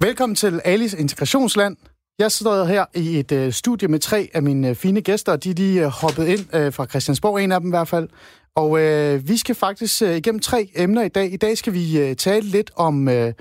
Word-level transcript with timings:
Velkommen 0.00 0.36
til 0.36 0.60
Alice 0.64 0.98
Integrationsland. 0.98 1.76
Jeg 2.18 2.32
sidder 2.32 2.64
her 2.64 2.84
i 2.94 3.18
et 3.18 3.32
øh, 3.32 3.52
studie 3.52 3.88
med 3.88 3.98
tre 3.98 4.28
af 4.34 4.42
mine 4.42 4.68
øh, 4.68 4.74
fine 4.74 5.00
gæster, 5.00 5.32
og 5.32 5.44
de 5.44 5.50
er 5.50 5.54
lige 5.54 5.84
øh, 5.84 5.86
hoppet 5.86 6.26
ind 6.26 6.54
øh, 6.54 6.72
fra 6.72 6.86
Christiansborg, 6.86 7.40
en 7.44 7.52
af 7.52 7.60
dem 7.60 7.68
i 7.68 7.70
hvert 7.70 7.88
fald. 7.88 8.08
Og 8.54 8.80
øh, 8.80 9.28
vi 9.28 9.36
skal 9.36 9.54
faktisk 9.54 10.02
øh, 10.02 10.16
igennem 10.16 10.40
tre 10.40 10.70
emner 10.74 11.02
i 11.02 11.08
dag. 11.08 11.32
I 11.32 11.36
dag 11.36 11.58
skal 11.58 11.72
vi 11.72 11.98
øh, 11.98 12.16
tale 12.16 12.46
lidt 12.46 12.70
om 12.76 13.08
øh, 13.08 13.32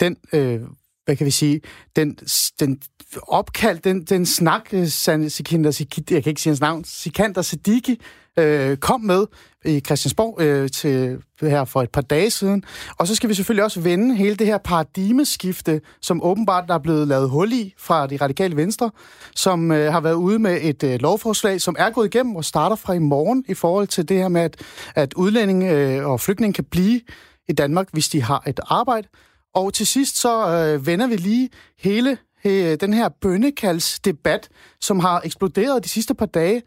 den, 0.00 0.16
øh, 0.32 0.60
hvad 1.08 1.16
kan 1.16 1.26
vi 1.26 1.30
sige, 1.30 1.60
den, 1.96 2.18
den 2.60 2.78
opkald, 3.22 3.78
den, 3.78 4.04
den 4.04 4.26
snak, 4.26 4.68
øh, 4.72 4.86
Sikander, 4.86 5.84
jeg 6.10 6.22
kan 6.22 6.30
ikke 6.30 6.40
sige 6.40 6.50
hans 6.50 6.60
navn, 6.60 6.84
Sikander 6.84 7.42
Siddiqui 7.42 8.00
øh, 8.38 8.76
kom 8.76 9.00
med 9.00 9.26
i 9.64 9.80
Christiansborg 9.80 10.40
øh, 10.40 10.70
til 10.70 11.18
her 11.40 11.64
for 11.64 11.82
et 11.82 11.90
par 11.90 12.00
dage 12.00 12.30
siden. 12.30 12.64
Og 12.98 13.06
så 13.06 13.14
skal 13.14 13.28
vi 13.28 13.34
selvfølgelig 13.34 13.64
også 13.64 13.80
vende 13.80 14.16
hele 14.16 14.36
det 14.36 14.46
her 14.46 14.58
paradigmeskifte, 14.58 15.80
som 16.02 16.22
åbenbart 16.22 16.64
der 16.68 16.74
er 16.74 16.78
blevet 16.78 17.08
lavet 17.08 17.30
hul 17.30 17.52
i 17.52 17.74
fra 17.78 18.06
de 18.06 18.16
radikale 18.16 18.56
venstre, 18.56 18.90
som 19.36 19.72
øh, 19.72 19.92
har 19.92 20.00
været 20.00 20.14
ude 20.14 20.38
med 20.38 20.58
et 20.62 20.82
øh, 20.82 21.00
lovforslag, 21.00 21.60
som 21.60 21.76
er 21.78 21.90
gået 21.90 22.14
igennem 22.14 22.36
og 22.36 22.44
starter 22.44 22.76
fra 22.76 22.92
i 22.92 22.98
morgen 22.98 23.44
i 23.48 23.54
forhold 23.54 23.86
til 23.86 24.08
det 24.08 24.16
her 24.16 24.28
med, 24.28 24.40
at, 24.40 24.56
at 24.94 25.14
udlændinge 25.14 25.72
øh, 25.72 26.06
og 26.06 26.20
flygtninge 26.20 26.54
kan 26.54 26.64
blive 26.64 27.00
i 27.48 27.52
Danmark, 27.52 27.88
hvis 27.92 28.08
de 28.08 28.22
har 28.22 28.42
et 28.46 28.60
arbejde. 28.66 29.08
Og 29.54 29.74
til 29.74 29.86
sidst 29.86 30.16
så 30.20 30.48
øh, 30.48 30.86
vender 30.86 31.06
vi 31.06 31.16
lige 31.16 31.48
hele 31.78 32.18
øh, 32.44 32.76
den 32.80 32.92
her 32.92 33.08
bønnekaldsdebat, 33.20 34.48
som 34.80 34.98
har 34.98 35.20
eksploderet 35.24 35.84
de 35.84 35.88
sidste 35.88 36.14
par 36.14 36.26
dage. 36.26 36.62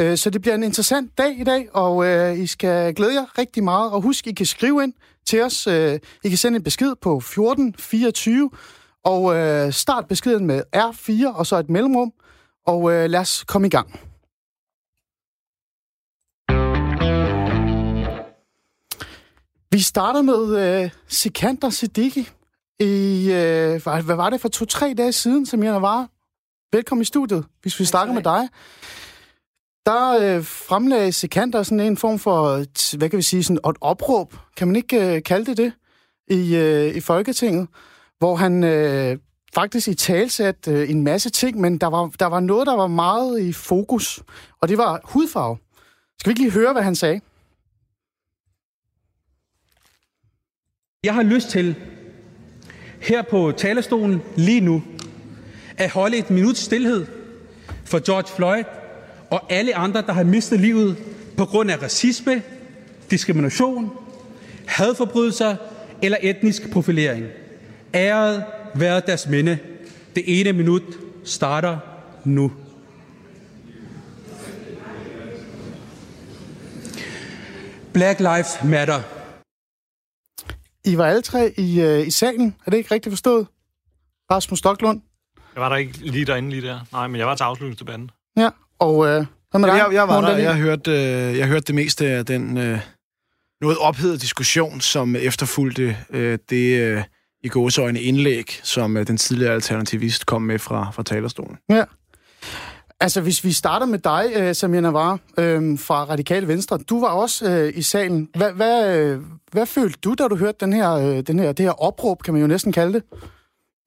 Øh, 0.00 0.16
så 0.16 0.30
det 0.30 0.40
bliver 0.40 0.54
en 0.54 0.62
interessant 0.62 1.18
dag 1.18 1.40
i 1.40 1.44
dag, 1.44 1.68
og 1.74 2.06
øh, 2.06 2.38
I 2.38 2.46
skal 2.46 2.94
glæde 2.94 3.14
jer 3.14 3.38
rigtig 3.38 3.64
meget. 3.64 3.92
Og 3.92 4.02
husk, 4.02 4.26
I 4.26 4.32
kan 4.32 4.46
skrive 4.46 4.82
ind 4.82 4.92
til 5.26 5.42
os. 5.42 5.66
Øh, 5.66 5.98
I 6.24 6.28
kan 6.28 6.38
sende 6.38 6.56
en 6.56 6.62
besked 6.62 6.94
på 7.02 7.16
1424, 7.16 8.50
og 9.04 9.36
øh, 9.36 9.72
start 9.72 10.06
beskeden 10.08 10.46
med 10.46 10.62
R4 10.76 11.36
og 11.36 11.46
så 11.46 11.56
et 11.56 11.70
mellemrum. 11.70 12.12
Og 12.66 12.92
øh, 12.92 13.10
lad 13.10 13.20
os 13.20 13.44
komme 13.44 13.66
i 13.66 13.70
gang. 13.70 14.11
Vi 19.72 19.80
starter 19.80 20.22
med 20.22 20.82
øh, 20.82 20.90
Sikander 21.08 21.70
Siddiqui. 21.70 22.28
I, 22.80 23.24
øh, 23.32 23.82
hvad 23.84 24.16
var 24.16 24.30
det 24.30 24.40
for 24.40 24.48
to-tre 24.48 24.94
dage 24.98 25.12
siden, 25.12 25.46
som 25.46 25.62
jeg 25.62 25.82
var? 25.82 26.08
Velkommen 26.72 27.02
i 27.02 27.04
studiet, 27.04 27.44
hvis 27.62 27.80
vi 27.80 27.84
starter 27.84 28.12
med 28.12 28.22
dig. 28.22 28.48
Der 29.86 30.36
øh, 30.36 30.44
fremlagde 30.44 31.12
Sikander 31.12 31.62
sådan 31.62 31.80
en 31.80 31.96
form 31.96 32.18
for, 32.18 32.64
hvad 32.96 33.08
kan 33.08 33.16
vi 33.16 33.22
sige, 33.22 33.44
sådan 33.44 33.70
et 33.70 33.76
opråb, 33.80 34.34
kan 34.56 34.68
man 34.68 34.76
ikke 34.76 35.16
øh, 35.16 35.22
kalde 35.22 35.46
det 35.46 35.56
det, 35.56 35.72
i, 36.28 36.56
øh, 36.56 36.96
i 36.96 37.00
Folketinget, 37.00 37.68
hvor 38.18 38.36
han 38.36 38.64
øh, 38.64 39.18
faktisk 39.54 39.88
i 39.88 39.94
talsat 39.94 40.68
øh, 40.68 40.90
en 40.90 41.02
masse 41.02 41.30
ting, 41.30 41.60
men 41.60 41.78
der 41.78 41.86
var, 41.86 42.10
der 42.18 42.26
var 42.26 42.40
noget, 42.40 42.66
der 42.66 42.76
var 42.76 42.86
meget 42.86 43.40
i 43.40 43.52
fokus, 43.52 44.22
og 44.60 44.68
det 44.68 44.78
var 44.78 45.00
hudfarve. 45.04 45.56
Skal 46.18 46.30
vi 46.30 46.32
ikke 46.32 46.42
lige 46.42 46.52
høre, 46.52 46.72
hvad 46.72 46.82
han 46.82 46.94
sagde? 46.94 47.20
Jeg 51.06 51.14
har 51.14 51.22
lyst 51.22 51.48
til 51.50 51.74
her 53.00 53.22
på 53.22 53.52
talerstolen 53.56 54.22
lige 54.36 54.60
nu 54.60 54.82
at 55.76 55.90
holde 55.90 56.16
et 56.16 56.30
minut 56.30 56.56
stillhed 56.56 57.06
for 57.84 57.98
George 58.06 58.28
Floyd 58.36 58.64
og 59.30 59.52
alle 59.52 59.76
andre, 59.76 60.02
der 60.02 60.12
har 60.12 60.24
mistet 60.24 60.60
livet 60.60 60.96
på 61.36 61.44
grund 61.44 61.70
af 61.70 61.82
racisme, 61.82 62.42
diskrimination, 63.10 63.90
hadforbrydelser 64.66 65.56
eller 66.02 66.18
etnisk 66.20 66.70
profilering. 66.70 67.26
Æret 67.94 68.44
være 68.74 69.02
deres 69.06 69.26
minde. 69.26 69.58
Det 70.16 70.40
ene 70.40 70.52
minut 70.52 70.82
starter 71.24 71.78
nu. 72.24 72.52
Black 77.92 78.20
Lives 78.20 78.58
Matter. 78.64 79.21
I 80.84 80.98
var 80.98 81.06
alle 81.06 81.22
tre 81.22 81.52
i, 81.56 81.80
øh, 81.80 82.06
i 82.06 82.10
salen. 82.10 82.56
Er 82.66 82.70
det 82.70 82.78
ikke 82.78 82.94
rigtigt 82.94 83.12
forstået? 83.12 83.46
Rasmus 84.30 84.58
Stocklund? 84.58 85.00
Jeg 85.54 85.62
var 85.62 85.68
der 85.68 85.76
ikke 85.76 85.98
lige 85.98 86.24
derinde 86.24 86.50
lige 86.50 86.62
der. 86.62 86.80
Nej, 86.92 87.08
men 87.08 87.18
jeg 87.18 87.26
var 87.26 87.34
til 87.34 87.44
afslutningsdebatten. 87.44 88.10
Ja, 88.36 88.50
og 88.78 89.06
øh, 89.06 89.26
hvad 89.50 89.60
med 89.60 89.68
dig? 89.68 89.76
Jeg, 89.76 89.88
jeg 89.92 90.08
var 90.08 90.20
der. 90.20 90.36
Jeg 90.36 90.56
hørte, 90.56 90.90
øh, 90.90 91.38
jeg 91.38 91.46
hørte 91.46 91.64
det 91.64 91.74
meste 91.74 92.06
af 92.06 92.26
den 92.26 92.58
øh, 92.58 92.78
noget 93.60 93.78
ophedet 93.78 94.20
diskussion, 94.20 94.80
som 94.80 95.16
efterfulgte 95.16 95.96
øh, 96.10 96.38
det 96.50 96.80
øh, 96.80 97.02
i 97.42 97.48
gåsøjne 97.48 98.00
indlæg, 98.00 98.60
som 98.62 98.96
øh, 98.96 99.06
den 99.06 99.16
tidligere 99.16 99.54
alternativist 99.54 100.26
kom 100.26 100.42
med 100.42 100.58
fra, 100.58 100.90
fra 100.90 101.02
talerstolen. 101.02 101.58
Ja. 101.68 101.84
Altså, 103.02 103.20
hvis 103.20 103.44
vi 103.44 103.52
starter 103.52 103.86
med 103.86 103.98
dig, 103.98 104.32
øh, 104.36 104.54
Samir 104.54 104.80
Navar, 104.80 105.18
øh, 105.38 105.78
fra 105.78 106.04
Radikale 106.04 106.48
Venstre. 106.48 106.78
Du 106.78 107.00
var 107.00 107.08
også 107.08 107.50
øh, 107.50 107.72
i 107.76 107.82
salen. 107.82 108.28
Hvad, 108.34 108.52
hvad, 108.52 108.96
øh, 108.96 109.20
hvad 109.52 109.66
følte 109.66 109.98
du, 110.04 110.14
da 110.14 110.28
du 110.28 110.36
hørte 110.36 110.58
den 110.60 110.72
her, 110.72 110.92
øh, 110.92 111.20
den 111.20 111.38
her, 111.38 111.52
det 111.52 111.64
her 111.64 111.82
opråb, 111.82 112.22
kan 112.22 112.34
man 112.34 112.40
jo 112.40 112.46
næsten 112.46 112.72
kalde 112.72 112.92
det? 112.92 113.02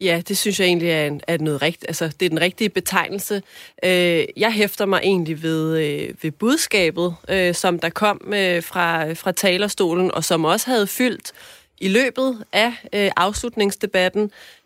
Ja, 0.02 0.22
det 0.28 0.38
synes 0.38 0.60
jeg 0.60 0.66
egentlig 0.66 0.90
er, 0.90 1.08
en, 1.08 1.22
er 1.28 1.38
noget 1.38 1.62
rigtigt. 1.62 1.86
Altså, 1.88 2.08
det 2.20 2.26
er 2.26 2.30
den 2.30 2.42
rigtige 2.42 2.70
betegnelse. 2.70 3.42
Øh, 3.84 4.26
jeg 4.38 4.54
hæfter 4.54 4.86
mig 4.86 5.00
egentlig 5.04 5.44
ved, 5.44 5.78
øh, 5.78 6.10
ved 6.22 6.32
budskabet, 6.32 7.16
øh, 7.30 7.56
som 7.56 7.80
der 7.80 7.90
kom 7.90 8.34
øh, 8.34 8.64
fra, 8.64 9.14
fra 9.14 9.32
talerstolen, 9.32 10.12
og 10.12 10.24
som 10.24 10.46
også 10.46 10.70
havde 10.70 10.88
fyldt 10.88 11.32
i 11.78 11.88
løbet 11.88 12.44
af 12.54 12.74
øh, 12.94 13.12
afslutningsdebatten. 13.18 14.24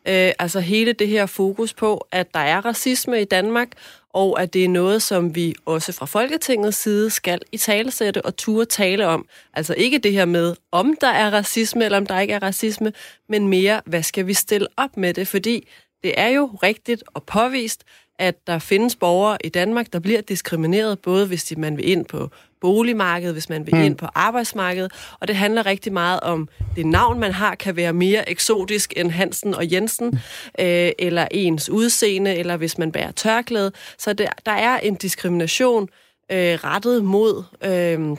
Øh, 0.08 0.32
altså 0.40 0.60
hele 0.60 0.94
det 0.94 1.08
her 1.08 1.26
fokus 1.26 1.74
på, 1.74 2.08
at 2.12 2.34
der 2.34 2.40
er 2.40 2.66
racisme 2.66 3.22
i 3.22 3.26
Danmark, 3.26 3.68
og 4.14 4.42
at 4.42 4.54
det 4.54 4.64
er 4.64 4.70
noget, 4.70 5.02
som 5.02 5.36
vi 5.36 5.56
også 5.66 5.92
fra 5.92 6.06
Folketingets 6.06 6.78
side 6.78 7.10
skal 7.10 7.40
i 7.52 7.58
talesætte 7.58 8.26
og 8.26 8.38
turde 8.38 8.66
tale 8.66 9.08
om. 9.08 9.26
Altså 9.54 9.74
ikke 9.74 9.98
det 9.98 10.14
her 10.14 10.26
med, 10.26 10.56
om 10.72 10.96
der 11.02 11.08
er 11.08 11.34
racisme 11.34 11.86
eller 11.86 11.98
om 11.98 12.06
der 12.06 12.20
ikke 12.20 12.34
er 12.34 12.44
racisme, 12.44 12.94
men 13.30 13.48
mere, 13.48 13.82
hvad 13.86 14.04
skal 14.04 14.28
vi 14.28 14.34
stille 14.34 14.68
op 14.78 14.98
med 14.98 15.14
det? 15.14 15.28
Fordi 15.28 15.68
det 16.04 16.14
er 16.18 16.28
jo 16.28 16.46
rigtigt 16.64 17.04
og 17.14 17.24
påvist, 17.24 17.84
at 18.20 18.48
der 18.48 18.60
findes 18.60 18.96
borgere 18.96 19.38
i 19.44 19.50
Danmark, 19.50 19.94
der 19.94 20.00
bliver 20.00 20.22
diskrimineret, 20.22 21.00
både 21.00 21.28
hvis 21.28 21.44
de, 21.44 21.56
man 21.56 21.78
vil 21.78 21.90
ind 21.90 22.06
på 22.06 22.30
boligmarkedet, 22.62 23.36
hvis 23.36 23.50
man 23.50 23.66
vil 23.66 23.76
mm. 23.76 23.82
ind 23.82 23.96
på 23.96 24.08
arbejdsmarkedet, 24.16 24.92
og 25.20 25.28
det 25.28 25.36
handler 25.36 25.66
rigtig 25.66 25.94
meget 25.94 26.20
om, 26.20 26.50
det 26.76 26.86
navn, 26.86 27.20
man 27.20 27.32
har, 27.32 27.56
kan 27.56 27.76
være 27.76 27.94
mere 27.94 28.30
eksotisk 28.30 28.94
end 28.98 29.12
Hansen 29.12 29.54
og 29.54 29.72
Jensen, 29.72 30.10
mm. 30.10 30.18
øh, 30.60 30.92
eller 31.00 31.28
ens 31.32 31.70
udseende, 31.70 32.36
eller 32.36 32.58
hvis 32.58 32.78
man 32.78 32.92
bærer 32.92 33.12
tørklæde. 33.12 33.72
Så 33.98 34.14
det, 34.14 34.28
der 34.46 34.52
er 34.52 34.80
en 34.80 34.96
diskrimination 34.96 35.90
øh, 36.32 36.38
rettet 36.64 37.04
mod... 37.04 37.44
Øh, 37.64 38.18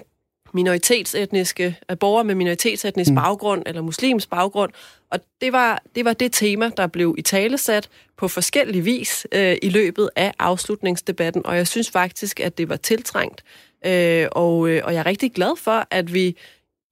minoritetsetniske, 0.54 1.76
borgere 2.00 2.24
med 2.24 2.34
minoritetsetnisk 2.34 3.10
mm. 3.10 3.16
baggrund 3.16 3.62
eller 3.66 3.82
muslims 3.82 4.26
baggrund. 4.26 4.72
Og 5.10 5.20
det 5.40 5.52
var, 5.52 5.82
det 5.94 6.04
var 6.04 6.12
det 6.12 6.32
tema, 6.32 6.70
der 6.76 6.86
blev 6.86 7.14
i 7.18 7.22
talesat 7.22 7.88
på 8.18 8.28
forskellig 8.28 8.84
vis 8.84 9.26
øh, 9.32 9.56
i 9.62 9.68
løbet 9.68 10.10
af 10.16 10.32
afslutningsdebatten, 10.38 11.46
og 11.46 11.56
jeg 11.56 11.66
synes 11.66 11.90
faktisk, 11.90 12.40
at 12.40 12.58
det 12.58 12.68
var 12.68 12.76
tiltrængt. 12.76 13.44
Øh, 13.86 14.26
og, 14.32 14.68
øh, 14.68 14.82
og 14.84 14.94
jeg 14.94 15.00
er 15.00 15.06
rigtig 15.06 15.32
glad 15.32 15.56
for, 15.56 15.86
at 15.91 16.14
vi 16.14 16.36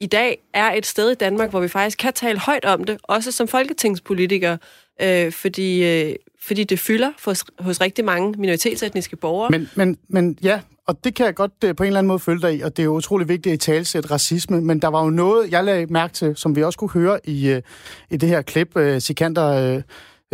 i 0.01 0.07
dag 0.07 0.39
er 0.55 0.73
et 0.73 0.87
sted 0.87 1.11
i 1.11 1.15
Danmark, 1.15 1.51
hvor 1.51 1.61
vi 1.61 1.69
faktisk 1.69 1.99
kan 1.99 2.13
tale 2.13 2.39
højt 2.39 2.65
om 2.65 2.85
det, 2.85 2.99
også 3.03 3.33
som 3.33 3.49
folketingspolitikere, 3.49 4.59
øh, 5.03 5.33
fordi, 5.33 5.85
øh, 5.85 6.15
fordi 6.43 6.65
det 6.65 6.79
fylder 6.79 7.11
hos, 7.25 7.45
hos 7.59 7.81
rigtig 7.81 8.05
mange 8.05 8.35
minoritetsetniske 8.39 9.17
borgere. 9.17 9.51
Men, 9.51 9.71
men, 9.75 9.99
men 10.09 10.39
ja, 10.43 10.61
og 10.87 11.05
det 11.05 11.15
kan 11.15 11.27
jeg 11.27 11.35
godt 11.35 11.53
øh, 11.65 11.77
på 11.77 11.83
en 11.83 11.87
eller 11.87 11.99
anden 11.99 12.09
måde 12.09 12.19
følge 12.19 12.43
dig 12.43 12.57
i, 12.57 12.61
og 12.61 12.77
det 12.77 12.83
er 12.83 12.85
jo 12.85 12.95
utrolig 12.95 13.29
vigtigt 13.29 13.53
at 13.53 13.61
talsætte 13.61 14.09
talsæt 14.09 14.11
racisme, 14.11 14.61
men 14.61 14.83
der 14.83 14.89
var 14.89 15.05
jo 15.05 15.11
noget, 15.11 15.51
jeg 15.51 15.65
lagde 15.65 15.87
mærke 15.87 16.15
til, 16.15 16.37
som 16.37 16.57
vi 16.57 16.63
også 16.63 16.79
kunne 16.79 16.91
høre 16.91 17.21
i, 17.25 17.49
øh, 17.49 17.63
i 18.11 18.17
det 18.17 18.29
her 18.29 18.43
klip, 18.43 18.77
øh, 18.77 19.01
Sikander 19.01 19.75
øh, 19.75 19.83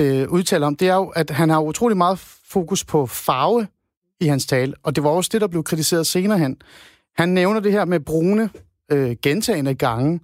øh, 0.00 0.28
udtaler 0.28 0.66
om, 0.66 0.76
det 0.76 0.88
er 0.88 0.94
jo, 0.94 1.08
at 1.08 1.30
han 1.30 1.50
har 1.50 1.60
utrolig 1.60 1.96
meget 1.96 2.18
fokus 2.48 2.84
på 2.84 3.06
farve 3.06 3.66
i 4.20 4.26
hans 4.26 4.46
tale, 4.46 4.74
og 4.82 4.96
det 4.96 5.04
var 5.04 5.10
også 5.10 5.30
det, 5.32 5.40
der 5.40 5.46
blev 5.46 5.64
kritiseret 5.64 6.06
senere 6.06 6.38
hen. 6.38 6.56
Han 7.16 7.28
nævner 7.28 7.60
det 7.60 7.72
her 7.72 7.84
med 7.84 8.00
brune 8.00 8.50
øh, 8.92 9.16
gentagende 9.22 9.74
gange. 9.74 10.20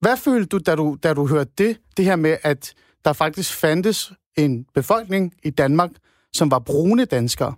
Hvad 0.00 0.16
følte 0.16 0.46
du 0.46 0.58
da, 0.58 0.74
du, 0.74 0.96
da 1.02 1.14
du 1.14 1.26
hørte 1.26 1.50
det, 1.58 1.76
det 1.96 2.04
her 2.04 2.16
med, 2.16 2.36
at 2.42 2.74
der 3.04 3.12
faktisk 3.12 3.54
fandtes 3.54 4.12
en 4.36 4.66
befolkning 4.74 5.34
i 5.42 5.50
Danmark, 5.50 5.90
som 6.32 6.50
var 6.50 6.58
brune 6.58 7.04
danskere? 7.04 7.54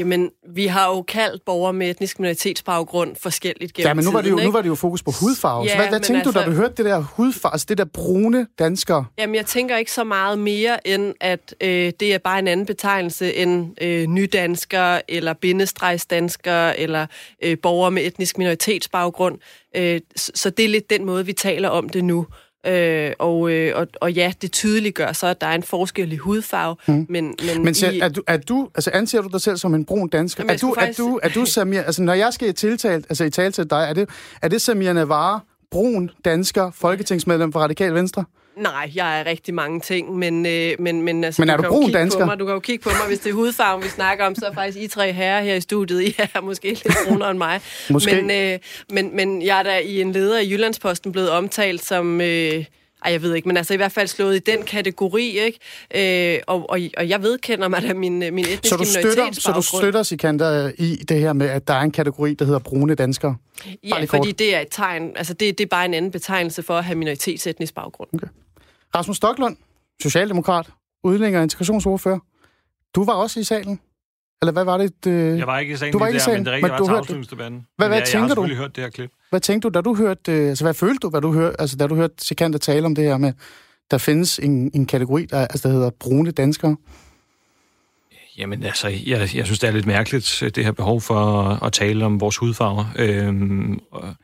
Jamen, 0.00 0.30
vi 0.54 0.66
har 0.66 0.88
jo 0.88 1.02
kaldt 1.02 1.44
borgere 1.44 1.72
med 1.72 1.90
etnisk 1.90 2.18
minoritetsbaggrund 2.18 3.16
forskelligt 3.16 3.72
gennem 3.72 3.88
Ja, 3.88 3.94
men 3.94 4.04
nu 4.04 4.10
var 4.10 4.20
det 4.20 4.30
jo, 4.30 4.36
tiden, 4.36 4.46
nu 4.46 4.52
var 4.52 4.62
det 4.62 4.68
jo 4.68 4.74
fokus 4.74 5.02
på 5.02 5.10
hudfarve. 5.20 5.64
Ja, 5.64 5.70
så 5.70 5.76
hvad, 5.76 5.88
hvad 5.88 6.00
tænkte 6.00 6.28
altså, 6.28 6.40
du, 6.40 6.44
da 6.44 6.50
du 6.50 6.56
hørte 6.56 6.74
det 6.76 6.84
der 6.84 6.98
hudfarve, 7.00 7.54
altså 7.54 7.66
det 7.68 7.78
der 7.78 7.84
brune 7.84 8.46
danskere? 8.58 9.04
Jamen, 9.18 9.34
jeg 9.34 9.46
tænker 9.46 9.76
ikke 9.76 9.92
så 9.92 10.04
meget 10.04 10.38
mere, 10.38 10.88
end 10.88 11.14
at 11.20 11.54
øh, 11.60 11.92
det 12.00 12.14
er 12.14 12.18
bare 12.18 12.38
en 12.38 12.48
anden 12.48 12.66
betegnelse 12.66 13.34
end 13.34 13.82
øh, 13.82 14.06
nydanskere, 14.06 15.10
eller 15.10 15.32
bindestregsdanskere, 15.32 16.80
eller 16.80 17.06
øh, 17.44 17.56
borgere 17.62 17.90
med 17.90 18.06
etnisk 18.06 18.38
minoritetsbaggrund. 18.38 19.38
Øh, 19.76 20.00
så 20.16 20.50
det 20.50 20.64
er 20.64 20.68
lidt 20.68 20.90
den 20.90 21.04
måde, 21.04 21.26
vi 21.26 21.32
taler 21.32 21.68
om 21.68 21.88
det 21.88 22.04
nu. 22.04 22.26
Øh, 22.66 23.12
og, 23.18 23.50
øh, 23.50 23.72
og, 23.76 23.86
og 24.00 24.12
ja, 24.12 24.32
det 24.42 24.52
tydeliggør 24.52 25.12
så, 25.12 25.26
at 25.26 25.40
der 25.40 25.46
er 25.46 25.54
en 25.54 25.62
forskel 25.62 26.12
i 26.12 26.16
hudfarve. 26.16 26.76
Mm. 26.88 26.94
Men, 27.08 27.08
men, 27.08 27.64
Men 27.64 27.74
i, 27.92 27.98
er, 27.98 28.08
du, 28.08 28.22
er 28.26 28.36
du, 28.36 28.68
altså 28.74 28.90
anser 28.94 29.22
du 29.22 29.28
dig 29.28 29.40
selv 29.40 29.56
som 29.56 29.74
en 29.74 29.84
brun 29.84 30.08
dansker? 30.08 30.42
Jamen, 30.42 30.50
er 30.50 30.54
du, 30.54 30.58
skulle 30.58 30.76
er 30.76 30.80
faktisk- 30.80 30.98
du, 30.98 31.20
er 31.22 31.28
du 31.28 31.44
Samir, 31.44 31.82
altså 31.82 32.02
når 32.02 32.14
jeg 32.14 32.32
skal 32.32 32.48
i 32.48 32.52
tiltale, 32.52 33.02
altså 33.08 33.24
i 33.24 33.30
tale 33.30 33.52
til 33.52 33.70
dig, 33.70 33.86
er 33.88 33.92
det, 33.92 34.08
er 34.42 34.48
det 34.48 34.62
Samir 34.62 34.92
Navarre, 34.92 35.40
brun 35.70 36.10
dansker, 36.24 36.70
folketingsmedlem 36.74 37.52
for 37.52 37.60
Radikal 37.60 37.94
Venstre? 37.94 38.24
Nej, 38.60 38.90
jeg 38.94 39.20
er 39.20 39.26
rigtig 39.26 39.54
mange 39.54 39.80
ting, 39.80 40.18
men, 40.18 40.46
øh, 40.46 40.72
men, 40.78 41.02
men, 41.02 41.24
altså, 41.24 41.42
Men 41.42 41.48
er 41.48 41.56
du 41.56 41.62
jo 41.62 41.68
brun 41.68 41.92
dansker? 41.92 42.20
På 42.20 42.26
mig, 42.26 42.38
du 42.38 42.44
kan 42.44 42.54
jo 42.54 42.60
kigge 42.60 42.82
på 42.82 42.88
mig, 42.88 43.08
hvis 43.08 43.18
det 43.18 43.30
er 43.30 43.34
hudfarven, 43.34 43.84
vi 43.84 43.88
snakker 43.88 44.24
om, 44.24 44.34
så 44.34 44.46
er 44.46 44.52
faktisk 44.52 44.78
I 44.78 44.88
tre 44.88 45.12
herrer 45.12 45.42
her 45.42 45.54
i 45.54 45.60
studiet. 45.60 46.02
I 46.08 46.14
er 46.34 46.40
måske 46.40 46.68
lidt 46.68 46.96
brunere 47.08 47.30
end 47.30 47.38
mig. 47.38 47.60
Måske. 47.90 48.22
Men, 48.22 48.30
øh, 48.30 48.58
men, 48.90 49.16
men 49.16 49.42
jeg 49.42 49.58
er 49.58 49.62
da 49.62 49.78
i 49.78 50.00
en 50.00 50.12
leder 50.12 50.38
i 50.38 50.50
Jyllandsposten 50.50 51.12
blevet 51.12 51.30
omtalt 51.30 51.84
som... 51.84 52.20
Øh, 52.20 52.64
ej, 53.04 53.12
jeg 53.12 53.22
ved 53.22 53.34
ikke, 53.34 53.48
men 53.48 53.56
altså 53.56 53.74
i 53.74 53.76
hvert 53.76 53.92
fald 53.92 54.08
slået 54.08 54.36
i 54.36 54.38
den 54.38 54.62
kategori, 54.62 55.38
ikke? 55.38 56.34
Øh, 56.34 56.40
og, 56.46 56.70
og, 56.70 56.80
og 56.96 57.08
jeg 57.08 57.22
vedkender 57.22 57.68
mig 57.68 57.82
da 57.82 57.94
min, 57.94 58.18
min 58.18 58.38
etniske 58.38 58.68
Så 58.68 58.76
du 58.76 58.84
støtter, 58.84 59.32
så 59.32 59.52
du 59.52 59.62
støtter 59.62 60.02
Sikander 60.02 60.72
i 60.78 60.96
det 60.96 61.20
her 61.20 61.32
med, 61.32 61.48
at 61.48 61.68
der 61.68 61.74
er 61.74 61.80
en 61.80 61.90
kategori, 61.90 62.34
der 62.34 62.44
hedder 62.44 62.58
brune 62.58 62.94
danskere? 62.94 63.36
Ja, 63.84 63.98
kort. 63.98 64.08
fordi 64.08 64.32
det 64.32 64.54
er 64.54 64.60
et 64.60 64.68
tegn, 64.70 65.12
altså 65.16 65.34
det, 65.34 65.58
det 65.58 65.64
er 65.64 65.68
bare 65.68 65.84
en 65.84 65.94
anden 65.94 66.10
betegnelse 66.10 66.62
for 66.62 66.78
at 66.78 66.84
have 66.84 66.96
minoritetsetnisk 66.96 67.74
baggrund. 67.74 68.10
Rasmus 68.94 69.16
Stocklund, 69.16 69.56
Socialdemokrat, 70.02 70.70
udlænding 71.04 71.36
og 71.36 71.42
integrationsordfører. 71.42 72.18
Du 72.94 73.04
var 73.04 73.12
også 73.12 73.40
i 73.40 73.44
salen? 73.44 73.80
Eller 74.42 74.52
hvad 74.52 74.64
var 74.64 74.78
det? 74.78 75.06
Øh, 75.06 75.38
Jeg 75.38 75.46
var 75.46 75.58
ikke 75.58 75.72
i 75.72 75.76
sagen 75.76 75.92
Du 75.92 75.98
var 75.98 76.06
ikke 76.06 76.16
i 76.16 76.20
der, 76.20 76.32
men 76.36 76.44
det 76.46 76.52
er 76.54 76.56
men 76.56 76.70
jeg 76.70 76.70
du 76.70 76.72
var 76.72 76.78
til 76.78 76.88
hørte- 76.90 76.98
afslutningsdebatten. 76.98 77.66
Hvad- 77.76 77.88
hvad 77.88 77.96
jeg, 77.96 78.02
jeg 78.02 78.08
tænker 78.08 78.28
har 78.28 78.34
du? 78.34 78.42
hørt 78.46 78.76
det 78.76 78.84
her 78.84 78.90
klip. 78.90 79.10
Hvad 79.30 79.40
tænkte 79.40 79.68
du, 79.68 79.74
da 79.74 79.80
du 79.80 79.94
hørte, 79.94 80.32
øh, 80.32 80.48
altså 80.48 80.64
hvad 80.64 80.74
følte 80.74 80.98
du, 80.98 81.10
da 81.14 81.20
du 81.20 81.32
hørte, 81.32 81.60
altså 81.60 81.76
da 81.76 81.86
du 81.86 81.94
hørte 81.94 82.14
Sikander 82.18 82.58
tale 82.58 82.86
om 82.86 82.94
det 82.94 83.04
her 83.04 83.16
med, 83.16 83.32
der 83.90 83.98
findes 83.98 84.38
en, 84.38 84.70
en 84.74 84.86
kategori, 84.86 85.24
der, 85.26 85.40
altså, 85.40 85.68
der 85.68 85.74
hedder 85.74 85.90
brune 85.90 86.30
danskere? 86.30 86.76
Jamen 88.38 88.62
altså, 88.62 88.88
jeg, 88.88 89.20
jeg 89.34 89.44
synes, 89.46 89.58
det 89.58 89.68
er 89.68 89.72
lidt 89.72 89.86
mærkeligt, 89.86 90.42
det 90.54 90.64
her 90.64 90.72
behov 90.72 91.00
for 91.00 91.42
at, 91.42 91.66
at 91.66 91.72
tale 91.72 92.04
om 92.04 92.20
vores 92.20 92.36
hudfarver. 92.36 92.84
Øhm, 92.98 93.80
og, 93.90 94.14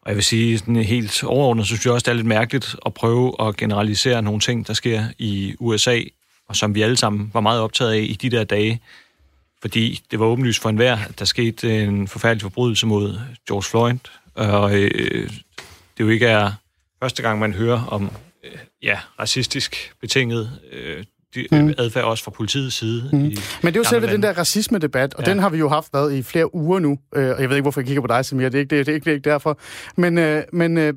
og 0.00 0.08
jeg 0.08 0.16
vil 0.16 0.24
sige, 0.24 0.58
sådan 0.58 0.76
helt 0.76 1.24
overordnet, 1.24 1.66
så 1.66 1.68
synes 1.68 1.84
jeg 1.84 1.92
også, 1.92 2.04
det 2.04 2.10
er 2.10 2.14
lidt 2.14 2.26
mærkeligt 2.26 2.76
at 2.86 2.94
prøve 2.94 3.34
at 3.40 3.56
generalisere 3.56 4.22
nogle 4.22 4.40
ting, 4.40 4.66
der 4.66 4.72
sker 4.72 5.04
i 5.18 5.54
USA, 5.58 6.00
og 6.48 6.56
som 6.56 6.74
vi 6.74 6.82
alle 6.82 6.96
sammen 6.96 7.30
var 7.32 7.40
meget 7.40 7.60
optaget 7.60 7.92
af 7.92 7.98
i 7.98 8.18
de 8.22 8.30
der 8.30 8.44
dage. 8.44 8.80
Fordi 9.60 10.00
det 10.10 10.18
var 10.18 10.26
åbenlyst 10.26 10.62
for 10.62 10.68
enhver, 10.68 10.96
at 10.96 11.18
der 11.18 11.24
skete 11.24 11.84
en 11.84 12.08
forfærdelig 12.08 12.42
forbrydelse 12.42 12.86
mod 12.86 13.20
George 13.48 13.62
Floyd, 13.62 13.98
og 14.34 14.74
øh, 14.74 15.30
det 15.98 16.04
jo 16.04 16.08
ikke 16.08 16.26
er 16.26 16.52
første 17.02 17.22
gang, 17.22 17.38
man 17.38 17.52
hører 17.52 17.84
om 17.84 18.10
øh, 18.44 18.58
ja, 18.82 18.98
racistisk 19.18 19.92
betinget 20.00 20.60
øh, 20.72 21.04
mm. 21.52 21.74
adfærd 21.78 22.04
også 22.04 22.24
fra 22.24 22.30
politiets 22.30 22.76
side. 22.76 23.10
Mm. 23.12 23.18
I 23.18 23.38
Men 23.62 23.74
det 23.74 23.76
er 23.76 23.80
jo 23.80 23.84
selve 23.84 24.06
den 24.06 24.22
der 24.22 24.32
racisme-debat, 24.38 25.14
og 25.14 25.24
ja. 25.26 25.30
Den 25.30 25.38
har 25.38 25.48
vi 25.48 25.58
jo 25.58 25.68
haft 25.68 25.94
været 25.94 26.14
i 26.14 26.22
flere 26.22 26.54
uger 26.54 26.78
nu. 26.78 26.98
Øh, 27.16 27.30
og 27.30 27.40
jeg 27.40 27.48
ved 27.48 27.56
ikke, 27.56 27.62
hvorfor 27.64 27.80
jeg 27.80 27.86
kigger 27.86 28.00
på 28.00 28.06
dig, 28.06 28.24
Samir. 28.24 28.48
Det 28.48 28.54
er 28.54 28.60
ikke, 28.60 28.76
det, 28.76 28.86
det 28.86 28.92
er 28.92 28.94
ikke, 28.94 29.04
det 29.04 29.10
er 29.10 29.14
ikke 29.14 29.30
derfor. 29.30 29.58
Men, 29.96 30.18
øh, 30.18 30.42
men 30.52 30.78
øh, 30.78 30.94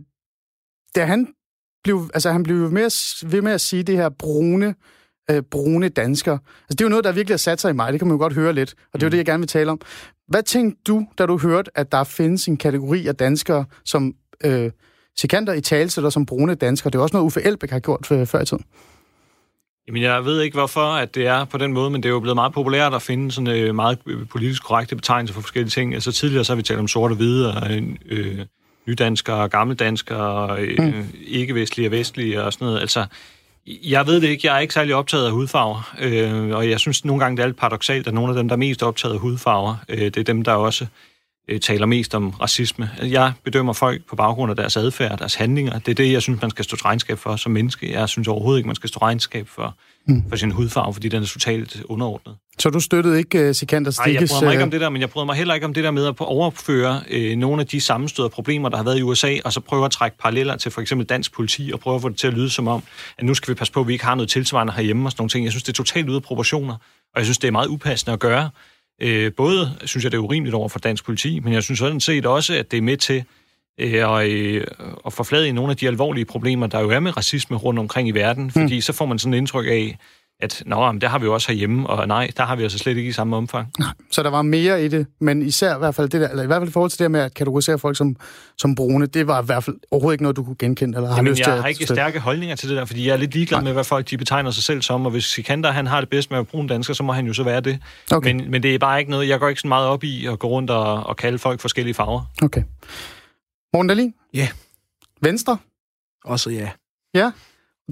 da 0.95 1.05
han 1.05 1.27
blev, 1.83 2.09
altså, 2.13 2.31
han 2.31 2.43
blev 2.43 2.65
at, 2.65 3.13
ved 3.25 3.41
med 3.41 3.51
at 3.51 3.61
sige 3.61 3.83
det 3.83 3.97
her 3.97 4.09
brune, 4.09 4.75
øh, 5.31 5.41
brune 5.51 5.89
dansker. 5.89 6.31
Altså, 6.33 6.69
det 6.69 6.81
er 6.81 6.85
jo 6.85 6.89
noget, 6.89 7.05
der 7.05 7.11
virkelig 7.11 7.33
har 7.33 7.37
sat 7.37 7.61
sig 7.61 7.69
i 7.69 7.73
mig. 7.73 7.93
Det 7.93 7.99
kan 7.99 8.07
man 8.07 8.15
jo 8.15 8.21
godt 8.21 8.33
høre 8.33 8.53
lidt. 8.53 8.75
Og 8.93 8.99
det 8.99 9.05
er 9.05 9.07
jo 9.07 9.11
det, 9.11 9.17
jeg 9.17 9.25
gerne 9.25 9.39
vil 9.39 9.47
tale 9.47 9.71
om. 9.71 9.81
Hvad 10.27 10.43
tænkte 10.43 10.81
du, 10.87 11.07
da 11.17 11.25
du 11.25 11.37
hørte, 11.37 11.71
at 11.75 11.91
der 11.91 12.03
findes 12.03 12.47
en 12.47 12.57
kategori 12.57 13.07
af 13.07 13.15
danskere, 13.15 13.65
som 13.85 14.13
øh, 14.43 14.71
Sikander 15.17 15.53
i 15.53 15.61
tale 15.61 15.89
sætter 15.89 16.09
som 16.09 16.25
brune 16.25 16.55
danskere? 16.55 16.91
Det 16.91 16.97
er 16.97 17.01
også 17.01 17.15
noget, 17.15 17.25
Uffe 17.25 17.41
Elbæk 17.41 17.69
har 17.69 17.79
gjort 17.79 18.11
øh, 18.11 18.25
før 18.25 18.41
i 18.41 18.45
tiden. 18.45 18.63
Jamen, 19.87 20.01
jeg 20.01 20.25
ved 20.25 20.41
ikke, 20.41 20.57
hvorfor 20.57 20.81
at 20.81 21.15
det 21.15 21.27
er 21.27 21.45
på 21.45 21.57
den 21.57 21.73
måde, 21.73 21.89
men 21.89 22.03
det 22.03 22.09
er 22.09 22.13
jo 22.13 22.19
blevet 22.19 22.35
meget 22.35 22.53
populært 22.53 22.93
at 22.93 23.01
finde 23.01 23.31
sådan 23.31 23.47
øh, 23.47 23.75
meget 23.75 23.99
øh, 24.05 24.27
politisk 24.27 24.63
korrekte 24.63 24.95
betegnelser 24.95 25.33
for 25.33 25.41
forskellige 25.41 25.69
ting. 25.69 25.93
Altså 25.93 26.11
tidligere 26.11 26.43
så 26.43 26.51
har 26.51 26.55
vi 26.55 26.61
talt 26.61 26.79
om 26.79 26.87
sort 26.87 27.11
og 27.11 27.17
hvide, 27.17 27.53
og 27.53 27.71
øh, 28.05 28.45
nydanskere, 28.87 29.49
gammeldanskere, 29.49 30.61
øh, 30.61 30.77
mm. 30.79 31.09
ikke-vestlige 31.27 31.87
og 31.87 31.91
vestlige 31.91 32.43
og 32.43 32.53
sådan 32.53 32.65
noget. 32.65 32.81
Altså, 32.81 33.05
jeg 33.67 34.07
ved 34.07 34.21
det 34.21 34.27
ikke. 34.27 34.47
Jeg 34.47 34.55
er 34.55 34.59
ikke 34.59 34.73
særlig 34.73 34.95
optaget 34.95 35.25
af 35.25 35.31
hudfarver, 35.31 35.95
øh, 35.99 36.55
og 36.55 36.69
jeg 36.69 36.79
synes 36.79 37.05
nogle 37.05 37.23
gange, 37.23 37.37
det 37.37 37.43
er 37.43 37.47
lidt 37.47 37.57
paradoxalt, 37.57 38.07
at 38.07 38.13
nogle 38.13 38.29
af 38.29 38.35
dem, 38.35 38.47
der 38.47 38.55
er 38.55 38.59
mest 38.59 38.83
optaget 38.83 39.13
af 39.13 39.19
hudfarver, 39.19 39.75
øh, 39.89 39.97
det 39.99 40.17
er 40.17 40.23
dem, 40.23 40.43
der 40.43 40.51
også 40.51 40.83
øh, 40.83 40.89
taler 41.61 41.85
mest 41.85 42.15
om 42.15 42.29
racisme. 42.29 42.89
Jeg 43.01 43.33
bedømmer 43.43 43.73
folk 43.73 44.01
på 44.09 44.15
baggrund 44.15 44.49
af 44.49 44.55
deres 44.55 44.77
adfærd, 44.77 45.19
deres 45.19 45.35
handlinger. 45.35 45.79
Det 45.79 45.91
er 45.91 45.95
det, 45.95 46.11
jeg 46.11 46.21
synes, 46.21 46.41
man 46.41 46.49
skal 46.49 46.65
stå 46.65 46.75
regnskab 46.85 47.19
for 47.19 47.35
som 47.35 47.51
menneske. 47.51 47.91
Jeg 47.91 48.09
synes 48.09 48.27
overhovedet 48.27 48.59
ikke, 48.59 48.67
man 48.67 48.75
skal 48.75 48.89
stå 48.89 48.97
regnskab 49.01 49.47
for, 49.47 49.75
mm. 50.07 50.23
for 50.29 50.35
sin 50.35 50.51
hudfarve, 50.51 50.93
fordi 50.93 51.09
den 51.09 51.23
er 51.23 51.27
totalt 51.27 51.81
underordnet. 51.85 52.35
Så 52.59 52.69
du 52.69 52.79
støttede 52.79 53.17
ikke 53.17 53.49
uh, 53.49 53.55
Sikander 53.55 53.91
Nej, 53.99 54.13
jeg 54.13 54.15
Stikkes... 54.15 54.31
bryder 54.31 54.45
mig 54.45 54.51
ikke 54.53 54.61
øh, 54.61 54.63
om 54.63 54.71
det 54.71 54.81
der, 54.81 54.89
men 54.89 55.01
jeg 55.01 55.09
bryder 55.09 55.25
mig 55.25 55.35
heller 55.35 55.53
ikke 55.53 55.65
om 55.65 55.73
det 55.73 55.83
der 55.83 55.91
med 55.91 56.05
at 56.07 56.15
overføre 56.19 57.01
øh, 57.09 57.35
nogle 57.35 57.61
af 57.61 57.67
de 57.67 57.81
sammenstød 57.81 58.25
og 58.25 58.31
problemer, 58.31 58.69
der 58.69 58.77
har 58.77 58.83
været 58.83 58.99
i 58.99 59.01
USA, 59.01 59.35
og 59.45 59.53
så 59.53 59.59
prøve 59.59 59.85
at 59.85 59.91
trække 59.91 60.17
paralleller 60.17 60.55
til 60.55 60.71
for 60.71 60.81
eksempel 60.81 61.07
dansk 61.07 61.33
politi, 61.33 61.71
og 61.73 61.79
prøve 61.79 61.95
at 61.95 62.01
få 62.01 62.09
det 62.09 62.17
til 62.17 62.27
at 62.27 62.33
lyde 62.33 62.49
som 62.49 62.67
om, 62.67 62.83
at 63.17 63.25
nu 63.25 63.33
skal 63.33 63.53
vi 63.53 63.57
passe 63.57 63.73
på, 63.73 63.79
at 63.79 63.87
vi 63.87 63.93
ikke 63.93 64.05
har 64.05 64.15
noget 64.15 64.29
tilsvarende 64.29 64.73
herhjemme 64.73 65.07
og 65.07 65.11
sådan 65.11 65.21
nogle 65.21 65.29
ting. 65.29 65.45
Jeg 65.45 65.51
synes, 65.51 65.63
det 65.63 65.69
er 65.69 65.83
totalt 65.83 66.09
ude 66.09 66.15
af 66.15 66.23
proportioner, 66.23 66.73
og 67.13 67.17
jeg 67.17 67.25
synes, 67.25 67.37
det 67.37 67.47
er 67.47 67.51
meget 67.51 67.67
upassende 67.67 68.13
at 68.13 68.19
gøre. 68.19 68.49
Øh, 69.01 69.31
både 69.37 69.71
synes 69.85 70.03
jeg, 70.03 70.11
det 70.11 70.17
er 70.17 70.21
urimeligt 70.21 70.55
over 70.55 70.69
for 70.69 70.79
dansk 70.79 71.05
politi, 71.05 71.39
men 71.39 71.53
jeg 71.53 71.63
synes 71.63 71.79
sådan 71.79 71.99
set 71.99 72.25
også, 72.25 72.53
at 72.53 72.71
det 72.71 72.77
er 72.77 72.81
med 72.81 72.97
til 72.97 73.23
øh, 73.77 74.09
og, 74.09 74.29
øh, 74.29 74.67
forflade 75.09 75.51
nogle 75.51 75.71
af 75.71 75.77
de 75.77 75.87
alvorlige 75.87 76.25
problemer, 76.25 76.67
der 76.67 76.79
jo 76.79 76.89
er 76.89 76.99
med 76.99 77.17
racisme 77.17 77.57
rundt 77.57 77.79
omkring 77.79 78.07
i 78.07 78.11
verden, 78.11 78.51
fordi 78.51 78.75
mm. 78.75 78.81
så 78.81 78.93
får 78.93 79.05
man 79.05 79.19
sådan 79.19 79.33
et 79.33 79.37
indtryk 79.37 79.65
af, 79.67 79.97
at 80.39 80.63
nå, 80.65 80.91
men 80.91 81.01
der 81.01 81.07
har 81.07 81.19
vi 81.19 81.25
jo 81.25 81.33
også 81.33 81.47
herhjemme, 81.51 81.89
og 81.89 82.07
nej, 82.07 82.29
der 82.37 82.43
har 82.43 82.55
vi 82.55 82.63
altså 82.63 82.77
slet 82.77 82.97
ikke 82.97 83.09
i 83.09 83.11
samme 83.11 83.35
omfang. 83.35 83.71
Så 84.11 84.23
der 84.23 84.29
var 84.29 84.41
mere 84.41 84.85
i 84.85 84.87
det, 84.87 85.07
men 85.21 85.41
især 85.41 85.75
i 85.75 85.77
hvert 85.79 85.95
fald 85.95 86.09
det 86.09 86.21
der, 86.21 86.29
eller 86.29 86.43
i 86.43 86.47
hvert 86.47 86.59
fald 86.61 86.69
i 86.69 86.71
forhold 86.71 86.91
til 86.91 86.99
det 86.99 87.11
med 87.11 87.19
at 87.19 87.33
kategorisere 87.33 87.79
folk 87.79 87.97
som, 87.97 88.15
som 88.57 88.75
brune, 88.75 89.05
det 89.05 89.27
var 89.27 89.41
i 89.41 89.45
hvert 89.45 89.63
fald 89.63 89.75
overhovedet 89.91 90.13
ikke 90.15 90.23
noget, 90.23 90.35
du 90.37 90.43
kunne 90.43 90.55
genkende, 90.59 90.95
eller 90.97 91.09
har 91.09 91.15
Jamen, 91.15 91.29
lyst 91.29 91.37
til 91.37 91.43
jeg 91.49 91.55
at 91.55 91.61
har 91.61 91.67
ikke 91.67 91.77
støtte. 91.77 91.93
stærke 91.93 92.19
holdninger 92.19 92.55
til 92.55 92.69
det 92.69 92.77
der, 92.77 92.85
fordi 92.85 93.07
jeg 93.07 93.13
er 93.13 93.17
lidt 93.17 93.33
ligeglad 93.33 93.61
med, 93.61 93.73
hvad 93.73 93.83
folk 93.83 94.09
de 94.09 94.17
betegner 94.17 94.51
sig 94.51 94.63
selv 94.63 94.81
som, 94.81 95.05
og 95.05 95.11
hvis 95.11 95.23
Sikander 95.25 95.71
han 95.71 95.87
har 95.87 95.99
det 95.99 96.09
bedst 96.09 96.31
med 96.31 96.37
at 96.37 96.45
være 96.45 96.51
brun 96.51 96.67
dansker, 96.67 96.93
så 96.93 97.03
må 97.03 97.13
han 97.13 97.25
jo 97.27 97.33
så 97.33 97.43
være 97.43 97.61
det. 97.61 97.79
Okay. 98.11 98.31
Men, 98.33 98.51
men 98.51 98.63
det 98.63 98.75
er 98.75 98.79
bare 98.79 98.99
ikke 98.99 99.11
noget, 99.11 99.27
jeg 99.27 99.39
går 99.39 99.47
ikke 99.47 99.61
så 99.61 99.67
meget 99.67 99.87
op 99.87 100.03
i 100.03 100.25
at 100.25 100.39
gå 100.39 100.47
rundt 100.47 100.69
og, 100.69 101.03
og 101.03 101.17
kalde 101.17 101.37
folk 101.37 101.59
forskellige 101.61 101.93
farver. 101.93 102.21
Okay. 102.41 102.63
Morten 103.73 103.87
Dahlin? 103.87 104.13
Ja. 104.33 104.47
Venstre? 105.21 105.57
Også 106.25 106.49
ja. 106.49 106.69
Ja. 107.13 107.31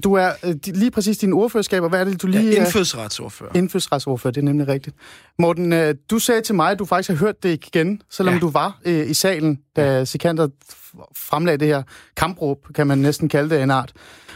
Du 0.04 0.12
er 0.14 0.30
øh, 0.44 0.54
lige 0.64 0.90
præcis 0.90 1.18
dine 1.18 1.34
ordførerskaber. 1.34 1.88
Hvad 1.88 2.00
er 2.00 2.04
det, 2.04 2.22
du 2.22 2.26
lige... 2.26 2.50
ja 2.50 2.56
er- 2.56 2.60
indfødsretsordfører. 2.64 3.50
Indfødsretsordfører, 3.56 4.32
det 4.32 4.40
er 4.40 4.44
nemlig 4.44 4.68
rigtigt. 4.68 4.96
Morten, 5.38 5.72
øh, 5.72 5.94
du 6.10 6.18
sagde 6.18 6.40
til 6.40 6.54
mig, 6.54 6.70
at 6.70 6.78
du 6.78 6.84
faktisk 6.84 7.08
har 7.10 7.16
hørt 7.16 7.42
det 7.42 7.66
igen, 7.66 8.02
selvom 8.10 8.34
ja. 8.34 8.40
Du 8.40 8.50
var 8.50 8.80
øh, 8.84 9.10
i 9.10 9.14
salen, 9.14 9.58
da. 9.76 10.04
Sikander 10.04 10.48
fremlagde 11.16 11.58
det 11.58 11.68
her 11.68 11.82
kampråb, 12.16 12.58
kan 12.74 12.86
man 12.86 12.98
næsten 12.98 13.28
kalde 13.28 13.54
det 13.54 13.62
en 13.62 13.70
art. 13.70 13.92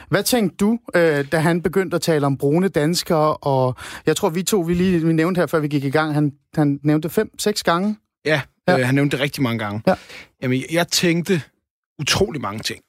Hvad 0.08 0.22
tænkte 0.22 0.56
du, 0.56 0.78
øh, 0.94 1.24
da 1.32 1.38
han 1.38 1.62
begyndte 1.62 1.94
at 1.94 2.00
tale 2.02 2.26
om 2.26 2.36
brune 2.38 2.68
danskere, 2.68 3.36
og 3.36 3.74
jeg 4.06 4.16
tror, 4.16 4.28
vi 4.28 4.42
to, 4.42 4.60
vi 4.60 4.74
lige 4.74 5.06
vi 5.06 5.12
nævnte 5.12 5.38
her, 5.38 5.46
før 5.46 5.58
vi 5.60 5.68
gik 5.68 5.84
i 5.84 5.90
gang, 5.90 6.14
han, 6.14 6.32
han 6.54 6.80
nævnte 6.82 7.10
fem, 7.10 7.30
seks 7.38 7.62
gange. 7.62 7.96
Ja, 8.24 8.40
Ja. 8.68 8.72
ja. 8.72 8.78
Øh, 8.78 8.86
han 8.86 8.94
nævnte 8.94 9.16
det 9.16 9.22
rigtig 9.24 9.42
mange 9.42 9.58
gange. 9.58 9.82
Ja. 9.86 9.94
Jamen, 10.42 10.62
jeg 10.72 10.88
tænkte 10.88 11.42
utrolig 12.00 12.40
mange 12.40 12.58
ting. 12.62 12.80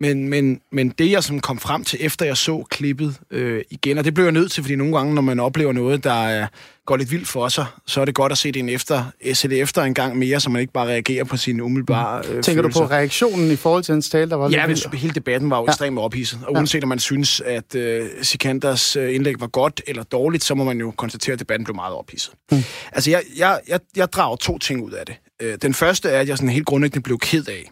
Men, 0.00 0.28
men, 0.28 0.60
men 0.72 0.88
det, 0.88 1.10
jeg 1.10 1.24
som 1.24 1.40
kom 1.40 1.58
frem 1.58 1.84
til, 1.84 1.98
efter 2.02 2.26
jeg 2.26 2.36
så 2.36 2.64
klippet 2.70 3.16
øh, 3.30 3.62
igen, 3.70 3.98
og 3.98 4.04
det 4.04 4.14
blev 4.14 4.24
jeg 4.24 4.32
nødt 4.32 4.52
til, 4.52 4.62
fordi 4.62 4.76
nogle 4.76 4.96
gange, 4.96 5.14
når 5.14 5.22
man 5.22 5.40
oplever 5.40 5.72
noget, 5.72 6.04
der 6.04 6.12
er, 6.12 6.46
går 6.86 6.96
lidt 6.96 7.10
vildt 7.10 7.28
for 7.28 7.48
sig, 7.48 7.66
så 7.86 8.00
er 8.00 8.04
det 8.04 8.14
godt 8.14 8.32
at 8.32 8.38
se 8.38 8.52
det, 8.52 8.60
en 8.60 8.68
efter, 8.68 9.04
se 9.34 9.48
det 9.48 9.60
efter 9.60 9.82
en 9.82 9.94
gang 9.94 10.16
mere, 10.18 10.40
så 10.40 10.50
man 10.50 10.60
ikke 10.60 10.72
bare 10.72 10.86
reagerer 10.86 11.24
på 11.24 11.36
sine 11.36 11.62
umiddelbare 11.64 12.18
øh, 12.28 12.42
Tænker 12.42 12.62
du 12.62 12.66
følelser. 12.66 12.80
på 12.86 12.90
reaktionen 12.92 13.50
i 13.50 13.56
forhold 13.56 13.82
til 13.82 13.92
hans 13.92 14.10
tale, 14.10 14.30
der 14.30 14.36
var 14.36 14.50
Ja, 14.50 14.66
men 14.66 14.76
hele 14.94 15.14
debatten 15.14 15.50
var 15.50 15.56
jo 15.56 15.62
Ja. 15.62 15.64
ja. 15.66 15.72
ekstremt 15.72 15.98
ophidset. 15.98 16.38
Og 16.46 16.52
uanset 16.52 16.82
om 16.82 16.88
man 16.88 16.98
synes, 16.98 17.40
at 17.40 17.74
øh, 17.74 18.08
Sikanders 18.22 18.96
øh, 18.96 19.14
indlæg 19.14 19.40
var 19.40 19.46
godt 19.46 19.80
eller 19.86 20.02
dårligt, 20.02 20.44
så 20.44 20.54
må 20.54 20.64
man 20.64 20.78
jo 20.78 20.90
konstatere, 20.90 21.32
at 21.32 21.38
debatten 21.38 21.64
blev 21.64 21.74
meget 21.74 21.94
ophidset. 21.94 22.32
Mm. 22.52 22.58
Altså, 22.92 23.10
jeg, 23.10 23.22
jeg, 23.38 23.60
jeg, 23.68 23.80
jeg 23.96 24.12
drager 24.12 24.36
to 24.36 24.58
ting 24.58 24.82
ud 24.84 24.90
af 24.92 25.06
det. 25.06 25.14
Øh, 25.42 25.58
den 25.62 25.74
første 25.74 26.08
er, 26.08 26.20
at 26.20 26.28
jeg 26.28 26.36
sådan 26.36 26.50
helt 26.50 26.66
grundlæggende 26.66 27.02
blev 27.02 27.18
ked 27.18 27.48
af, 27.48 27.70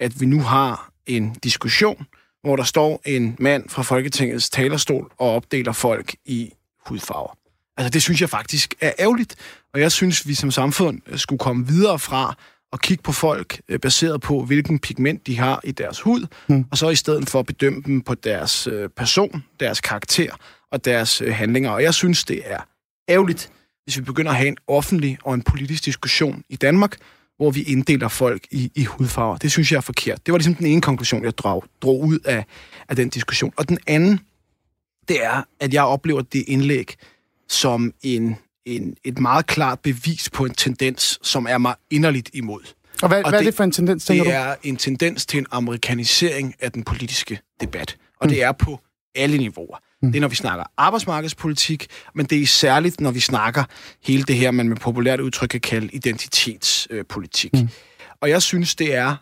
at 0.00 0.20
vi 0.20 0.26
nu 0.26 0.40
har 0.40 0.90
en 1.08 1.34
diskussion, 1.34 2.06
hvor 2.42 2.56
der 2.56 2.64
står 2.64 3.02
en 3.04 3.36
mand 3.38 3.68
fra 3.68 3.82
Folketingets 3.82 4.50
talerstol 4.50 5.10
og 5.18 5.34
opdeler 5.34 5.72
folk 5.72 6.14
i 6.24 6.52
hudfarver. 6.86 7.38
Altså, 7.76 7.90
det 7.90 8.02
synes 8.02 8.20
jeg 8.20 8.30
faktisk 8.30 8.74
er 8.80 8.92
ærgerligt, 8.98 9.36
og 9.74 9.80
jeg 9.80 9.92
synes, 9.92 10.28
vi 10.28 10.34
som 10.34 10.50
samfund 10.50 11.00
øh, 11.06 11.18
skulle 11.18 11.38
komme 11.38 11.66
videre 11.66 11.98
fra 11.98 12.34
at 12.72 12.82
kigge 12.82 13.02
på 13.02 13.12
folk 13.12 13.60
øh, 13.68 13.78
baseret 13.80 14.20
på, 14.20 14.44
hvilken 14.44 14.78
pigment 14.78 15.26
de 15.26 15.38
har 15.38 15.60
i 15.64 15.72
deres 15.72 16.00
hud, 16.00 16.26
mm. 16.48 16.64
og 16.70 16.78
så 16.78 16.88
i 16.88 16.94
stedet 16.94 17.30
for 17.30 17.40
at 17.40 17.46
bedømme 17.46 17.82
dem 17.86 18.00
på 18.00 18.14
deres 18.14 18.66
øh, 18.66 18.88
person, 18.96 19.44
deres 19.60 19.80
karakter 19.80 20.30
og 20.72 20.84
deres 20.84 21.22
handlinger. 21.30 21.70
Og 21.70 21.82
jeg 21.82 21.94
synes, 21.94 22.24
det 22.24 22.42
er 22.44 22.60
ærgerligt, 23.08 23.50
hvis 23.84 23.98
vi 23.98 24.02
begynder 24.02 24.30
at 24.30 24.36
have 24.36 24.48
en 24.48 24.56
offentlig 24.66 25.18
og 25.24 25.34
en 25.34 25.42
politisk 25.42 25.84
diskussion 25.84 26.42
i 26.48 26.56
Danmark, 26.56 26.96
hvor 27.38 27.50
vi 27.50 27.62
inddeler 27.62 28.08
folk 28.08 28.46
i, 28.50 28.72
i 28.74 28.84
hudfarver. 28.84 29.36
Det 29.36 29.50
synes 29.52 29.72
jeg 29.72 29.76
er 29.76 29.80
forkert. 29.80 30.26
Det 30.26 30.32
var 30.32 30.38
ligesom 30.38 30.54
den 30.54 30.66
ene 30.66 30.80
konklusion, 30.80 31.24
jeg 31.24 31.38
drog, 31.38 31.64
drog 31.82 32.00
ud 32.00 32.18
af, 32.24 32.44
af 32.88 32.96
den 32.96 33.08
diskussion. 33.08 33.52
Og 33.56 33.68
den 33.68 33.78
anden, 33.86 34.20
det 35.08 35.24
er, 35.24 35.42
at 35.60 35.74
jeg 35.74 35.82
oplever 35.82 36.22
det 36.22 36.44
indlæg 36.46 36.94
som 37.48 37.92
en, 38.02 38.36
en, 38.66 38.96
et 39.04 39.18
meget 39.18 39.46
klart 39.46 39.80
bevis 39.80 40.30
på 40.30 40.44
en 40.44 40.54
tendens, 40.54 41.18
som 41.22 41.46
er 41.50 41.58
mig 41.58 41.74
inderligt 41.90 42.30
imod. 42.34 42.60
Og 43.02 43.08
hvad, 43.08 43.24
og 43.24 43.30
hvad 43.30 43.38
det, 43.38 43.46
er 43.46 43.50
det 43.50 43.56
for 43.56 43.64
en 43.64 43.72
tendens, 43.72 44.04
tænker 44.04 44.24
det 44.24 44.32
du? 44.32 44.36
Er 44.36 44.54
en 44.62 44.76
tendens 44.76 45.26
til 45.26 45.38
en 45.38 45.46
amerikanisering 45.50 46.54
af 46.60 46.72
den 46.72 46.84
politiske 46.84 47.40
debat. 47.60 47.96
Og 48.20 48.26
mm. 48.26 48.30
det 48.30 48.42
er 48.42 48.52
på 48.52 48.80
alle 49.14 49.38
niveauer. 49.38 49.76
Mm. 50.02 50.12
Det 50.12 50.18
er, 50.18 50.20
når 50.20 50.28
vi 50.28 50.34
snakker 50.34 50.64
arbejdsmarkedspolitik, 50.76 51.86
men 52.14 52.26
det 52.26 52.42
er 52.42 52.46
særligt, 52.46 53.00
når 53.00 53.10
vi 53.10 53.20
snakker 53.20 53.64
hele 54.02 54.22
det 54.22 54.36
her, 54.36 54.50
man 54.50 54.68
med 54.68 54.76
populært 54.76 55.20
udtryk 55.20 55.48
kan 55.48 55.60
kalde 55.60 55.88
identitetspolitik. 55.92 57.52
Mm. 57.52 57.68
Og 58.20 58.30
jeg 58.30 58.42
synes, 58.42 58.74
det 58.74 58.94
er 58.94 59.16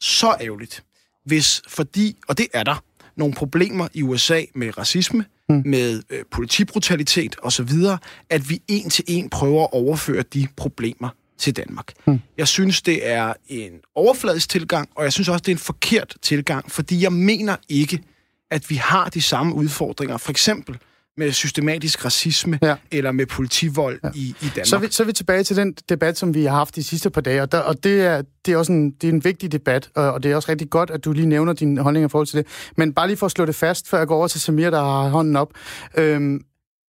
så 0.00 0.36
ærgerligt, 0.40 0.84
hvis 1.24 1.62
fordi, 1.68 2.16
og 2.28 2.38
det 2.38 2.46
er 2.52 2.62
der, 2.62 2.84
nogle 3.16 3.34
problemer 3.34 3.88
i 3.94 4.02
USA 4.02 4.42
med 4.54 4.78
racisme, 4.78 5.24
mm. 5.48 5.62
med 5.64 6.02
øh, 6.10 6.24
politibrutalitet 6.30 7.36
osv., 7.42 7.70
at 8.30 8.50
vi 8.50 8.62
en 8.68 8.90
til 8.90 9.04
en 9.08 9.30
prøver 9.30 9.62
at 9.62 9.72
overføre 9.72 10.22
de 10.22 10.48
problemer 10.56 11.08
til 11.38 11.56
Danmark. 11.56 11.92
Mm. 12.06 12.20
Jeg 12.38 12.48
synes, 12.48 12.82
det 12.82 13.08
er 13.08 13.32
en 13.48 13.72
overfladisk 13.94 14.48
tilgang, 14.48 14.88
og 14.94 15.04
jeg 15.04 15.12
synes 15.12 15.28
også, 15.28 15.42
det 15.42 15.48
er 15.48 15.54
en 15.54 15.58
forkert 15.58 16.16
tilgang, 16.22 16.70
fordi 16.70 17.02
jeg 17.02 17.12
mener 17.12 17.56
ikke, 17.68 18.02
at 18.50 18.70
vi 18.70 18.74
har 18.74 19.08
de 19.08 19.22
samme 19.22 19.54
udfordringer, 19.54 20.16
for 20.16 20.30
eksempel 20.30 20.78
med 21.16 21.32
systematisk 21.32 22.04
racisme 22.04 22.58
ja. 22.62 22.76
eller 22.90 23.12
med 23.12 23.26
politivold 23.26 24.00
ja. 24.04 24.08
i, 24.14 24.20
i 24.20 24.34
Danmark. 24.40 24.66
Så 24.66 24.76
er, 24.76 24.80
vi, 24.80 24.86
så 24.90 25.02
er 25.02 25.06
vi 25.06 25.12
tilbage 25.12 25.44
til 25.44 25.56
den 25.56 25.74
debat, 25.88 26.18
som 26.18 26.34
vi 26.34 26.44
har 26.44 26.56
haft 26.56 26.76
de 26.76 26.82
sidste 26.82 27.10
par 27.10 27.20
dage, 27.20 27.42
og, 27.42 27.52
der, 27.52 27.58
og 27.58 27.84
det, 27.84 28.00
er, 28.00 28.22
det 28.46 28.54
er 28.54 28.58
også 28.58 28.72
en, 28.72 28.90
det 28.90 29.08
er 29.08 29.12
en 29.12 29.24
vigtig 29.24 29.52
debat, 29.52 29.90
og, 29.94 30.12
og 30.12 30.22
det 30.22 30.32
er 30.32 30.36
også 30.36 30.50
rigtig 30.50 30.70
godt, 30.70 30.90
at 30.90 31.04
du 31.04 31.12
lige 31.12 31.26
nævner 31.26 31.52
din 31.52 31.78
holdning 31.78 32.06
i 32.06 32.08
forhold 32.08 32.26
til 32.26 32.38
det. 32.38 32.46
Men 32.76 32.94
bare 32.94 33.06
lige 33.06 33.16
for 33.16 33.26
at 33.26 33.32
slå 33.32 33.44
det 33.44 33.54
fast, 33.54 33.88
før 33.88 33.98
jeg 33.98 34.06
går 34.06 34.16
over 34.16 34.28
til 34.28 34.40
Samir, 34.40 34.70
der 34.70 34.82
har 34.82 35.08
hånden 35.08 35.36
op. 35.36 35.52
Øhm, 35.96 36.40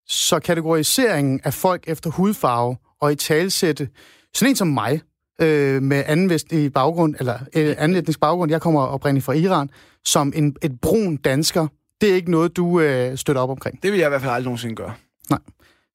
så 0.08 0.40
kategoriseringen 0.40 1.40
af 1.44 1.54
folk 1.54 1.84
efter 1.88 2.10
hudfarve 2.10 2.78
og 3.02 3.12
i 3.12 3.16
talsætte 3.16 3.90
sådan 4.34 4.50
en 4.50 4.56
som 4.56 4.68
mig, 4.68 5.02
øh, 5.42 5.84
med 5.84 6.04
anden 6.06 6.30
vestlig 6.30 6.74
baggrund, 6.74 7.16
eller 7.20 7.40
øh, 7.56 7.76
anden 7.78 7.98
etnisk 7.98 8.20
baggrund, 8.20 8.52
jeg 8.52 8.62
kommer 8.62 8.82
oprindeligt 8.82 9.26
fra 9.26 9.34
Iran, 9.34 9.70
som 10.06 10.34
en, 10.36 10.56
et 10.62 10.82
brun 10.82 11.18
dansker, 11.18 11.68
det 12.02 12.12
er 12.12 12.16
ikke 12.16 12.32
noget, 12.32 12.58
du 12.58 12.80
øh, 12.80 13.18
støtter 13.18 13.42
op 13.42 13.50
omkring. 13.50 13.84
Det 13.84 13.92
vil 13.92 13.98
jeg 13.98 14.08
i 14.08 14.10
hvert 14.10 14.22
fald 14.22 14.32
aldrig 14.32 14.46
nogensinde 14.46 14.76
gøre. 14.76 14.94
Nej. 15.30 15.40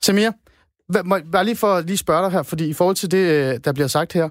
Samir, 0.05 0.31
bare 1.33 1.45
lige 1.45 1.57
for 1.57 1.75
at 1.75 1.87
lige 1.87 1.97
spørge 1.97 2.23
dig 2.23 2.33
her, 2.33 2.43
fordi 2.43 2.69
i 2.69 2.73
forhold 2.73 2.97
til 2.97 3.11
det, 3.11 3.19
øh, 3.19 3.61
der 3.65 3.73
bliver 3.73 3.87
sagt 3.87 4.13
her, 4.13 4.29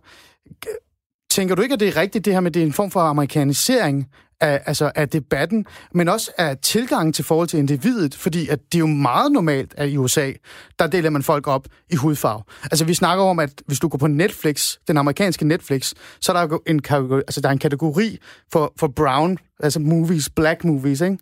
tænker 1.32 1.56
du 1.56 1.62
ikke, 1.62 1.74
at 1.74 1.80
det 1.80 1.88
er 1.88 1.98
rigtigt, 1.98 2.25
det 2.25 2.34
her 2.34 2.39
med, 2.39 2.51
det 2.51 2.62
er 2.62 2.65
en 2.65 2.74
form 2.74 2.91
for 2.91 3.00
amerikanisering 3.00 4.08
af, 4.41 4.62
altså 4.65 4.91
af 4.95 5.10
debatten, 5.10 5.65
men 5.93 6.10
også 6.10 6.31
af 6.38 6.57
tilgangen 6.57 7.13
til 7.13 7.25
forhold 7.25 7.48
til 7.48 7.60
individet, 7.60 8.15
fordi 8.15 8.48
at 8.48 8.60
det 8.71 8.75
er 8.75 8.79
jo 8.79 8.88
meget 8.88 9.31
normalt, 9.31 9.74
at 9.77 9.89
i 9.89 9.98
USA, 9.98 10.31
der 10.79 10.88
deler 10.88 11.10
man 11.10 11.24
folk 11.24 11.48
op 11.48 11.67
i 11.89 11.95
hudfarve. 11.95 12.43
Altså 12.63 12.86
vi 12.86 12.93
snakker 12.93 13.24
om, 13.24 13.39
at 13.39 13.62
hvis 13.65 13.79
du 13.79 13.88
går 13.88 13.98
på 13.98 14.07
Netflix, 14.07 14.75
den 14.88 14.98
amerikanske 14.98 15.48
Netflix, 15.48 15.93
så 16.21 16.33
er 16.33 16.48
der 16.48 16.57
en 16.67 16.81
kategori, 16.81 17.19
altså 17.19 17.41
der 17.41 17.48
er 17.48 17.53
en 17.53 17.60
kategori 17.60 18.17
for, 18.51 18.74
for 18.79 18.88
brown, 18.88 19.38
altså 19.60 19.79
movies, 19.79 20.29
black 20.29 20.63
movies, 20.63 21.01
ikke? 21.01 21.17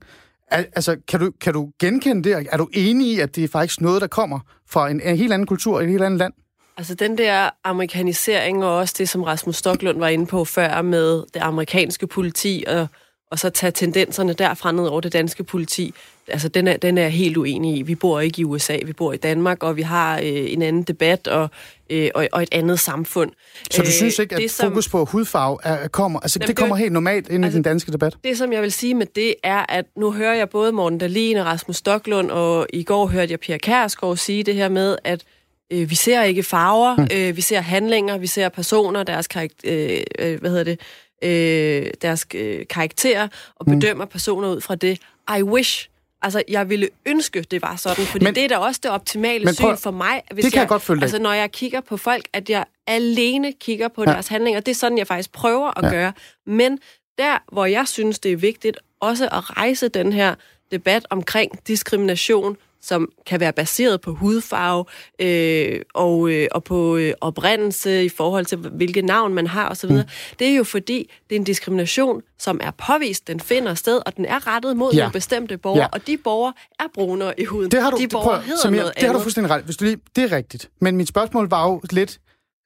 Al, 0.52 0.66
altså, 0.76 0.98
kan 1.08 1.20
du, 1.20 1.32
kan 1.42 1.54
du 1.54 1.72
genkende 1.80 2.30
det? 2.30 2.48
Er 2.52 2.58
du 2.58 2.70
enig 2.74 3.08
i, 3.08 3.20
at 3.20 3.36
det 3.36 3.44
er 3.44 3.48
faktisk 3.48 3.82
noget, 3.82 4.02
der 4.02 4.08
kommer 4.08 4.40
fra 4.70 4.90
en, 4.90 5.02
en 5.02 5.18
helt 5.18 5.34
anden 5.34 5.48
kultur, 5.48 5.82
et 5.82 5.90
helt 5.90 6.04
andet 6.04 6.20
land? 6.20 6.34
Altså 6.78 6.96
den 6.96 7.18
der 7.18 7.50
amerikanisering, 7.64 8.66
og 8.66 8.78
også 8.78 8.96
det, 8.98 9.10
som 9.10 9.24
Rasmus 9.24 9.56
Stocklund 9.56 10.00
var 10.00 10.08
inde 10.08 10.26
på 10.26 10.46
før, 10.46 10.82
med 10.82 11.24
det 11.34 11.40
amerikanske 11.40 12.08
politi 12.08 12.64
og 12.68 12.88
og 13.32 13.40
så 13.40 13.50
tage 13.50 13.72
tendenserne 13.72 14.34
derfra 14.34 14.72
ned 14.72 14.88
over 14.88 15.02
det 15.02 15.14
danske 15.14 15.44
politi, 15.44 15.94
altså 16.28 16.50
den 16.50 16.68
er, 16.68 16.78
den 16.78 16.98
er 16.98 17.02
jeg 17.02 17.12
helt 17.12 17.38
uenig 17.38 17.78
i. 17.78 17.82
Vi 17.82 17.96
bor 17.96 18.20
ikke 18.20 18.42
i 18.42 18.46
USA, 18.46 18.78
vi 18.86 18.94
bor 18.94 19.14
i 19.14 19.18
Danmark, 19.18 19.64
og 19.64 19.76
vi 19.76 19.82
har 19.82 20.18
øh, 20.18 20.24
en 20.26 20.62
anden 20.62 20.84
debat 20.84 21.28
og, 21.28 21.50
øh, 21.90 22.10
og, 22.16 22.28
og 22.32 22.44
et 22.44 22.50
andet 22.52 22.80
samfund. 22.80 23.32
Så 23.72 23.82
du 23.82 23.88
øh, 23.88 23.92
synes 23.92 24.20
ikke, 24.20 24.36
at 24.36 24.42
det, 24.42 24.52
fokus 24.52 24.86
som, 24.86 24.92
på 24.92 25.06
hudfarve 25.06 25.58
er, 25.64 25.88
kommer, 25.88 26.20
altså, 26.20 26.40
jamen, 26.40 26.48
det 26.48 26.58
kommer 26.58 26.76
helt 26.76 26.92
normalt 26.92 27.30
ind 27.30 27.46
altså, 27.46 27.56
i 27.56 27.58
den 27.58 27.64
danske 27.64 27.92
debat? 27.92 28.16
Det, 28.24 28.38
som 28.38 28.54
jeg 28.54 28.62
vil 28.62 28.72
sige 28.72 28.94
med 28.94 29.06
det, 29.16 29.36
er, 29.44 29.66
at 29.70 29.86
nu 29.96 30.12
hører 30.12 30.36
jeg 30.36 30.50
både 30.50 30.72
Morten 30.72 31.00
Dahlin 31.00 31.38
og 31.38 31.46
Rasmus 31.46 31.76
Stocklund, 31.76 32.32
og 32.32 32.68
i 32.74 32.84
går 32.84 33.08
hørte 33.08 33.32
jeg 33.32 33.40
Pia 33.40 33.58
Kærsgaard 33.58 34.18
sige 34.18 34.44
det 34.44 34.56
her 34.56 34.70
med, 34.70 34.98
at 35.04 35.24
øh, 35.72 35.90
vi 35.90 35.96
ser 35.96 36.24
ikke 36.24 36.44
farver, 36.44 36.96
hmm. 36.96 37.08
øh, 37.14 37.36
vi 37.36 37.42
ser 37.42 37.62
handlinger, 37.62 38.18
vi 38.18 38.28
ser 38.28 38.50
personer, 38.50 39.04
deres 39.04 39.28
karakter, 39.28 39.58
øh, 39.64 40.02
øh, 40.20 40.40
hvad 40.40 40.50
hedder 40.50 40.64
det, 40.64 40.80
øh, 41.22 41.88
deres 42.02 42.28
øh, 42.36 42.68
karakterer 42.68 43.28
og 43.56 43.66
mm. 43.68 43.80
bedømmer 43.80 44.06
mm. 44.06 44.12
personer 44.12 44.50
ud 44.50 44.62
fra 44.62 44.76
det. 44.76 45.00
I 45.38 45.44
wish 45.44 45.90
Altså, 46.22 46.44
jeg 46.48 46.70
ville 46.70 46.90
ønske, 47.06 47.42
det 47.42 47.62
var 47.62 47.76
sådan, 47.76 48.06
fordi 48.06 48.26
men, 48.26 48.36
det 48.36 48.44
er 48.44 48.48
da 48.48 48.58
også 48.58 48.80
det 48.84 48.92
optimale 48.92 49.46
men 49.46 49.56
prøv, 49.60 49.76
syn 49.76 49.84
for 49.84 49.92
mig. 49.92 50.22
Hvis 50.34 50.46
det 50.46 50.54
kan 50.54 50.58
jeg, 50.58 50.62
jeg 50.62 50.70
godt 50.70 50.82
følge 50.82 51.02
Altså, 51.02 51.20
når 51.20 51.34
jeg 51.34 51.52
kigger 51.52 51.82
på 51.82 51.98
folk, 51.98 52.28
at 52.34 52.50
jeg 52.50 52.66
alene 52.88 53.54
kigger 53.54 53.88
på 53.88 54.04
ja. 54.08 54.12
deres 54.12 54.28
handlinger. 54.28 54.60
Det 54.60 54.72
er 54.72 54.76
sådan, 54.76 54.98
jeg 54.98 55.08
faktisk 55.08 55.32
prøver 55.32 55.78
at 55.78 55.86
ja. 55.86 55.90
gøre. 55.90 56.14
Men 56.46 56.80
der, 57.18 57.38
hvor 57.52 57.66
jeg 57.66 57.88
synes, 57.88 58.20
det 58.20 58.32
er 58.32 58.36
vigtigt 58.36 58.78
også 59.00 59.26
at 59.26 59.58
rejse 59.58 59.90
den 59.90 60.14
her 60.14 60.36
debat 60.72 61.06
omkring 61.10 61.68
diskrimination 61.68 62.58
som 62.82 63.10
kan 63.26 63.40
være 63.40 63.54
baseret 63.54 64.02
på 64.02 64.14
hudfarve 64.14 64.86
øh, 65.20 65.82
og, 65.94 66.30
øh, 66.32 66.48
og 66.52 66.64
på 66.64 66.98
øh, 66.98 67.14
oprindelse 67.22 68.06
i 68.06 68.10
forhold 68.10 68.46
til, 68.46 68.58
hvilket 68.58 69.06
navn 69.06 69.34
man 69.34 69.48
har 69.48 69.70
osv. 69.70 69.92
Mm. 69.92 70.02
Det 70.40 70.48
er 70.48 70.56
jo 70.56 70.64
fordi, 70.64 71.12
det 71.30 71.36
er 71.36 71.40
en 71.40 71.44
diskrimination, 71.44 72.22
som 72.40 72.60
er 72.64 72.72
påvist, 72.72 73.28
den 73.28 73.40
finder 73.40 73.74
sted, 73.74 74.02
og 74.06 74.18
den 74.18 74.26
er 74.26 74.48
rettet 74.48 74.78
mod 74.78 74.94
ja. 74.94 75.00
nogle 75.00 75.14
bestemte 75.14 75.58
borgere, 75.58 75.82
ja. 75.82 75.88
og 75.94 76.08
de 76.08 76.18
borgere 76.18 76.54
er 76.80 76.86
brunere 76.94 77.40
i 77.40 77.46
huden. 77.46 77.72
Det 77.72 77.82
har 77.82 77.90
du, 77.90 77.98
de 77.98 78.08
borgere 78.08 78.38
prøv, 78.38 78.44
hedder 78.44 78.70
noget 78.70 78.94
Det 78.96 79.04
har 79.04 79.14
du 79.14 79.20
fuldstændig 79.20 79.52
ret. 79.52 79.64
Hvis 79.64 79.78
du 79.78 79.86
lige, 79.86 79.98
det 80.16 80.24
er 80.24 80.32
rigtigt. 80.32 80.70
Men 80.82 80.98
mit 80.98 81.08
spørgsmål 81.08 81.50
var 81.50 81.68
jo 81.68 81.82
lidt 81.92 82.20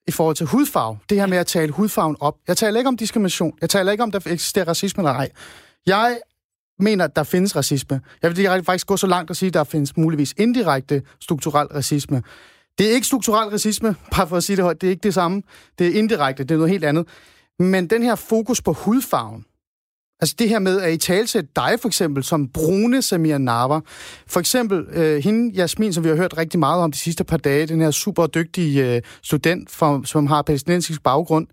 i 0.07 0.11
forhold 0.11 0.35
til 0.35 0.45
hudfarve. 0.45 0.97
Det 1.09 1.19
her 1.19 1.25
med 1.25 1.37
at 1.37 1.47
tale 1.47 1.71
hudfarven 1.71 2.17
op. 2.19 2.35
Jeg 2.47 2.57
taler 2.57 2.79
ikke 2.79 2.87
om 2.87 2.97
diskrimination. 2.97 3.53
Jeg 3.61 3.69
taler 3.69 3.91
ikke 3.91 4.03
om, 4.03 4.11
der 4.11 4.19
eksisterer 4.25 4.67
racisme 4.67 5.01
eller 5.01 5.13
ej. 5.13 5.29
Jeg 5.85 6.17
mener, 6.79 7.05
at 7.05 7.15
der 7.15 7.23
findes 7.23 7.55
racisme. 7.55 8.01
Jeg 8.21 8.35
vil 8.35 8.63
faktisk 8.63 8.87
gå 8.87 8.97
så 8.97 9.07
langt 9.07 9.29
og 9.29 9.35
sige, 9.35 9.47
at 9.47 9.53
der 9.53 9.63
findes 9.63 9.97
muligvis 9.97 10.33
indirekte 10.37 11.01
strukturel 11.19 11.67
racisme. 11.67 12.23
Det 12.77 12.89
er 12.89 12.91
ikke 12.91 13.07
strukturel 13.07 13.49
racisme, 13.49 13.95
bare 14.15 14.27
for 14.27 14.37
at 14.37 14.43
sige 14.43 14.55
det 14.55 14.63
højt. 14.63 14.81
Det 14.81 14.87
er 14.87 14.91
ikke 14.91 15.03
det 15.03 15.13
samme. 15.13 15.41
Det 15.79 15.87
er 15.87 15.99
indirekte, 15.99 16.43
det 16.43 16.51
er 16.51 16.57
noget 16.57 16.71
helt 16.71 16.83
andet. 16.83 17.07
Men 17.59 17.87
den 17.87 18.03
her 18.03 18.15
fokus 18.15 18.61
på 18.61 18.73
hudfarven, 18.73 19.45
altså 20.19 20.35
det 20.39 20.49
her 20.49 20.59
med 20.59 20.81
at 20.81 20.93
i 20.93 20.97
talsætte 20.97 21.49
dig 21.55 21.77
for 21.81 21.87
eksempel 21.87 22.23
som 22.23 22.49
brune 22.49 23.01
Samir 23.01 23.37
Narva, 23.37 23.79
for 24.27 24.39
eksempel 24.39 24.85
øh, 24.89 25.23
hende 25.23 25.55
Jasmin, 25.55 25.93
som 25.93 26.03
vi 26.03 26.09
har 26.09 26.15
hørt 26.15 26.37
rigtig 26.37 26.59
meget 26.59 26.83
om 26.83 26.91
de 26.91 26.97
sidste 26.97 27.23
par 27.23 27.37
dage, 27.37 27.67
den 27.67 27.81
her 27.81 27.91
super 27.91 28.27
dygtige 28.27 28.95
øh, 28.95 29.01
student, 29.21 29.69
for, 29.69 30.01
som 30.05 30.27
har 30.27 30.41
palæstinensisk 30.41 31.03
baggrund, 31.03 31.47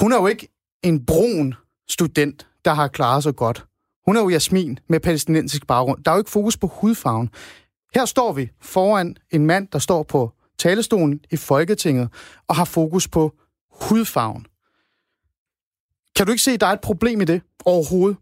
hun 0.00 0.12
er 0.12 0.16
jo 0.16 0.26
ikke 0.26 0.48
en 0.82 1.06
brun 1.06 1.54
student, 1.90 2.46
der 2.64 2.74
har 2.74 2.88
klaret 2.88 3.22
sig 3.22 3.36
godt. 3.36 3.64
Hun 4.06 4.16
er 4.16 4.20
jo 4.20 4.28
Jasmin 4.28 4.78
med 4.88 5.00
palæstinensisk 5.00 5.66
baggrund. 5.66 6.04
Der 6.04 6.10
er 6.10 6.14
jo 6.14 6.20
ikke 6.20 6.30
fokus 6.30 6.56
på 6.56 6.66
hudfarven. 6.66 7.30
Her 7.94 8.04
står 8.04 8.32
vi 8.32 8.50
foran 8.60 9.16
en 9.30 9.46
mand, 9.46 9.68
der 9.72 9.78
står 9.78 10.02
på 10.02 10.32
talestolen 10.58 11.20
i 11.30 11.36
Folketinget 11.36 12.08
og 12.48 12.56
har 12.56 12.64
fokus 12.64 13.08
på 13.08 13.32
hudfarven. 13.70 14.46
Kan 16.16 16.26
du 16.26 16.32
ikke 16.32 16.42
se, 16.42 16.50
at 16.50 16.60
der 16.60 16.66
er 16.66 16.72
et 16.72 16.80
problem 16.80 17.20
i 17.20 17.24
det 17.24 17.42
overhovedet? 17.64 18.16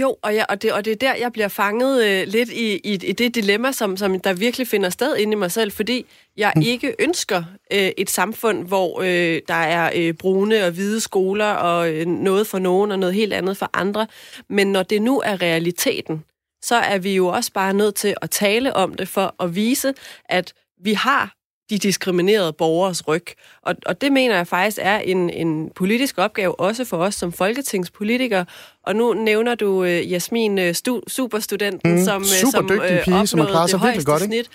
Jo, 0.00 0.16
og, 0.22 0.34
ja, 0.34 0.44
og, 0.48 0.62
det, 0.62 0.72
og 0.72 0.84
det 0.84 0.90
er 0.90 0.96
der, 0.96 1.14
jeg 1.14 1.32
bliver 1.32 1.48
fanget 1.48 2.04
øh, 2.04 2.26
lidt 2.26 2.48
i, 2.48 2.76
i, 2.76 2.92
i 2.94 3.12
det 3.12 3.34
dilemma, 3.34 3.72
som, 3.72 3.96
som 3.96 4.20
der 4.20 4.32
virkelig 4.32 4.68
finder 4.68 4.90
sted 4.90 5.16
inde 5.16 5.32
i 5.32 5.36
mig 5.36 5.50
selv, 5.50 5.72
fordi 5.72 6.06
jeg 6.36 6.52
mm. 6.56 6.62
ikke 6.62 6.94
ønsker 6.98 7.44
øh, 7.72 7.90
et 7.96 8.10
samfund, 8.10 8.66
hvor 8.66 9.00
øh, 9.00 9.42
der 9.48 9.54
er 9.54 9.90
øh, 9.94 10.14
brune 10.14 10.64
og 10.64 10.70
hvide 10.70 11.00
skoler, 11.00 11.50
og 11.50 11.92
øh, 11.92 12.06
noget 12.06 12.46
for 12.46 12.58
nogen 12.58 12.92
og 12.92 12.98
noget 12.98 13.14
helt 13.14 13.32
andet 13.32 13.56
for 13.56 13.70
andre. 13.72 14.06
Men 14.48 14.72
når 14.72 14.82
det 14.82 15.02
nu 15.02 15.20
er 15.20 15.42
realiteten, 15.42 16.24
så 16.62 16.76
er 16.76 16.98
vi 16.98 17.14
jo 17.14 17.26
også 17.26 17.52
bare 17.52 17.74
nødt 17.74 17.94
til 17.94 18.14
at 18.22 18.30
tale 18.30 18.76
om 18.76 18.94
det 18.94 19.08
for 19.08 19.34
at 19.40 19.54
vise, 19.54 19.94
at 20.24 20.52
vi 20.84 20.92
har 20.92 21.34
de 21.70 21.78
diskriminerede 21.78 22.52
borgers 22.52 23.08
ryg. 23.08 23.26
Og, 23.62 23.74
og 23.86 24.00
det 24.00 24.12
mener 24.12 24.36
jeg 24.36 24.46
faktisk 24.46 24.78
er 24.80 24.98
en, 24.98 25.30
en 25.30 25.70
politisk 25.74 26.18
opgave, 26.18 26.60
også 26.60 26.84
for 26.84 26.96
os 26.96 27.14
som 27.14 27.32
folketingspolitikere. 27.32 28.46
Og 28.82 28.96
nu 28.96 29.12
nævner 29.12 29.54
du 29.54 29.82
uh, 29.82 30.12
Jasmin, 30.12 30.58
uh, 30.58 30.72
stu, 30.72 31.00
superstudenten, 31.08 31.92
mm, 31.92 32.04
som, 32.04 32.24
super 32.24 32.50
som 32.50 32.64
uh, 32.64 32.70
pige, 32.70 33.16
opnåede 33.16 33.28
som 33.28 33.40
det 33.40 33.78
højeste 33.78 34.04
godt, 34.04 34.22
snit. 34.22 34.50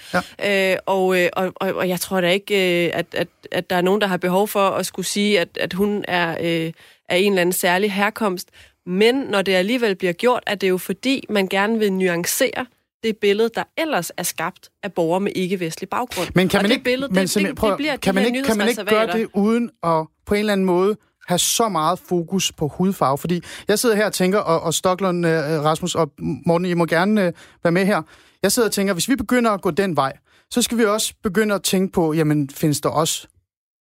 Ja. 0.50 0.74
Uh, 0.74 0.80
og, 0.86 1.08
uh, 1.08 1.18
og, 1.34 1.54
og, 1.56 1.74
og 1.74 1.90
jeg 1.90 2.00
tror 2.00 2.22
da 2.22 2.30
ikke, 2.30 2.54
uh, 2.94 3.00
at, 3.00 3.06
at, 3.12 3.28
at 3.52 3.70
der 3.70 3.76
er 3.76 3.82
nogen, 3.82 4.02
der 4.02 4.08
har 4.08 4.18
behov 4.18 4.48
for 4.48 4.70
at 4.70 4.86
skulle 4.86 5.06
sige, 5.06 5.40
at, 5.40 5.50
at 5.60 5.74
hun 5.74 6.06
er 6.08 6.30
uh, 6.32 6.74
af 7.10 7.18
en 7.18 7.32
eller 7.32 7.42
anden 7.42 7.54
særlig 7.54 7.94
herkomst. 7.94 8.50
Men 8.86 9.16
når 9.16 9.42
det 9.42 9.54
alligevel 9.54 9.96
bliver 9.96 10.14
gjort, 10.14 10.44
er 10.48 10.56
det 10.56 10.70
jo 10.70 10.78
fordi, 10.78 11.26
man 11.30 11.48
gerne 11.48 11.80
vil 11.80 11.94
nuancere 11.94 12.66
det 13.04 13.18
billede, 13.18 13.50
der 13.56 13.64
ellers 13.78 14.12
er 14.18 14.24
skabt 14.24 14.70
af 14.84 14.94
borgere 14.94 15.20
med 15.20 15.32
ikke-vestlig 15.36 15.90
baggrund. 15.90 16.28
Men 16.36 16.50
kan 16.50 16.58
man 16.58 16.66
det 16.66 16.72
ikke, 16.72 16.84
billede, 16.84 17.14
men, 17.14 17.28
det, 17.28 17.36
det, 17.36 17.56
prøv, 17.56 17.70
det 17.70 17.78
bliver 17.78 17.98
kan, 17.98 18.16
man 18.16 18.26
ikke, 18.26 18.44
kan 18.44 18.58
man 18.58 18.70
ikke 18.70 18.86
gøre 18.86 19.08
det 19.08 19.28
uden 19.34 19.70
at 19.84 20.08
på 20.26 20.34
en 20.34 20.40
eller 20.40 20.54
anden 20.54 20.66
måde 20.66 20.98
have 21.28 21.40
så 21.40 21.70
meget 21.70 22.00
fokus 22.00 22.52
på 22.52 22.68
hudfarve? 22.68 23.18
Fordi 23.18 23.42
jeg 23.68 23.80
sidder 23.80 23.96
her 23.96 24.06
og 24.06 24.14
tænker, 24.14 24.40
og, 24.40 24.62
og 24.62 24.74
Stoklund, 24.74 25.28
øh, 25.28 25.34
Rasmus 25.34 25.96
og 25.96 26.12
Morten, 26.46 26.66
I 26.66 26.74
må 26.74 26.86
gerne 26.86 27.26
øh, 27.26 27.34
være 27.64 27.72
med 27.72 27.86
her. 27.86 28.02
Jeg 28.44 28.52
sidder 28.52 28.68
og 28.68 28.74
tænker, 28.74 28.94
hvis 28.94 29.10
vi 29.10 29.16
begynder 29.16 29.52
at 29.52 29.62
gå 29.62 29.72
den 29.72 29.96
vej, 29.96 30.14
så 30.52 30.62
skal 30.62 30.78
vi 30.78 30.86
også 30.86 31.14
begynde 31.24 31.56
at 31.56 31.64
tænke 31.64 31.92
på, 31.92 32.14
jamen 32.14 32.50
findes 32.50 32.82
der 32.82 32.90
også 32.90 33.28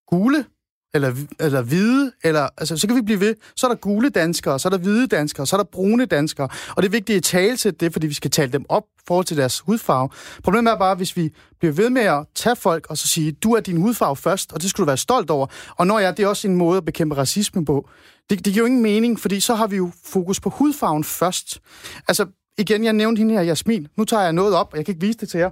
gule 0.06 0.44
eller, 0.94 1.14
eller 1.40 1.62
hvide, 1.62 2.12
eller, 2.24 2.48
altså, 2.56 2.76
så 2.76 2.86
kan 2.86 2.96
vi 2.96 3.02
blive 3.02 3.20
ved. 3.20 3.34
Så 3.56 3.66
er 3.66 3.70
der 3.70 3.76
gule 3.76 4.08
danskere, 4.08 4.58
så 4.58 4.68
er 4.68 4.70
der 4.70 4.78
hvide 4.78 5.06
danskere, 5.06 5.46
så 5.46 5.56
er 5.56 5.58
der 5.58 5.64
brune 5.72 6.06
danskere. 6.06 6.48
Og 6.76 6.82
det 6.82 6.88
er 6.88 6.90
vigtigt 6.90 7.16
at 7.16 7.22
tale 7.22 7.56
til 7.56 7.80
det, 7.80 7.92
fordi 7.92 8.06
vi 8.06 8.14
skal 8.14 8.30
tale 8.30 8.52
dem 8.52 8.64
op 8.68 8.82
i 8.98 9.02
forhold 9.06 9.26
til 9.26 9.36
deres 9.36 9.60
hudfarve. 9.60 10.08
Problemet 10.42 10.72
er 10.72 10.78
bare, 10.78 10.94
hvis 10.94 11.16
vi 11.16 11.32
bliver 11.58 11.72
ved 11.72 11.90
med 11.90 12.02
at 12.02 12.26
tage 12.34 12.56
folk 12.56 12.86
og 12.90 12.98
så 12.98 13.08
sige, 13.08 13.32
du 13.32 13.52
er 13.52 13.60
din 13.60 13.76
hudfarve 13.76 14.16
først, 14.16 14.52
og 14.52 14.62
det 14.62 14.70
skal 14.70 14.82
du 14.82 14.86
være 14.86 14.96
stolt 14.96 15.30
over. 15.30 15.46
Og 15.76 15.86
når 15.86 15.98
jeg, 15.98 16.16
det 16.16 16.22
er 16.22 16.28
også 16.28 16.48
en 16.48 16.56
måde 16.56 16.76
at 16.76 16.84
bekæmpe 16.84 17.16
racisme 17.16 17.64
på. 17.64 17.88
Det, 18.30 18.44
det 18.44 18.52
giver 18.52 18.62
jo 18.62 18.66
ingen 18.66 18.82
mening, 18.82 19.20
fordi 19.20 19.40
så 19.40 19.54
har 19.54 19.66
vi 19.66 19.76
jo 19.76 19.90
fokus 20.04 20.40
på 20.40 20.50
hudfarven 20.50 21.04
først. 21.04 21.60
Altså, 22.08 22.26
igen, 22.58 22.84
jeg 22.84 22.92
nævnte 22.92 23.18
hende 23.18 23.34
her, 23.34 23.42
Jasmin. 23.42 23.88
Nu 23.96 24.04
tager 24.04 24.22
jeg 24.22 24.32
noget 24.32 24.54
op, 24.54 24.68
og 24.72 24.76
jeg 24.76 24.84
kan 24.84 24.92
ikke 24.94 25.06
vise 25.06 25.18
det 25.18 25.28
til 25.28 25.38
jer. 25.38 25.50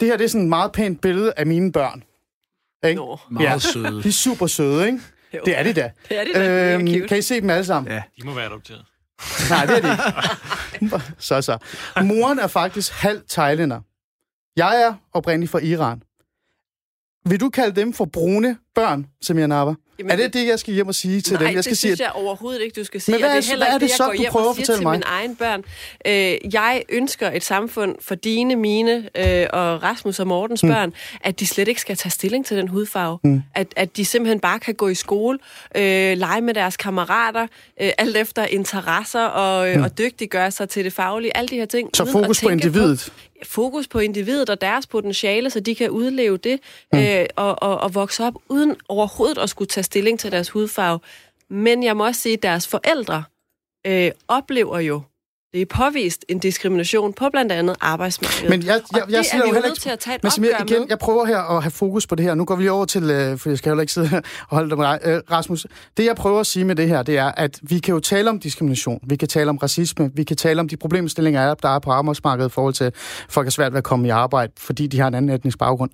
Det 0.00 0.08
her 0.08 0.16
det 0.16 0.24
er 0.24 0.28
sådan 0.28 0.42
et 0.42 0.48
meget 0.48 0.72
pænt 0.72 1.00
billede 1.00 1.32
af 1.36 1.46
mine 1.46 1.72
børn. 1.72 2.02
Ikke? 2.84 2.96
Nå, 2.96 3.18
Meget 3.30 3.44
Ja. 3.44 3.58
søde. 3.58 4.02
De 4.02 4.08
er 4.08 4.12
super 4.12 4.46
søde, 4.46 4.86
ikke? 4.86 5.00
Jo. 5.34 5.40
Det 5.44 5.58
er 5.58 5.62
de 5.62 5.72
da. 5.72 5.90
det 6.08 6.20
er 6.20 6.24
det 6.24 6.34
da. 6.34 6.74
Øhm, 6.74 6.86
cute. 6.86 7.08
kan 7.08 7.18
I 7.18 7.22
se 7.22 7.40
dem 7.40 7.50
alle 7.50 7.64
sammen? 7.64 7.92
Ja. 7.92 8.02
De 8.20 8.26
må 8.26 8.34
være 8.34 8.44
adopteret. 8.46 8.84
Nej, 9.50 9.66
det 9.66 9.76
er 9.76 9.80
de 9.80 9.90
ikke. 10.80 11.00
så 11.18 11.42
så. 11.42 11.58
Moren 12.02 12.38
er 12.38 12.46
faktisk 12.46 12.92
halv 12.92 13.22
thailænder. 13.28 13.80
Jeg 14.56 14.82
er 14.82 14.94
oprindelig 15.12 15.48
fra 15.48 15.58
Iran. 15.58 16.02
Vil 17.30 17.40
du 17.40 17.50
kalde 17.50 17.80
dem 17.80 17.92
for 17.92 18.04
brune 18.04 18.58
børn, 18.74 19.06
Samir 19.22 19.46
Nava? 19.46 19.74
Jamen, 19.98 20.10
er 20.10 20.16
det 20.16 20.34
det, 20.34 20.46
jeg 20.46 20.58
skal 20.58 20.74
hjem 20.74 20.88
og 20.88 20.94
sige 20.94 21.20
til 21.20 21.32
Nej, 21.34 21.46
dem? 21.46 21.54
Jeg 21.56 21.64
skal 21.64 21.70
det 21.70 21.78
sige, 21.78 21.88
synes 21.90 22.00
jeg 22.00 22.10
overhovedet 22.14 22.62
ikke, 22.62 22.80
du 22.80 22.84
skal 22.84 23.00
sige. 23.00 23.12
Men 23.12 23.20
hvad 23.20 23.30
og 23.30 23.36
er- 23.36 23.40
det 23.40 23.46
er 23.46 23.50
heller 23.50 23.66
hvad 23.66 23.72
er 23.72 23.76
ikke 23.76 23.84
det 23.84 23.90
det, 23.90 23.96
så, 23.96 24.04
jeg 24.10 24.16
går 24.18 24.24
du 24.24 24.30
prøver 24.30 24.44
og 24.46 24.50
at 24.50 24.56
fortælle 24.56 24.78
til 24.78 24.82
mig? 24.86 24.92
mine 24.92 25.04
egne 25.06 25.36
børn. 25.36 25.64
Øh, 26.06 26.54
jeg 26.54 26.82
ønsker 26.88 27.30
et 27.30 27.44
samfund 27.44 27.94
for 28.00 28.14
dine, 28.14 28.56
mine 28.56 28.92
øh, 29.16 29.46
og 29.52 29.82
Rasmus 29.82 30.20
og 30.20 30.26
Mortens 30.26 30.62
mm. 30.62 30.68
børn, 30.68 30.92
at 31.20 31.40
de 31.40 31.46
slet 31.46 31.68
ikke 31.68 31.80
skal 31.80 31.96
tage 31.96 32.10
stilling 32.10 32.46
til 32.46 32.56
den 32.56 32.68
hudfarve. 32.68 33.18
Mm. 33.24 33.42
At, 33.54 33.66
at 33.76 33.96
de 33.96 34.04
simpelthen 34.04 34.40
bare 34.40 34.58
kan 34.58 34.74
gå 34.74 34.88
i 34.88 34.94
skole, 34.94 35.38
øh, 35.76 35.82
lege 36.18 36.40
med 36.40 36.54
deres 36.54 36.76
kammerater, 36.76 37.42
øh, 37.80 37.90
alt 37.98 38.16
efter 38.16 38.44
interesser 38.44 39.24
og, 39.24 39.68
øh, 39.70 39.76
mm. 39.76 39.82
og 39.82 39.98
dygtiggøre 39.98 40.50
sig 40.50 40.68
til 40.68 40.84
det 40.84 40.92
faglige. 40.92 41.36
Alle 41.36 41.48
de 41.48 41.56
her 41.56 41.66
ting. 41.66 41.90
Så 41.94 42.04
fokus 42.04 42.40
på 42.40 42.48
individet. 42.48 43.12
Fokus 43.42 43.88
på 43.88 43.98
individet 43.98 44.50
og 44.50 44.60
deres 44.60 44.86
potentiale, 44.86 45.50
så 45.50 45.60
de 45.60 45.74
kan 45.74 45.90
udleve 45.90 46.36
det 46.36 46.60
mm. 46.92 46.98
øh, 46.98 47.26
og, 47.36 47.62
og, 47.62 47.78
og 47.78 47.94
vokse 47.94 48.24
op 48.24 48.34
uden 48.48 48.76
overhovedet 48.88 49.38
at 49.38 49.50
skulle 49.50 49.68
tage 49.68 49.84
stilling 49.84 50.18
til 50.18 50.32
deres 50.32 50.50
hudfarve. 50.50 51.00
Men 51.48 51.82
jeg 51.82 51.96
må 51.96 52.06
også 52.06 52.20
sige, 52.20 52.32
at 52.32 52.42
deres 52.42 52.68
forældre 52.68 53.24
øh, 53.86 54.10
oplever 54.28 54.78
jo, 54.78 55.02
det 55.56 55.62
er 55.62 55.76
påvist 55.76 56.24
en 56.28 56.38
diskrimination 56.38 57.12
på 57.12 57.28
blandt 57.32 57.52
andet 57.52 57.76
arbejdsmarkedet. 57.80 58.50
Men 58.50 58.62
jeg, 58.62 58.80
jeg, 58.92 59.02
jeg 59.08 59.18
det 59.18 59.26
siger 59.26 59.42
er 59.42 59.46
jo 59.46 59.52
heller 59.52 59.60
nødt 59.60 59.66
ikke... 59.66 59.80
til 59.80 59.90
at 59.90 59.98
tage 59.98 60.16
et 60.16 60.22
Men 60.22 60.32
opgør 60.54 60.64
igen, 60.64 60.80
med. 60.80 60.86
jeg 60.88 60.98
prøver 60.98 61.24
her 61.26 61.56
at 61.56 61.62
have 61.62 61.70
fokus 61.70 62.06
på 62.06 62.14
det 62.14 62.24
her. 62.24 62.34
Nu 62.34 62.44
går 62.44 62.56
vi 62.56 62.68
over 62.68 62.84
til, 62.84 63.10
øh, 63.10 63.38
for 63.38 63.48
jeg 63.48 63.58
skal 63.58 63.70
heller 63.70 63.80
ikke 63.80 63.92
sidde 63.92 64.08
her 64.08 64.20
og 64.48 64.56
holde 64.56 64.70
dig 64.70 64.78
med. 64.78 64.86
Øh, 65.04 65.20
Rasmus, 65.30 65.66
det 65.96 66.04
jeg 66.04 66.16
prøver 66.16 66.40
at 66.40 66.46
sige 66.46 66.64
med 66.64 66.76
det 66.76 66.88
her, 66.88 67.02
det 67.02 67.18
er, 67.18 67.32
at 67.36 67.58
vi 67.62 67.78
kan 67.78 67.94
jo 67.94 68.00
tale 68.00 68.30
om 68.30 68.40
diskrimination, 68.40 69.00
vi 69.06 69.16
kan 69.16 69.28
tale 69.28 69.50
om 69.50 69.56
racisme, 69.56 70.10
vi 70.14 70.24
kan 70.24 70.36
tale 70.36 70.60
om 70.60 70.68
de 70.68 70.76
problemstillinger, 70.76 71.54
der 71.54 71.68
er 71.68 71.78
på 71.78 71.90
arbejdsmarkedet 71.90 72.48
i 72.48 72.52
forhold 72.52 72.74
til, 72.74 72.84
at 72.84 72.94
folk 73.28 73.46
er 73.46 73.50
svært 73.50 73.72
ved 73.72 73.78
at 73.78 73.84
komme 73.84 74.06
i 74.06 74.10
arbejde, 74.10 74.52
fordi 74.58 74.86
de 74.86 75.00
har 75.00 75.08
en 75.08 75.14
anden 75.14 75.30
etnisk 75.30 75.58
baggrund. 75.58 75.90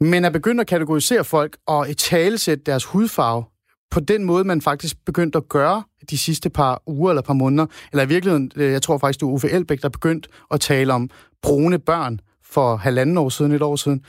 Men 0.00 0.24
at 0.24 0.32
begynde 0.32 0.60
at 0.60 0.66
kategorisere 0.66 1.24
folk 1.24 1.56
og 1.66 1.90
i 1.90 1.94
talesætte 1.94 2.64
deres 2.66 2.84
hudfarve, 2.84 3.44
på 3.92 4.00
den 4.00 4.24
måde, 4.24 4.44
man 4.44 4.60
faktisk 4.60 4.96
begyndte 5.04 5.38
at 5.38 5.48
gøre 5.48 5.82
de 6.10 6.18
sidste 6.18 6.50
par 6.50 6.82
uger 6.86 7.10
eller 7.10 7.22
par 7.22 7.32
måneder, 7.32 7.66
eller 7.92 8.04
i 8.04 8.08
virkeligheden, 8.08 8.52
øh, 8.56 8.72
jeg 8.72 8.82
tror 8.82 8.98
faktisk, 8.98 9.20
det 9.20 9.26
var 9.26 9.32
Uffe 9.32 9.50
Elbæk, 9.50 9.82
der 9.82 9.88
begyndte 9.88 10.28
at 10.50 10.60
tale 10.60 10.92
om 10.92 11.10
brune 11.42 11.78
børn 11.78 12.20
for 12.44 12.76
halvanden 12.76 13.18
år 13.18 13.28
siden, 13.28 13.52
et 13.52 13.62
år 13.62 13.76
siden. 13.76 14.04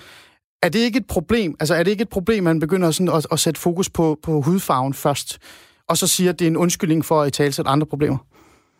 Er 0.61 0.69
det 0.69 0.79
ikke 0.79 0.97
et 0.97 1.07
problem? 1.07 1.55
Altså, 1.59 1.75
er 1.75 1.83
det 1.83 1.91
ikke 1.91 2.01
et 2.01 2.09
problem, 2.09 2.43
man 2.43 2.59
begynder 2.59 2.91
sådan 2.91 3.15
at, 3.15 3.27
at 3.31 3.39
sætte 3.39 3.59
fokus 3.59 3.89
på, 3.89 4.19
på 4.23 4.41
hudfarven 4.41 4.93
først, 4.93 5.39
og 5.87 5.97
så 5.97 6.07
siger, 6.07 6.31
at 6.31 6.39
det 6.39 6.45
er 6.45 6.49
en 6.49 6.57
undskyldning 6.57 7.05
for 7.05 7.21
at 7.21 7.27
i 7.27 7.31
talsætte 7.31 7.69
andre 7.69 7.87
problemer? 7.87 8.17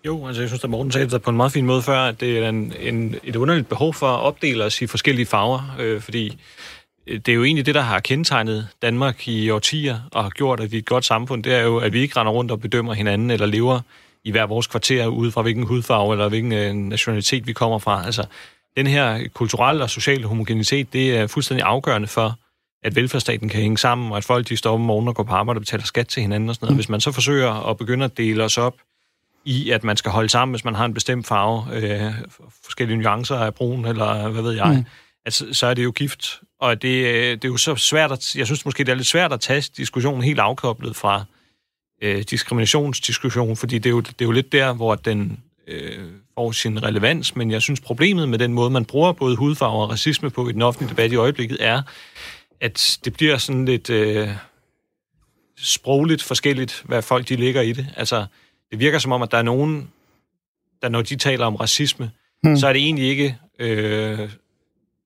Jo, 0.06 0.28
altså 0.28 0.42
jeg 0.42 0.50
synes, 0.50 0.64
at 0.64 0.70
Morten 0.70 0.92
sagde 0.92 1.10
det 1.10 1.22
på 1.22 1.30
en 1.30 1.38
meget 1.38 1.52
fin 1.52 1.66
måde 1.66 1.82
før, 1.82 2.00
at 2.00 2.20
det 2.20 2.38
er 2.38 2.50
en, 2.50 2.74
en, 2.80 3.16
et 3.24 3.36
underligt 3.36 3.70
behov 3.70 3.94
for 3.94 4.08
at 4.08 4.20
opdele 4.20 4.64
os 4.64 4.82
i 4.82 4.88
forskellige 4.88 5.26
farver, 5.26 5.76
øh, 5.80 6.02
fordi 6.02 6.40
det 7.08 7.30
er 7.30 7.34
jo 7.34 7.44
egentlig 7.44 7.66
det, 7.66 7.76
der 7.76 7.82
har 7.82 8.00
kendetegnet 8.00 8.68
Danmark 8.82 9.28
i 9.28 9.50
årtier 9.50 10.00
og 10.12 10.24
har 10.24 10.30
gjort, 10.30 10.60
at 10.60 10.72
vi 10.72 10.78
er 10.78 10.80
et 10.80 10.86
godt 10.86 11.06
samfund. 11.06 11.44
Det 11.44 11.54
er 11.54 11.62
jo, 11.62 11.78
at 11.78 11.94
vi 11.94 12.02
ikke 12.02 12.20
render 12.20 12.32
rundt 12.32 12.52
og 12.52 12.62
bedømmer 12.62 12.94
hinanden 12.94 13.32
eller 13.32 13.46
lever 13.46 13.80
i 14.24 14.32
hver 14.32 14.46
vores 14.46 14.68
kvarter 14.68 15.08
ud 15.08 15.32
fra 15.32 15.42
hvilken 15.42 15.64
hudfarve 15.64 16.14
eller 16.14 16.30
hvilken 16.30 16.52
øh, 16.52 16.74
nationalitet 16.74 17.48
vi 17.48 17.54
kommer 17.54 17.80
fra. 17.80 18.06
Altså, 18.06 18.26
den 18.78 18.88
her 18.88 19.28
kulturelle 19.34 19.84
og 19.84 19.90
sociale 19.90 20.28
homogenitet, 20.28 20.94
det 20.94 21.18
er 21.18 21.28
fuldstændig 21.28 21.66
afgørende 21.66 22.08
for, 22.08 22.40
at 22.84 22.96
velfærdsstaten 22.96 23.50
kan 23.50 23.62
hænge 23.62 23.78
sammen, 23.78 24.12
og 24.12 24.18
at 24.18 24.24
folk 24.24 24.50
de 24.50 24.58
står 24.58 24.74
om 24.74 24.82
morgenen 24.82 25.08
og 25.08 25.16
går 25.16 25.24
på 25.24 25.34
arbejde 25.34 25.58
og 25.58 25.62
betaler 25.62 25.84
skat 25.84 26.08
til 26.08 26.22
hinanden 26.22 26.50
og 26.50 26.56
sådan 26.56 26.66
noget. 26.66 26.78
Hvis 26.78 26.90
man 26.90 27.02
så 27.02 27.12
forsøger 27.12 27.70
at 27.70 27.78
begynde 27.78 28.06
at 28.06 28.18
dele 28.18 28.44
os 28.44 28.58
op 28.58 28.76
i, 29.46 29.70
at 29.70 29.84
man 29.84 29.98
skal 29.98 30.12
holde 30.12 30.30
sammen, 30.30 30.54
hvis 30.54 30.66
man 30.66 30.76
har 30.76 30.86
en 30.86 30.94
bestemt 30.94 31.28
farve, 31.28 31.66
øh, 31.76 32.14
forskellige 32.64 32.98
nuancer 32.98 33.36
af 33.36 33.54
brun, 33.54 33.86
eller 33.86 34.30
hvad 34.30 34.42
ved 34.42 34.52
jeg, 34.52 34.76
mm. 34.78 34.86
altså, 35.26 35.46
så 35.52 35.68
er 35.68 35.74
det 35.74 35.84
jo 35.84 35.92
gift. 35.92 36.42
Og 36.64 36.82
det, 36.82 37.06
øh, 37.06 37.32
det 37.32 37.46
er 37.46 37.50
jo 37.50 37.58
så 37.58 37.76
svært, 37.76 38.12
at, 38.12 38.36
jeg 38.36 38.46
synes 38.46 38.66
måske, 38.66 38.84
det 38.84 38.92
er 38.92 38.96
lidt 38.96 39.08
svært 39.08 39.34
at 39.34 39.40
tage 39.40 39.62
diskussionen 39.78 40.24
helt 40.24 40.40
afkoblet 40.40 40.96
fra 40.96 41.24
øh, 42.02 42.22
diskriminationsdiskussion, 42.30 43.56
fordi 43.56 43.78
det 43.78 43.86
er, 43.86 43.90
jo, 43.90 44.00
det 44.00 44.22
er 44.22 44.26
jo 44.26 44.32
lidt 44.32 44.52
der, 44.52 44.74
hvor 44.74 44.96
den 44.96 45.40
øh, 45.68 46.12
får 46.36 46.52
sin 46.52 46.84
relevans, 46.84 47.36
men 47.36 47.52
jeg 47.52 47.62
synes, 47.62 47.82
problemet 47.82 48.30
med 48.30 48.40
den 48.40 48.54
måde, 48.54 48.70
man 48.70 48.86
bruger 48.86 49.12
både 49.12 49.36
hudfarve 49.36 49.84
og 49.84 49.90
racisme 49.90 50.30
på 50.30 50.50
i 50.50 50.52
den 50.52 50.62
offentlige 50.62 50.90
debat 50.90 51.12
i 51.12 51.16
øjeblikket, 51.16 51.58
er, 51.60 51.82
at 52.62 53.00
det 53.06 53.14
bliver 53.14 53.38
sådan 53.38 53.66
lidt 53.66 53.90
øh, 53.90 54.30
sprogligt 55.58 56.24
forskelligt, 56.24 56.84
hvad 56.86 57.02
folk 57.02 57.30
de 57.30 57.36
ligger 57.36 57.62
i 57.62 57.72
det. 57.74 57.88
Altså, 57.98 58.26
det 58.72 58.80
virker 58.80 59.00
som 59.00 59.12
om, 59.12 59.22
at 59.22 59.32
der 59.32 59.38
er 59.38 59.44
nogen, 59.44 59.92
der 60.82 60.90
når 60.90 61.02
de 61.02 61.16
taler 61.16 61.46
om 61.46 61.56
racisme, 61.56 62.12
hmm. 62.44 62.58
så 62.58 62.68
er 62.68 62.74
det 62.74 62.82
egentlig 62.82 63.06
ikke... 63.06 63.38
Øh, 63.60 64.30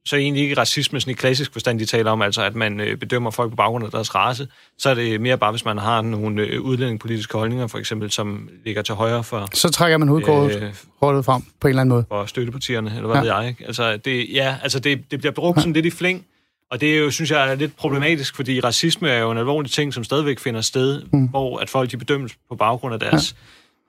så 0.08 0.16
er 0.16 0.18
det 0.18 0.24
egentlig 0.24 0.44
ikke 0.44 0.58
racisme 0.58 1.00
sådan 1.00 1.12
i 1.12 1.14
klassisk 1.14 1.54
forstand, 1.54 1.80
de 1.80 1.86
taler 1.86 2.12
om, 2.12 2.22
altså 2.22 2.42
at 2.44 2.56
man 2.56 2.80
øh, 2.80 2.98
bedømmer 2.98 3.32
folk 3.32 3.50
på 3.50 3.56
baggrund 3.56 3.86
af 3.86 3.92
deres 3.92 4.16
race. 4.16 4.48
Så 4.78 4.90
er 4.90 4.94
det 4.94 5.22
mere 5.22 5.38
bare, 5.38 5.52
hvis 5.52 5.66
man 5.66 5.78
har 5.78 6.02
nogle 6.02 6.42
øh, 6.42 6.62
udlændingepolitiske 6.62 7.38
holdninger, 7.38 7.68
for 7.68 7.78
eksempel, 7.78 8.12
som 8.12 8.50
ligger 8.66 8.82
til 8.82 8.96
højre 8.96 9.24
for, 9.24 9.50
Så 9.54 9.70
trækker 9.72 9.98
man 9.98 10.08
hovedkortet 10.08 10.56
øh, 10.56 10.64
øh, 10.64 11.24
frem 11.24 11.42
på 11.60 11.68
en 11.68 11.70
eller 11.70 11.82
anden 11.82 11.94
måde. 11.96 12.06
for 12.08 12.26
støttepartierne, 12.26 12.96
eller 12.96 13.08
hvad 13.08 13.16
Ja. 13.16 13.28
ja. 13.28 13.34
ved 13.34 13.42
jeg. 13.42 13.50
Ikke? 13.50 13.66
Altså, 13.66 13.98
det, 13.98 14.34
ja, 14.34 14.56
altså 14.64 14.80
det, 14.80 15.12
det 15.12 15.20
bliver 15.20 15.34
brugt 15.34 15.60
sådan 15.60 15.74
lidt 15.74 15.86
i 15.86 15.90
flæng, 15.90 16.26
og 16.72 16.82
det 16.82 16.94
er 16.94 16.98
jo, 16.98 17.12
synes 17.12 17.32
jeg, 17.32 17.52
er 17.52 17.56
lidt 17.56 17.78
problematisk, 17.78 18.36
fordi 18.36 18.60
racisme 18.60 19.10
er 19.10 19.20
jo 19.20 19.32
en 19.32 19.38
alvorlig 19.38 19.72
ting, 19.72 19.94
som 19.94 20.04
stadigvæk 20.04 20.40
finder 20.40 20.62
sted, 20.62 21.02
mm. 21.14 21.28
hvor 21.28 21.58
at 21.58 21.70
folk 21.70 21.92
de 21.92 21.98
bedømmes 21.98 22.38
på 22.50 22.56
baggrund 22.56 22.94
af 22.94 23.00
deres 23.00 23.36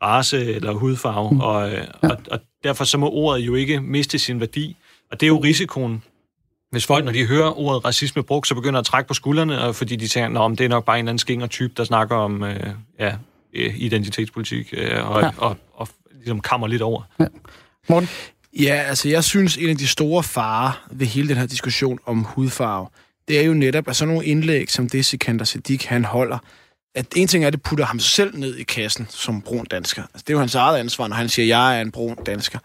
ja. 0.02 0.06
race 0.06 0.54
eller 0.54 0.72
hudfarve, 0.72 1.30
mm. 1.30 1.40
og, 1.40 1.72
øh, 1.72 1.84
og, 2.02 2.16
og 2.30 2.40
derfor 2.64 2.84
så 2.84 2.98
må 2.98 3.10
ordet 3.10 3.40
jo 3.40 3.54
ikke 3.54 3.80
miste 3.80 4.18
sin 4.18 4.40
værdi. 4.40 4.76
Og 5.10 5.20
det 5.20 5.26
er 5.26 5.28
jo 5.28 5.38
risikoen, 5.38 6.02
hvis 6.70 6.86
folk, 6.86 7.04
når 7.04 7.12
de 7.12 7.26
hører 7.26 7.58
ordet 7.58 7.84
racisme 7.84 8.22
brugt, 8.22 8.48
så 8.48 8.54
begynder 8.54 8.80
at 8.80 8.86
trække 8.86 9.08
på 9.08 9.14
skuldrene, 9.14 9.60
og 9.60 9.76
fordi 9.76 9.96
de 9.96 10.08
tænker, 10.08 10.40
at 10.40 10.58
det 10.58 10.64
er 10.64 10.68
nok 10.68 10.84
bare 10.84 10.98
en 10.98 11.04
eller 11.04 11.10
anden 11.10 11.18
skinger 11.18 11.46
type, 11.46 11.72
der 11.76 11.84
snakker 11.84 12.16
om 12.16 12.44
øh, 12.44 12.70
ja, 12.98 13.16
øh, 13.54 13.74
identitetspolitik, 13.76 14.74
øh, 14.76 15.10
og, 15.10 15.20
Ja. 15.20 15.26
ja. 15.26 15.32
og, 15.38 15.48
og, 15.48 15.56
og 15.74 15.88
ligesom 16.14 16.40
kammer 16.40 16.66
lidt 16.66 16.82
over. 16.82 17.02
Morten? 17.88 18.08
Ja, 18.60 18.74
altså 18.88 19.08
jeg 19.08 19.24
synes, 19.24 19.56
en 19.56 19.68
af 19.70 19.76
de 19.76 19.88
store 19.88 20.22
farer 20.22 20.86
ved 20.90 21.06
hele 21.06 21.28
den 21.28 21.36
her 21.36 21.46
diskussion 21.46 21.98
om 22.06 22.24
hudfarve, 22.24 22.86
det 23.28 23.38
er 23.40 23.42
jo 23.42 23.54
netop, 23.54 23.88
at 23.88 23.96
sådan 23.96 24.14
nogle 24.14 24.26
indlæg, 24.26 24.70
som 24.70 24.88
det 24.88 25.04
Sikander 25.06 25.44
Siddiq, 25.44 25.84
han 25.84 26.04
holder, 26.04 26.38
at 26.94 27.06
en 27.16 27.28
ting 27.28 27.44
er, 27.44 27.46
at 27.46 27.52
det 27.52 27.62
putter 27.62 27.84
ham 27.84 27.98
selv 27.98 28.38
ned 28.38 28.56
i 28.56 28.62
kassen 28.62 29.06
som 29.10 29.42
brun 29.42 29.64
dansker. 29.64 30.02
Altså, 30.02 30.24
det 30.26 30.30
er 30.30 30.34
jo 30.34 30.38
hans 30.40 30.54
eget 30.54 30.78
ansvar, 30.78 31.08
når 31.08 31.16
han 31.16 31.28
siger, 31.28 31.44
at 31.44 31.48
jeg 31.48 31.78
er 31.78 31.82
en 31.82 31.90
brun 31.90 32.16
dansker. 32.26 32.58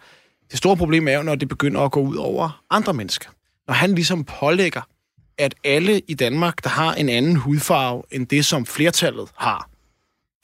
Det 0.50 0.58
store 0.58 0.76
problem 0.76 1.08
er 1.08 1.12
jo, 1.12 1.22
når 1.22 1.34
det 1.34 1.48
begynder 1.48 1.80
at 1.80 1.92
gå 1.92 2.00
ud 2.00 2.16
over 2.16 2.64
andre 2.70 2.94
mennesker. 2.94 3.30
Når 3.66 3.74
han 3.74 3.94
ligesom 3.94 4.24
pålægger, 4.24 4.82
at 5.38 5.54
alle 5.64 6.00
i 6.08 6.14
Danmark, 6.14 6.64
der 6.64 6.70
har 6.70 6.94
en 6.94 7.08
anden 7.08 7.36
hudfarve 7.36 8.02
end 8.10 8.26
det, 8.26 8.44
som 8.44 8.66
flertallet 8.66 9.28
har, 9.36 9.70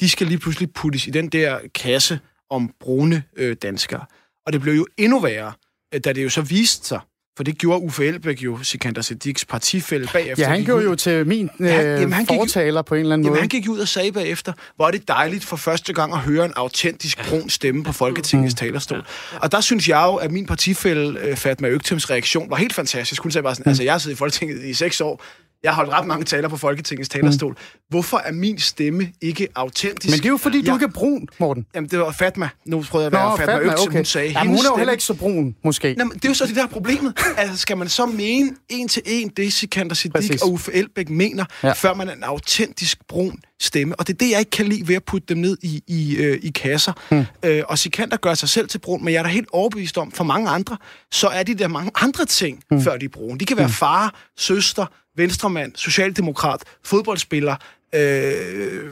de 0.01 0.09
skal 0.09 0.27
lige 0.27 0.39
pludselig 0.39 0.73
puttes 0.73 1.07
i 1.07 1.11
den 1.11 1.29
der 1.29 1.59
kasse 1.75 2.21
om 2.51 2.75
brune 2.81 3.25
øh, 3.37 3.57
danskere. 3.63 4.05
Og 4.47 4.53
det 4.53 4.61
blev 4.61 4.75
jo 4.75 4.87
endnu 4.97 5.21
værre, 5.21 5.53
øh, 5.95 6.01
da 6.05 6.13
det 6.13 6.25
jo 6.25 6.31
så 6.31 6.43
viste 6.43 6.89
sig 6.89 7.01
for 7.40 7.44
det 7.44 7.59
gjorde 7.59 7.83
Uffe 7.83 8.07
Elbæk 8.07 8.42
jo, 8.42 8.62
Sikander 8.62 9.03
Siddiqs 9.03 9.44
partifælde 9.44 10.09
bagefter. 10.12 10.44
Ja, 10.44 10.48
han 10.48 10.64
gjorde 10.64 10.85
jo 10.85 10.94
til 10.94 11.26
min 11.26 11.50
øh, 11.61 11.66
ja, 11.66 12.00
jamen, 12.00 12.12
han 12.12 12.26
fortaler 12.26 12.83
gik, 12.83 12.87
på 12.87 12.94
en 12.94 13.00
eller 13.00 13.12
anden 13.12 13.24
jamen, 13.24 13.33
måde. 13.33 13.40
han 13.40 13.48
gik 13.48 13.68
ud 13.68 13.79
og 13.79 13.88
sagde 13.88 14.12
bagefter, 14.12 14.53
hvor 14.76 14.87
er 14.87 14.90
det 14.90 15.09
dejligt 15.09 15.44
for 15.44 15.57
første 15.57 15.92
gang 15.92 16.12
at 16.12 16.18
høre 16.18 16.44
en 16.44 16.53
autentisk 16.57 17.29
brun 17.29 17.50
stemme 17.50 17.85
på 17.85 17.92
Folketingets 17.92 18.55
mm. 18.55 18.57
talerstol. 18.57 19.05
Og 19.33 19.53
der 19.53 19.61
synes 19.61 19.88
jeg 19.88 20.03
jo, 20.07 20.14
at 20.14 20.33
min 20.33 20.46
partifælde 20.46 21.18
øh, 21.20 21.37
Fatma 21.37 21.68
Øgtems 21.68 22.11
reaktion 22.11 22.50
var 22.50 22.57
helt 22.57 22.72
fantastisk. 22.72 23.22
Hun 23.22 23.33
sagde 23.33 23.42
bare 23.42 23.55
sådan, 23.55 23.64
mm. 23.66 23.70
altså 23.70 23.83
jeg 23.83 23.92
har 23.92 23.98
siddet 23.98 24.16
i 24.16 24.18
Folketinget 24.18 24.64
i 24.64 24.74
seks 24.74 25.00
år, 25.00 25.22
jeg 25.62 25.70
har 25.70 25.76
holdt 25.76 25.90
ret 25.90 26.07
mange 26.07 26.24
taler 26.24 26.48
på 26.48 26.57
Folketingets 26.57 27.09
talerstol. 27.09 27.53
Mm. 27.53 27.59
Hvorfor 27.88 28.18
er 28.18 28.33
min 28.33 28.59
stemme 28.59 29.12
ikke 29.20 29.48
autentisk? 29.55 30.12
Men 30.12 30.18
det 30.18 30.24
er 30.24 30.31
jo 30.31 30.37
fordi, 30.37 30.61
du 30.61 30.64
jeg... 30.66 30.74
ikke 30.74 30.85
er 30.85 30.90
brun, 30.90 31.29
Morten. 31.38 31.66
Jamen, 31.74 31.90
det 31.90 31.98
var 31.98 32.12
Fatma. 32.12 32.48
Nu 32.66 32.85
prøvede 32.90 33.05
jeg 33.05 33.07
at 33.07 33.12
være 33.12 33.31
Nå, 33.31 33.37
Fatma, 33.37 33.55
Fatma 33.55 33.72
Økse, 33.72 33.87
okay. 33.87 33.96
hun 33.96 34.05
sagde. 34.05 34.31
Jamen, 34.31 34.57
hun 34.57 34.59
er 34.59 34.70
jo 34.70 34.76
heller 34.76 34.92
ikke 34.92 35.05
så 35.05 35.14
brun, 35.14 35.57
måske. 35.64 35.94
Jamen, 35.98 36.14
det 36.14 36.24
er 36.24 36.29
jo 36.29 36.35
så 36.35 36.46
det 36.46 36.57
der 36.57 36.66
problemet. 36.66 37.18
Altså, 37.37 37.57
skal 37.57 37.77
man 37.77 37.88
så 37.88 38.07
mene 38.07 38.57
en 38.69 38.88
til 38.88 39.03
en 39.07 39.29
det, 39.29 39.53
Sikander 39.53 39.95
Siddiq 39.95 40.43
og 40.43 40.53
Uffe 40.53 40.73
Elbæk 40.73 41.11
mener, 41.11 41.45
ja. 41.62 41.73
før 41.73 41.95
man 41.95 42.09
er 42.09 42.12
en 42.12 42.25
autentisk 42.25 42.99
brun 43.09 43.40
stemme? 43.61 43.95
Og 43.97 44.07
det 44.07 44.12
er 44.12 44.19
det, 44.19 44.31
jeg 44.31 44.38
ikke 44.38 44.51
kan 44.51 44.66
lide 44.66 44.88
ved 44.88 44.95
at 44.95 45.05
putte 45.05 45.27
dem 45.29 45.38
ned 45.38 45.57
i, 45.62 45.83
i, 45.87 46.16
øh, 46.16 46.38
i 46.43 46.51
kasser. 46.51 46.93
Hmm. 47.09 47.25
Øh, 47.43 47.62
og 47.69 47.79
Sikander 47.79 48.16
gør 48.16 48.35
sig 48.35 48.49
selv 48.49 48.69
til 48.69 48.79
brun, 48.79 49.05
men 49.05 49.14
jeg 49.14 49.19
er 49.19 49.23
da 49.23 49.29
helt 49.29 49.49
overbevist 49.53 49.99
om, 49.99 50.12
for 50.12 50.25
mange 50.25 50.51
andre, 50.51 50.77
så 51.12 51.29
er 51.29 51.43
de 51.43 51.55
der 51.55 51.69
mange 51.69 51.90
andre 51.95 52.25
ting, 52.25 52.62
hmm. 52.71 52.83
før 52.83 52.97
de 52.97 53.05
er 53.05 53.09
brune. 53.09 53.38
De 53.38 53.45
kan 53.45 53.57
være 53.57 53.66
hmm. 53.66 53.75
far, 53.75 54.14
søster, 54.37 54.87
venstremand, 55.16 55.73
socialdemokrat, 55.77 56.62
fodboldspiller, 56.85 57.57
øh, 57.95 58.90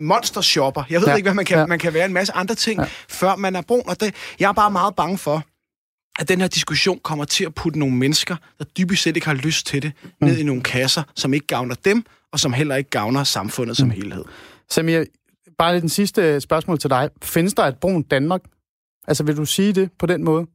monstershopper. 0.00 0.82
Jeg 0.90 1.00
ved 1.00 1.08
ja. 1.08 1.14
ikke, 1.14 1.26
hvad 1.26 1.34
man 1.34 1.44
kan, 1.44 1.58
ja. 1.58 1.66
man 1.66 1.78
kan 1.78 1.94
være. 1.94 2.06
En 2.06 2.12
masse 2.12 2.32
andre 2.32 2.54
ting, 2.54 2.80
ja. 2.80 2.86
før 3.08 3.36
man 3.36 3.56
er 3.56 3.60
brun. 3.62 3.82
Og 3.86 4.00
det, 4.00 4.14
jeg 4.40 4.48
er 4.48 4.52
bare 4.52 4.70
meget 4.70 4.96
bange 4.96 5.18
for, 5.18 5.44
at 6.18 6.28
den 6.28 6.40
her 6.40 6.48
diskussion 6.48 6.98
kommer 7.02 7.24
til 7.24 7.44
at 7.44 7.54
putte 7.54 7.78
nogle 7.78 7.96
mennesker, 7.96 8.36
der 8.58 8.64
dybest 8.64 9.02
set 9.02 9.16
ikke 9.16 9.26
har 9.26 9.34
lyst 9.34 9.66
til 9.66 9.82
det, 9.82 9.92
mm. 10.02 10.26
ned 10.26 10.38
i 10.38 10.42
nogle 10.42 10.62
kasser, 10.62 11.02
som 11.16 11.34
ikke 11.34 11.46
gavner 11.46 11.74
dem, 11.84 12.04
og 12.32 12.40
som 12.40 12.52
heller 12.52 12.76
ikke 12.76 12.90
gavner 12.90 13.24
samfundet 13.24 13.70
mm. 13.72 13.74
som 13.74 13.90
helhed. 13.90 14.24
Samir, 14.70 15.04
bare 15.58 15.80
den 15.80 15.88
sidste 15.88 16.40
spørgsmål 16.40 16.78
til 16.78 16.90
dig. 16.90 17.10
Findes 17.22 17.54
der 17.54 17.62
et 17.62 17.76
brun 17.76 18.02
Danmark? 18.02 18.40
Altså, 19.08 19.24
vil 19.24 19.36
du 19.36 19.44
sige 19.44 19.72
det 19.72 19.90
på 19.98 20.06
den 20.06 20.24
måde? 20.24 20.46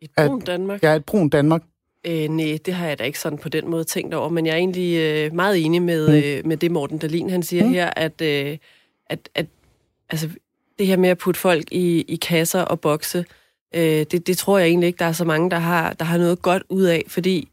Et 0.00 0.10
brun 0.16 0.40
Danmark? 0.40 0.82
Ja, 0.82 0.94
et 0.94 1.04
brun 1.04 1.28
Danmark. 1.28 1.62
Øh, 2.06 2.28
nej, 2.28 2.58
det 2.66 2.74
har 2.74 2.86
jeg 2.86 2.98
da 2.98 3.04
ikke 3.04 3.18
sådan 3.18 3.38
på 3.38 3.48
den 3.48 3.70
måde 3.70 3.84
tænkt 3.84 4.14
over, 4.14 4.28
men 4.28 4.46
jeg 4.46 4.52
er 4.52 4.56
egentlig 4.56 4.98
øh, 4.98 5.34
meget 5.34 5.64
enig 5.64 5.82
med, 5.82 6.08
mm. 6.08 6.14
øh, 6.14 6.46
med 6.46 6.56
det, 6.56 6.70
Morten 6.70 6.98
Dalin 6.98 7.30
han 7.30 7.42
siger 7.42 7.64
mm. 7.64 7.72
her, 7.72 7.90
at, 7.96 8.20
øh, 8.20 8.58
at, 9.06 9.28
at 9.34 9.46
altså, 10.10 10.28
det 10.78 10.86
her 10.86 10.96
med 10.96 11.08
at 11.08 11.18
putte 11.18 11.40
folk 11.40 11.72
i, 11.72 12.00
i 12.08 12.16
kasser 12.16 12.60
og 12.60 12.80
bokse, 12.80 13.24
øh, 13.74 14.06
det, 14.10 14.26
det 14.26 14.38
tror 14.38 14.58
jeg 14.58 14.68
egentlig 14.68 14.86
ikke, 14.86 14.98
der 14.98 15.04
er 15.04 15.12
så 15.12 15.24
mange, 15.24 15.50
der 15.50 15.58
har, 15.58 15.92
der 15.92 16.04
har 16.04 16.18
noget 16.18 16.42
godt 16.42 16.62
ud 16.68 16.82
af, 16.82 17.04
fordi 17.08 17.48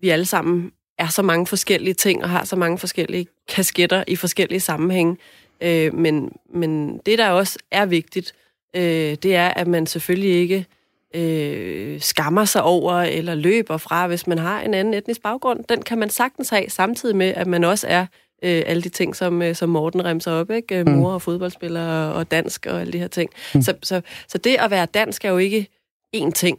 vi 0.00 0.08
alle 0.08 0.24
sammen 0.24 0.72
er 0.98 1.08
så 1.08 1.22
mange 1.22 1.46
forskellige 1.46 1.94
ting 1.94 2.22
og 2.22 2.30
har 2.30 2.44
så 2.44 2.56
mange 2.56 2.78
forskellige 2.78 3.26
kasketter 3.48 4.04
i 4.08 4.16
forskellige 4.16 4.60
sammenhænge. 4.60 5.16
Øh, 5.60 5.94
men, 5.94 6.32
men 6.54 6.98
det, 7.06 7.18
der 7.18 7.28
også 7.28 7.58
er 7.70 7.86
vigtigt, 7.86 8.34
øh, 8.76 9.14
det 9.22 9.34
er, 9.34 9.48
at 9.48 9.66
man 9.66 9.86
selvfølgelig 9.86 10.34
ikke 10.34 10.66
øh, 11.14 12.00
skammer 12.00 12.44
sig 12.44 12.62
over 12.62 12.92
eller 12.92 13.34
løber 13.34 13.76
fra, 13.76 14.06
hvis 14.06 14.26
man 14.26 14.38
har 14.38 14.60
en 14.60 14.74
anden 14.74 14.94
etnisk 14.94 15.22
baggrund. 15.22 15.64
Den 15.68 15.82
kan 15.82 15.98
man 15.98 16.10
sagtens 16.10 16.48
have, 16.48 16.70
samtidig 16.70 17.16
med, 17.16 17.34
at 17.36 17.46
man 17.46 17.64
også 17.64 17.86
er 17.86 18.06
øh, 18.42 18.62
alle 18.66 18.82
de 18.82 18.88
ting, 18.88 19.16
som, 19.16 19.42
øh, 19.42 19.54
som 19.54 19.68
Morten 19.68 20.04
remser 20.04 20.32
op, 20.32 20.50
ikke? 20.50 20.84
Mm. 20.84 20.92
Mor 20.92 21.12
og 21.12 21.22
fodboldspiller 21.22 22.06
og 22.06 22.30
dansk 22.30 22.66
og 22.66 22.80
alle 22.80 22.92
de 22.92 22.98
her 22.98 23.08
ting. 23.08 23.30
Mm. 23.54 23.62
Så, 23.62 23.74
så, 23.82 24.00
så 24.28 24.38
det 24.38 24.56
at 24.58 24.70
være 24.70 24.86
dansk 24.86 25.24
er 25.24 25.30
jo 25.30 25.38
ikke 25.38 25.68
én 26.16 26.30
ting. 26.30 26.58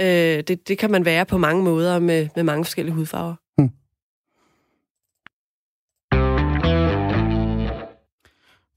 Øh, 0.00 0.06
det, 0.48 0.68
det 0.68 0.78
kan 0.78 0.90
man 0.90 1.04
være 1.04 1.24
på 1.24 1.38
mange 1.38 1.62
måder 1.62 1.98
med, 1.98 2.28
med 2.36 2.44
mange 2.44 2.64
forskellige 2.64 2.94
hudfarver. 2.94 3.34
Mm. 3.58 3.70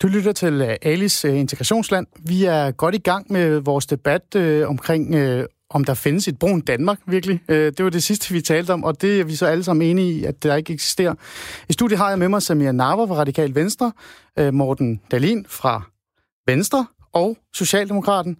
Du 0.01 0.07
lytter 0.07 0.31
til 0.31 0.61
øh, 0.61 0.75
Alice 0.81 1.27
øh, 1.27 1.39
Integrationsland. 1.39 2.07
Vi 2.19 2.45
er 2.45 2.71
godt 2.71 2.95
i 2.95 2.97
gang 2.97 3.31
med 3.31 3.59
vores 3.59 3.85
debat 3.85 4.35
øh, 4.35 4.69
omkring, 4.69 5.15
øh, 5.15 5.45
om 5.73 5.83
der 5.83 5.93
findes 5.93 6.27
et 6.27 6.39
brun 6.39 6.61
Danmark, 6.61 6.99
virkelig. 7.05 7.41
Øh, 7.49 7.73
det 7.77 7.83
var 7.83 7.91
det 7.91 8.03
sidste, 8.03 8.33
vi 8.33 8.41
talte 8.41 8.73
om, 8.73 8.83
og 8.83 9.01
det 9.01 9.19
er 9.19 9.23
vi 9.23 9.35
så 9.35 9.45
alle 9.45 9.63
sammen 9.63 9.87
enige 9.87 10.13
i, 10.13 10.23
at 10.23 10.43
der 10.43 10.55
ikke 10.55 10.73
eksisterer. 10.73 11.13
I 11.69 11.73
studiet 11.73 11.97
har 11.97 12.09
jeg 12.09 12.19
med 12.19 12.29
mig 12.29 12.41
Samir 12.41 12.71
Narver 12.71 13.07
fra 13.07 13.15
Radikal 13.15 13.55
Venstre, 13.55 13.91
øh, 14.39 14.53
Morten 14.53 15.01
Dalin 15.11 15.45
fra 15.49 15.81
Venstre 16.47 16.85
og 17.13 17.37
Socialdemokraten 17.53 18.37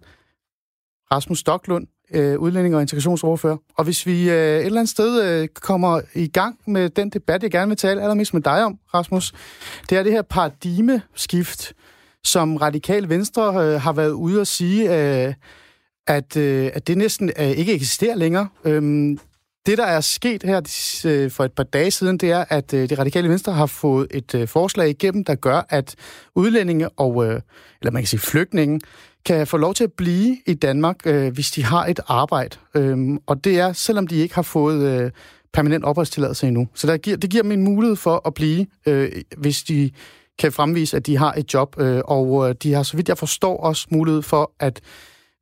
Rasmus 1.12 1.38
Stoklund 1.38 1.86
øh, 2.14 2.38
udlænding- 2.38 2.74
og 2.74 2.80
integrationsordfører. 2.80 3.56
Og 3.76 3.84
hvis 3.84 4.06
vi 4.06 4.30
øh, 4.30 4.36
et 4.36 4.66
eller 4.66 4.80
andet 4.80 4.88
sted 4.88 5.24
øh, 5.24 5.48
kommer 5.48 6.00
i 6.14 6.28
gang 6.28 6.58
med 6.66 6.90
den 6.90 7.10
debat, 7.10 7.42
jeg 7.42 7.50
gerne 7.50 7.68
vil 7.68 7.76
tale 7.76 8.02
allermest 8.02 8.34
med 8.34 8.42
dig 8.42 8.64
om, 8.64 8.78
Rasmus, 8.94 9.32
det 9.90 9.98
er 9.98 10.02
det 10.02 10.12
her 10.12 10.22
paradigmeskift, 10.22 11.72
som 12.24 12.56
Radikal 12.56 13.08
Venstre 13.08 13.42
øh, 13.42 13.80
har 13.80 13.92
været 13.92 14.10
ude 14.10 14.40
at 14.40 14.46
sige, 14.46 14.96
øh, 15.26 15.34
at, 16.06 16.36
øh, 16.36 16.70
at 16.74 16.86
det 16.86 16.98
næsten 16.98 17.30
øh, 17.38 17.50
ikke 17.50 17.74
eksisterer 17.74 18.14
længere. 18.14 18.48
Øhm, 18.64 19.18
det, 19.66 19.78
der 19.78 19.84
er 19.84 20.00
sket 20.00 20.42
her 20.42 20.60
øh, 21.04 21.30
for 21.30 21.44
et 21.44 21.52
par 21.52 21.62
dage 21.62 21.90
siden, 21.90 22.18
det 22.18 22.30
er, 22.30 22.44
at 22.48 22.74
øh, 22.74 22.88
det 22.88 22.98
radikale 22.98 23.28
venstre 23.28 23.52
har 23.52 23.66
fået 23.66 24.06
et 24.10 24.34
øh, 24.34 24.48
forslag 24.48 24.88
igennem, 24.88 25.24
der 25.24 25.34
gør, 25.34 25.66
at 25.68 25.94
udlændinge 26.34 26.88
og, 26.88 27.26
øh, 27.26 27.40
eller 27.80 27.90
man 27.90 28.02
kan 28.02 28.06
sige 28.06 28.20
flygtninge, 28.20 28.80
kan 29.24 29.46
få 29.46 29.56
lov 29.56 29.74
til 29.74 29.84
at 29.84 29.92
blive 29.92 30.36
i 30.46 30.54
Danmark, 30.54 30.96
øh, 31.06 31.32
hvis 31.32 31.50
de 31.50 31.64
har 31.64 31.86
et 31.86 32.00
arbejde. 32.08 32.56
Øhm, 32.74 33.18
og 33.26 33.44
det 33.44 33.58
er, 33.58 33.72
selvom 33.72 34.06
de 34.06 34.16
ikke 34.16 34.34
har 34.34 34.42
fået 34.42 35.02
øh, 35.02 35.10
permanent 35.52 35.84
opholdstilladelse 35.84 36.46
endnu. 36.46 36.68
Så 36.74 36.86
der 36.86 36.96
giver, 36.96 37.16
det 37.16 37.30
giver 37.30 37.42
dem 37.42 37.52
en 37.52 37.64
mulighed 37.64 37.96
for 37.96 38.26
at 38.26 38.34
blive, 38.34 38.66
øh, 38.86 39.12
hvis 39.36 39.62
de 39.62 39.90
kan 40.38 40.52
fremvise, 40.52 40.96
at 40.96 41.06
de 41.06 41.16
har 41.16 41.32
et 41.32 41.54
job. 41.54 41.80
Øh, 41.80 42.00
og 42.04 42.48
øh, 42.48 42.54
de 42.62 42.72
har, 42.72 42.82
så 42.82 42.96
vidt 42.96 43.08
jeg 43.08 43.18
forstår, 43.18 43.56
også 43.56 43.86
mulighed 43.90 44.22
for, 44.22 44.52
at 44.60 44.80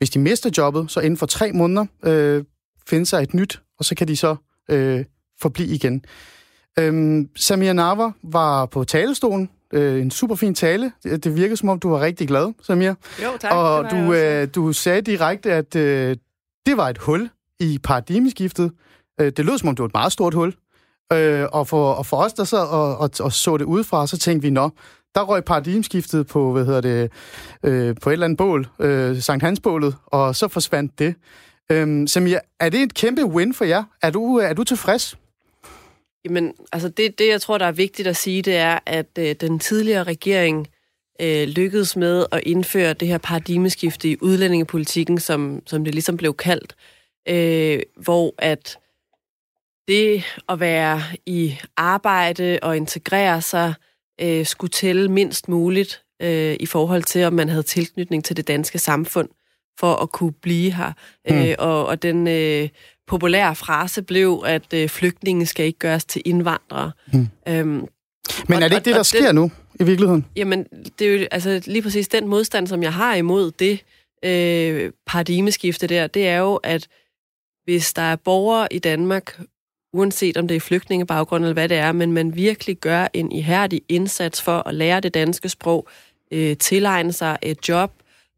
hvis 0.01 0.11
de 0.11 0.19
mister 0.19 0.51
jobbet, 0.57 0.91
så 0.91 1.01
inden 1.01 1.17
for 1.17 1.27
tre 1.27 1.53
måneder 1.53 1.87
øh, 2.05 2.45
finde 2.89 3.07
sig 3.07 3.23
et 3.23 3.35
nyt, 3.35 3.63
og 3.79 3.85
så 3.85 3.95
kan 3.95 4.09
de 4.09 4.17
så 4.17 4.37
øh, 4.71 5.05
forblive 5.41 5.69
igen. 5.69 6.05
Øhm, 6.79 7.29
Samir 7.37 7.73
Narva 7.73 8.11
var 8.23 8.67
på 8.67 8.85
talestolen 8.85 9.51
øh, 9.73 10.01
en 10.01 10.11
super 10.11 10.35
fin 10.35 10.55
tale. 10.55 10.93
Det, 11.03 11.25
det 11.25 11.37
virker 11.37 11.57
som 11.57 11.69
om, 11.69 11.79
du 11.79 11.91
var 11.91 12.01
rigtig 12.01 12.29
glad, 12.29 12.53
Samir. 12.63 12.95
Jo, 13.23 13.29
tak. 13.41 13.53
Og 13.53 13.91
du, 13.91 14.15
øh, 14.15 14.49
du 14.55 14.73
sagde 14.73 15.01
direkte, 15.03 15.53
at 15.53 15.77
øh, 15.77 16.17
det 16.67 16.77
var 16.77 16.89
et 16.89 16.99
hul 16.99 17.31
i 17.61 17.79
paradigmeskiftet. 17.83 18.73
Øh, 19.21 19.33
det 19.37 19.45
lød 19.45 19.59
som 19.59 19.69
om, 19.69 19.77
det 19.77 19.83
var 19.83 19.89
et 19.89 19.95
meget 19.95 20.13
stort 20.13 20.35
hul. 20.35 20.55
Øh, 21.13 21.47
og, 21.53 21.69
for, 21.69 21.93
og 21.93 22.07
for 22.07 22.17
os, 22.17 22.33
der 22.33 22.45
så 22.45 22.57
og, 22.57 22.99
og, 22.99 23.11
og 23.21 23.33
så 23.33 23.57
det 23.57 23.65
udefra, 23.65 24.07
så 24.07 24.19
tænkte 24.19 24.43
vi, 24.43 24.51
nå, 24.51 24.71
der 25.15 25.23
røg 25.23 25.45
paradigmeskiftet 25.45 26.27
på, 26.27 26.53
hvad 26.53 26.65
hedder 26.65 26.81
det, 26.81 27.13
øh, 27.65 27.97
på 28.03 28.11
et 28.11 28.13
eller 28.13 28.25
andet 28.25 28.37
bål, 28.37 28.67
øh, 28.81 29.21
Sankt 29.21 29.45
Hansbålet, 29.45 29.97
og 30.07 30.37
så 30.37 30.49
forsvandt 30.49 30.99
det. 30.99 31.15
Øhm, 31.73 32.07
Samir, 32.07 32.39
er 32.61 32.69
det 32.69 32.83
et 32.83 32.95
kæmpe 32.95 33.25
win 33.25 33.55
for 33.55 33.65
jer? 33.65 33.85
Er 34.03 34.11
du, 34.11 34.37
er 34.37 34.53
du 34.53 34.65
tilfreds? 34.65 35.19
Jamen, 36.25 36.53
altså 36.73 36.89
det, 36.89 37.19
det, 37.19 37.29
jeg 37.29 37.41
tror, 37.41 37.59
der 37.59 37.67
er 37.67 37.73
vigtigt 37.73 38.09
at 38.09 38.17
sige, 38.17 38.43
det 38.43 38.57
er, 38.57 38.79
at 38.87 39.19
øh, 39.19 39.35
den 39.41 39.59
tidligere 39.59 40.03
regering 40.03 40.69
øh, 41.21 41.49
lykkedes 41.49 41.97
med 41.97 42.27
at 42.33 42.41
indføre 42.47 42.93
det 42.93 43.09
her 43.09 43.19
paradigmeskifte 43.19 44.09
i 44.11 44.17
udlændingepolitikken, 44.21 45.19
som, 45.19 45.63
som 45.67 45.85
det 45.85 45.95
ligesom 45.95 46.17
blev 46.17 46.35
kaldt, 46.35 46.75
øh, 47.29 47.81
hvor 47.97 48.35
at 48.39 48.79
det 49.89 50.25
at 50.49 50.61
være 50.61 51.03
i 51.27 51.59
arbejde 51.77 52.59
og 52.63 52.77
integrere 52.77 53.43
sig 53.43 53.75
øh, 53.79 53.90
skulle 54.47 54.71
tælle 54.71 55.09
mindst 55.09 55.49
muligt 55.49 56.03
øh, 56.23 56.57
i 56.61 56.67
forhold 56.67 57.03
til, 57.03 57.25
om 57.25 57.33
man 57.33 57.49
havde 57.49 57.63
tilknytning 57.63 58.25
til 58.25 58.37
det 58.37 58.49
danske 58.49 58.79
samfund 58.79 59.29
for 59.81 59.95
at 59.95 60.13
kunne 60.13 60.33
blive 60.33 60.73
her. 60.73 60.93
Mm. 61.31 61.37
Øh, 61.37 61.55
og, 61.59 61.87
og 61.87 62.03
den 62.03 62.29
øh, 62.29 62.69
populære 63.07 63.55
frase 63.55 64.03
blev, 64.03 64.43
at 64.47 64.73
øh, 64.75 64.89
flygtninge 64.89 65.47
skal 65.47 65.67
ikke 65.67 65.79
gøres 65.79 66.05
til 66.05 66.23
indvandrere. 66.25 66.93
Mm. 67.13 67.29
Øhm, 67.49 67.67
Men 67.69 67.89
er 68.49 68.59
det 68.59 68.65
ikke 68.65 68.77
og, 68.77 68.85
det, 68.85 68.95
der 68.95 69.03
sker 69.03 69.27
den, 69.27 69.35
nu 69.35 69.51
i 69.81 69.85
virkeligheden? 69.85 70.27
Jamen, 70.37 70.65
det 70.99 71.07
er 71.07 71.21
jo 71.21 71.27
altså, 71.31 71.63
lige 71.67 71.83
præcis 71.83 72.09
den 72.09 72.29
modstand, 72.29 72.67
som 72.67 72.83
jeg 72.83 72.93
har 72.93 73.15
imod 73.15 73.51
det 73.51 73.85
øh, 74.25 74.93
paradigmeskifte 75.07 75.87
der, 75.87 76.07
det 76.07 76.29
er 76.29 76.39
jo, 76.39 76.57
at 76.57 76.89
hvis 77.65 77.93
der 77.93 78.03
er 78.03 78.17
borgere 78.17 78.69
i 78.71 78.79
Danmark, 78.79 79.41
uanset 79.93 80.37
om 80.37 80.49
det 80.49 80.57
er 80.57 80.61
flygtningebaggrund 80.61 81.45
eller 81.45 81.53
hvad 81.53 81.69
det 81.69 81.77
er, 81.77 81.93
men 81.93 82.13
man 82.13 82.37
virkelig 82.37 82.77
gør 82.77 83.09
en 83.13 83.33
ihærdig 83.33 83.83
indsats 83.89 84.43
for 84.43 84.69
at 84.69 84.75
lære 84.75 85.01
det 85.01 85.15
danske 85.15 85.49
sprog, 85.49 85.89
øh, 86.31 86.57
tilegne 86.57 87.13
sig 87.13 87.39
et 87.43 87.69
job, 87.69 87.93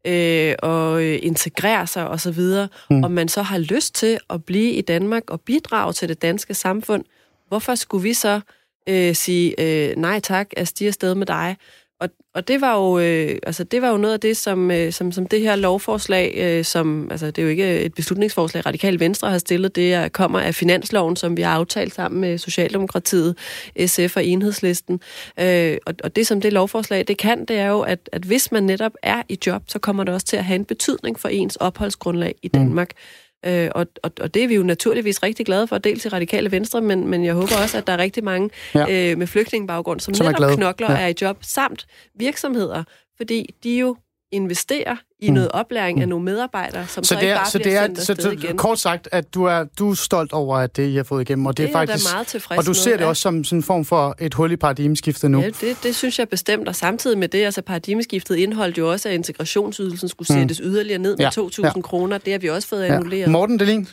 øh, 0.07 0.55
og 0.59 1.03
øh, 1.03 1.19
integrere 1.21 1.87
sig 1.87 2.07
osv., 2.09 2.41
mm. 2.89 3.03
og 3.03 3.11
man 3.11 3.27
så 3.27 3.41
har 3.41 3.57
lyst 3.57 3.95
til 3.95 4.19
at 4.29 4.45
blive 4.45 4.71
i 4.71 4.81
Danmark 4.81 5.29
og 5.29 5.41
bidrage 5.41 5.93
til 5.93 6.09
det 6.09 6.21
danske 6.21 6.53
samfund, 6.53 7.03
hvorfor 7.47 7.75
skulle 7.75 8.03
vi 8.03 8.13
så 8.13 8.41
øh, 8.89 9.15
sige 9.15 9.61
øh, 9.61 9.95
nej 9.97 10.19
tak, 10.19 10.47
at 10.57 10.67
stige 10.67 10.87
afsted 10.87 11.15
med 11.15 11.25
dig? 11.25 11.57
Og, 12.03 12.09
og 12.33 12.47
det 12.47 12.61
var 12.61 12.75
jo 12.75 12.99
øh, 12.99 13.37
altså 13.43 13.63
det 13.63 13.81
var 13.81 13.89
jo 13.89 13.97
noget 13.97 14.13
af 14.13 14.19
det 14.19 14.37
som 14.37 14.71
øh, 14.71 14.91
som 14.91 15.11
som 15.11 15.27
det 15.27 15.41
her 15.41 15.55
lovforslag 15.55 16.33
øh, 16.37 16.65
som 16.65 17.07
altså 17.11 17.25
det 17.25 17.37
er 17.37 17.43
jo 17.43 17.49
ikke 17.49 17.81
et 17.81 17.93
beslutningsforslag 17.93 18.65
Radikal 18.65 18.99
Venstre 18.99 19.29
har 19.29 19.37
stillet 19.37 19.75
det 19.75 19.93
er, 19.93 20.07
kommer 20.07 20.39
af 20.39 20.55
finansloven 20.55 21.15
som 21.15 21.37
vi 21.37 21.41
har 21.41 21.55
aftalt 21.55 21.93
sammen 21.93 22.21
med 22.21 22.37
Socialdemokratiet, 22.37 23.37
SF 23.85 24.15
og 24.15 24.25
Enhedslisten. 24.25 25.01
Øh, 25.39 25.77
og, 25.85 25.93
og 26.03 26.15
det 26.15 26.27
som 26.27 26.41
det 26.41 26.53
lovforslag 26.53 27.05
det 27.07 27.17
kan 27.17 27.45
det 27.45 27.57
er 27.57 27.67
jo 27.67 27.81
at 27.81 28.09
at 28.11 28.23
hvis 28.23 28.51
man 28.51 28.63
netop 28.63 28.93
er 29.03 29.21
i 29.29 29.37
job 29.47 29.63
så 29.67 29.79
kommer 29.79 30.03
det 30.03 30.13
også 30.13 30.25
til 30.25 30.37
at 30.37 30.45
have 30.45 30.55
en 30.55 30.65
betydning 30.65 31.19
for 31.19 31.29
ens 31.29 31.55
opholdsgrundlag 31.55 32.35
i 32.41 32.47
Danmark. 32.47 32.91
Mm. 32.95 33.22
Øh, 33.45 33.69
og, 33.75 33.87
og, 34.03 34.11
og 34.21 34.33
det 34.33 34.43
er 34.43 34.47
vi 34.47 34.55
jo 34.55 34.63
naturligvis 34.63 35.23
rigtig 35.23 35.45
glade 35.45 35.67
for, 35.67 35.77
dels 35.77 36.05
i 36.05 36.09
Radikale 36.09 36.51
Venstre, 36.51 36.81
men, 36.81 37.07
men 37.07 37.25
jeg 37.25 37.33
håber 37.33 37.55
også, 37.61 37.77
at 37.77 37.87
der 37.87 37.93
er 37.93 37.97
rigtig 37.97 38.23
mange 38.23 38.49
ja. 38.75 39.11
øh, 39.11 39.17
med 39.17 39.27
flygtningebaggrund, 39.27 39.99
som, 39.99 40.13
som 40.13 40.25
netop 40.25 40.57
knokler 40.57 40.91
ja. 40.91 40.97
er 40.97 41.07
i 41.07 41.13
job, 41.21 41.37
samt 41.41 41.85
virksomheder, 42.15 42.83
fordi 43.17 43.55
de 43.63 43.77
jo 43.77 43.95
investerer 44.33 44.95
i 45.19 45.27
mm. 45.29 45.33
noget 45.33 45.51
oplæring 45.51 46.01
af 46.01 46.09
nogle 46.09 46.25
medarbejdere, 46.25 46.87
som 46.87 47.03
så, 47.03 47.07
så 47.07 47.15
det 47.15 47.23
er, 47.23 47.27
ikke 47.27 47.35
bare 47.35 47.49
så 47.49 47.59
bliver 47.59 47.87
det 47.87 47.97
er, 47.97 48.01
så, 48.01 48.15
så, 48.19 48.31
igen. 48.31 48.57
Kort 48.57 48.79
sagt, 48.79 49.09
at 49.11 49.33
du 49.33 49.43
er, 49.43 49.63
du 49.79 49.91
er 49.91 49.95
stolt 49.95 50.33
over, 50.33 50.57
at 50.57 50.77
det, 50.77 50.89
I 50.89 50.95
har 50.95 51.03
fået 51.03 51.21
igennem, 51.21 51.45
og 51.45 51.57
det, 51.57 51.67
det 51.67 51.75
er 51.75 51.79
faktisk... 51.79 52.13
meget 52.13 52.27
tilfreds 52.27 52.57
Og 52.57 52.65
du 52.65 52.73
ser 52.73 52.97
det 52.97 53.05
også 53.05 53.21
som 53.21 53.43
sådan 53.43 53.59
en 53.59 53.63
form 53.63 53.85
for 53.85 54.15
et 54.19 54.33
hul 54.33 54.51
i 54.51 54.55
paradigmeskiftet 54.55 55.31
nu. 55.31 55.41
Ja, 55.41 55.49
det, 55.61 55.77
det 55.83 55.95
synes 55.95 56.19
jeg 56.19 56.29
bestemt, 56.29 56.67
og 56.67 56.75
samtidig 56.75 57.17
med 57.17 57.27
det, 57.27 57.45
altså 57.45 57.61
paradigmeskiftet 57.61 58.35
indholdt 58.35 58.77
jo 58.77 58.91
også, 58.91 59.09
at 59.09 59.15
integrationsydelsen 59.15 60.09
skulle 60.09 60.27
mm. 60.29 60.41
sættes 60.41 60.61
yderligere 60.63 60.99
ned 60.99 61.17
med 61.17 61.25
ja. 61.37 61.41
2.000 61.41 61.61
ja. 61.63 61.81
kroner. 61.81 62.17
Det 62.17 62.33
har 62.33 62.39
vi 62.39 62.49
også 62.49 62.67
fået 62.67 62.83
annulleret. 62.83 63.21
Ja. 63.21 63.29
Morten 63.29 63.59
Delin? 63.59 63.87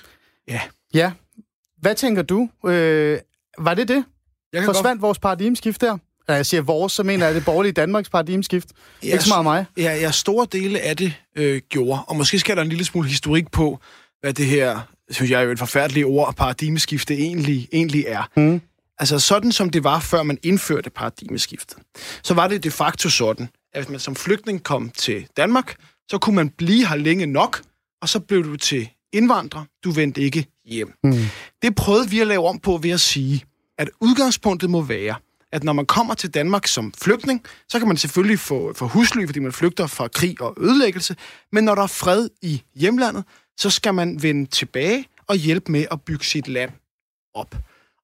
Ja. 0.48 0.60
Ja. 0.94 1.12
Hvad 1.80 1.94
tænker 1.94 2.22
du? 2.22 2.48
Øh, 2.66 3.18
var 3.58 3.74
det 3.74 3.88
det? 3.88 4.04
Forsvandt 4.64 4.84
godt... 4.84 5.02
vores 5.02 5.18
paradigmeskift 5.18 5.80
der? 5.80 5.98
Når 6.28 6.34
jeg 6.34 6.46
siger 6.46 6.60
vores, 6.60 6.92
så 6.92 7.02
mener 7.02 7.26
jeg 7.26 7.34
det 7.34 7.44
borgerlige 7.44 7.72
Danmarks 7.72 8.08
paradigmeskift. 8.08 8.68
Ja, 9.02 9.12
ikke 9.12 9.24
så 9.24 9.28
meget 9.28 9.44
mig. 9.44 9.66
Ja, 9.76 10.00
ja, 10.00 10.10
store 10.10 10.46
dele 10.52 10.80
af 10.80 10.96
det 10.96 11.14
øh, 11.36 11.60
gjorde. 11.68 12.00
Og 12.04 12.16
måske 12.16 12.38
skal 12.38 12.56
der 12.56 12.62
en 12.62 12.68
lille 12.68 12.84
smule 12.84 13.08
historik 13.08 13.50
på, 13.50 13.78
hvad 14.20 14.32
det 14.32 14.46
her, 14.46 14.80
synes 15.10 15.30
jeg 15.30 15.40
er 15.40 15.44
jo 15.44 15.50
et 15.50 15.58
forfærdeligt 15.58 16.06
ord, 16.06 16.34
paradigmeskifte 16.34 17.14
egentlig, 17.14 17.68
egentlig 17.72 18.04
er. 18.08 18.30
Mm. 18.36 18.60
Altså 18.98 19.18
sådan 19.18 19.52
som 19.52 19.70
det 19.70 19.84
var, 19.84 20.00
før 20.00 20.22
man 20.22 20.38
indførte 20.42 20.90
paradigmeskiftet, 20.90 21.78
så 22.22 22.34
var 22.34 22.48
det 22.48 22.64
de 22.64 22.70
facto 22.70 23.10
sådan, 23.10 23.48
at 23.72 23.82
hvis 23.82 23.90
man 23.90 24.00
som 24.00 24.16
flygtning 24.16 24.62
kom 24.62 24.90
til 24.90 25.26
Danmark, 25.36 25.74
så 26.08 26.18
kunne 26.18 26.36
man 26.36 26.48
blive 26.48 26.86
her 26.86 26.96
længe 26.96 27.26
nok, 27.26 27.62
og 28.02 28.08
så 28.08 28.20
blev 28.20 28.44
du 28.44 28.56
til 28.56 28.88
indvandrer, 29.12 29.64
du 29.84 29.90
vendte 29.90 30.20
ikke 30.20 30.46
hjem. 30.64 30.92
Mm. 31.04 31.24
Det 31.62 31.74
prøvede 31.74 32.10
vi 32.10 32.20
at 32.20 32.26
lave 32.26 32.46
om 32.46 32.58
på 32.58 32.76
ved 32.76 32.90
at 32.90 33.00
sige, 33.00 33.44
at 33.78 33.88
udgangspunktet 34.00 34.70
må 34.70 34.82
være, 34.82 35.14
at 35.52 35.64
når 35.64 35.72
man 35.72 35.86
kommer 35.86 36.14
til 36.14 36.34
Danmark 36.34 36.66
som 36.66 36.92
flygtning, 37.02 37.42
så 37.68 37.78
kan 37.78 37.88
man 37.88 37.96
selvfølgelig 37.96 38.38
få, 38.38 38.72
få 38.74 38.86
husly, 38.86 39.26
fordi 39.26 39.38
man 39.38 39.52
flygter 39.52 39.86
fra 39.86 40.08
krig 40.08 40.40
og 40.40 40.56
ødelæggelse, 40.60 41.16
men 41.52 41.64
når 41.64 41.74
der 41.74 41.82
er 41.82 41.86
fred 41.86 42.28
i 42.42 42.62
hjemlandet, 42.74 43.24
så 43.58 43.70
skal 43.70 43.94
man 43.94 44.22
vende 44.22 44.46
tilbage 44.46 45.06
og 45.26 45.36
hjælpe 45.36 45.72
med 45.72 45.84
at 45.90 46.02
bygge 46.02 46.24
sit 46.24 46.48
land 46.48 46.70
op. 47.34 47.54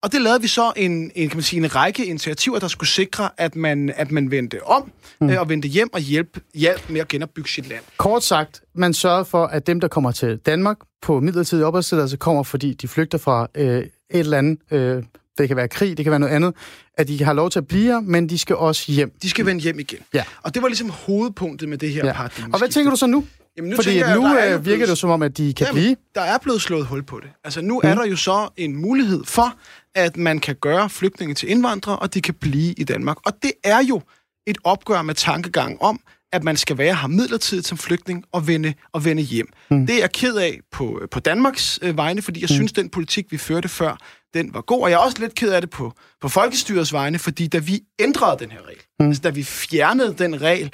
Og 0.02 0.12
det 0.12 0.20
lavede 0.20 0.40
vi 0.42 0.48
så 0.48 0.72
en, 0.76 1.10
en, 1.14 1.28
kan 1.28 1.36
man 1.36 1.42
sige, 1.42 1.64
en 1.64 1.74
række 1.74 2.06
initiativer, 2.06 2.58
der 2.58 2.68
skulle 2.68 2.88
sikre, 2.88 3.30
at 3.36 3.56
man, 3.56 3.92
at 3.96 4.10
man 4.10 4.30
vendte 4.30 4.66
om 4.66 4.92
mm. 5.20 5.30
øh, 5.30 5.40
og 5.40 5.48
vendte 5.48 5.68
hjem 5.68 5.92
og 5.92 6.00
hjælp, 6.00 6.38
hjælp 6.54 6.90
med 6.90 7.00
at 7.00 7.08
genopbygge 7.08 7.50
sit 7.50 7.68
land. 7.68 7.84
Kort 7.96 8.24
sagt, 8.24 8.62
man 8.74 8.94
sørgede 8.94 9.24
for, 9.24 9.46
at 9.46 9.66
dem, 9.66 9.80
der 9.80 9.88
kommer 9.88 10.12
til 10.12 10.38
Danmark 10.38 10.76
på 11.02 11.20
midlertidig 11.20 11.64
opholdstilladelse, 11.64 12.16
kommer, 12.16 12.42
fordi 12.42 12.74
de 12.74 12.88
flygter 12.88 13.18
fra 13.18 13.46
øh, 13.54 13.78
et 13.78 13.90
eller 14.10 14.38
andet 14.38 14.58
øh, 14.70 15.02
det 15.38 15.48
kan 15.48 15.56
være 15.56 15.68
krig, 15.68 15.96
det 15.96 16.04
kan 16.04 16.10
være 16.10 16.20
noget 16.20 16.32
andet, 16.32 16.54
at 16.94 17.08
de 17.08 17.24
har 17.24 17.32
lov 17.32 17.50
til 17.50 17.58
at 17.58 17.66
blive 17.66 17.84
her, 17.84 18.00
men 18.00 18.28
de 18.28 18.38
skal 18.38 18.56
også 18.56 18.92
hjem. 18.92 19.12
De 19.22 19.30
skal 19.30 19.46
vende 19.46 19.60
hjem 19.60 19.78
igen. 19.78 19.98
Ja. 20.14 20.24
Og 20.42 20.54
det 20.54 20.62
var 20.62 20.68
ligesom 20.68 20.90
hovedpunktet 20.90 21.68
med 21.68 21.78
det 21.78 21.90
her 21.92 22.06
ja. 22.06 22.12
paradigme. 22.12 22.54
Og 22.54 22.58
hvad 22.58 22.68
tænker 22.68 22.90
du 22.90 22.96
så 22.96 23.06
nu? 23.06 23.24
Jamen, 23.56 23.70
nu 23.70 23.76
Fordi 23.76 23.98
jeg, 23.98 24.16
nu 24.16 24.26
øh, 24.26 24.42
virker 24.42 24.60
blevet... 24.62 24.88
det 24.88 24.98
som 24.98 25.10
om, 25.10 25.22
at 25.22 25.36
de 25.36 25.54
kan 25.54 25.66
Jamen, 25.66 25.82
blive. 25.82 25.96
Der 26.14 26.20
er 26.20 26.38
blevet 26.38 26.62
slået 26.62 26.86
hul 26.86 27.02
på 27.02 27.20
det. 27.20 27.30
Altså 27.44 27.60
nu 27.60 27.80
mm. 27.84 27.90
er 27.90 27.94
der 27.94 28.06
jo 28.06 28.16
så 28.16 28.48
en 28.56 28.76
mulighed 28.76 29.24
for, 29.24 29.54
at 29.94 30.16
man 30.16 30.38
kan 30.38 30.54
gøre 30.54 30.90
flygtninge 30.90 31.34
til 31.34 31.50
indvandrere, 31.50 31.98
og 31.98 32.14
de 32.14 32.20
kan 32.20 32.34
blive 32.34 32.72
i 32.72 32.84
Danmark. 32.84 33.16
Og 33.26 33.32
det 33.42 33.52
er 33.64 33.82
jo 33.82 34.02
et 34.46 34.58
opgør 34.64 35.02
med 35.02 35.14
tankegang 35.14 35.82
om, 35.82 36.00
at 36.32 36.44
man 36.44 36.56
skal 36.56 36.78
være 36.78 36.94
her 36.94 37.08
midlertidigt 37.08 37.66
som 37.66 37.78
flygtning 37.78 38.24
og 38.32 38.46
vende, 38.46 38.74
og 38.92 39.04
vende 39.04 39.22
hjem. 39.22 39.48
Mm. 39.70 39.86
Det 39.86 39.94
er 39.94 40.00
jeg 40.00 40.12
ked 40.12 40.36
af 40.36 40.60
på, 40.72 41.00
på 41.10 41.20
Danmarks 41.20 41.78
øh, 41.82 41.96
vegne, 41.96 42.22
fordi 42.22 42.40
jeg 42.40 42.48
mm. 42.50 42.54
synes, 42.54 42.72
den 42.72 42.88
politik, 42.88 43.26
vi 43.32 43.38
førte 43.38 43.68
før, 43.68 43.98
den 44.36 44.54
var 44.54 44.60
god. 44.60 44.82
Og 44.82 44.90
jeg 44.90 44.96
er 44.96 45.00
også 45.00 45.16
lidt 45.20 45.34
ked 45.34 45.52
af 45.52 45.60
det 45.60 45.70
på, 45.70 45.92
på 46.20 46.28
folkestyrets 46.28 46.92
vegne, 46.92 47.18
fordi 47.18 47.46
da 47.46 47.58
vi 47.58 47.80
ændrede 47.98 48.36
den 48.38 48.50
her 48.50 48.58
regel, 48.66 48.80
mm. 49.00 49.06
altså 49.06 49.22
da 49.22 49.30
vi 49.30 49.44
fjernede 49.44 50.14
den 50.18 50.42
regel, 50.42 50.72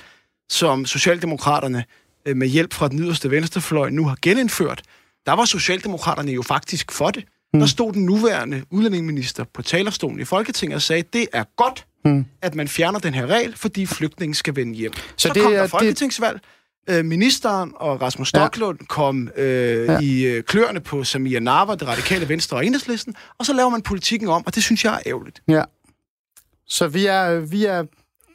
som 0.51 0.87
Socialdemokraterne 0.87 1.85
øh, 2.27 2.37
med 2.37 2.49
hjælp 2.49 2.73
fra 2.73 2.89
den 2.89 2.99
yderste 2.99 3.31
venstrefløj 3.31 3.91
nu 3.91 4.05
har 4.05 4.17
genindført, 4.23 4.83
der 5.27 5.33
var 5.33 5.45
Socialdemokraterne 5.45 6.33
jo 6.33 6.43
faktisk 6.43 6.93
for 6.93 7.11
det. 7.11 7.25
Mm. 7.55 7.61
Der 7.61 7.67
stod 7.67 7.93
den 7.93 8.05
nuværende 8.05 8.65
udlændingeminister 8.71 9.45
på 9.55 9.63
talerstolen 9.63 10.21
i 10.21 10.25
Folketinget 10.25 10.77
og 10.77 10.83
sagde, 10.83 11.03
det 11.13 11.27
er 11.33 11.45
godt, 11.57 11.87
mm. 12.05 12.27
at 12.43 12.55
man 12.55 12.69
fjerner 12.69 12.99
den 12.99 13.15
her 13.15 13.27
regel, 13.27 13.57
fordi 13.57 13.87
flygtningen 13.87 14.35
skal 14.35 14.57
vende 14.57 14.75
hjem. 14.75 14.93
Så, 14.93 15.03
Så 15.17 15.29
det 15.35 15.43
kom 15.43 15.53
der 15.53 15.67
folketingsvalg. 15.67 16.35
Det... 16.35 16.43
Øh, 16.91 17.05
ministeren 17.05 17.73
og 17.77 18.03
Rasmus 18.03 18.29
Stocklund 18.29 18.79
ja. 18.81 18.87
kom 18.87 19.31
øh, 19.37 19.87
ja. 19.87 19.99
i 20.01 20.23
øh, 20.23 20.43
kløerne 20.43 20.81
på 20.81 21.05
Samia 21.05 21.39
Narva, 21.39 21.75
det 21.75 21.89
radikale 21.89 22.29
venstre 22.29 22.57
og 22.57 22.67
enhedslisten, 22.67 23.15
og 23.39 23.47
så 23.47 23.53
laver 23.53 23.71
man 23.71 23.83
politikken 23.83 24.29
om, 24.29 24.47
og 24.47 24.55
det 24.55 24.63
synes 24.63 24.85
jeg 24.85 24.95
er 24.95 25.01
ærgerligt. 25.07 25.43
Ja. 25.49 25.63
Så 26.67 26.89
vi 26.89 27.07
er, 27.07 27.41
vi 27.41 27.65
er, 27.65 27.85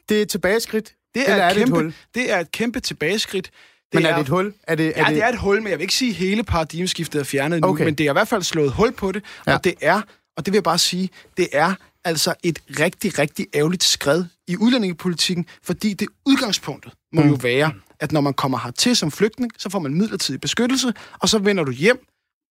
det 0.08 0.18
er 0.18 0.22
et 0.22 0.28
tilbageskridt? 0.28 0.94
Det 1.14 1.30
er, 1.30 1.36
et, 1.36 1.42
er 1.42 1.54
kæmpe, 1.54 1.60
det, 1.60 1.66
et 1.66 1.84
hul? 1.84 1.94
det 2.14 2.32
er 2.32 2.38
et 2.38 2.52
kæmpe 2.52 2.80
tilbageskridt. 2.80 3.44
Det 3.44 3.94
men 3.94 4.06
er, 4.06 4.08
er 4.08 4.14
det 4.14 4.22
et 4.22 4.28
hul? 4.28 4.54
Er 4.62 4.74
det, 4.74 4.86
er 4.86 5.00
ja, 5.00 5.06
det... 5.06 5.14
det 5.14 5.24
er 5.24 5.28
et 5.28 5.38
hul, 5.38 5.62
men 5.62 5.70
jeg 5.70 5.78
vil 5.78 5.82
ikke 5.82 5.94
sige, 5.94 6.10
at 6.10 6.16
hele 6.16 6.44
paradigmeskiftet 6.44 7.20
er 7.20 7.24
fjernet 7.24 7.64
okay. 7.64 7.82
nu, 7.82 7.84
men 7.84 7.94
det 7.94 8.06
er 8.06 8.10
i 8.10 8.12
hvert 8.12 8.28
fald 8.28 8.42
slået 8.42 8.72
hul 8.72 8.92
på 8.92 9.12
det, 9.12 9.24
ja. 9.46 9.54
og 9.54 9.64
det 9.64 9.74
er, 9.80 10.02
og 10.36 10.46
det 10.46 10.52
vil 10.52 10.56
jeg 10.56 10.62
bare 10.64 10.78
sige, 10.78 11.10
det 11.36 11.48
er 11.52 11.74
altså 12.04 12.34
et 12.44 12.58
rigtig, 12.80 13.18
rigtig 13.18 13.46
ærgerligt 13.54 13.84
skred 13.84 14.24
i 14.48 14.56
udlændingepolitikken, 14.56 15.46
fordi 15.62 15.94
det 15.94 16.08
udgangspunktet 16.26 16.92
må 17.12 17.22
mm. 17.22 17.28
jo 17.28 17.38
være, 17.42 17.72
at 18.00 18.12
når 18.12 18.20
man 18.20 18.34
kommer 18.34 18.58
hertil 18.58 18.96
som 18.96 19.10
flygtning, 19.10 19.52
så 19.58 19.70
får 19.70 19.78
man 19.78 19.94
midlertidig 19.94 20.40
beskyttelse, 20.40 20.92
og 21.18 21.28
så 21.28 21.38
vender 21.38 21.64
du 21.64 21.72
hjem 21.72 22.06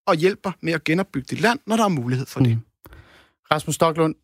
og 0.06 0.14
hjælper 0.14 0.52
med 0.62 0.72
at 0.72 0.84
genopbygge 0.84 1.26
dit 1.30 1.40
land, 1.40 1.58
når 1.66 1.76
der 1.76 1.84
er 1.84 1.88
mulighed 1.88 2.26
for 2.26 2.40
det. 2.40 2.50
Mm. 2.50 2.62
Rasmus 3.50 3.74
Stocklund, 3.74 4.14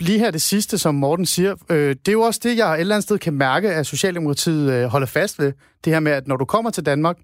lige 0.00 0.18
her 0.18 0.30
det 0.30 0.42
sidste, 0.42 0.78
som 0.78 0.94
Morten 0.94 1.26
siger, 1.26 1.56
øh, 1.70 1.88
det 1.88 2.08
er 2.08 2.12
jo 2.12 2.20
også 2.20 2.40
det, 2.42 2.56
jeg 2.56 2.74
et 2.74 2.80
eller 2.80 2.94
andet 2.94 3.04
sted 3.04 3.18
kan 3.18 3.34
mærke, 3.34 3.70
at 3.70 3.86
Socialdemokratiet 3.86 4.72
øh, 4.72 4.84
holder 4.84 5.06
fast 5.06 5.38
ved. 5.38 5.52
Det 5.84 5.92
her 5.92 6.00
med, 6.00 6.12
at 6.12 6.28
når 6.28 6.36
du 6.36 6.44
kommer 6.44 6.70
til 6.70 6.86
Danmark 6.86 7.18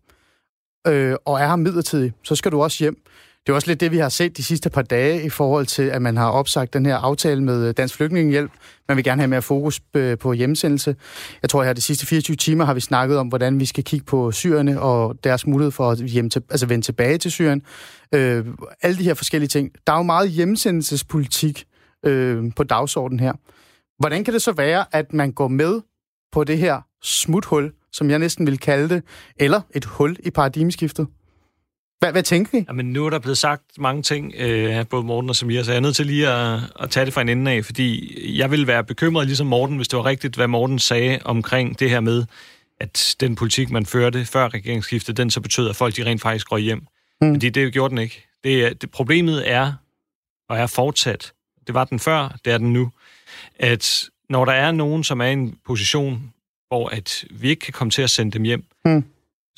øh, 0.87 1.17
og 1.25 1.41
er 1.41 1.49
her 1.49 1.57
midlertidigt, 1.57 2.15
så 2.23 2.35
skal 2.35 2.53
du 2.53 2.63
også 2.63 2.85
hjem. 2.85 3.03
Det 3.47 3.53
er 3.53 3.55
også 3.55 3.69
lidt 3.69 3.81
det, 3.81 3.93
vi 3.93 3.99
har 3.99 4.09
set 4.09 4.37
de 4.37 4.43
sidste 4.43 4.71
par 4.71 4.83
dage 4.83 5.25
i 5.25 5.29
forhold 5.29 5.67
til, 5.67 5.83
at 5.83 6.03
man 6.03 6.17
har 6.17 6.31
opsagt 6.31 6.75
den 6.75 6.87
her 6.87 6.97
aftale 6.97 7.43
med 7.43 7.69
øh, 7.69 7.75
Dansk 7.77 7.95
Flygtningehjælp. 7.95 8.51
Man 8.89 8.97
vil 8.97 9.05
gerne 9.05 9.23
have 9.23 9.29
mere 9.29 9.43
fokus 9.43 9.81
øh, 9.95 10.19
på 10.19 10.33
hjemsendelse. 10.33 10.97
Jeg 11.43 11.51
tror, 11.51 11.61
at 11.61 11.67
her 11.67 11.73
de 11.73 11.81
sidste 11.81 12.07
24 12.07 12.37
timer 12.37 12.65
har 12.65 12.75
vi 12.75 12.81
snakket 12.81 13.19
om, 13.19 13.29
hvordan 13.29 13.61
vi 13.61 13.67
skal 13.67 13.85
kigge 13.85 14.05
på 14.05 14.33
syrerne 14.33 14.81
og 14.81 15.25
deres 15.25 15.47
mulighed 15.47 15.71
for 15.71 15.91
at 15.91 15.99
hjem 15.99 16.31
til, 16.31 16.43
altså 16.51 16.67
vende 16.67 16.85
tilbage 16.85 17.19
til 17.19 17.31
Syrien. 17.31 17.63
Øh, 18.15 18.47
alle 18.83 18.99
de 18.99 19.05
her 19.05 19.15
forskellige 19.15 19.49
ting. 19.49 19.71
Der 19.87 19.93
er 19.93 19.97
jo 19.97 20.03
meget 20.03 20.31
hjemsendelsespolitik 20.31 21.65
øh, 22.07 22.45
på 22.57 22.65
dagsordenen 22.65 23.21
her. 23.21 23.33
Hvordan 23.99 24.25
kan 24.25 24.35
det 24.35 24.43
så 24.43 24.53
være, 24.53 24.85
at 24.93 25.13
man 25.13 25.33
går 25.33 25.49
med 25.49 25.81
på 26.33 26.45
det 26.45 26.59
her 26.59 26.81
smuthul, 27.03 27.73
som 27.93 28.11
jeg 28.11 28.19
næsten 28.19 28.47
vil 28.47 28.59
kalde 28.59 28.89
det, 28.89 29.03
eller 29.37 29.61
et 29.75 29.85
hul 29.85 30.17
i 30.25 30.31
paradigmeskiftet? 30.31 31.07
Hvad, 32.01 32.13
hvad 32.13 32.23
tænker 32.23 32.59
I? 32.59 32.65
Jamen, 32.69 32.87
nu 32.87 33.07
er 33.07 33.11
der 33.11 33.19
blevet 33.19 33.39
sagt 33.39 33.63
mange 33.79 34.03
ting 34.03 34.35
øh, 34.37 34.87
både 34.87 35.05
Morten 35.05 35.31
og 35.31 35.37
Samir, 35.37 35.63
så 35.63 35.71
jeg 35.71 35.77
er 35.77 35.81
nødt 35.81 35.97
til 35.97 36.07
lige 36.07 36.29
at, 36.29 36.61
at 36.81 36.91
tage 36.91 37.07
det 37.07 37.15
fra 37.15 37.21
en 37.21 37.29
ende 37.29 37.51
af, 37.51 37.65
fordi 37.65 38.39
jeg 38.39 38.51
vil 38.51 38.67
være 38.67 38.85
bekymret, 38.85 39.27
ligesom 39.27 39.47
Morten, 39.47 39.77
hvis 39.77 39.89
det 39.89 39.97
var 39.97 40.07
rigtigt, 40.07 40.37
hvad 40.37 40.49
Morten 40.49 40.79
sagde 40.79 41.19
omkring 41.25 41.79
det 41.79 41.91
her 41.91 42.01
med, 42.01 42.25
at 42.81 43.17
den 43.21 43.35
politik, 43.37 43.71
man 43.71 43.87
førte 43.87 44.25
før 44.25 44.49
regeringsskiftet, 44.49 45.17
den 45.17 45.31
så 45.31 45.41
betød, 45.41 45.69
at 45.69 45.77
folk 45.77 45.97
de 45.97 46.05
rent 46.05 46.23
faktisk 46.23 46.49
går 46.49 46.59
hjem. 46.59 46.87
Mm. 47.21 47.35
Fordi 47.35 47.51
det 47.51 47.73
gjorde 47.73 47.91
den 47.91 47.99
ikke. 47.99 48.27
Det, 48.45 48.83
det, 48.83 48.91
problemet 48.91 49.51
er, 49.51 49.73
og 50.49 50.59
er 50.59 50.67
fortsat, 50.67 51.33
det 51.67 51.75
var 51.75 51.85
den 51.85 51.99
før, 51.99 52.37
det 52.45 52.53
er 52.53 52.59
den 52.59 52.73
nu, 52.73 52.91
at 53.59 54.05
når 54.29 54.45
der 54.45 54.53
er 54.53 54.73
nogen, 54.73 55.05
som 55.05 55.21
er 55.21 55.27
i 55.27 55.33
en 55.33 55.57
position, 55.67 56.33
hvor 56.69 56.89
at 56.89 57.25
vi 57.31 57.49
ikke 57.49 57.61
kan 57.61 57.73
komme 57.73 57.91
til 57.91 58.03
at 58.03 58.11
sende 58.11 58.33
dem 58.33 58.43
hjem, 58.43 58.65
mm 58.85 59.05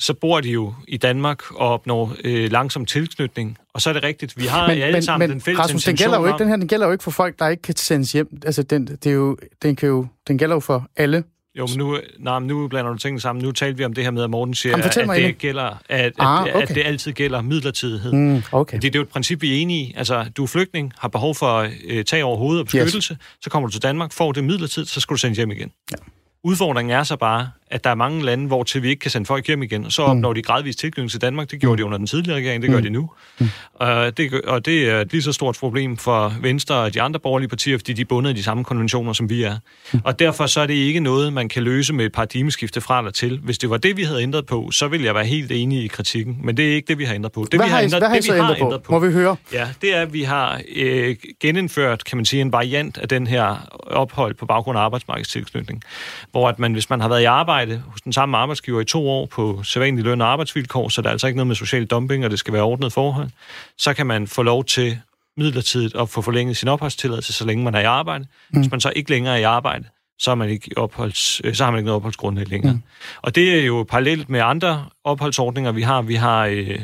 så 0.03 0.13
bor 0.13 0.41
de 0.41 0.49
jo 0.49 0.73
i 0.87 0.97
Danmark 0.97 1.51
og 1.51 1.69
opnår 1.69 2.15
øh, 2.23 2.51
langsom 2.51 2.85
tilknytning. 2.85 3.57
Og 3.73 3.81
så 3.81 3.89
er 3.89 3.93
det 3.93 4.03
rigtigt, 4.03 4.37
vi 4.37 4.45
har 4.45 4.67
men, 4.67 4.81
alle 4.81 4.93
men, 4.93 5.03
sammen 5.03 5.29
men, 5.29 5.33
den 5.33 5.41
fælles 5.41 5.59
Rasmus, 5.59 5.83
den 5.83 5.95
gælder 5.95 6.19
jo 6.19 6.25
ikke, 6.25 6.39
den 6.39 6.47
her 6.47 6.55
den 6.55 6.67
gælder 6.67 6.85
jo 6.85 6.91
ikke 6.91 7.03
for 7.03 7.11
folk, 7.11 7.39
der 7.39 7.47
ikke 7.47 7.61
kan 7.61 7.75
sendes 7.75 8.11
hjem. 8.11 8.41
Altså, 8.45 8.63
den, 8.63 8.87
det 8.87 9.05
er 9.05 9.11
jo, 9.11 9.37
den, 9.61 9.75
kan 9.75 9.89
jo, 9.89 10.07
den 10.27 10.37
gælder 10.37 10.55
jo 10.55 10.59
for 10.59 10.87
alle. 10.97 11.23
Jo, 11.57 11.67
men 11.67 11.77
nu, 11.77 11.97
nej, 12.19 12.39
men 12.39 12.47
nu 12.47 12.67
blander 12.67 12.91
du 12.91 12.97
tingene 12.97 13.21
sammen. 13.21 13.45
Nu 13.45 13.51
talte 13.51 13.77
vi 13.77 13.85
om 13.85 13.93
det 13.93 14.03
her 14.03 14.11
med, 14.11 14.23
at 14.23 14.29
Morten 14.29 14.55
siger, 14.55 14.71
Jamen, 14.71 15.11
at, 15.11 15.23
det 15.23 15.37
gælder, 15.37 15.81
at, 15.89 16.13
ah, 16.19 16.41
okay. 16.41 16.53
at, 16.53 16.61
at 16.61 16.75
det 16.75 16.83
altid 16.85 17.11
gælder 17.11 17.41
midlertidighed. 17.41 18.11
Mm, 18.11 18.43
okay. 18.51 18.75
Det, 18.75 18.83
det 18.83 18.95
er 18.95 18.99
jo 18.99 19.03
et 19.03 19.09
princip, 19.09 19.41
vi 19.41 19.57
er 19.57 19.61
enige 19.61 19.81
i. 19.81 19.93
Altså, 19.97 20.25
du 20.37 20.43
er 20.43 20.47
flygtning, 20.47 20.93
har 20.97 21.07
behov 21.07 21.35
for 21.35 21.67
øh, 21.85 22.05
tag 22.05 22.23
over 22.23 22.37
hovedet 22.37 22.59
og 22.59 22.65
beskyttelse, 22.65 23.13
yes. 23.13 23.37
så 23.41 23.49
kommer 23.49 23.67
du 23.67 23.71
til 23.71 23.83
Danmark, 23.83 24.11
får 24.11 24.31
det 24.31 24.43
midlertidigt, 24.43 24.89
så 24.89 24.99
skal 24.99 25.13
du 25.13 25.17
sendes 25.17 25.37
hjem 25.37 25.51
igen. 25.51 25.71
Ja. 25.91 25.95
Udfordringen 26.43 26.91
er 26.91 27.03
så 27.03 27.15
bare, 27.15 27.49
at 27.73 27.83
der 27.83 27.89
er 27.89 27.95
mange 27.95 28.25
lande, 28.25 28.47
hvor 28.47 28.63
til 28.63 28.83
vi 28.83 28.89
ikke 28.89 28.99
kan 28.99 29.11
sende 29.11 29.25
folk 29.25 29.47
hjem 29.47 29.63
igen, 29.63 29.91
så 29.91 30.01
opnår 30.01 30.29
mm. 30.29 30.35
de 30.35 30.41
gradvist 30.41 30.79
tilknytning 30.79 31.11
til 31.11 31.21
Danmark. 31.21 31.51
Det 31.51 31.59
gjorde 31.59 31.77
de 31.77 31.85
under 31.85 31.97
den 31.97 32.07
tidligere 32.07 32.37
regering, 32.37 32.61
det 32.61 32.69
gør 32.69 32.77
mm. 32.77 32.83
de 32.83 32.89
nu. 32.89 33.09
Mm. 33.39 33.47
Og, 33.73 34.17
det, 34.17 34.41
og 34.41 34.65
det 34.65 34.89
er 34.89 35.01
et 35.01 35.11
lige 35.11 35.21
så 35.21 35.31
stort 35.31 35.57
problem 35.59 35.97
for 35.97 36.33
Venstre 36.41 36.75
og 36.75 36.93
de 36.93 37.01
andre 37.01 37.19
borgerlige 37.19 37.49
partier, 37.49 37.77
fordi 37.77 37.93
de 37.93 38.01
er 38.01 38.05
bundet 38.05 38.29
af 38.29 38.35
de 38.35 38.43
samme 38.43 38.63
konventioner, 38.63 39.13
som 39.13 39.29
vi 39.29 39.43
er. 39.43 39.57
Mm. 39.93 40.01
Og 40.03 40.19
derfor 40.19 40.45
så 40.45 40.61
er 40.61 40.67
det 40.67 40.73
ikke 40.73 40.99
noget, 40.99 41.33
man 41.33 41.49
kan 41.49 41.63
løse 41.63 41.93
med 41.93 42.05
et 42.05 42.11
paradigmeskifte 42.11 42.81
fra 42.81 42.99
eller 42.99 43.11
til. 43.11 43.39
Hvis 43.43 43.57
det 43.57 43.69
var 43.69 43.77
det, 43.77 43.97
vi 43.97 44.03
havde 44.03 44.21
ændret 44.21 44.45
på, 44.45 44.71
så 44.71 44.87
ville 44.87 45.05
jeg 45.05 45.15
være 45.15 45.25
helt 45.25 45.51
enig 45.51 45.83
i 45.83 45.87
kritikken. 45.87 46.37
Men 46.43 46.57
det 46.57 46.71
er 46.71 46.75
ikke 46.75 46.87
det, 46.87 46.97
vi 46.97 47.03
har 47.03 47.15
ændret 47.15 47.31
på. 47.31 47.47
Det, 47.51 47.59
hvad 47.59 47.67
vi 47.67 47.71
har, 47.71 47.81
ændret, 47.81 47.99
hvad 47.99 48.09
har 48.09 48.15
det, 48.15 48.25
vi 48.25 48.29
har 48.29 48.37
ændret 48.37 48.57
på? 48.59 48.65
ændret 48.65 48.83
på, 48.83 48.91
Må 48.91 48.99
vi 48.99 49.11
høre? 49.11 49.35
Ja, 49.53 49.67
det 49.81 49.95
er, 49.95 50.01
at 50.01 50.13
vi 50.13 50.23
har 50.23 50.61
øh, 50.75 51.15
genindført, 51.39 52.03
kan 52.03 52.17
man 52.17 52.25
sige, 52.25 52.41
en 52.41 52.51
variant 52.51 52.97
af 52.97 53.07
den 53.07 53.27
her 53.27 53.67
ophold 53.87 54.35
på 54.35 54.45
baggrund 54.45 54.77
af 54.77 54.81
arbejdsmarkedstilknytning. 54.81 55.83
Hvor 56.31 56.49
at 56.49 56.59
man, 56.59 56.73
hvis 56.73 56.89
man 56.89 57.01
har 57.01 57.09
været 57.09 57.21
i 57.21 57.25
arbejde 57.25 57.62
hos 57.71 58.01
den 58.01 58.13
samme 58.13 58.37
arbejdsgiver 58.37 58.81
i 58.81 58.85
to 58.85 59.09
år 59.09 59.25
på 59.25 59.63
sædvanlig 59.63 60.03
løn 60.03 60.21
og 60.21 60.27
arbejdsvilkår, 60.27 60.89
så 60.89 61.01
der 61.01 61.07
er 61.07 61.11
altså 61.11 61.27
ikke 61.27 61.37
noget 61.37 61.47
med 61.47 61.55
social 61.55 61.85
dumping, 61.85 62.25
og 62.25 62.31
det 62.31 62.39
skal 62.39 62.53
være 62.53 62.63
ordnet 62.63 62.93
forhold, 62.93 63.29
så 63.77 63.93
kan 63.93 64.07
man 64.07 64.27
få 64.27 64.43
lov 64.43 64.65
til 64.65 64.99
midlertidigt 65.37 65.95
at 65.95 66.09
få 66.09 66.21
forlænget 66.21 66.57
sin 66.57 66.67
opholdstilladelse, 66.67 67.33
så 67.33 67.45
længe 67.45 67.63
man 67.63 67.75
er 67.75 67.79
i 67.79 67.83
arbejde. 67.83 68.25
Mm. 68.49 68.59
Hvis 68.59 68.71
man 68.71 68.81
så 68.81 68.93
ikke 68.95 69.09
længere 69.09 69.33
er 69.33 69.39
i 69.39 69.43
arbejde, 69.43 69.85
så, 70.19 70.31
er 70.31 70.35
man 70.35 70.49
ikke 70.49 70.71
opholds, 70.77 71.41
øh, 71.43 71.55
så 71.55 71.63
har 71.63 71.71
man 71.71 71.77
ikke 71.77 71.85
noget 71.85 71.95
opholdsgrundlag 71.95 72.47
længere. 72.47 72.73
Mm. 72.73 72.81
Og 73.21 73.35
det 73.35 73.59
er 73.59 73.65
jo 73.65 73.85
parallelt 73.89 74.29
med 74.29 74.39
andre 74.39 74.85
opholdsordninger, 75.03 75.71
vi 75.71 75.81
har. 75.81 76.01
Vi 76.01 76.15
har 76.15 76.45
øh, 76.45 76.79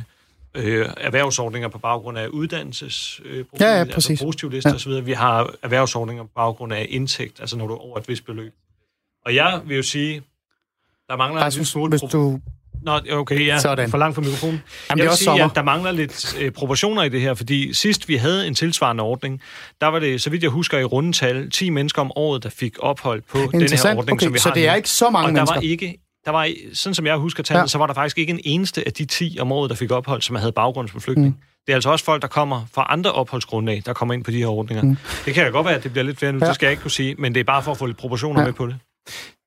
øh, 0.55 0.85
erhvervsordninger 0.97 1.69
på 1.69 1.77
baggrund 1.77 2.17
af 2.17 2.27
uddannelses 2.27 3.21
øh, 3.25 3.45
Ja, 3.59 3.65
ja, 3.65 3.71
altså 3.79 3.93
præcis. 3.93 4.21
positivlister 4.21 4.69
Ja. 4.69 4.91
ja. 4.91 4.97
osv. 4.99 5.05
Vi 5.05 5.13
har 5.13 5.53
erhvervsordninger 5.63 6.23
på 6.23 6.29
baggrund 6.35 6.73
af 6.73 6.85
indtægt, 6.89 7.39
altså 7.39 7.57
når 7.57 7.67
du 7.67 7.73
er 7.73 7.77
over 7.77 7.97
et 7.97 8.07
vist 8.07 8.25
beløb. 8.25 8.53
Og 9.25 9.35
jeg 9.35 9.61
vil 9.65 9.77
jo 9.77 9.83
sige, 9.83 10.21
der 11.10 11.17
mangler 11.17 11.39
en 11.41 11.45
Rasmus, 11.45 11.67
smule... 11.67 11.89
hvis 11.89 12.02
du... 12.02 12.39
Nå, 12.82 13.00
okay, 13.12 13.45
ja. 13.45 13.60
Sådan. 13.60 13.89
For 13.89 13.98
langt 13.98 14.15
fra 14.15 14.22
mikrofonen. 14.22 14.54
Jamen, 14.56 14.63
jeg 14.89 14.98
det 14.98 15.06
er 15.06 15.10
også 15.10 15.17
sige, 15.17 15.26
sommer. 15.26 15.45
at 15.45 15.56
der 15.56 15.63
mangler 15.63 15.91
lidt 15.91 16.36
øh, 16.39 16.52
proportioner 16.52 17.04
i 17.04 17.10
det 17.10 17.22
her, 17.22 17.34
fordi 17.34 17.74
sidst 17.74 18.08
vi 18.10 18.15
havde 18.15 18.48
en 18.48 18.56
tilsvarende 18.56 19.04
ordning, 19.04 19.41
der 19.82 19.88
var 19.88 20.00
det, 20.00 20.22
så 20.22 20.30
vidt 20.30 20.43
jeg 20.43 20.52
husker, 20.52 20.78
i 20.78 20.84
rundetal 20.84 21.52
10 21.52 21.69
mennesker 21.69 22.02
om 22.02 22.12
året, 22.15 22.43
der 22.43 22.50
fik 22.50 22.76
ophold 22.80 23.22
på 23.22 23.38
den 23.38 23.62
her 23.62 23.95
ordning, 23.98 24.12
Okay, 24.13 24.24
som 24.26 24.34
vi 24.34 24.39
så 24.39 24.50
har 24.50 24.54
det 24.54 24.67
er 24.67 24.72
nu. 24.72 24.76
ikke 24.76 24.89
så 24.89 25.10
mange 25.10 25.26
Og 25.26 25.30
der 25.30 25.34
mennesker. 25.34 25.56
var 25.56 25.62
ikke 25.62 25.98
der 26.26 26.32
var, 26.32 26.50
sådan 26.74 26.93
som 26.95 27.06
jeg 27.06 27.15
husker 27.17 27.43
tallet, 27.43 27.62
Ja. 27.62 27.67
så 27.67 27.78
var 27.78 27.88
der 27.88 27.93
faktisk 27.93 28.17
ikke 28.17 28.34
en 28.34 28.39
eneste 28.43 28.84
af 28.86 28.93
de 28.93 29.06
10 29.06 29.38
om 29.41 29.52
året, 29.52 29.69
der 29.69 29.76
fik 29.76 29.91
ophold, 29.91 30.22
som 30.22 30.36
havde 30.36 30.52
baggrund 30.52 30.88
som 30.89 31.02
flygtning. 31.02 31.28
Mm. 31.28 31.36
Det 31.67 31.72
er 31.74 31.76
altså 31.76 31.89
også 31.89 32.06
folk, 32.06 32.22
der 32.22 32.28
kommer 32.28 32.65
fra 32.74 32.86
andre 32.89 33.12
opholdsgrundlag, 33.12 33.82
der 33.86 33.93
kommer 33.93 34.13
ind 34.13 34.24
på 34.24 34.32
de 34.32 34.38
her 34.38 34.48
ordninger. 34.48 34.84
Mm. 34.84 34.98
Det 35.26 35.34
kan 35.34 35.43
da 35.45 35.50
godt 35.50 35.65
være, 35.65 35.76
at 35.76 35.84
det 35.84 35.91
bliver 35.91 36.06
lidt 36.06 36.19
flere 36.19 36.34
nu, 36.34 36.39
Ja. 36.41 36.45
det 36.48 36.56
skal 36.56 36.65
jeg 36.65 36.72
ikke 36.72 36.82
kunne 36.82 36.91
sige, 36.91 37.15
men 37.17 37.34
det 37.34 37.39
er 37.39 37.43
bare 37.43 37.63
for 37.63 37.72
at 37.72 37.78
få 37.78 37.86
lidt 37.86 37.98
proportioner 37.98 38.39
ja. 38.41 38.45
med 38.45 38.54
på 38.54 38.67
det. 38.67 38.76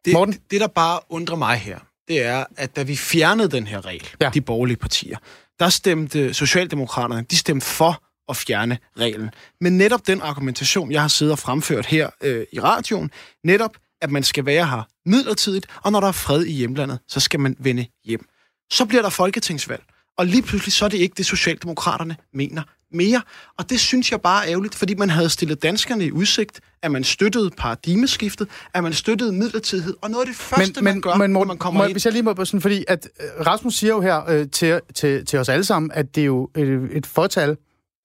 Det, 0.04 0.12
Morten? 0.12 0.34
det, 0.50 0.60
der 0.60 0.66
bare 0.66 1.00
undrer 1.08 1.36
mig 1.36 1.56
her, 1.58 1.78
det 2.08 2.22
er, 2.22 2.44
at 2.56 2.76
da 2.76 2.82
vi 2.82 2.96
fjernede 2.96 3.48
den 3.50 3.66
her 3.66 3.86
regel, 3.86 4.08
Ja. 4.20 4.30
de 4.34 4.40
borgerlige 4.40 4.76
partier, 4.76 5.16
der 5.60 5.68
stemte 5.68 6.34
Socialdemokraterne, 6.34 7.24
de 7.30 7.36
stemte 7.36 7.66
for 7.66 8.02
at 8.28 8.36
fjerne 8.36 8.78
reglen. 8.98 9.30
Men 9.60 9.78
netop 9.78 10.06
den 10.06 10.20
argumentation, 10.20 10.92
jeg 10.92 11.00
har 11.00 11.08
siddet 11.08 11.32
og 11.32 11.38
fremført 11.38 11.86
her 11.86 12.10
øh, 12.20 12.46
i 12.52 12.60
radioen, 12.60 13.10
netop, 13.44 13.76
at 14.00 14.10
man 14.10 14.22
skal 14.22 14.46
være 14.46 14.66
her 14.66 14.82
midlertidigt, 15.06 15.66
og 15.82 15.92
når 15.92 16.00
der 16.00 16.08
er 16.08 16.12
fred 16.12 16.44
i 16.44 16.52
hjemlandet, 16.52 16.98
så 17.08 17.20
skal 17.20 17.40
man 17.40 17.56
vende 17.58 17.86
hjem. 18.04 18.26
Så 18.72 18.84
bliver 18.86 19.02
der 19.02 19.10
folketingsvalg, 19.10 19.82
og 20.18 20.26
lige 20.26 20.42
pludselig 20.42 20.72
så 20.72 20.84
er 20.84 20.88
det 20.88 20.98
ikke 20.98 21.14
det, 21.16 21.26
Socialdemokraterne 21.26 22.16
mener 22.34 22.62
mere. 22.92 23.22
Og 23.58 23.70
det 23.70 23.80
synes 23.80 24.12
jeg 24.12 24.20
bare 24.20 24.44
er 24.46 24.50
ærgerligt, 24.50 24.74
fordi 24.74 24.94
man 24.94 25.10
havde 25.10 25.28
stillet 25.28 25.62
danskerne 25.62 26.04
i 26.04 26.12
udsigt, 26.12 26.60
at 26.82 26.90
man 26.90 27.04
støttede 27.04 27.50
paradigmeskiftet, 27.50 28.48
at 28.74 28.82
man 28.82 28.92
støttede 28.92 29.32
midlertidighed, 29.32 29.94
og 30.02 30.10
noget 30.10 30.22
af 30.22 30.26
det 30.26 30.36
første, 30.36 30.84
man 30.84 31.00
gør, 31.00 31.14
men, 31.14 31.30
når 31.30 31.44
man 31.44 31.58
kommer 31.58 31.80
må, 31.80 31.84
ind... 31.84 31.92
Hvis 31.92 32.04
jeg 32.04 32.12
lige 32.12 32.22
må 32.22 32.44
sådan, 32.44 32.60
fordi 32.60 32.84
at 32.88 33.08
øh, 33.20 33.46
Rasmus 33.46 33.74
siger 33.74 33.92
jo 33.94 34.00
her 34.00 34.30
øh, 34.30 34.50
til, 34.50 34.80
til, 34.94 35.26
til 35.26 35.38
os 35.38 35.48
alle 35.48 35.64
sammen, 35.64 35.90
at 35.92 36.14
det 36.14 36.20
er 36.20 36.26
jo 36.26 36.50
et, 36.56 36.88
et 36.92 37.06
fortal 37.06 37.56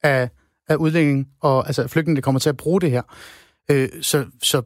af, 0.03 0.29
af 0.69 0.75
udlændinge 0.75 1.25
og 1.41 1.67
altså 1.67 1.87
flygtninge, 1.87 2.15
der 2.15 2.21
kommer 2.21 2.39
til 2.39 2.49
at 2.49 2.57
bruge 2.57 2.81
det 2.81 2.91
her. 2.91 3.01
Øh, 3.71 3.89
så, 4.01 4.25
så 4.43 4.61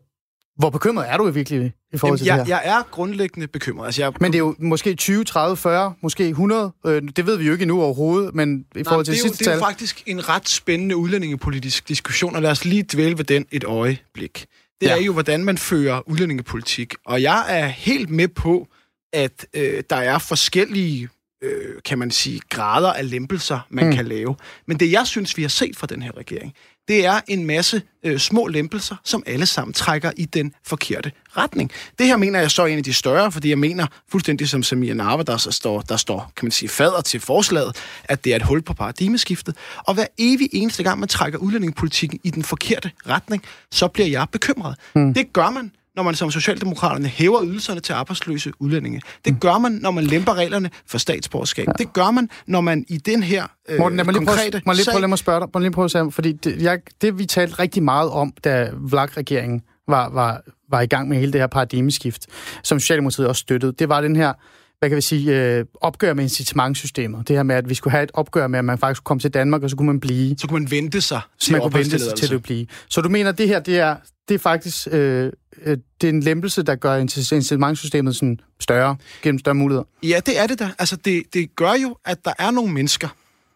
hvor 0.58 0.70
bekymret 0.70 1.10
er 1.10 1.18
du 1.18 1.30
virkelig 1.32 1.74
i 1.94 1.98
forhold 1.98 2.18
til 2.20 2.26
Jamen, 2.26 2.40
det 2.40 2.48
her? 2.48 2.56
jeg, 2.56 2.66
jeg 2.66 2.80
er 2.80 2.84
grundlæggende 2.92 3.48
bekymret. 3.48 3.86
Altså, 3.86 4.02
jeg, 4.02 4.14
Men 4.20 4.32
det 4.32 4.38
er 4.38 4.44
jo 4.44 4.56
måske 4.60 4.96
20, 4.96 5.24
30, 5.24 5.58
40, 5.58 5.94
måske 6.02 6.28
100. 6.28 6.72
Øh, 6.86 7.02
det 7.16 7.26
ved 7.26 7.38
vi 7.38 7.46
jo 7.46 7.52
ikke 7.52 7.62
endnu 7.62 7.82
overhovedet, 7.82 8.36
men 8.36 8.66
i 8.76 8.84
forhold 8.84 9.06
til 9.06 9.14
det, 9.14 9.22
sidste 9.22 9.38
det 9.38 9.48
er 9.48 9.52
tal... 9.52 9.60
jo 9.60 9.66
faktisk 9.66 10.04
en 10.06 10.30
ret 10.30 10.50
spændende 10.50 10.96
udlændingepolitisk 10.98 11.88
diskussion, 11.88 12.36
og 12.36 12.42
lad 12.42 12.52
os 12.52 12.66
lige 12.66 12.84
dvæle 12.94 13.18
ved 13.18 13.26
den 13.26 13.46
et 13.52 13.64
øjeblik. 13.64 14.46
Det 14.82 14.88
Ja. 14.88 14.98
er 14.98 15.02
jo, 15.02 15.14
hvordan 15.14 15.44
man 15.46 15.58
fører 15.58 16.10
udlændingepolitik. 16.10 16.94
Og 17.06 17.22
jeg 17.22 17.46
er 17.50 17.68
helt 17.68 18.10
med 18.10 18.28
på, 18.28 18.68
at 19.14 19.46
øh, 19.54 19.84
der 19.90 19.96
er 19.96 20.18
forskellige, 20.20 21.10
øh, 21.44 21.82
kan 21.86 22.00
man 22.00 22.12
sige, 22.12 22.42
grader 22.50 22.94
af 22.94 23.10
lempelser, 23.10 23.60
man 23.70 23.86
mm. 23.86 23.94
kan 23.94 24.06
lave. 24.06 24.36
Men 24.68 24.80
det, 24.80 24.92
jeg 24.92 25.08
synes, 25.08 25.38
vi 25.38 25.42
har 25.42 25.50
set 25.50 25.78
fra 25.78 25.88
den 25.88 26.02
her 26.02 26.18
regering, 26.18 26.54
det 26.88 27.06
er 27.06 27.22
en 27.28 27.46
masse 27.46 27.82
øh, 28.04 28.20
små 28.20 28.48
lempelser, 28.48 28.96
som 29.04 29.24
alle 29.26 29.46
sammen 29.46 29.74
trækker 29.74 30.12
i 30.18 30.26
den 30.26 30.54
forkerte 30.66 31.12
retning. 31.38 31.72
Det 32.00 32.08
her 32.08 32.18
mener 32.18 32.40
jeg 32.40 32.52
så 32.52 32.62
er 32.62 32.68
en 32.68 32.78
af 32.78 32.84
de 32.84 32.94
større, 32.94 33.32
fordi 33.32 33.50
jeg 33.50 33.60
mener, 33.60 33.88
fuldstændig 34.12 34.50
som 34.50 34.64
Samir 34.64 34.94
Narva, 34.94 35.24
der, 35.24 35.38
står, 35.38 35.82
der 35.82 35.98
står, 35.98 36.32
kan 36.36 36.46
man 36.46 36.52
sige, 36.52 36.70
fader 36.70 37.02
til 37.02 37.20
forslaget, 37.20 37.76
at 38.04 38.24
det 38.26 38.32
er 38.32 38.36
et 38.36 38.44
hul 38.44 38.62
på 38.62 38.74
paradigmeskiftet. 38.74 39.56
Og 39.78 39.94
hver 39.94 40.06
evig 40.18 40.50
eneste 40.54 40.84
gang, 40.84 41.00
man 41.00 41.10
trækker 41.10 41.40
udlændingepolitikken 41.40 42.20
i 42.24 42.30
den 42.30 42.44
forkerte 42.44 42.92
retning, 43.08 43.44
så 43.72 43.88
bliver 43.88 44.08
jeg 44.08 44.28
bekymret. 44.32 44.76
Mm. 44.96 45.14
Det 45.14 45.34
gør 45.34 45.50
man, 45.50 45.72
når 45.96 46.04
man 46.04 46.16
som 46.16 46.32
Socialdemokraterne 46.32 47.08
hæver 47.08 47.44
ydelserne 47.44 47.80
til 47.80 47.94
arbejdsløse 47.94 48.52
udlændinge. 48.60 49.02
Det 49.26 49.40
gør 49.40 49.58
man, 49.58 49.72
når 49.72 49.92
man 49.92 50.04
lemper 50.04 50.34
reglerne 50.34 50.70
for 50.88 50.98
statsborgerskab. 50.98 51.68
Ja. 51.68 51.72
Det 51.78 51.94
gør 51.94 52.12
man, 52.12 52.30
når 52.48 52.62
man 52.62 52.86
i 52.88 52.98
den 52.98 53.24
her 53.24 53.48
øh, 53.70 53.78
Morten, 53.80 53.98
lad 53.98 54.06
mig 54.06 54.14
lige 54.14 54.26
prøve, 54.26 54.38
konkrete 54.38 54.62
må 54.66 54.72
jeg 54.72 54.76
lige 54.76 54.92
prøve, 54.92 55.02
lad 55.02 55.08
mig 55.08 55.18
spørge 55.18 55.40
dig, 55.40 55.50
må 55.54 55.60
lige 55.60 55.72
prøve 55.72 55.86
at 55.86 55.92
sige, 55.92 56.12
fordi 56.12 56.32
det, 56.32 56.62
jeg, 56.62 56.80
det, 57.02 57.20
vi 57.20 57.26
talte 57.26 57.60
rigtig 57.60 57.84
meget 57.84 58.10
om, 58.10 58.34
da 58.44 58.70
VLAG-regeringen 58.74 59.62
var, 59.88 60.10
var, 60.10 60.42
var 60.70 60.82
i 60.82 60.86
gang 60.86 61.10
med 61.10 61.18
hele 61.18 61.34
det 61.34 61.42
her 61.42 61.48
paradigmeskift, 61.48 62.28
som 62.64 62.80
Socialdemokratiet 62.80 63.28
også 63.28 63.40
støttede, 63.40 63.72
det 63.80 63.90
var 63.90 64.02
den 64.02 64.16
her, 64.16 64.34
hvad 64.82 64.90
kan 64.90 64.96
vi 64.96 65.02
sige, 65.02 65.42
øh, 65.42 65.66
opgør 65.82 66.14
med 66.14 66.24
incitamentsystemet. 66.24 67.28
Det 67.28 67.36
her 67.36 67.44
med, 67.44 67.56
at 67.56 67.70
vi 67.70 67.74
skulle 67.74 67.92
have 67.92 68.04
et 68.04 68.12
opgør 68.14 68.48
med, 68.48 68.60
at 68.60 68.66
man 68.66 68.78
faktisk 68.78 69.04
kom 69.04 69.20
til 69.20 69.34
Danmark, 69.34 69.64
og 69.64 69.70
så 69.70 69.76
kunne 69.76 69.86
man 69.86 70.00
blive, 70.00 70.36
Så 70.38 70.48
kunne 70.48 70.60
man 70.60 70.72
vente 70.72 71.02
sig 71.02 71.22
så 71.38 71.46
til 71.46 71.52
man 71.52 71.62
kunne 71.62 71.74
vente 71.74 72.00
sig 72.00 72.16
til 72.16 72.34
at 72.36 72.44
blive. 72.44 72.68
Så 72.90 73.02
du 73.02 73.10
mener, 73.10 73.30
at 73.30 73.38
det 73.38 73.48
her, 73.48 73.60
det 73.60 73.80
er, 73.80 73.96
det 74.28 74.36
er 74.36 74.40
faktisk 74.40 74.88
øh, 74.92 75.32
øh, 75.66 75.78
det 76.02 76.08
er 76.08 76.14
en 76.14 76.24
lempelse, 76.24 76.64
der 76.64 76.76
gør 76.76 76.96
incitamentsystemet 76.96 78.16
sådan 78.16 78.40
større, 78.60 78.96
gennem 79.22 79.40
større 79.40 79.56
muligheder? 79.56 79.84
Ja, 80.04 80.20
det 80.26 80.40
er 80.40 80.48
det 80.48 80.60
da. 80.60 80.70
Altså, 80.80 80.96
det, 80.96 81.24
det 81.34 81.56
gør 81.56 81.74
jo, 81.74 81.98
at 82.06 82.26
der 82.26 82.34
er 82.40 82.52
nogle 82.52 82.74
mennesker, 82.74 83.08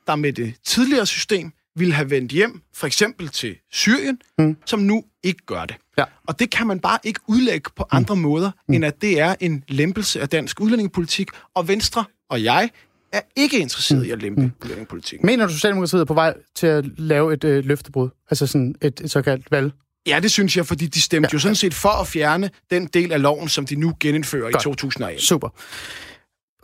der 0.08 0.16
med 0.16 0.34
det 0.34 0.54
tidligere 0.64 1.06
system 1.06 1.52
ville 1.76 1.94
have 1.94 2.10
vendt 2.10 2.32
hjem, 2.32 2.62
for 2.74 2.88
eksempel 2.88 3.30
til 3.30 3.56
Syrien, 3.72 4.18
mm. 4.38 4.58
som 4.66 4.80
nu 4.80 5.04
ikke 5.24 5.46
gør 5.46 5.66
det. 5.66 5.76
Ja. 5.98 6.04
Og 6.28 6.40
det 6.40 6.50
kan 6.50 6.68
man 6.68 6.80
bare 6.80 7.00
ikke 7.04 7.20
udlægge 7.28 7.70
på 7.76 7.86
andre 7.92 8.16
mm. 8.16 8.22
måder, 8.22 8.52
end 8.70 8.86
at 8.86 9.02
det 9.02 9.20
er 9.20 9.36
en 9.40 9.64
lempelse 9.68 10.22
af 10.22 10.30
dansk 10.30 10.62
udlændingepolitik, 10.62 11.28
og 11.56 11.68
Venstre 11.68 12.06
og 12.30 12.44
jeg 12.44 12.70
er 13.14 13.22
ikke 13.36 13.60
interesseret 13.60 14.02
mm. 14.02 14.08
i 14.08 14.12
at 14.12 14.22
lempe 14.22 14.42
mm. 14.42 14.52
udlændingepolitikken. 14.64 15.26
Mener 15.26 15.48
du, 15.48 15.54
Socialdemokratiet 15.54 16.02
er 16.02 16.06
på 16.06 16.14
vej 16.14 16.34
til 16.56 16.68
at 16.68 16.86
lave 16.98 17.34
et 17.34 17.44
øh, 17.44 17.66
løftebrud? 17.66 18.10
Altså 18.30 18.48
sådan 18.48 18.76
et, 18.82 19.02
et 19.02 19.12
såkaldt 19.12 19.52
valg? 19.52 19.72
Ja, 20.08 20.20
det 20.20 20.32
synes 20.32 20.58
jeg, 20.58 20.66
fordi 20.66 20.88
de 20.88 21.02
stemte 21.02 21.30
ja. 21.32 21.36
jo 21.36 21.40
sådan 21.40 21.56
set 21.56 21.74
for 21.74 21.90
at 21.90 22.08
fjerne 22.08 22.50
den 22.72 22.86
del 22.86 23.12
af 23.12 23.22
loven, 23.22 23.50
som 23.50 23.66
de 23.66 23.76
nu 23.76 23.94
genindfører 24.00 24.52
Godt. 24.52 24.62
i 24.62 24.64
2018. 24.64 25.22
Super. 25.22 25.50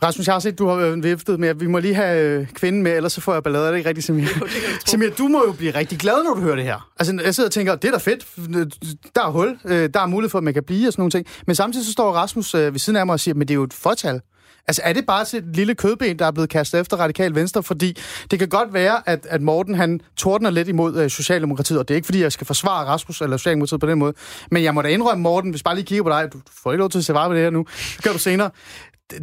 Rasmus, 0.02 0.26
jeg 0.26 0.34
har 0.34 0.40
set, 0.40 0.58
du 0.58 0.66
har 0.68 0.76
øh, 0.76 1.02
viftet 1.04 1.40
med, 1.40 1.48
at 1.48 1.60
vi 1.60 1.66
må 1.66 1.78
lige 1.78 1.94
have 1.94 2.40
øh, 2.40 2.46
kvinden 2.46 2.82
med, 2.82 2.92
ellers 2.96 3.12
så 3.12 3.20
får 3.20 3.32
jeg 3.32 3.42
ballade. 3.42 3.66
Er 3.66 3.70
det 3.70 3.78
ikke 3.78 3.88
rigtigt, 3.88 4.06
Samir? 4.06 4.26
Samir, 4.86 5.10
du 5.10 5.28
må 5.28 5.44
jo 5.46 5.52
blive 5.52 5.74
rigtig 5.74 5.98
glad, 5.98 6.24
når 6.24 6.34
du 6.34 6.40
hører 6.40 6.56
det 6.56 6.64
her. 6.64 6.88
Altså, 6.98 7.18
jeg 7.24 7.34
sidder 7.34 7.48
og 7.48 7.52
tænker, 7.52 7.74
det 7.74 7.88
er 7.88 7.92
da 7.92 7.98
fedt. 7.98 8.26
Der 9.14 9.26
er 9.26 9.30
hul. 9.30 9.58
Øh, 9.64 9.88
Der 9.94 10.00
er 10.00 10.06
mulighed 10.06 10.30
for, 10.30 10.38
at 10.38 10.44
man 10.44 10.54
kan 10.54 10.64
blive 10.64 10.88
og 10.88 10.92
sådan 10.92 11.00
nogle 11.00 11.10
ting. 11.10 11.26
Men 11.46 11.56
samtidig 11.56 11.86
så 11.86 11.92
står 11.92 12.12
Rasmus 12.12 12.54
ved 12.54 12.78
siden 12.78 12.96
af 12.96 13.06
mig 13.06 13.12
og 13.12 13.20
siger, 13.20 13.34
men 13.34 13.48
det 13.48 13.54
er 13.54 13.56
jo 13.56 13.62
et 13.64 13.72
fortal. 13.74 14.20
Altså, 14.68 14.82
er 14.84 14.92
det 14.92 15.06
bare 15.06 15.22
et 15.36 15.44
lille 15.56 15.74
kødben, 15.74 16.18
der 16.18 16.26
er 16.26 16.30
blevet 16.30 16.50
kastet 16.50 16.80
efter 16.80 16.96
radikal 16.96 17.34
venstre? 17.34 17.62
Fordi 17.62 17.96
det 18.30 18.38
kan 18.38 18.48
godt 18.48 18.72
være, 18.72 19.08
at, 19.08 19.26
at 19.30 19.42
Morten 19.42 19.74
han 19.74 20.00
tordner 20.16 20.50
lidt 20.50 20.68
imod 20.68 20.96
øh, 20.96 21.10
Socialdemokratiet, 21.10 21.78
og 21.78 21.88
det 21.88 21.94
er 21.94 21.96
ikke, 21.96 22.06
fordi 22.06 22.22
jeg 22.22 22.32
skal 22.32 22.46
forsvare 22.46 22.86
Rasmus 22.86 23.20
eller 23.20 23.36
Socialdemokratiet 23.36 23.80
på 23.80 23.86
den 23.86 23.98
måde. 23.98 24.14
Men 24.50 24.62
jeg 24.62 24.74
må 24.74 24.82
da 24.82 24.88
indrømme, 24.88 25.22
Morten, 25.22 25.50
hvis 25.50 25.62
bare 25.62 25.74
lige 25.74 25.84
kigger 25.84 26.02
på 26.02 26.10
dig, 26.10 26.32
du 26.32 26.40
får 26.62 26.72
ikke 26.72 26.78
lov 26.80 26.90
til 26.90 26.98
at 26.98 27.04
se 27.04 27.14
vare 27.14 27.28
på 27.28 27.34
det 27.34 27.42
her 27.42 27.50
nu, 27.50 27.66
det 27.96 28.04
gør 28.04 28.12
du 28.12 28.18
senere 28.18 28.50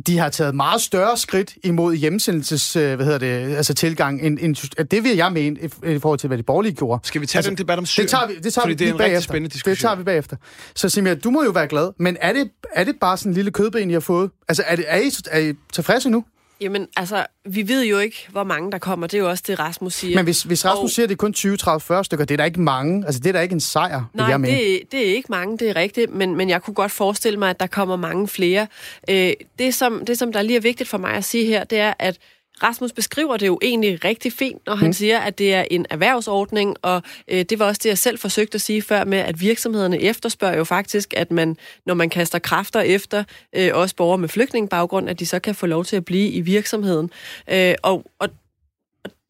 de 0.08 0.18
har 0.18 0.30
taget 0.30 0.56
meget 0.56 0.82
større 0.82 1.18
skridt 1.18 1.56
imod 1.64 1.96
hjemsendelses, 1.96 2.76
øh, 2.76 2.96
hvad 2.96 3.06
hedder 3.06 3.20
det, 3.20 3.56
altså 3.56 3.74
tilgang, 3.74 4.22
end, 4.22 4.38
end, 4.42 4.86
det 4.86 5.04
vil 5.04 5.16
jeg 5.16 5.34
mene, 5.34 5.60
i, 5.88 6.00
forhold 6.00 6.20
til, 6.20 6.28
hvad 6.28 6.38
de 6.38 6.44
borgerlige 6.44 6.74
gjorde. 6.74 7.08
Skal 7.08 7.22
vi 7.22 7.26
tage 7.26 7.40
altså, 7.40 7.50
den 7.50 7.58
debat 7.58 7.78
om 7.78 7.86
Syrien? 7.86 8.06
Det 8.06 8.12
tager 8.12 8.28
vi, 8.28 8.36
det 8.36 8.54
tager 8.54 8.64
Fordi 8.64 8.74
vi 8.74 8.78
det 8.78 8.88
er 8.88 8.92
en 8.92 8.98
bagefter. 8.98 9.22
spændende 9.22 9.54
diskussion. 9.54 9.72
Det 9.72 9.82
tager 9.82 9.96
vi 9.96 10.04
bagefter. 10.04 10.36
Så 10.76 10.90
Simia, 10.90 11.16
du 11.16 11.30
må 11.30 11.44
jo 11.44 11.52
være 11.52 11.68
glad, 11.68 11.92
men 12.00 12.18
er 12.22 12.34
det, 12.34 12.50
er 12.74 12.84
det 12.84 12.96
bare 13.02 13.18
sådan 13.18 13.30
en 13.30 13.34
lille 13.34 13.52
kødben, 13.52 13.90
I 13.90 13.94
har 13.94 14.00
fået? 14.00 14.32
Altså, 14.48 14.64
er, 14.68 14.76
det, 14.76 14.86
er, 14.88 14.98
I, 14.98 15.12
er 15.32 15.40
I 15.40 15.54
tilfredse 15.74 16.10
nu? 16.10 16.24
Jamen, 16.62 16.88
altså, 16.98 17.26
vi 17.46 17.68
ved 17.68 17.86
jo 17.86 18.00
ikke, 18.00 18.28
hvor 18.30 18.44
mange 18.44 18.72
der 18.72 18.78
kommer. 18.78 19.08
Det 19.08 19.18
er 19.18 19.22
jo 19.22 19.30
også 19.30 19.44
det, 19.48 19.60
Rasmus 19.60 19.94
siger. 19.94 20.16
Men 20.16 20.24
hvis, 20.26 20.44
hvis 20.44 20.66
Rasmus 20.66 20.84
Og- 20.84 20.90
siger, 20.90 21.04
at 21.04 21.10
det 21.10 21.16
er 21.16 21.18
kun 21.18 21.34
20, 21.34 21.58
30, 21.58 21.82
40 21.82 22.06
stykker, 22.06 22.26
det 22.26 22.34
er 22.34 22.38
da 22.38 22.44
ikke 22.44 22.62
mange. 22.62 23.06
Altså, 23.06 23.20
det 23.20 23.30
er 23.30 23.34
da 23.34 23.40
ikke 23.42 23.54
en 23.54 23.60
sejr, 23.60 24.04
Nej, 24.14 24.26
jeg 24.28 24.40
mene. 24.42 24.58
det, 24.58 24.82
det 24.92 25.10
er 25.10 25.16
ikke 25.16 25.28
mange, 25.30 25.58
det 25.58 25.70
er 25.70 25.76
rigtigt, 25.76 26.14
men, 26.14 26.36
men 26.36 26.50
jeg 26.50 26.62
kunne 26.62 26.74
godt 26.74 26.92
forestille 26.92 27.40
mig, 27.40 27.50
at 27.50 27.60
der 27.60 27.68
kommer 27.68 27.96
mange 27.96 28.28
flere. 28.28 28.68
Øh, 29.10 29.34
det, 29.60 29.74
som, 29.76 30.06
det, 30.06 30.18
som 30.20 30.32
der 30.34 30.42
lige 30.42 30.58
er 30.58 30.62
vigtigt 30.62 30.90
for 30.90 30.98
mig 30.98 31.12
at 31.14 31.24
sige 31.24 31.46
her, 31.46 31.64
det 31.64 31.78
er, 31.80 31.94
at 32.00 32.18
Rasmus 32.64 32.92
beskriver 32.92 33.38
det 33.38 33.48
jo 33.48 33.60
egentlig 33.62 34.06
rigtig 34.06 34.34
fint, 34.34 34.66
når 34.66 34.76
han 34.76 34.88
mm. 34.88 34.94
siger, 34.94 35.20
at 35.20 35.38
det 35.38 35.54
er 35.54 35.66
en 35.72 35.86
erhvervsordning, 35.90 36.76
og 36.82 37.02
øh, 37.28 37.46
det 37.50 37.60
var 37.60 37.66
også 37.66 37.80
det, 37.84 37.90
jeg 37.90 37.98
selv 37.98 38.20
forsøgte 38.20 38.56
at 38.56 38.62
sige 38.62 38.82
før 38.82 39.04
med, 39.04 39.18
at 39.18 39.42
virksomhederne 39.42 40.02
efterspørger 40.02 40.58
jo 40.58 40.64
faktisk, 40.64 41.14
at 41.18 41.32
man, 41.32 41.58
når 41.86 41.94
man 41.94 42.10
kaster 42.10 42.40
kræfter 42.40 42.82
efter 42.82 43.24
øh, 43.56 43.70
også 43.74 43.96
borgere 43.96 44.18
med 44.18 44.30
flygtningebaggrund, 44.30 45.10
at 45.10 45.20
de 45.20 45.26
så 45.26 45.40
kan 45.40 45.56
få 45.56 45.66
lov 45.66 45.86
til 45.86 45.96
at 45.96 46.06
blive 46.06 46.30
i 46.30 46.42
virksomheden. 46.42 47.12
Øh, 47.52 47.76
og, 47.84 48.04
og 48.20 48.30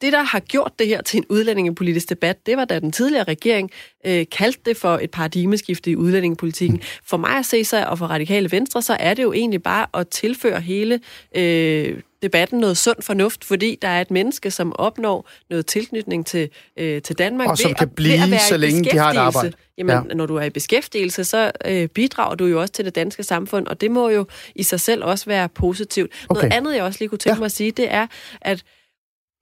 det, 0.01 0.13
der 0.13 0.21
har 0.23 0.39
gjort 0.39 0.71
det 0.79 0.87
her 0.87 1.01
til 1.01 1.17
en 1.17 1.25
udlændingepolitisk 1.29 2.09
debat, 2.09 2.45
det 2.45 2.57
var, 2.57 2.65
da 2.65 2.79
den 2.79 2.91
tidligere 2.91 3.23
regering 3.23 3.71
øh, 4.05 4.25
kaldte 4.37 4.59
det 4.65 4.77
for 4.77 4.99
et 5.01 5.11
paradigmeskifte 5.11 5.91
i 5.91 5.95
udlændingepolitikken. 5.95 6.81
For 7.05 7.17
mig 7.17 7.37
at 7.37 7.45
se 7.45 7.63
sig, 7.63 7.87
og 7.89 7.97
for 7.97 8.05
radikale 8.05 8.51
venstre, 8.51 8.81
så 8.81 8.97
er 8.99 9.13
det 9.13 9.23
jo 9.23 9.33
egentlig 9.33 9.63
bare 9.63 9.85
at 9.93 10.07
tilføre 10.07 10.61
hele 10.61 10.99
øh, 11.35 11.99
debatten 12.21 12.59
noget 12.59 12.77
sund 12.77 13.01
fornuft, 13.01 13.45
fordi 13.45 13.77
der 13.81 13.87
er 13.87 14.01
et 14.01 14.11
menneske, 14.11 14.51
som 14.51 14.73
opnår 14.75 15.29
noget 15.49 15.65
tilknytning 15.65 16.25
til, 16.25 16.49
øh, 16.77 17.01
til 17.01 17.17
Danmark. 17.17 17.47
Og 17.49 17.57
som 17.57 17.69
ved 17.69 17.75
kan 17.75 17.87
at- 17.87 17.95
blive, 17.95 18.13
ved 18.17 18.23
at 18.23 18.31
være 18.31 18.39
så 18.39 18.57
længe 18.57 18.83
de 18.91 18.97
har 18.97 19.11
et 19.11 19.17
arbejde. 19.17 19.51
Jamen, 19.77 19.95
Ja. 20.09 20.13
når 20.13 20.25
du 20.25 20.35
er 20.35 20.43
i 20.43 20.49
beskæftigelse, 20.49 21.23
så 21.23 21.51
øh, 21.65 21.87
bidrager 21.87 22.35
du 22.35 22.45
jo 22.45 22.61
også 22.61 22.73
til 22.73 22.85
det 22.85 22.95
danske 22.95 23.23
samfund, 23.23 23.67
og 23.67 23.81
det 23.81 23.91
må 23.91 24.09
jo 24.09 24.25
i 24.55 24.63
sig 24.63 24.79
selv 24.79 25.03
også 25.03 25.25
være 25.25 25.49
positivt. 25.49 26.11
Noget 26.29 26.43
Okay. 26.45 26.57
andet, 26.57 26.75
jeg 26.75 26.83
også 26.83 26.97
lige 26.99 27.09
kunne 27.09 27.17
tænke 27.19 27.35
Ja. 27.35 27.39
mig 27.39 27.45
at 27.45 27.51
sige, 27.51 27.71
det 27.71 27.93
er, 27.93 28.07
at 28.41 28.63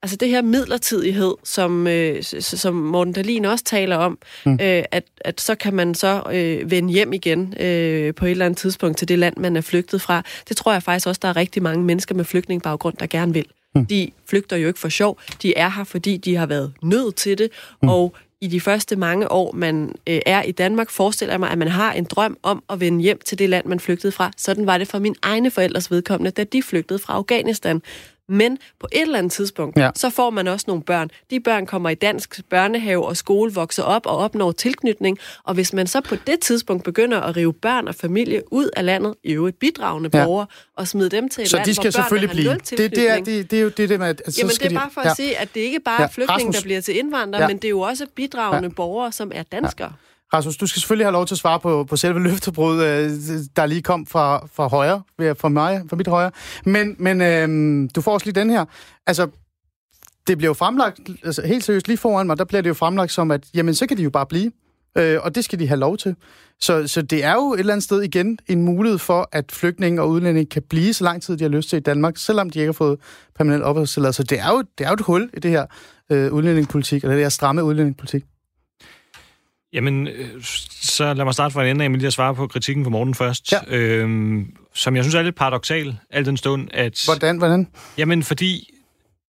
Altså 0.02 0.16
det 0.16 0.28
her 0.28 0.42
midlertidighed, 0.42 1.34
som, 1.44 1.86
øh, 1.86 2.22
som 2.40 2.74
Morten 2.74 3.12
Dahlin 3.12 3.44
også 3.44 3.64
taler 3.64 3.96
om, 3.96 4.18
mm. 4.46 4.52
øh, 4.52 4.84
at, 4.90 5.04
at 5.20 5.40
så 5.40 5.54
kan 5.54 5.74
man 5.74 5.94
så 5.94 6.22
øh, 6.32 6.70
vende 6.70 6.92
hjem 6.92 7.12
igen 7.12 7.54
øh, 7.60 8.14
på 8.14 8.24
et 8.24 8.30
eller 8.30 8.46
andet 8.46 8.58
tidspunkt 8.58 8.98
til 8.98 9.08
det 9.08 9.18
land, 9.18 9.36
man 9.36 9.56
er 9.56 9.60
flygtet 9.60 10.00
fra. 10.00 10.22
Det 10.48 10.56
tror 10.56 10.72
jeg 10.72 10.82
faktisk 10.82 11.06
også, 11.06 11.18
der 11.22 11.28
er 11.28 11.36
rigtig 11.36 11.62
mange 11.62 11.84
mennesker 11.84 12.14
med 12.14 12.24
flygtningebaggrund, 12.24 12.96
der 12.96 13.06
gerne 13.06 13.32
vil. 13.32 13.46
Mm. 13.74 13.86
De 13.86 14.10
flygter 14.28 14.56
jo 14.56 14.68
ikke 14.68 14.80
for 14.80 14.88
sjov. 14.88 15.18
De 15.42 15.54
er 15.56 15.68
her, 15.70 15.84
fordi 15.84 16.16
de 16.16 16.36
har 16.36 16.46
været 16.46 16.72
nødt 16.82 17.16
til 17.16 17.38
det, 17.38 17.50
mm. 17.82 17.88
og 17.88 18.14
i 18.40 18.46
de 18.46 18.60
første 18.60 18.96
mange 18.96 19.32
år, 19.32 19.52
man 19.52 19.94
øh, 20.06 20.20
er 20.26 20.42
i 20.42 20.52
Danmark, 20.52 20.90
forestiller 20.90 21.32
jeg 21.32 21.40
mig, 21.40 21.50
at 21.50 21.58
man 21.58 21.68
har 21.68 21.92
en 21.92 22.04
drøm 22.04 22.38
om 22.42 22.62
at 22.70 22.80
vende 22.80 23.02
hjem 23.02 23.20
til 23.24 23.38
det 23.38 23.48
land, 23.48 23.66
man 23.66 23.80
flygtede 23.80 24.12
fra. 24.12 24.30
Sådan 24.36 24.66
var 24.66 24.78
det 24.78 24.88
for 24.88 24.98
mine 24.98 25.14
egne 25.22 25.50
forældres 25.50 25.90
vedkommende, 25.90 26.30
da 26.30 26.44
de 26.44 26.62
flygtede 26.62 26.98
fra 26.98 27.14
Afghanistan. 27.14 27.82
Men 28.28 28.58
på 28.80 28.88
et 28.92 29.02
eller 29.02 29.18
andet 29.18 29.32
tidspunkt, 29.32 29.76
Ja. 29.78 29.84
ja. 29.84 29.90
så 29.94 30.10
får 30.10 30.30
man 30.30 30.48
også 30.48 30.64
nogle 30.68 30.82
børn. 30.82 31.10
De 31.30 31.40
børn 31.40 31.66
kommer 31.66 31.90
i 31.90 31.94
dansk 31.94 32.40
børnehave 32.50 33.06
og 33.06 33.16
skole, 33.16 33.52
vokser 33.54 33.82
op 33.82 34.06
og 34.06 34.16
opnår 34.16 34.52
tilknytning. 34.52 35.18
Og 35.44 35.54
hvis 35.54 35.72
man 35.72 35.86
så 35.86 36.00
på 36.00 36.16
det 36.26 36.40
tidspunkt 36.40 36.84
begynder 36.84 37.20
at 37.20 37.36
rive 37.36 37.52
børn 37.52 37.88
og 37.88 37.94
familie 37.94 38.42
ud 38.52 38.70
af 38.76 38.84
landet, 38.84 39.14
i 39.24 39.32
øvrigt 39.32 39.58
bidragende 39.58 40.10
Ja. 40.14 40.24
borgere, 40.24 40.46
og 40.76 40.88
smide 40.88 41.08
dem 41.08 41.28
til 41.28 41.42
et 41.42 41.50
Så 41.50 41.56
land, 41.56 41.66
de 41.66 41.74
skal 41.74 41.82
hvor 41.84 41.90
selvfølgelig 41.90 42.30
blive. 42.30 42.50
Det, 42.54 42.70
det, 42.96 43.10
er, 43.10 43.16
det, 43.24 43.50
det 43.50 43.58
er 43.58 43.62
jo 43.62 43.68
det, 43.68 43.88
det 43.88 43.98
med, 43.98 44.06
at 44.08 44.22
så 44.28 44.34
Jamen, 44.40 44.54
skal 44.54 44.70
det 44.70 44.76
er 44.76 44.80
de, 44.80 44.82
bare 44.82 44.90
for 44.94 45.00
ja. 45.04 45.10
at 45.10 45.16
sige, 45.16 45.38
at 45.38 45.48
det 45.54 45.60
ikke 45.60 45.80
bare 45.80 46.00
Ja, 46.02 46.06
er 46.06 46.10
flygtninge, 46.10 46.34
Rasmus. 46.38 46.54
der 46.56 46.62
bliver 46.62 46.80
til 46.80 46.98
indvandrere, 46.98 47.42
Ja. 47.42 47.48
men 47.48 47.56
det 47.56 47.64
er 47.64 47.68
jo 47.70 47.80
også 47.80 48.06
bidragende 48.14 48.70
borgere, 48.70 49.12
som 49.12 49.32
er 49.34 49.42
danskere. 49.42 49.92
Rasmus, 50.34 50.56
du 50.56 50.66
skal 50.66 50.80
selvfølgelig 50.80 51.06
have 51.06 51.12
lov 51.12 51.26
til 51.26 51.34
at 51.34 51.38
svare 51.38 51.60
på, 51.60 51.84
på 51.84 51.96
selve 51.96 52.22
løftebrud, 52.22 52.82
øh, 52.82 53.10
der 53.56 53.66
lige 53.66 53.82
kom 53.82 54.06
fra, 54.06 54.46
fra 54.52 54.68
højre, 54.68 55.02
fra 55.18 55.48
mig, 55.48 55.82
fra 55.90 55.96
mit 55.96 56.08
højre. 56.08 56.30
Men, 56.64 56.96
men 56.98 57.20
øh, 57.20 57.88
du 57.94 58.00
får 58.00 58.12
også 58.12 58.26
lige 58.26 58.40
den 58.40 58.50
her. 58.50 58.64
Altså, 59.06 59.28
det 60.26 60.38
bliver 60.38 60.48
jo 60.48 60.54
fremlagt, 60.54 61.00
altså 61.24 61.42
helt 61.46 61.64
seriøst 61.64 61.88
lige 61.88 61.98
foran 61.98 62.26
mig, 62.26 62.38
der 62.38 62.44
bliver 62.44 62.62
det 62.62 62.68
jo 62.68 62.74
fremlagt 62.74 63.12
som, 63.12 63.30
at 63.30 63.44
jamen, 63.54 63.74
så 63.74 63.86
kan 63.86 63.96
de 63.96 64.02
jo 64.02 64.10
bare 64.10 64.26
blive. 64.26 64.52
Øh, 64.98 65.18
og 65.22 65.34
det 65.34 65.44
skal 65.44 65.58
de 65.58 65.68
have 65.68 65.80
lov 65.80 65.96
til. 65.96 66.16
Så, 66.60 66.86
så 66.86 67.02
det 67.02 67.24
er 67.24 67.34
jo 67.34 67.54
et 67.54 67.60
eller 67.60 67.72
andet 67.72 67.84
sted 67.84 68.02
igen 68.02 68.38
en 68.46 68.62
mulighed 68.62 68.98
for, 68.98 69.28
at 69.32 69.52
flygtninge 69.52 70.02
og 70.02 70.08
udlændinge 70.08 70.50
kan 70.50 70.62
blive 70.62 70.92
så 70.92 71.04
lang 71.04 71.22
tid, 71.22 71.36
de 71.36 71.44
har 71.44 71.48
lyst 71.48 71.68
til 71.68 71.76
i 71.76 71.80
Danmark, 71.80 72.16
selvom 72.16 72.50
de 72.50 72.58
ikke 72.58 72.68
har 72.68 72.72
fået 72.72 72.98
permanent 73.36 73.62
opholdstilladelse. 73.62 74.16
Så 74.16 74.22
det 74.22 74.40
er 74.40 74.48
jo, 74.48 74.62
det 74.78 74.84
er 74.84 74.88
jo 74.88 74.94
et 74.94 75.00
hul 75.00 75.30
i 75.34 75.40
det 75.40 75.50
her 75.50 75.66
øh, 76.10 76.32
udlændingepolitik, 76.32 77.02
eller 77.02 77.14
det 77.14 77.24
her 77.24 77.28
stramme 77.28 77.64
udlændingepolitik. 77.64 78.24
Jamen, 79.72 80.06
øh, 80.06 80.42
så 80.82 81.14
lad 81.14 81.24
mig 81.24 81.34
starte 81.34 81.52
fra 81.52 81.62
en 81.62 81.68
ende 81.68 81.84
af 81.84 81.90
med 81.90 81.98
lige 81.98 82.06
at 82.06 82.12
svare 82.12 82.34
på 82.34 82.46
kritikken 82.46 82.84
fra 82.84 82.90
Morten 82.90 83.14
først. 83.14 83.52
Ja. 83.52 83.58
Øhm, 83.68 84.56
som 84.74 84.96
jeg 84.96 85.04
synes 85.04 85.14
er 85.14 85.22
lidt 85.22 85.36
paradoxal, 85.36 85.98
al 86.10 86.26
den 86.26 86.36
stund, 86.36 86.68
at... 86.74 87.02
Hvordan? 87.06 87.38
hvordan? 87.38 87.68
Jamen, 87.98 88.22
fordi 88.22 88.70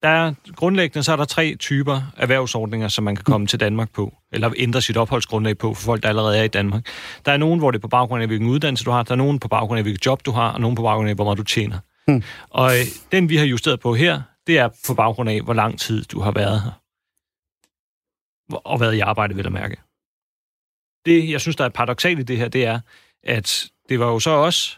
der 0.01 0.09
er, 0.09 0.33
grundlæggende 0.55 1.03
så 1.03 1.11
er 1.11 1.15
der 1.15 1.25
tre 1.25 1.55
typer 1.55 2.01
erhvervsordninger, 2.17 2.87
som 2.87 3.03
man 3.03 3.15
kan 3.15 3.23
komme 3.23 3.47
til 3.47 3.59
Danmark 3.59 3.89
på, 3.93 4.13
eller 4.31 4.51
ændre 4.57 4.81
sit 4.81 4.97
opholdsgrundlag 4.97 5.57
på 5.57 5.73
for 5.73 5.83
folk, 5.83 6.03
der 6.03 6.09
allerede 6.09 6.37
er 6.37 6.43
i 6.43 6.47
Danmark. 6.47 6.85
Der 7.25 7.31
er 7.31 7.37
nogen, 7.37 7.59
hvor 7.59 7.71
det 7.71 7.77
er 7.77 7.81
på 7.81 7.87
baggrund 7.87 8.21
af, 8.21 8.29
hvilken 8.29 8.49
uddannelse 8.49 8.85
du 8.85 8.91
har, 8.91 9.03
der 9.03 9.11
er 9.11 9.15
nogen 9.15 9.39
på 9.39 9.47
baggrund 9.47 9.77
af, 9.77 9.83
hvilket 9.83 10.05
job 10.05 10.25
du 10.25 10.31
har, 10.31 10.51
og 10.51 10.61
nogen 10.61 10.75
på 10.75 10.83
baggrund 10.83 11.09
af, 11.09 11.15
hvor 11.15 11.23
meget 11.23 11.37
du 11.37 11.43
tjener. 11.43 11.79
Hmm. 12.07 12.23
Og 12.49 12.71
øh, 12.71 12.85
den, 13.11 13.29
vi 13.29 13.37
har 13.37 13.45
justeret 13.45 13.79
på 13.79 13.93
her, 13.93 14.21
det 14.47 14.57
er 14.57 14.69
på 14.87 14.93
baggrund 14.93 15.29
af, 15.29 15.41
hvor 15.41 15.53
lang 15.53 15.79
tid 15.79 16.03
du 16.03 16.19
har 16.19 16.31
været 16.31 16.61
her. 16.61 16.71
Og 18.51 18.79
været 18.79 18.95
i 18.95 18.99
arbejde, 18.99 19.35
vil 19.35 19.43
jeg 19.43 19.51
mærke. 19.51 19.77
Det, 21.05 21.29
jeg 21.29 21.41
synes, 21.41 21.55
der 21.55 21.65
er 21.65 21.69
paradoxalt 21.69 22.19
i 22.19 22.23
det 22.23 22.37
her, 22.37 22.47
det 22.47 22.65
er, 22.65 22.79
at 23.23 23.65
det 23.89 23.99
var 23.99 24.05
jo 24.05 24.19
så 24.19 24.29
også 24.29 24.77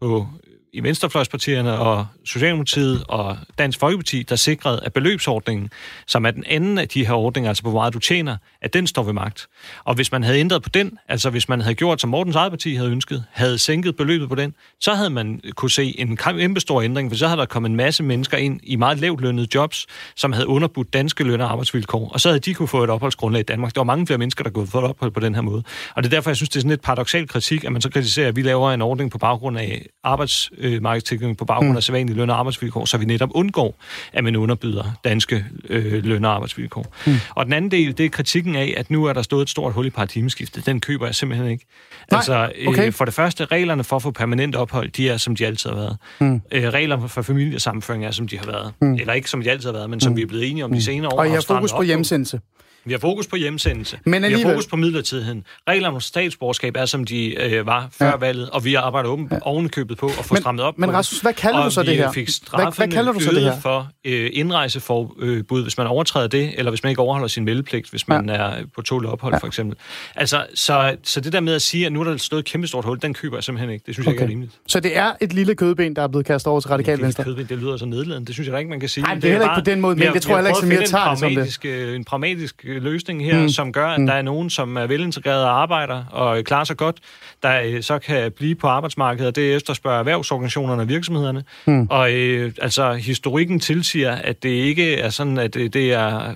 på 0.00 0.26
i 0.72 0.82
venstrefløjspartierne 0.82 1.78
og 1.78 2.06
Socialdemokratiet 2.24 3.04
og 3.08 3.38
Dansk 3.58 3.78
Folkeparti, 3.78 4.22
der 4.22 4.36
sikrede, 4.36 4.80
at 4.84 4.92
beløbsordningen, 4.92 5.70
som 6.06 6.26
er 6.26 6.30
den 6.30 6.44
anden 6.46 6.78
af 6.78 6.88
de 6.88 7.06
her 7.06 7.14
ordninger, 7.14 7.50
altså 7.50 7.62
på 7.62 7.70
hvor 7.70 7.80
meget 7.80 7.94
du 7.94 7.98
tjener, 7.98 8.36
at 8.62 8.74
den 8.74 8.86
står 8.86 9.02
ved 9.02 9.12
magt. 9.12 9.46
Og 9.84 9.94
hvis 9.94 10.12
man 10.12 10.22
havde 10.22 10.38
ændret 10.38 10.62
på 10.62 10.68
den, 10.68 10.98
altså 11.08 11.30
hvis 11.30 11.48
man 11.48 11.60
havde 11.60 11.74
gjort, 11.74 12.00
som 12.00 12.10
Mortens 12.10 12.36
eget 12.36 12.52
parti 12.52 12.74
havde 12.74 12.90
ønsket, 12.90 13.24
havde 13.32 13.58
sænket 13.58 13.96
beløbet 13.96 14.28
på 14.28 14.34
den, 14.34 14.54
så 14.80 14.94
havde 14.94 15.10
man 15.10 15.40
kunne 15.54 15.70
se 15.70 16.00
en 16.00 16.16
kæmpe 16.16 16.60
stor 16.60 16.82
ændring, 16.82 17.10
for 17.10 17.16
så 17.16 17.26
havde 17.26 17.40
der 17.40 17.46
kommet 17.46 17.70
en 17.70 17.76
masse 17.76 18.02
mennesker 18.02 18.36
ind 18.36 18.60
i 18.62 18.76
meget 18.76 18.98
lavt 18.98 19.20
lønnede 19.20 19.48
jobs, 19.54 19.86
som 20.16 20.32
havde 20.32 20.46
underbudt 20.46 20.92
danske 20.92 21.24
løn- 21.24 21.40
og 21.40 21.50
arbejdsvilkår, 21.50 22.10
og 22.14 22.20
så 22.20 22.28
havde 22.28 22.40
de 22.40 22.54
kunne 22.54 22.68
få 22.68 22.84
et 22.84 22.90
opholdsgrundlag 22.90 23.40
i 23.40 23.42
Danmark. 23.42 23.74
Der 23.74 23.80
var 23.80 23.84
mange 23.84 24.06
flere 24.06 24.18
mennesker, 24.18 24.44
der 24.44 24.50
kunne 24.50 24.66
få 24.66 24.78
et 24.78 24.84
ophold 24.84 25.10
på 25.10 25.20
den 25.20 25.34
her 25.34 25.42
måde. 25.42 25.62
Og 25.94 26.02
det 26.02 26.12
er 26.12 26.16
derfor, 26.16 26.30
jeg 26.30 26.36
synes, 26.36 26.48
det 26.48 26.56
er 26.56 26.60
sådan 26.60 26.70
lidt 26.70 26.82
paradoxal 26.82 27.28
kritik, 27.28 27.64
at 27.64 27.72
man 27.72 27.82
så 27.82 27.90
kritiserer, 27.90 28.28
at 28.28 28.36
vi 28.36 28.42
laver 28.42 28.72
en 28.72 28.82
ordning 28.82 29.10
på 29.10 29.18
baggrund 29.18 29.58
af 29.58 29.86
arbejdsmarkedstilknytning 30.04 31.38
på 31.38 31.44
baggrund 31.44 31.76
af 31.76 31.82
sædvanlige 31.82 32.16
løn- 32.16 32.30
og 32.30 32.38
arbejdsvilkår, 32.38 32.84
så 32.84 32.98
vi 32.98 33.04
netop 33.04 33.30
undgår, 33.32 33.74
at 34.12 34.24
man 34.24 34.36
underbyder 34.36 34.84
danske 35.04 35.44
øh, 35.68 36.04
løn- 36.04 36.24
og 36.24 36.34
arbejdsvilkår. 36.34 36.94
Mm. 37.06 37.14
Og 37.34 37.44
den 37.44 37.52
anden 37.52 37.70
del, 37.70 37.98
det 37.98 38.06
er 38.06 38.10
kritikken 38.10 38.47
af, 38.56 38.74
at 38.76 38.90
nu 38.90 39.04
er 39.04 39.12
der 39.12 39.22
stået 39.22 39.42
et 39.42 39.50
stort 39.50 39.72
hul 39.72 39.86
i 39.86 39.90
paradigmeskiftet. 39.90 40.66
Den 40.66 40.80
køber 40.80 41.06
jeg 41.06 41.14
simpelthen 41.14 41.50
ikke. 41.50 41.66
Nej, 42.10 42.18
altså, 42.18 42.52
øh, 42.58 42.68
okay. 42.68 42.92
for 42.92 43.04
det 43.04 43.14
første, 43.14 43.44
reglerne 43.44 43.84
for 43.84 43.96
at 43.96 44.02
få 44.02 44.10
permanent 44.10 44.56
ophold, 44.56 44.90
de 44.90 45.08
er, 45.08 45.16
som 45.16 45.36
de 45.36 45.46
altid 45.46 45.70
har 45.70 45.76
været. 45.76 45.96
Mm. 46.20 46.40
Øh, 46.52 46.68
reglerne 46.68 47.08
for 47.08 47.22
familiesammenføring 47.22 48.04
er, 48.04 48.10
som 48.10 48.28
de 48.28 48.38
har 48.38 48.46
været. 48.46 48.72
Mm. 48.80 48.94
Eller 48.94 49.12
ikke, 49.12 49.30
som 49.30 49.42
de 49.42 49.50
altid 49.50 49.68
har 49.68 49.72
været, 49.72 49.90
men 49.90 50.00
som 50.00 50.16
vi 50.16 50.22
er 50.22 50.26
blevet 50.26 50.50
enige 50.50 50.64
om 50.64 50.72
de 50.72 50.82
senere 50.82 51.12
år. 51.12 51.18
Og 51.18 51.26
I 51.26 51.30
har 51.30 51.44
fokus 51.48 51.72
på 51.72 51.82
hjemsendelse. 51.82 52.40
Vi 52.88 52.92
har 52.92 52.98
fokus 52.98 53.26
på 53.26 53.36
hjemsendelse. 53.36 53.98
Men 54.04 54.12
vi 54.12 54.18
har 54.18 54.24
alligevel- 54.24 54.52
fokus 54.54 54.66
på 54.66 54.76
midlertidigheden. 54.76 55.44
Reglerne 55.68 55.94
om 55.94 56.00
statsborgerskab 56.00 56.76
er, 56.76 56.84
som 56.86 57.04
de 57.04 57.42
øh, 57.44 57.66
var 57.66 57.88
før 57.92 58.06
Ja. 58.06 58.16
valget, 58.16 58.50
og 58.50 58.64
vi 58.64 58.74
arbejder 58.74 59.08
åben, 59.10 59.28
ja. 59.32 59.38
ovenikøbet 59.42 59.98
på 59.98 60.06
at 60.06 60.12
få 60.24 60.34
Men- 60.34 60.40
strammet 60.42 60.64
op 60.64 60.78
men 60.78 60.92
Rasmus, 60.92 61.20
hvad 61.20 61.32
kalder 61.32 61.64
du 61.64 61.70
så 61.70 61.82
det 61.82 61.96
her? 61.96 62.12
fik 62.12 62.28
Hvad- 62.54 62.76
hvad 62.76 62.88
kalder 62.88 63.12
du 63.12 63.20
så 63.20 63.30
det 63.30 63.42
her? 63.42 63.60
for 63.60 63.88
øh, 64.04 64.30
indrejseforbud, 64.32 65.62
hvis 65.62 65.78
man 65.78 65.86
overtræder 65.86 66.26
det, 66.28 66.52
eller 66.58 66.70
hvis 66.70 66.82
man 66.82 66.90
ikke 66.90 67.02
overholder 67.02 67.28
sin 67.28 67.44
meldepligt, 67.44 67.90
hvis 67.90 68.08
man 68.08 68.28
ja. 68.28 68.34
er 68.34 68.52
på 68.74 68.82
tålet 68.82 69.10
ophold, 69.10 69.34
ja. 69.34 69.38
for 69.38 69.46
eksempel. 69.46 69.76
Altså, 70.16 70.46
så, 70.54 70.96
så 71.02 71.20
det 71.20 71.32
der 71.32 71.40
med 71.40 71.54
at 71.54 71.62
sige, 71.62 71.86
at 71.86 71.92
nu 71.92 72.00
er 72.00 72.04
der 72.04 72.16
stået 72.16 72.40
et 72.40 72.46
kæmpe 72.46 72.66
stort 72.66 72.84
hul, 72.84 72.98
den 73.02 73.14
køber 73.14 73.36
jeg 73.36 73.44
simpelthen 73.44 73.70
ikke. 73.70 73.82
Det 73.86 73.94
synes 73.94 74.06
okay. 74.06 74.14
jeg 74.14 74.22
ikke 74.22 74.24
er 74.24 74.28
rimeligt. 74.34 74.52
Så 74.68 74.80
det 74.80 74.96
er 74.96 75.12
et 75.20 75.32
lille 75.32 75.54
kødben, 75.54 75.96
der 75.96 76.02
er 76.02 76.08
blevet 76.08 76.26
kastet 76.26 76.50
over 76.50 76.60
til 76.60 76.70
radikal 76.70 76.96
Det, 76.96 77.04
venstre. 77.04 77.24
kødben, 77.24 77.46
det 77.48 77.58
lyder 77.58 77.76
så 77.76 77.86
nedladende. 77.86 78.26
Det 78.26 78.34
synes 78.34 78.46
jeg 78.46 78.52
da 78.52 78.58
ikke, 78.58 78.70
man 78.70 78.80
kan 78.80 78.88
sige. 78.88 79.04
Nej, 79.04 79.14
det 79.14 79.24
er 79.24 79.28
heller 79.28 79.44
ikke 79.56 79.64
på 79.64 79.70
den 79.70 79.80
måde, 79.80 79.96
men 79.96 80.06
har- 80.06 80.12
jeg 80.14 80.22
tror 80.22 80.34
har 80.36 80.42
heller 80.42 80.56
ikke, 80.56 80.68
mere 80.68 80.76
finde 80.78 80.90
tager 80.90 81.10
det 81.10 81.52
som 81.54 81.62
det. 81.62 81.96
en 81.96 82.04
pragmatisk, 82.04 82.64
øh, 82.78 82.84
øh, 82.84 82.92
løsning 82.92 83.24
her, 83.24 83.42
mm. 83.42 83.48
som 83.48 83.72
gør, 83.72 83.86
at 83.86 84.00
mm. 84.00 84.06
der 84.06 84.14
er 84.14 84.22
nogen, 84.22 84.50
som 84.50 84.76
er 84.76 84.86
velintegrerede 84.86 85.44
og 85.44 85.62
arbejder 85.62 86.04
og 86.04 86.44
klarer 86.44 86.64
sig 86.64 86.76
godt, 86.76 86.96
der 87.42 87.60
øh, 87.64 87.82
så 87.82 87.98
kan 87.98 88.32
blive 88.32 88.54
på 88.54 88.66
arbejdsmarkedet, 88.66 89.28
og 89.28 89.36
det 89.36 89.54
efterspørger 89.54 89.98
erhvervsorganisationerne 89.98 90.82
og 90.82 90.88
virksomhederne. 90.88 91.44
Mm. 91.66 91.86
Og 91.90 92.12
øh, 92.12 92.52
altså, 92.62 92.92
historikken 92.92 93.60
tilsiger, 93.60 94.12
at 94.12 94.42
det 94.42 94.48
ikke 94.48 94.94
er 94.94 95.10
sådan, 95.10 95.38
at 95.38 95.54
det, 95.54 95.74
det 95.74 95.92
er 95.92 96.34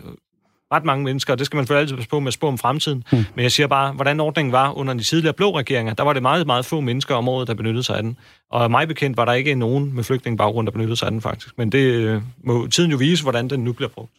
ret 0.72 0.84
mange 0.84 1.04
mennesker, 1.04 1.32
og 1.32 1.38
det 1.38 1.46
skal 1.46 1.56
man 1.56 1.64
selvfølgelig 1.64 1.82
altid 1.82 1.96
passe 1.96 2.10
på 2.10 2.20
med 2.20 2.28
at 2.28 2.32
spå 2.32 2.48
om 2.48 2.58
fremtiden. 2.58 3.04
Mm. 3.12 3.24
Men 3.34 3.42
jeg 3.42 3.52
siger 3.52 3.66
bare, 3.66 3.92
hvordan 3.92 4.20
ordningen 4.20 4.52
var 4.52 4.78
under 4.78 4.94
de 4.94 5.02
tidligere 5.02 5.34
blå 5.34 5.58
regeringer, 5.58 5.94
der 5.94 6.04
var 6.04 6.12
det 6.12 6.22
meget, 6.22 6.46
meget 6.46 6.64
få 6.64 6.80
mennesker 6.80 7.14
om 7.14 7.28
året, 7.28 7.48
der 7.48 7.54
benyttede 7.54 7.82
sig 7.82 7.96
af 7.96 8.02
den. 8.02 8.16
Og 8.50 8.70
mig 8.70 8.88
bekendt 8.88 9.16
var 9.16 9.24
der 9.24 9.32
ikke 9.32 9.54
nogen 9.54 9.94
med 9.94 10.04
flygtningebaggrund, 10.04 10.66
der 10.66 10.72
benyttede 10.72 10.96
sig 10.96 11.06
af 11.06 11.12
den 11.12 11.20
faktisk. 11.20 11.58
Men 11.58 11.72
det 11.72 11.78
øh, 11.78 12.22
må 12.44 12.66
tiden 12.66 12.90
jo 12.90 12.96
vise, 12.96 13.22
hvordan 13.22 13.50
den 13.50 13.60
nu 13.60 13.72
bliver 13.72 13.88
brugt. 13.88 14.10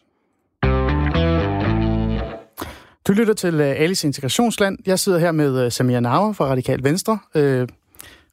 Du 3.06 3.12
lytter 3.12 3.34
til 3.34 3.54
øh, 3.54 3.80
Alice 3.80 4.06
Integrationsland. 4.06 4.78
Jeg 4.86 4.98
sidder 4.98 5.18
her 5.18 5.32
med 5.32 5.46
øh, 5.46 5.54
Samir 5.54 5.70
Samia 5.70 6.00
Nauer 6.00 6.32
fra 6.32 6.46
Radikal 6.46 6.84
Venstre, 6.84 7.18
øh, 7.34 7.68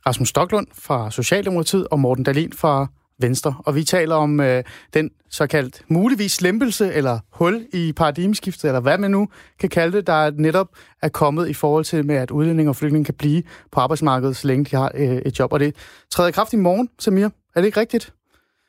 Rasmus 0.07 0.29
Stoklund 0.29 0.67
fra 0.73 1.11
Socialdemokratiet 1.11 1.87
og 1.87 1.99
Morten 1.99 2.23
Dalin 2.23 2.53
fra 2.53 2.87
Venstre. 3.19 3.55
Og 3.65 3.75
vi 3.75 3.83
taler 3.83 4.15
om 4.15 4.39
øh, 4.39 4.63
den 4.93 5.09
såkaldt 5.29 5.81
muligvis 5.87 6.41
lempelse 6.41 6.93
eller 6.93 7.19
hul 7.31 7.65
i 7.73 7.93
paradigmeskiftet, 7.93 8.65
eller 8.65 8.79
hvad 8.79 8.97
man 8.97 9.11
nu 9.11 9.27
kan 9.59 9.69
kalde 9.69 9.97
det, 9.97 10.07
der 10.07 10.31
netop 10.31 10.67
er 11.01 11.09
kommet 11.09 11.49
i 11.49 11.53
forhold 11.53 11.85
til 11.85 12.05
med, 12.05 12.15
at 12.15 12.31
udlændinge 12.31 12.71
og 12.71 12.75
flygtninge 12.75 13.05
kan 13.05 13.13
blive 13.13 13.43
på 13.71 13.79
arbejdsmarkedet, 13.79 14.35
så 14.35 14.47
længe 14.47 14.65
de 14.65 14.75
har 14.75 14.91
øh, 14.93 15.17
et 15.25 15.39
job. 15.39 15.53
Og 15.53 15.59
det 15.59 15.75
træder 16.11 16.29
i 16.29 16.31
kraft 16.31 16.53
i 16.53 16.57
morgen, 16.57 16.89
Samir. 16.99 17.29
Er 17.55 17.61
det 17.61 17.65
ikke 17.65 17.79
rigtigt? 17.79 18.13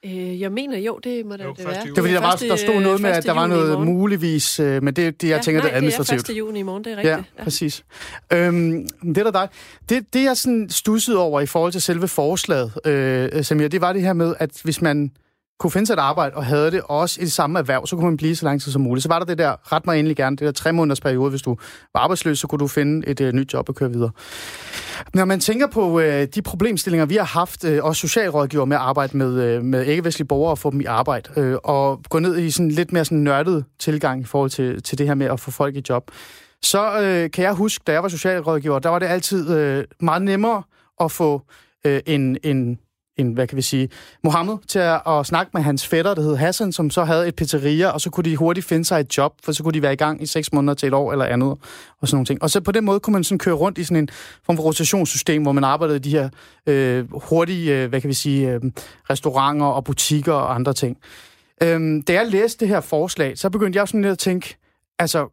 Øh, 0.04 0.40
jeg 0.40 0.52
mener, 0.52 0.78
jo, 0.78 0.98
det 1.04 1.26
må 1.26 1.36
det, 1.36 1.44
Jo, 1.44 1.54
det 1.56 1.64
være. 1.66 1.74
Det 1.74 1.90
er 1.90 1.94
fordi, 2.02 2.12
der, 2.12 2.20
var, 2.20 2.36
der 2.48 2.56
stod 2.56 2.80
noget 2.80 3.00
med, 3.00 3.10
at 3.10 3.24
der 3.24 3.32
var 3.32 3.46
noget 3.46 3.80
muligvis, 3.86 4.60
øh, 4.60 4.82
men 4.82 4.94
det, 4.94 5.22
det 5.22 5.28
jeg 5.28 5.42
tænker, 5.42 5.60
nej, 5.60 5.68
det 5.68 5.72
er 5.72 5.76
administrativt. 5.76 6.20
det 6.26 6.28
er 6.28 6.32
1. 6.32 6.38
juni 6.38 6.58
i 6.58 6.62
morgen, 6.62 6.84
det 6.84 6.92
er 6.92 7.08
Ja, 7.08 7.16
rigtigt. 7.16 7.36
præcis. 7.44 7.84
Øhm, 8.32 8.86
det 9.02 9.18
er 9.18 9.24
da 9.24 9.30
dig. 9.30 9.48
Det, 9.88 10.14
det, 10.14 10.24
jeg 10.24 10.36
sådan 10.36 10.66
stussede 10.70 11.18
over 11.18 11.40
i 11.40 11.46
forhold 11.46 11.72
til 11.72 11.82
selve 11.82 12.08
forslaget, 12.08 12.72
øh, 12.86 13.44
Samir, 13.44 13.68
det 13.68 13.80
var 13.80 13.92
det 13.92 14.02
her 14.02 14.12
med, 14.12 14.34
at 14.38 14.50
hvis 14.64 14.82
man 14.82 15.10
kunne 15.62 15.70
finde 15.70 15.86
sig 15.86 15.94
et 15.94 15.98
arbejde 15.98 16.36
og 16.36 16.44
havde 16.44 16.70
det 16.70 16.80
også 16.84 17.20
i 17.20 17.24
det 17.24 17.32
samme 17.32 17.58
erhverv, 17.58 17.86
så 17.86 17.96
kunne 17.96 18.06
man 18.06 18.16
blive 18.16 18.36
så 18.36 18.44
lang 18.44 18.62
tid 18.62 18.72
som 18.72 18.82
muligt. 18.82 19.02
Så 19.02 19.08
var 19.08 19.18
der 19.18 19.26
det 19.26 19.38
der, 19.38 19.72
ret 19.72 19.86
mig 19.86 19.98
endelig 19.98 20.16
gerne, 20.16 20.36
det 20.36 20.44
der 20.46 20.52
tre 20.52 20.72
måneders 20.72 21.00
periode, 21.00 21.30
hvis 21.30 21.42
du 21.42 21.56
var 21.94 22.00
arbejdsløs, 22.00 22.38
så 22.38 22.46
kunne 22.46 22.58
du 22.58 22.66
finde 22.66 23.08
et 23.08 23.20
øh, 23.20 23.32
nyt 23.32 23.52
job 23.52 23.68
og 23.68 23.74
køre 23.74 23.90
videre. 23.90 24.10
Når 25.14 25.24
man 25.24 25.40
tænker 25.40 25.66
på 25.66 26.00
øh, 26.00 26.26
de 26.34 26.42
problemstillinger, 26.42 27.06
vi 27.06 27.16
har 27.16 27.24
haft, 27.24 27.64
øh, 27.64 27.84
også 27.84 28.00
socialrådgiver 28.00 28.64
med 28.64 28.76
at 28.76 28.82
arbejde 28.82 29.16
med, 29.16 29.42
øh, 29.42 29.64
med 29.64 29.86
ikke-vestlige 29.86 30.26
borgere 30.26 30.50
og 30.50 30.58
få 30.58 30.70
dem 30.70 30.80
i 30.80 30.84
arbejde, 30.84 31.30
øh, 31.36 31.56
og 31.64 32.00
gå 32.10 32.18
ned 32.18 32.38
i 32.38 32.50
sådan 32.50 32.70
lidt 32.70 32.92
mere 32.92 33.04
sådan 33.04 33.18
nørdet 33.18 33.64
tilgang 33.78 34.20
i 34.20 34.24
forhold 34.24 34.50
til, 34.50 34.82
til 34.82 34.98
det 34.98 35.06
her 35.06 35.14
med 35.14 35.26
at 35.26 35.40
få 35.40 35.50
folk 35.50 35.76
i 35.76 35.82
job, 35.88 36.10
så 36.62 37.00
øh, 37.00 37.30
kan 37.30 37.44
jeg 37.44 37.52
huske, 37.52 37.82
da 37.86 37.92
jeg 37.92 38.02
var 38.02 38.08
socialrådgiver, 38.08 38.78
der 38.78 38.88
var 38.88 38.98
det 38.98 39.06
altid 39.06 39.56
øh, 39.56 39.84
meget 40.00 40.22
nemmere 40.22 40.62
at 41.00 41.12
få 41.12 41.42
øh, 41.86 42.00
en, 42.06 42.36
en, 42.42 42.78
en, 43.16 43.32
hvad 43.32 43.46
kan 43.46 43.56
vi 43.56 43.62
sige, 43.62 43.88
Mohammed 44.24 44.56
til 44.68 44.78
at, 44.78 45.00
at 45.06 45.26
snakke 45.26 45.50
med 45.54 45.62
hans 45.62 45.86
fætter, 45.86 46.14
der 46.14 46.22
hed 46.22 46.36
Hassan, 46.36 46.72
som 46.72 46.90
så 46.90 47.04
havde 47.04 47.28
et 47.28 47.36
pizzeria, 47.36 47.88
og 47.88 48.00
så 48.00 48.10
kunne 48.10 48.24
de 48.24 48.36
hurtigt 48.36 48.66
finde 48.66 48.84
sig 48.84 49.00
et 49.00 49.16
job, 49.18 49.34
for 49.44 49.52
så 49.52 49.62
kunne 49.62 49.72
de 49.72 49.82
være 49.82 49.92
i 49.92 49.96
gang 49.96 50.22
i 50.22 50.26
seks 50.26 50.52
måneder 50.52 50.74
til 50.74 50.86
et 50.86 50.94
år 50.94 51.12
eller 51.12 51.24
andet, 51.24 51.48
og 52.00 52.08
sådan 52.08 52.16
nogle 52.16 52.26
ting. 52.26 52.42
Og 52.42 52.50
så 52.50 52.60
på 52.60 52.72
den 52.72 52.84
måde 52.84 53.00
kunne 53.00 53.12
man 53.12 53.24
sådan 53.24 53.38
køre 53.38 53.54
rundt 53.54 53.78
i 53.78 53.84
sådan 53.84 53.96
en 53.96 54.08
form 54.46 54.56
for 54.56 54.62
rotationssystem, 54.62 55.42
hvor 55.42 55.52
man 55.52 55.64
arbejdede 55.64 55.96
i 55.96 56.00
de 56.00 56.10
her 56.10 56.28
øh, 56.66 57.04
hurtige, 57.12 57.82
øh, 57.82 57.88
hvad 57.88 58.00
kan 58.00 58.08
vi 58.08 58.14
sige, 58.14 58.50
øh, 58.50 58.60
restauranter 59.10 59.66
og 59.66 59.84
butikker 59.84 60.32
og 60.32 60.54
andre 60.54 60.72
ting. 60.72 60.96
Øhm, 61.62 62.02
da 62.02 62.12
jeg 62.12 62.26
læste 62.26 62.60
det 62.60 62.68
her 62.68 62.80
forslag, 62.80 63.38
så 63.38 63.50
begyndte 63.50 63.78
jeg 63.78 63.88
sådan 63.88 64.02
lidt 64.02 64.12
at 64.12 64.18
tænke, 64.18 64.56
altså, 64.98 65.28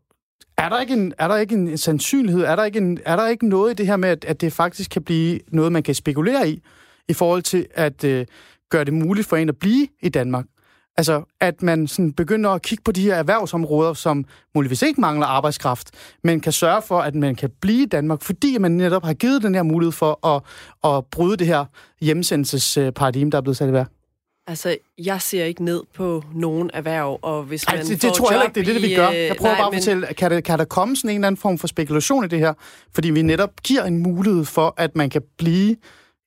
er 0.57 0.69
der 0.69 0.79
ikke 0.79 0.93
en, 0.93 1.13
er 1.17 1.27
der 1.27 1.37
ikke 1.37 1.55
en 1.55 1.77
sandsynlighed? 1.77 2.41
Er 2.41 2.55
der 2.55 2.63
ikke, 2.63 2.77
en, 2.77 2.99
er 3.05 3.15
der 3.15 3.27
ikke 3.27 3.49
noget 3.49 3.71
i 3.71 3.73
det 3.73 3.87
her 3.87 3.97
med, 3.97 4.09
at, 4.09 4.25
at 4.25 4.41
det 4.41 4.53
faktisk 4.53 4.91
kan 4.91 5.03
blive 5.03 5.39
noget, 5.47 5.71
man 5.71 5.83
kan 5.83 5.95
spekulere 5.95 6.49
i, 6.49 6.61
i 7.09 7.13
forhold 7.13 7.41
til 7.41 7.65
at 7.73 8.03
øh, 8.03 8.25
gøre 8.69 8.83
det 8.83 8.93
muligt 8.93 9.27
for 9.27 9.35
en 9.37 9.49
at 9.49 9.57
blive 9.57 9.87
i 10.01 10.09
Danmark? 10.09 10.45
Altså, 10.97 11.23
at 11.39 11.61
man 11.61 11.87
sådan 11.87 12.13
begynder 12.13 12.49
at 12.49 12.61
kigge 12.61 12.81
på 12.83 12.91
de 12.91 13.01
her 13.01 13.15
erhvervsområder, 13.15 13.93
som 13.93 14.25
muligvis 14.55 14.81
ikke 14.81 15.01
mangler 15.01 15.25
arbejdskraft, 15.27 15.91
men 16.23 16.39
kan 16.39 16.51
sørge 16.51 16.81
for, 16.81 16.99
at 16.99 17.15
man 17.15 17.35
kan 17.35 17.49
blive 17.61 17.83
i 17.83 17.85
Danmark, 17.85 18.21
fordi 18.21 18.57
man 18.57 18.71
netop 18.71 19.03
har 19.03 19.13
givet 19.13 19.43
den 19.43 19.55
her 19.55 19.63
mulighed 19.63 19.91
for 19.91 20.27
at, 20.27 20.41
at 20.95 21.05
bryde 21.05 21.37
det 21.37 21.47
her 21.47 21.65
hjemsendelsesparadigme, 22.01 23.31
der 23.31 23.37
er 23.37 23.41
blevet 23.41 23.57
sat 23.57 23.69
i 23.69 23.73
værk. 23.73 23.89
Altså, 24.47 24.77
jeg 24.97 25.21
ser 25.21 25.45
ikke 25.45 25.63
ned 25.65 25.83
på 25.95 26.23
nogen 26.35 26.69
erhverv, 26.73 27.19
og 27.21 27.43
hvis 27.43 27.63
Ej, 27.63 27.75
man 27.75 27.85
det, 27.85 28.01
får 28.01 28.07
det 28.09 28.17
tror 28.17 28.31
jeg 28.31 28.41
ikke, 28.43 28.53
det 28.55 28.61
er 28.61 28.73
det, 28.73 28.81
det 28.81 28.89
vi 28.89 28.95
gør. 28.95 29.09
øh, 29.09 29.15
Jeg 29.15 29.35
prøver 29.35 29.53
nej, 29.53 29.59
bare 29.61 29.67
at 29.67 29.73
men- 29.73 29.81
fortælle, 29.81 30.07
kan, 30.07 30.31
det, 30.31 30.43
kan 30.43 30.59
der 30.59 30.65
komme 30.65 30.95
sådan 30.95 31.09
en 31.09 31.15
eller 31.15 31.27
anden 31.27 31.41
form 31.41 31.57
for 31.57 31.67
spekulation 31.67 32.25
i 32.25 32.27
det 32.27 32.39
her? 32.39 32.53
Fordi 32.93 33.09
vi 33.09 33.21
netop 33.21 33.49
giver 33.63 33.83
en 33.83 33.97
mulighed 33.97 34.45
for, 34.45 34.73
at 34.77 34.95
man 34.95 35.09
kan 35.09 35.21
blive 35.37 35.75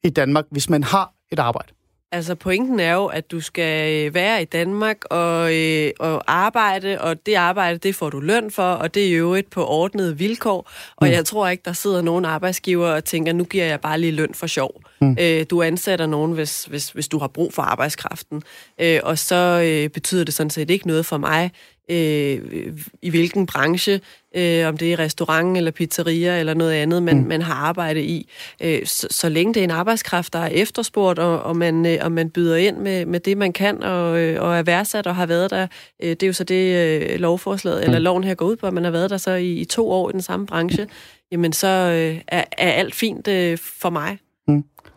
i 0.04 0.10
Danmark, 0.10 0.44
hvis 0.50 0.70
man 0.70 0.82
har 0.84 1.12
et 1.32 1.38
arbejde. 1.38 1.68
Altså, 2.14 2.34
pointen 2.34 2.80
er 2.80 2.94
jo, 2.94 3.06
at 3.06 3.30
du 3.30 3.40
skal 3.40 4.06
øh, 4.06 4.14
være 4.14 4.42
i 4.42 4.44
Danmark 4.44 4.96
og, 5.10 5.54
øh, 5.54 5.90
og 5.98 6.22
arbejde, 6.26 7.00
og 7.00 7.26
det 7.26 7.34
arbejde, 7.34 7.78
det 7.78 7.94
får 7.94 8.10
du 8.10 8.20
løn 8.20 8.50
for, 8.50 8.62
og 8.62 8.94
det 8.94 9.06
er 9.08 9.16
jo 9.16 9.34
et 9.34 9.46
på 9.46 9.66
ordnede 9.66 10.18
vilkår. 10.18 10.70
Og 10.96 11.06
Mm. 11.06 11.12
jeg 11.12 11.24
tror 11.24 11.48
ikke, 11.48 11.62
der 11.64 11.72
sidder 11.72 12.02
nogen 12.02 12.24
arbejdsgiver 12.24 12.88
og 12.88 13.04
tænker, 13.04 13.32
nu 13.32 13.44
giver 13.44 13.64
jeg 13.64 13.80
bare 13.80 14.00
lige 14.00 14.12
løn 14.12 14.34
for 14.34 14.46
sjov. 14.46 14.80
Mm. 15.00 15.16
Øh, 15.20 15.46
du 15.50 15.62
ansætter 15.62 16.06
nogen, 16.06 16.32
hvis, 16.32 16.64
hvis, 16.64 16.90
hvis 16.90 17.08
du 17.08 17.18
har 17.18 17.28
brug 17.28 17.54
for 17.54 17.62
arbejdskraften. 17.62 18.42
Øh, 18.80 19.00
og 19.02 19.18
så 19.18 19.62
øh, 19.64 19.88
betyder 19.88 20.24
det 20.24 20.34
sådan 20.34 20.50
set 20.50 20.70
ikke 20.70 20.86
noget 20.86 21.06
for 21.06 21.16
mig, 21.18 21.50
øh, 21.92 22.72
i 23.02 23.10
hvilken 23.10 23.46
branche, 23.46 24.00
øh, 24.36 24.68
om 24.68 24.76
det 24.76 24.92
er 24.92 24.98
restaurant 24.98 25.56
eller 25.56 25.70
pizzeria 25.70 26.38
eller 26.38 26.54
noget 26.54 26.72
andet, 26.72 27.02
man, 27.02 27.20
mm. 27.20 27.28
man 27.28 27.42
har 27.42 27.54
arbejde 27.54 28.02
i. 28.02 28.28
Øh, 28.62 28.86
så, 28.86 29.06
så 29.10 29.28
længe 29.28 29.54
det 29.54 29.60
er 29.60 29.64
en 29.64 29.70
arbejdskraft, 29.70 30.32
der 30.32 30.38
er 30.38 30.48
efterspurgt, 30.48 31.18
og, 31.18 31.42
og, 31.42 31.56
man, 31.56 31.86
øh, 31.86 31.98
og 32.02 32.12
man 32.12 32.30
byder 32.30 32.56
ind 32.56 32.76
med, 32.76 33.06
med 33.06 33.20
det, 33.20 33.36
man 33.36 33.52
kan, 33.52 33.82
og, 33.82 34.20
øh, 34.20 34.42
og 34.42 34.58
er 34.58 34.62
værdsat 34.62 35.06
og 35.06 35.16
har 35.16 35.26
været 35.26 35.50
der. 35.50 35.66
Øh, 36.02 36.10
det 36.10 36.22
er 36.22 36.26
jo 36.26 36.32
så 36.32 36.44
det, 36.44 36.76
øh, 36.76 37.18
lovforslaget, 37.18 37.84
eller 37.84 37.98
loven 37.98 38.24
her 38.24 38.34
går 38.34 38.46
ud 38.46 38.56
på, 38.56 38.66
at 38.66 38.72
man 38.72 38.84
har 38.84 38.90
været 38.90 39.10
der 39.10 39.16
så 39.16 39.30
i, 39.30 39.52
i 39.52 39.64
to 39.64 39.90
år 39.90 40.08
i 40.08 40.12
den 40.12 40.22
samme 40.22 40.46
branche. 40.46 40.86
Jamen, 41.32 41.52
så 41.52 41.68
øh, 41.68 42.20
er, 42.28 42.44
er 42.58 42.72
alt 42.72 42.94
fint 42.94 43.28
øh, 43.28 43.58
for 43.58 43.90
mig. 43.90 44.18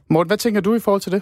Morten, 0.09 0.29
hvad 0.29 0.37
tænker 0.37 0.61
du 0.61 0.75
i 0.75 0.79
forhold 0.79 1.01
til 1.01 1.11
det? 1.11 1.21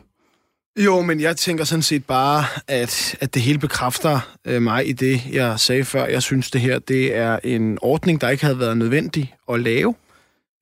Jo, 0.79 1.01
men 1.01 1.19
jeg 1.21 1.37
tænker 1.37 1.63
sådan 1.63 1.83
set 1.83 2.05
bare, 2.05 2.45
at, 2.67 3.15
at 3.21 3.33
det 3.33 3.41
hele 3.41 3.59
bekræfter 3.59 4.19
øh, 4.45 4.61
mig 4.61 4.89
i 4.89 4.91
det, 4.91 5.21
jeg 5.31 5.59
sagde 5.59 5.85
før. 5.85 6.05
Jeg 6.05 6.23
synes, 6.23 6.51
det 6.51 6.61
her 6.61 6.79
det 6.79 7.15
er 7.15 7.39
en 7.43 7.77
ordning, 7.81 8.21
der 8.21 8.29
ikke 8.29 8.43
havde 8.43 8.59
været 8.59 8.77
nødvendig 8.77 9.33
at 9.51 9.59
lave. 9.59 9.95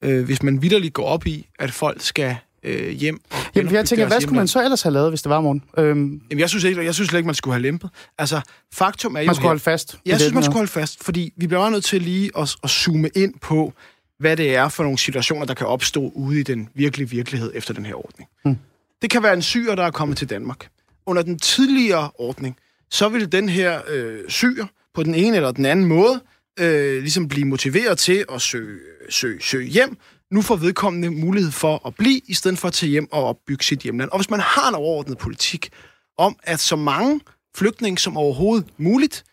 Øh, 0.04 0.26
hvis 0.26 0.44
man 0.44 0.62
vidderligt 0.62 0.94
går 0.94 1.06
op 1.06 1.28
i, 1.28 1.48
at 1.60 1.72
folk 1.72 2.02
skal 2.02 2.36
øh, 2.64 2.90
hjem. 2.90 3.20
og 3.32 3.38
Jamen, 3.56 3.74
jeg 3.74 3.86
tænker, 3.86 4.08
hvad 4.08 4.22
skulle 4.22 4.30
man 4.30 4.34
hjemland. 4.34 4.48
så 4.48 4.64
ellers 4.64 4.82
have 4.82 4.94
lavet, 4.94 5.12
hvis 5.12 5.22
det 5.22 5.30
var 5.30 5.42
morgen? 5.42 5.64
Øhm, 5.78 6.22
Jamen, 6.32 6.40
jeg 6.40 6.50
synes, 6.50 6.64
ikke, 6.64 6.84
jeg 6.86 6.94
synes 6.96 7.10
slet 7.10 7.20
ikke, 7.20 7.28
man 7.28 7.36
skulle 7.36 7.54
have 7.54 7.62
lempet. 7.62 7.90
Altså, 8.18 8.42
faktum 8.74 9.16
er 9.16 9.20
jo 9.20 9.26
man 9.26 9.36
skulle 9.36 9.44
her- 9.44 9.48
holde 9.50 9.62
fast. 9.64 9.98
Jeg 10.06 10.20
synes, 10.20 10.34
man 10.34 10.44
skulle 10.44 10.58
holde 10.58 10.72
fast, 10.72 11.04
fordi 11.04 11.34
vi 11.38 11.48
bliver 11.48 11.70
nødt 11.70 11.84
til 11.86 12.02
lige 12.02 12.32
at, 12.38 12.56
at 12.64 12.70
zoome 12.70 13.10
ind 13.16 13.34
på, 13.42 13.74
hvad 14.20 14.38
det 14.38 14.56
er 14.56 14.70
for 14.70 14.84
nogle 14.84 14.98
situationer, 14.98 15.46
der 15.46 15.54
kan 15.54 15.68
opstå 15.68 16.12
ude 16.16 16.40
i 16.40 16.44
den 16.44 16.70
virkelige 16.76 17.10
virkelighed 17.10 17.52
efter 17.56 17.74
den 17.74 17.86
her 17.86 17.96
ordning. 18.06 18.30
Hmm. 18.46 18.58
Det 19.02 19.10
kan 19.10 19.24
være 19.24 19.34
en 19.34 19.42
syr, 19.42 19.76
der 19.76 19.84
er 19.84 19.92
kommet 19.92 20.18
til 20.18 20.30
Danmark. 20.30 20.70
Under 21.06 21.22
den 21.22 21.40
tidligere 21.40 22.12
ordning, 22.16 22.58
så 22.90 23.10
ville 23.10 23.28
den 23.28 23.50
her 23.50 23.82
øh, 23.88 24.30
syr 24.30 24.66
på 24.94 25.04
den 25.04 25.16
ene 25.16 25.36
eller 25.36 25.52
den 25.52 25.66
anden 25.66 25.86
måde 25.86 26.22
øh, 26.60 27.02
ligesom 27.02 27.28
blive 27.28 27.46
motiveret 27.46 27.98
til 27.98 28.26
at 28.32 28.42
søge, 28.42 28.80
søge, 29.10 29.42
søge 29.42 29.68
hjem. 29.68 29.98
Nu 30.32 30.42
får 30.42 30.56
vedkommende 30.56 31.10
mulighed 31.10 31.52
for 31.52 31.88
at 31.88 31.96
blive, 31.96 32.22
i 32.28 32.34
stedet 32.34 32.58
for 32.58 32.68
at 32.68 32.74
tage 32.74 32.90
hjem 32.90 33.08
og 33.12 33.24
opbygge 33.24 33.64
sit 33.64 33.80
hjemland. 33.80 34.10
Og 34.10 34.18
hvis 34.18 34.30
man 34.30 34.40
har 34.40 34.70
en 34.70 34.76
overordnet 34.76 35.18
politik 35.18 35.70
om, 36.18 36.36
at 36.44 36.60
så 36.60 36.76
mange 36.76 37.22
flygtninge 37.56 37.98
som 37.98 38.18
overhovedet 38.18 38.68
muligt 38.78 39.24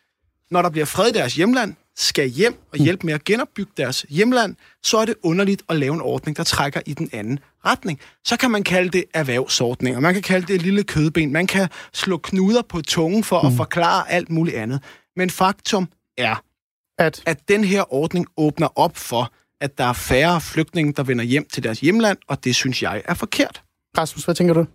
når 0.51 0.63
der 0.63 0.71
bliver 0.71 0.85
fred 0.85 1.09
i 1.09 1.13
deres 1.13 1.35
hjemland, 1.35 1.75
skal 1.99 2.29
hjem 2.29 2.55
og 2.73 2.79
hjælpe 2.79 3.07
med 3.07 3.15
at 3.15 3.25
genopbygge 3.25 3.73
deres 3.77 4.07
hjemland, 4.09 4.57
så 4.83 4.99
er 4.99 5.05
det 5.05 5.15
underligt 5.23 5.63
at 5.69 5.77
lave 5.77 5.95
en 5.95 6.01
ordning, 6.01 6.37
der 6.37 6.45
trækker 6.45 6.81
i 6.87 6.95
den 6.95 7.11
anden 7.13 7.39
retning. 7.67 8.01
Så 8.25 8.37
kan 8.37 8.51
man 8.51 8.63
kalde 8.63 8.91
det 8.91 9.05
erhvervsordninger, 9.15 10.01
man 10.01 10.15
kan 10.15 10.23
kalde 10.23 10.47
det 10.47 10.55
et 10.55 10.63
lille 10.63 10.83
kødben, 10.83 11.33
man 11.33 11.47
kan 11.47 11.69
slå 11.93 12.17
knuder 12.17 12.63
på 12.63 12.81
tungen 12.81 13.25
for 13.25 13.41
at 13.41 13.53
forklare 13.53 14.11
alt 14.11 14.31
muligt 14.31 14.57
andet. 14.57 14.83
Men 15.17 15.31
faktum 15.31 15.89
er, 16.19 16.43
At, 16.99 17.23
at 17.27 17.49
den 17.49 17.65
her 17.65 17.95
ordning 17.95 18.27
åbner 18.37 18.79
op 18.79 18.97
for, 18.97 19.33
at 19.61 19.79
der 19.79 19.85
er 19.85 19.93
færre 19.93 20.41
flygtninge, 20.41 20.93
der 20.93 21.03
vender 21.03 21.25
hjem 21.25 21.47
til 21.53 21.63
deres 21.63 21.81
hjemland, 21.81 22.19
og 22.29 22.45
det 22.45 22.55
synes 22.55 22.83
jeg 22.83 23.03
er 23.05 23.15
forkert. 23.15 23.63
Rasmus, 23.99 24.25
hvad 24.25 24.35
tænker 24.35 24.55
du? 24.55 24.67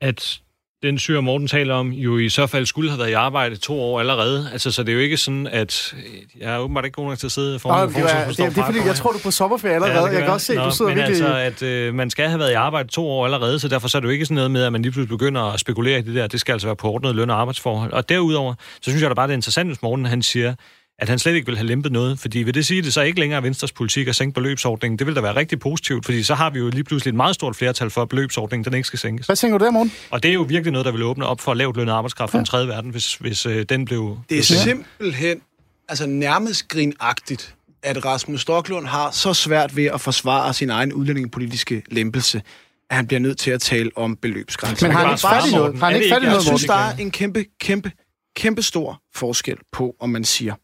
at 0.00 0.40
den 0.84 0.98
syr, 0.98 1.20
Morten 1.20 1.48
taler 1.48 1.74
om, 1.74 1.90
jo 1.90 2.18
i 2.18 2.28
så 2.28 2.46
fald 2.46 2.66
skulle 2.66 2.90
have 2.90 2.98
været 2.98 3.10
i 3.10 3.12
arbejde 3.12 3.56
to 3.56 3.80
år 3.80 4.00
allerede. 4.00 4.48
Altså, 4.52 4.70
så 4.70 4.82
det 4.82 4.88
er 4.88 4.92
jo 4.92 4.98
ikke 4.98 5.16
sådan, 5.16 5.46
at 5.46 5.94
øh, 5.96 6.42
jeg 6.42 6.54
er 6.54 6.58
åbenbart 6.58 6.84
ikke 6.84 6.94
god 6.94 7.08
nok 7.08 7.18
til 7.18 7.26
at 7.26 7.32
sidde 7.32 7.58
foran 7.58 7.88
Nå, 7.88 7.92
det, 7.92 7.96
er, 7.98 8.28
det, 8.28 8.40
er, 8.40 8.48
det 8.48 8.58
er 8.58 8.64
fordi, 8.64 8.78
jeg 8.86 8.94
tror, 8.94 9.10
du 9.10 9.18
er 9.18 9.22
på 9.22 9.30
sommerferie 9.30 9.74
allerede. 9.74 10.06
det 10.06 10.12
jeg 10.12 10.20
kan 10.20 10.30
godt 10.30 10.42
se, 10.42 10.54
Nå, 10.54 10.64
du 10.64 10.70
sidder 10.70 10.90
men 10.90 10.98
virkelig... 10.98 11.28
altså, 11.28 11.62
at 11.62 11.68
øh, 11.68 11.94
man 11.94 12.10
skal 12.10 12.28
have 12.28 12.38
været 12.38 12.50
i 12.50 12.54
arbejde 12.54 12.88
to 12.88 13.06
år 13.06 13.24
allerede, 13.24 13.58
så 13.58 13.68
derfor 13.68 13.88
så 13.88 13.98
er 13.98 14.00
det 14.00 14.06
jo 14.06 14.12
ikke 14.12 14.24
sådan 14.24 14.34
noget 14.34 14.50
med, 14.50 14.64
at 14.64 14.72
man 14.72 14.82
lige 14.82 14.92
pludselig 14.92 15.18
begynder 15.18 15.42
at 15.42 15.60
spekulere 15.60 15.98
i 15.98 16.02
det 16.02 16.14
der. 16.14 16.26
Det 16.26 16.40
skal 16.40 16.52
altså 16.52 16.68
være 16.68 16.76
på 16.76 16.90
ordnet 16.90 17.14
løn- 17.14 17.30
og 17.30 17.40
arbejdsforhold. 17.40 17.92
Og 17.92 18.08
derudover, 18.08 18.54
så 18.74 18.90
synes 18.90 19.02
jeg 19.02 19.10
da 19.10 19.14
bare, 19.14 19.26
det 19.26 19.32
er 19.32 19.36
interessant, 19.36 19.68
hvis 19.68 19.82
Morten 19.82 20.04
han 20.04 20.22
siger, 20.22 20.54
at 20.98 21.08
han 21.08 21.18
slet 21.18 21.34
ikke 21.34 21.46
vil 21.46 21.56
have 21.56 21.66
lempet 21.66 21.92
noget. 21.92 22.18
Fordi 22.18 22.38
vil 22.38 22.54
det 22.54 22.66
sige, 22.66 22.78
at 22.78 22.84
det 22.84 22.92
så 22.92 23.00
ikke 23.00 23.20
længere 23.20 23.36
er 23.36 23.40
Venstres 23.40 23.72
politik 23.72 24.08
at 24.08 24.16
sænke 24.16 24.34
beløbsordningen? 24.34 24.98
Det 24.98 25.06
vil 25.06 25.16
da 25.16 25.20
være 25.20 25.36
rigtig 25.36 25.60
positivt, 25.60 26.04
fordi 26.04 26.22
så 26.22 26.34
har 26.34 26.50
vi 26.50 26.58
jo 26.58 26.70
lige 26.70 26.84
pludselig 26.84 27.10
et 27.10 27.14
meget 27.14 27.34
stort 27.34 27.56
flertal 27.56 27.90
for, 27.90 28.02
at 28.02 28.08
beløbsordningen 28.08 28.64
den 28.64 28.74
ikke 28.74 28.86
skal 28.86 28.98
sænkes. 28.98 29.26
Hvad 29.26 29.36
tænker 29.36 29.58
du 29.58 29.64
der, 29.64 29.70
morgen? 29.70 29.92
Og 30.10 30.22
det 30.22 30.28
er 30.28 30.32
jo 30.34 30.42
virkelig 30.42 30.72
noget, 30.72 30.86
der 30.86 30.92
vil 30.92 31.02
åbne 31.02 31.26
op 31.26 31.40
for 31.40 31.54
lavt 31.54 31.76
lønnet 31.76 31.92
arbejdskraft 31.92 32.30
fra 32.30 32.38
den 32.38 32.46
tredje 32.46 32.68
verden, 32.68 32.90
hvis, 32.90 33.14
hvis 33.14 33.46
øh, 33.46 33.64
den 33.68 33.84
blev... 33.84 34.18
Det 34.30 34.38
er 34.38 34.42
simpelthen 34.42 35.40
altså 35.88 36.06
nærmest 36.06 36.68
grinagtigt, 36.68 37.54
at 37.82 38.04
Rasmus 38.04 38.40
Stocklund 38.40 38.86
har 38.86 39.10
så 39.10 39.34
svært 39.34 39.76
ved 39.76 39.84
at 39.84 40.00
forsvare 40.00 40.54
sin 40.54 40.70
egen 40.70 40.92
udlændingepolitiske 40.92 41.82
lempelse, 41.90 42.42
at 42.90 42.96
han 42.96 43.06
bliver 43.06 43.20
nødt 43.20 43.38
til 43.38 43.50
at 43.50 43.60
tale 43.60 43.90
om 43.96 44.16
beløbsgrænser. 44.16 44.86
Men 44.86 44.96
har 44.96 45.06
han 45.06 45.18
bare 45.22 45.36
ikke 45.36 45.42
fat 45.42 45.52
i 45.52 45.54
noget? 45.54 45.78
Har 45.78 45.86
han 45.86 45.96
ikke 45.96 46.14
fat 46.14 46.22
i 46.22 46.24
noget, 46.24 46.36
Jeg 46.36 46.42
synes, 46.42 46.64
der 46.64 46.74
er 46.74 46.96
en 46.96 47.10
kæmpe, 47.10 47.44
kæmpe, 47.60 47.92
kæmpe 48.36 48.62
stor 48.62 49.02
forskel 49.14 49.58
på, 49.72 49.96
om 50.00 50.10
man 50.10 50.24
siger. 50.24 50.54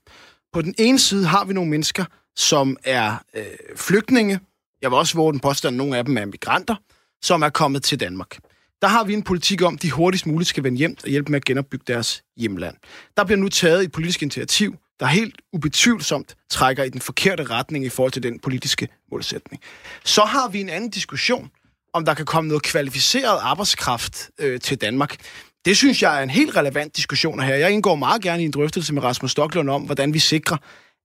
På 0.53 0.63
den 0.63 0.75
ene 0.79 0.99
side 0.99 1.27
har 1.27 1.45
vi 1.45 1.53
nogle 1.53 1.71
mennesker, 1.71 2.05
som 2.37 2.77
er 2.85 3.17
øh, 3.35 3.45
flygtninge. 3.77 4.41
Jeg 4.83 4.91
vil 4.91 4.99
også 4.99 5.15
våge 5.15 5.33
den 5.33 5.41
påstand, 5.41 5.75
at 5.75 5.79
nogle 5.79 5.99
af 5.99 6.05
dem 6.05 6.17
er 6.17 6.25
migranter, 6.25 6.75
som 7.23 7.43
er 7.43 7.49
kommet 7.49 7.83
til 7.83 8.01
Danmark. 8.01 8.39
der 8.83 8.89
har 8.89 9.05
vi 9.05 9.13
en 9.13 9.23
politik 9.23 9.63
om, 9.63 9.75
at 9.75 9.83
de 9.83 9.91
hurtigst 9.91 10.27
muligt 10.27 10.49
skal 10.49 10.65
vende 10.65 10.79
hjem 10.79 10.97
og 11.03 11.09
hjælpe 11.09 11.31
med 11.33 11.37
at 11.37 11.45
genopbygge 11.45 11.85
deres 11.87 12.23
hjemland. 12.37 12.77
Der 13.17 13.25
bliver 13.25 13.39
nu 13.39 13.49
taget 13.49 13.85
et 13.85 13.93
politisk 13.93 14.23
initiativ, 14.23 14.77
der 15.01 15.07
helt 15.07 15.37
ubetvivlsomt 15.53 16.37
trækker 16.51 16.85
i 16.85 16.89
den 16.89 17.01
forkerte 17.01 17.45
retning 17.45 17.85
i 17.85 17.89
forhold 17.89 18.13
til 18.13 18.23
den 18.23 18.39
politiske 18.39 18.89
målsætning. 19.11 19.63
Så 20.05 20.23
har 20.23 20.49
vi 20.49 20.61
en 20.61 20.69
anden 20.69 20.91
diskussion, 20.91 21.51
om 21.93 22.05
der 22.05 22.15
kan 22.15 22.27
komme 22.27 22.49
noget 22.49 22.63
kvalificeret 22.63 23.39
arbejdskraft 23.43 24.31
øh, 24.39 24.61
til 24.61 24.81
Danmark. 24.81 25.17
Det 25.65 25.77
synes 25.77 26.03
jeg 26.03 26.19
er 26.19 26.23
en 26.23 26.31
helt 26.31 26.57
relevant 26.57 26.97
diskussion 26.97 27.41
her. 27.41 27.55
Jeg 27.55 27.71
indgår 27.71 27.95
meget 27.95 28.23
gerne 28.23 28.43
i 28.43 28.45
en 28.45 28.51
drøftelse 28.51 28.95
med 28.95 29.03
Rasmus 29.03 29.31
Stocklund 29.31 29.71
om, 29.71 29.83
hvordan 29.83 30.15
vi 30.15 30.19
sikrer, 30.19 30.57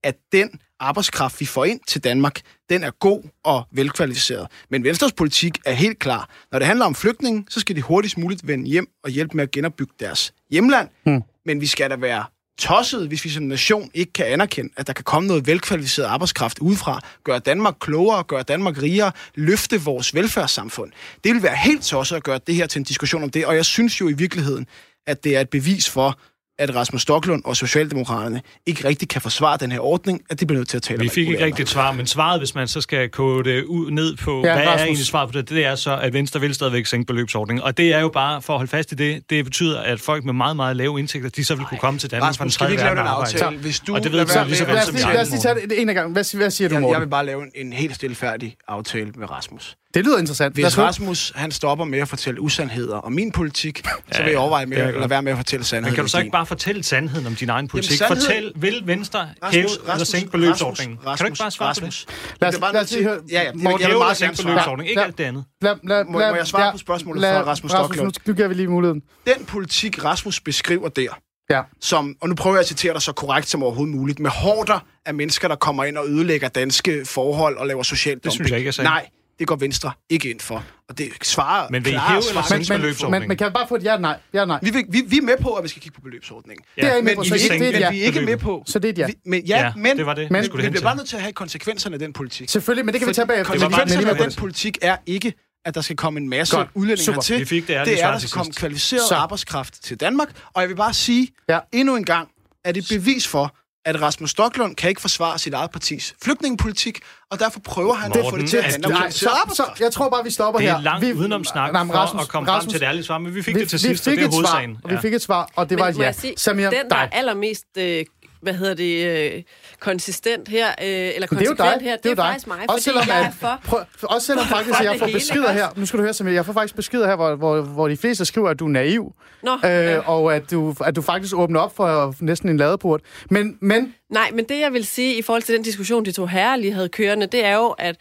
at 0.03 0.15
den 0.31 0.49
arbejdskraft, 0.79 1.39
vi 1.39 1.45
får 1.45 1.65
ind 1.65 1.79
til 1.87 2.03
Danmark, 2.03 2.41
den 2.69 2.83
er 2.83 2.91
god 2.91 3.23
og 3.43 3.67
velkvalificeret. 3.71 4.47
Men 4.69 4.83
Venstres 4.83 5.13
politik 5.13 5.57
er 5.65 5.73
helt 5.73 5.99
klar. 5.99 6.29
Når 6.51 6.59
det 6.59 6.67
handler 6.67 6.85
om 6.85 6.95
flygtninge, 6.95 7.45
så 7.49 7.59
skal 7.59 7.75
de 7.75 7.81
hurtigst 7.81 8.17
muligt 8.17 8.47
vende 8.47 8.69
hjem 8.69 8.87
og 9.03 9.09
hjælpe 9.09 9.37
med 9.37 9.43
at 9.43 9.51
genopbygge 9.51 9.93
deres 9.99 10.33
hjemland. 10.51 10.89
Hmm. 11.03 11.21
Men 11.45 11.61
vi 11.61 11.65
skal 11.65 11.89
da 11.89 11.95
være 11.95 12.25
tosset, 12.57 13.07
hvis 13.07 13.25
vi 13.25 13.29
som 13.29 13.43
nation 13.43 13.89
ikke 13.93 14.13
kan 14.13 14.25
anerkende, 14.25 14.73
at 14.77 14.87
der 14.87 14.93
kan 14.93 15.03
komme 15.03 15.27
noget 15.27 15.47
velkvalificeret 15.47 16.07
arbejdskraft 16.07 16.59
udefra, 16.59 17.01
gøre 17.23 17.39
Danmark 17.39 17.75
klogere, 17.79 18.23
gøre 18.23 18.43
Danmark 18.43 18.81
rigere, 18.81 19.11
løfte 19.35 19.81
vores 19.81 20.15
velfærdssamfund. 20.15 20.91
Det 21.23 21.33
vil 21.33 21.43
være 21.43 21.55
helt 21.55 21.83
tosset 21.83 22.15
at 22.15 22.23
gøre 22.23 22.39
det 22.47 22.55
her 22.55 22.67
til 22.67 22.79
en 22.79 22.83
diskussion 22.83 23.23
om 23.23 23.29
det, 23.29 23.45
og 23.45 23.55
jeg 23.55 23.65
synes 23.65 24.01
jo 24.01 24.09
i 24.09 24.13
virkeligheden, 24.13 24.67
at 25.07 25.23
det 25.23 25.35
er 25.35 25.41
et 25.41 25.49
bevis 25.49 25.89
for, 25.89 26.19
at 26.59 26.75
Rasmus 26.75 27.01
Stocklund 27.01 27.41
og 27.45 27.57
Socialdemokraterne 27.57 28.41
ikke 28.65 28.87
rigtig 28.87 29.09
kan 29.09 29.21
forsvare 29.21 29.57
den 29.57 29.71
her 29.71 29.79
ordning, 29.79 30.21
at 30.29 30.39
de 30.39 30.45
bliver 30.45 30.59
nødt 30.59 30.69
til 30.69 30.77
at 30.77 30.83
tale 30.83 30.99
Vi 30.99 31.09
fik 31.09 31.27
ikke 31.27 31.45
rigtigt 31.45 31.69
svar, 31.69 31.91
men 31.91 32.07
svaret, 32.07 32.39
hvis 32.39 32.55
man 32.55 32.67
så 32.67 32.81
skal 32.81 33.09
kode 33.09 33.49
det 33.49 33.63
ud, 33.63 33.91
ned 33.91 34.17
på, 34.17 34.41
ja, 34.45 34.53
hvad 34.53 34.67
Rasmus. 34.67 34.81
er 34.81 34.85
egentlig 34.85 35.05
svaret 35.05 35.31
på 35.31 35.37
det, 35.37 35.49
det 35.49 35.65
er 35.65 35.75
så, 35.75 35.97
at 35.97 36.13
Venstre 36.13 36.41
vil 36.41 36.53
stadigvæk 36.53 36.85
sænke 36.85 37.07
beløbsordningen. 37.07 37.63
Og 37.63 37.77
det 37.77 37.93
er 37.93 37.99
jo 37.99 38.09
bare, 38.09 38.41
for 38.41 38.53
at 38.53 38.59
holde 38.59 38.69
fast 38.69 38.91
i 38.91 38.95
det, 38.95 39.29
det 39.29 39.45
betyder, 39.45 39.81
at 39.81 39.99
folk 39.99 40.23
med 40.25 40.33
meget, 40.33 40.55
meget 40.55 40.75
lave 40.75 40.99
indtægter, 40.99 41.29
de 41.29 41.45
så 41.45 41.55
vil 41.55 41.65
kunne 41.65 41.77
komme 41.77 41.99
til 41.99 42.11
Danmark 42.11 42.29
Rasmus, 42.29 42.57
fra 42.57 42.65
den 42.65 42.77
tredje 42.77 42.89
verden 42.89 43.07
og 43.07 43.09
arbejde. 43.09 43.57
Hvis 43.57 43.79
du 43.79 43.95
og 43.95 44.03
det 44.03 44.11
ved 44.11 44.19
vi 44.19 44.49
lige 44.49 44.57
så 44.57 44.65
vel 44.65 44.81
som 44.81 45.11
Lad 45.13 45.21
os 45.21 45.29
lige 45.29 45.41
tage 45.41 45.55
det 45.55 45.81
en 45.81 45.89
af 45.89 45.95
gang. 45.95 46.11
Hvad, 46.11 46.37
hvad 46.37 46.51
siger 46.51 46.69
du, 46.69 46.79
Morten? 46.79 46.93
Jeg 46.93 47.01
vil 47.01 47.07
bare 47.07 47.25
lave 47.25 47.43
en, 47.43 47.51
en 47.55 47.73
helt 47.73 47.95
stilfærdig 47.95 48.55
aftale 48.67 49.11
med 49.15 49.31
Rasmus. 49.31 49.77
Det 49.93 50.05
lyder 50.05 50.17
interessant. 50.17 50.53
Hvis 50.53 50.77
Rasmus 50.77 51.31
han 51.35 51.51
stopper 51.51 51.85
med 51.85 51.99
at 51.99 52.07
fortælle 52.07 52.41
usandheder 52.41 52.95
om 52.97 53.11
min 53.11 53.31
politik, 53.31 53.81
så 54.11 54.23
vil 54.23 54.29
jeg 54.29 54.39
overveje 54.39 54.65
med 54.65 54.77
at 54.77 54.93
lade 54.93 55.09
være 55.09 55.21
med 55.21 55.31
at 55.31 55.37
fortælle 55.37 55.65
sandheden. 55.65 55.91
Men 55.91 55.95
kan 55.95 56.03
du 56.03 56.09
så 56.09 56.19
ikke 56.19 56.31
bare 56.31 56.44
fortælle 56.47 56.83
sandheden 56.83 57.27
om 57.27 57.35
din 57.35 57.49
egen 57.49 57.67
politik? 57.67 58.01
Jamen, 58.01 58.17
Fortæl, 58.17 58.51
vil 58.55 58.81
Venstre 58.85 59.29
hæve 59.51 59.67
eller 59.91 60.05
sænke 60.05 60.31
beløbsordningen? 60.31 60.97
Kan 60.97 61.17
du 61.19 61.25
ikke 61.25 61.37
bare 61.39 61.51
svare 61.51 61.69
Rasmus, 61.69 62.05
på 62.05 62.11
det? 62.11 62.41
Lad 62.41 62.49
os, 62.49 62.73
lad 62.73 62.81
os 62.81 62.91
lige 62.91 63.03
høre. 63.03 63.19
Ja, 63.31 63.41
ja. 63.43 63.51
Må 63.53 63.77
hæve 63.77 63.91
eller 63.91 64.13
sænke 64.13 64.43
beløbsordningen, 64.43 64.89
ikke 64.89 65.01
alt 65.01 65.17
det 65.17 65.23
andet. 65.23 65.43
Lad, 65.61 65.75
lad, 65.83 66.05
må, 66.05 66.11
må 66.11 66.19
jeg 66.19 66.47
svare 66.47 66.71
på 66.71 66.77
spørgsmålet 66.77 67.23
fra 67.23 67.41
Rasmus 67.41 67.71
Stocklund? 67.71 68.13
Nu 68.25 68.33
giver 68.33 68.47
vi 68.47 68.53
lige 68.53 68.67
muligheden. 68.67 69.01
Den 69.25 69.45
politik, 69.45 70.03
Rasmus 70.03 70.39
beskriver 70.39 70.89
der, 70.89 71.19
ja. 71.49 71.61
som, 71.81 72.15
og 72.21 72.29
nu 72.29 72.35
prøver 72.35 72.55
jeg 72.55 72.61
at 72.61 72.67
citere 72.67 72.93
dig 72.93 73.01
så 73.01 73.11
korrekt 73.11 73.47
som 73.49 73.63
overhovedet 73.63 73.95
muligt, 73.95 74.19
med 74.19 74.29
hårder 74.29 74.79
af 75.05 75.13
mennesker, 75.13 75.47
der 75.47 75.55
kommer 75.55 75.83
ind 75.83 75.97
og 75.97 76.07
ødelægger 76.07 76.47
danske 76.47 77.05
forhold 77.05 77.57
og 77.57 77.67
laver 77.67 77.83
social 77.83 78.13
dumping. 78.13 78.23
Det 78.23 78.33
synes 78.33 78.51
jeg 78.51 78.57
ikke, 78.57 78.67
jeg 78.67 78.73
sagde. 78.73 78.89
Nej, 78.89 79.07
det 79.39 79.47
går 79.47 79.55
Venstre 79.55 79.91
ikke 80.09 80.29
ind 80.29 80.39
for. 80.39 80.63
Og 80.89 80.97
det 80.97 81.09
svarer 81.21 81.67
Men 81.69 81.85
vil 81.85 81.93
I 81.93 81.97
hæve 81.97 82.21
eller 82.29 82.41
sænke 82.41 82.67
beløbsordningen? 82.67 83.21
Men, 83.21 83.27
men, 83.27 83.37
kan 83.37 83.45
jeg 83.45 83.53
bare 83.53 83.67
få 83.67 83.75
et 83.75 83.83
ja 83.83 83.97
nej? 83.97 84.17
Ja, 84.33 84.45
nej. 84.45 84.59
Vi, 84.61 84.85
vi, 84.89 85.03
vi 85.07 85.17
er 85.17 85.21
med 85.21 85.37
på, 85.41 85.53
at 85.53 85.63
vi 85.63 85.69
skal 85.69 85.81
kigge 85.81 85.95
på 85.95 86.01
beløbsordningen. 86.01 86.65
Ja. 86.77 86.81
Det 86.81 86.91
er 86.91 86.97
I 86.97 87.01
med 87.01 87.15
på, 87.15 87.23
så 87.23 87.33
vi, 87.33 87.39
det, 87.39 87.51
det, 87.51 87.59
men 87.59 87.91
vi 87.91 88.01
er 88.01 88.05
ikke 88.05 88.21
med 88.21 88.37
på. 88.37 88.63
Så 88.65 88.79
det 88.79 88.89
er 88.89 88.93
ja. 88.97 89.07
Vi, 89.07 89.13
men, 89.25 89.45
ja, 89.45 89.59
ja, 89.59 89.73
men, 89.75 89.97
det 89.97 90.05
var 90.05 90.13
det. 90.13 90.31
Men, 90.31 90.43
det 90.43 90.53
vi 90.53 90.69
bliver 90.69 90.83
bare 90.83 90.95
nødt 90.95 91.07
til 91.07 91.15
at 91.15 91.21
have 91.21 91.33
konsekvenserne 91.33 91.93
af 91.93 91.99
den 91.99 92.13
politik. 92.13 92.49
Selvfølgelig, 92.49 92.85
men 92.85 92.93
det 92.93 93.01
kan 93.01 93.07
vi 93.07 93.13
tage 93.13 93.27
bagefter. 93.27 93.53
Konsekvenserne 93.53 94.09
af 94.09 94.17
den 94.17 94.33
politik 94.37 94.77
er 94.81 94.97
ikke, 95.05 95.33
at 95.65 95.75
der 95.75 95.81
skal 95.81 95.95
komme 95.95 96.19
en 96.19 96.29
masse 96.29 96.57
Godt. 96.57 96.69
udlændinge 96.73 97.13
hertil. 97.13 97.39
Vi 97.39 97.45
fik 97.45 97.67
det, 97.67 97.85
det 97.85 98.03
er, 98.03 98.07
at 98.07 98.13
der 98.13 98.19
skal 98.19 98.31
komme 98.31 98.53
kvalificeret 98.53 99.11
arbejdskraft 99.11 99.83
til 99.83 99.99
Danmark. 99.99 100.27
Og 100.53 100.61
jeg 100.61 100.69
vil 100.69 100.75
bare 100.75 100.93
sige 100.93 101.27
endnu 101.73 101.95
en 101.95 102.05
gang, 102.05 102.29
at 102.63 102.75
det 102.75 102.85
bevis 102.89 103.27
for, 103.27 103.55
at 103.85 104.01
Rasmus 104.01 104.29
Stocklund 104.29 104.75
kan 104.75 104.89
ikke 104.89 105.01
forsvare 105.01 105.39
sit 105.39 105.53
eget 105.53 105.71
partis 105.71 106.15
flygtningepolitik, 106.23 106.99
og 107.31 107.39
derfor 107.39 107.59
prøver 107.59 107.93
han 107.93 108.09
Morten, 108.09 108.25
at 108.25 108.29
få 108.29 108.37
det 108.37 108.49
til 108.49 108.57
at 108.57 108.63
handle 108.63 108.95
om 108.95 109.11
så, 109.11 109.29
så, 109.53 109.63
jeg 109.79 109.91
tror 109.91 110.09
bare, 110.09 110.23
vi 110.23 110.31
stopper 110.31 110.59
her. 110.59 110.69
Det 110.69 110.77
er 110.77 110.81
langt 110.81 111.05
vi, 111.05 111.13
udenom 111.13 111.43
snak 111.43 111.73
nej, 111.73 111.81
Rasmus, 111.81 112.19
for 112.19 112.23
at 112.23 112.27
komme 112.27 112.51
Rasmus, 112.51 112.63
frem 112.63 112.71
til 112.71 112.79
det 112.79 112.85
ærlige 112.85 113.03
svar, 113.03 113.17
men 113.17 113.35
vi 113.35 113.41
fik 113.41 113.55
vi, 113.55 113.59
det 113.59 113.69
til 113.69 113.79
sidst, 113.79 114.05
vi 114.07 114.11
fik 114.11 114.17
og 114.17 114.23
det 114.23 114.27
er 114.27 114.35
hovedsagen. 114.35 114.75
Svar, 114.75 114.81
og 114.83 114.91
vi 114.91 114.97
fik 114.97 115.13
et 115.13 115.21
svar, 115.21 115.49
og 115.55 115.69
det 115.69 115.75
men, 115.75 115.83
var 115.83 115.89
et 115.89 115.97
ja. 115.97 116.11
Sige, 116.11 116.33
Samir, 116.37 116.69
den, 116.69 116.89
der 116.89 116.95
er 116.95 117.07
allermest 117.11 117.65
øh, 117.77 118.05
hvad 118.45 118.53
hedder 118.53 118.73
det, 118.73 119.33
øh, 119.35 119.43
konsistent 119.79 120.47
her, 120.47 120.67
øh, 120.67 120.75
eller 120.87 121.27
konsekvent 121.27 121.59
er 121.59 121.79
her, 121.79 121.95
det, 121.95 122.03
det 122.03 122.19
er, 122.19 122.23
er 122.23 122.27
faktisk 122.27 122.47
mig, 122.47 122.69
også 122.69 122.83
selvom, 122.83 123.03
jeg 123.07 123.21
er 123.21 123.31
for... 123.31 123.61
Prøv, 123.65 123.79
også 124.03 124.27
selvom 124.27 124.45
faktisk, 124.55 124.79
jeg 124.79 124.95
får 124.99 125.09
beskeder 125.13 125.51
her, 125.51 125.67
nu 125.75 125.85
skal 125.85 125.97
du 125.97 126.03
høre, 126.03 126.13
Samir, 126.13 126.31
jeg 126.33 126.45
får 126.45 126.53
faktisk 126.53 126.75
beskeder 126.75 127.07
her, 127.07 127.15
hvor, 127.15 127.35
hvor, 127.35 127.61
hvor 127.61 127.87
de 127.87 127.97
fleste 127.97 128.25
skriver, 128.25 128.49
at 128.49 128.59
du 128.59 128.65
er 128.65 128.69
naiv, 128.69 129.13
Nå, 129.43 129.53
øh, 129.53 129.59
ja. 129.63 129.99
og 129.99 130.35
at 130.35 130.51
du, 130.51 130.75
at 130.85 130.95
du 130.95 131.01
faktisk 131.01 131.35
åbner 131.35 131.59
op 131.59 131.75
for 131.75 132.15
næsten 132.21 132.49
en 132.49 132.57
ladeport. 132.57 133.01
Men, 133.29 133.57
men... 133.61 133.93
Nej, 134.09 134.31
men 134.33 134.45
det 134.45 134.59
jeg 134.59 134.73
vil 134.73 134.85
sige 134.85 135.17
i 135.17 135.21
forhold 135.21 135.43
til 135.43 135.55
den 135.55 135.63
diskussion, 135.63 136.05
de 136.05 136.11
to 136.11 136.25
herrer 136.25 136.55
lige 136.55 136.73
havde 136.73 136.89
kørende, 136.89 137.25
det 137.25 137.45
er 137.45 137.55
jo, 137.55 137.69
at 137.69 137.95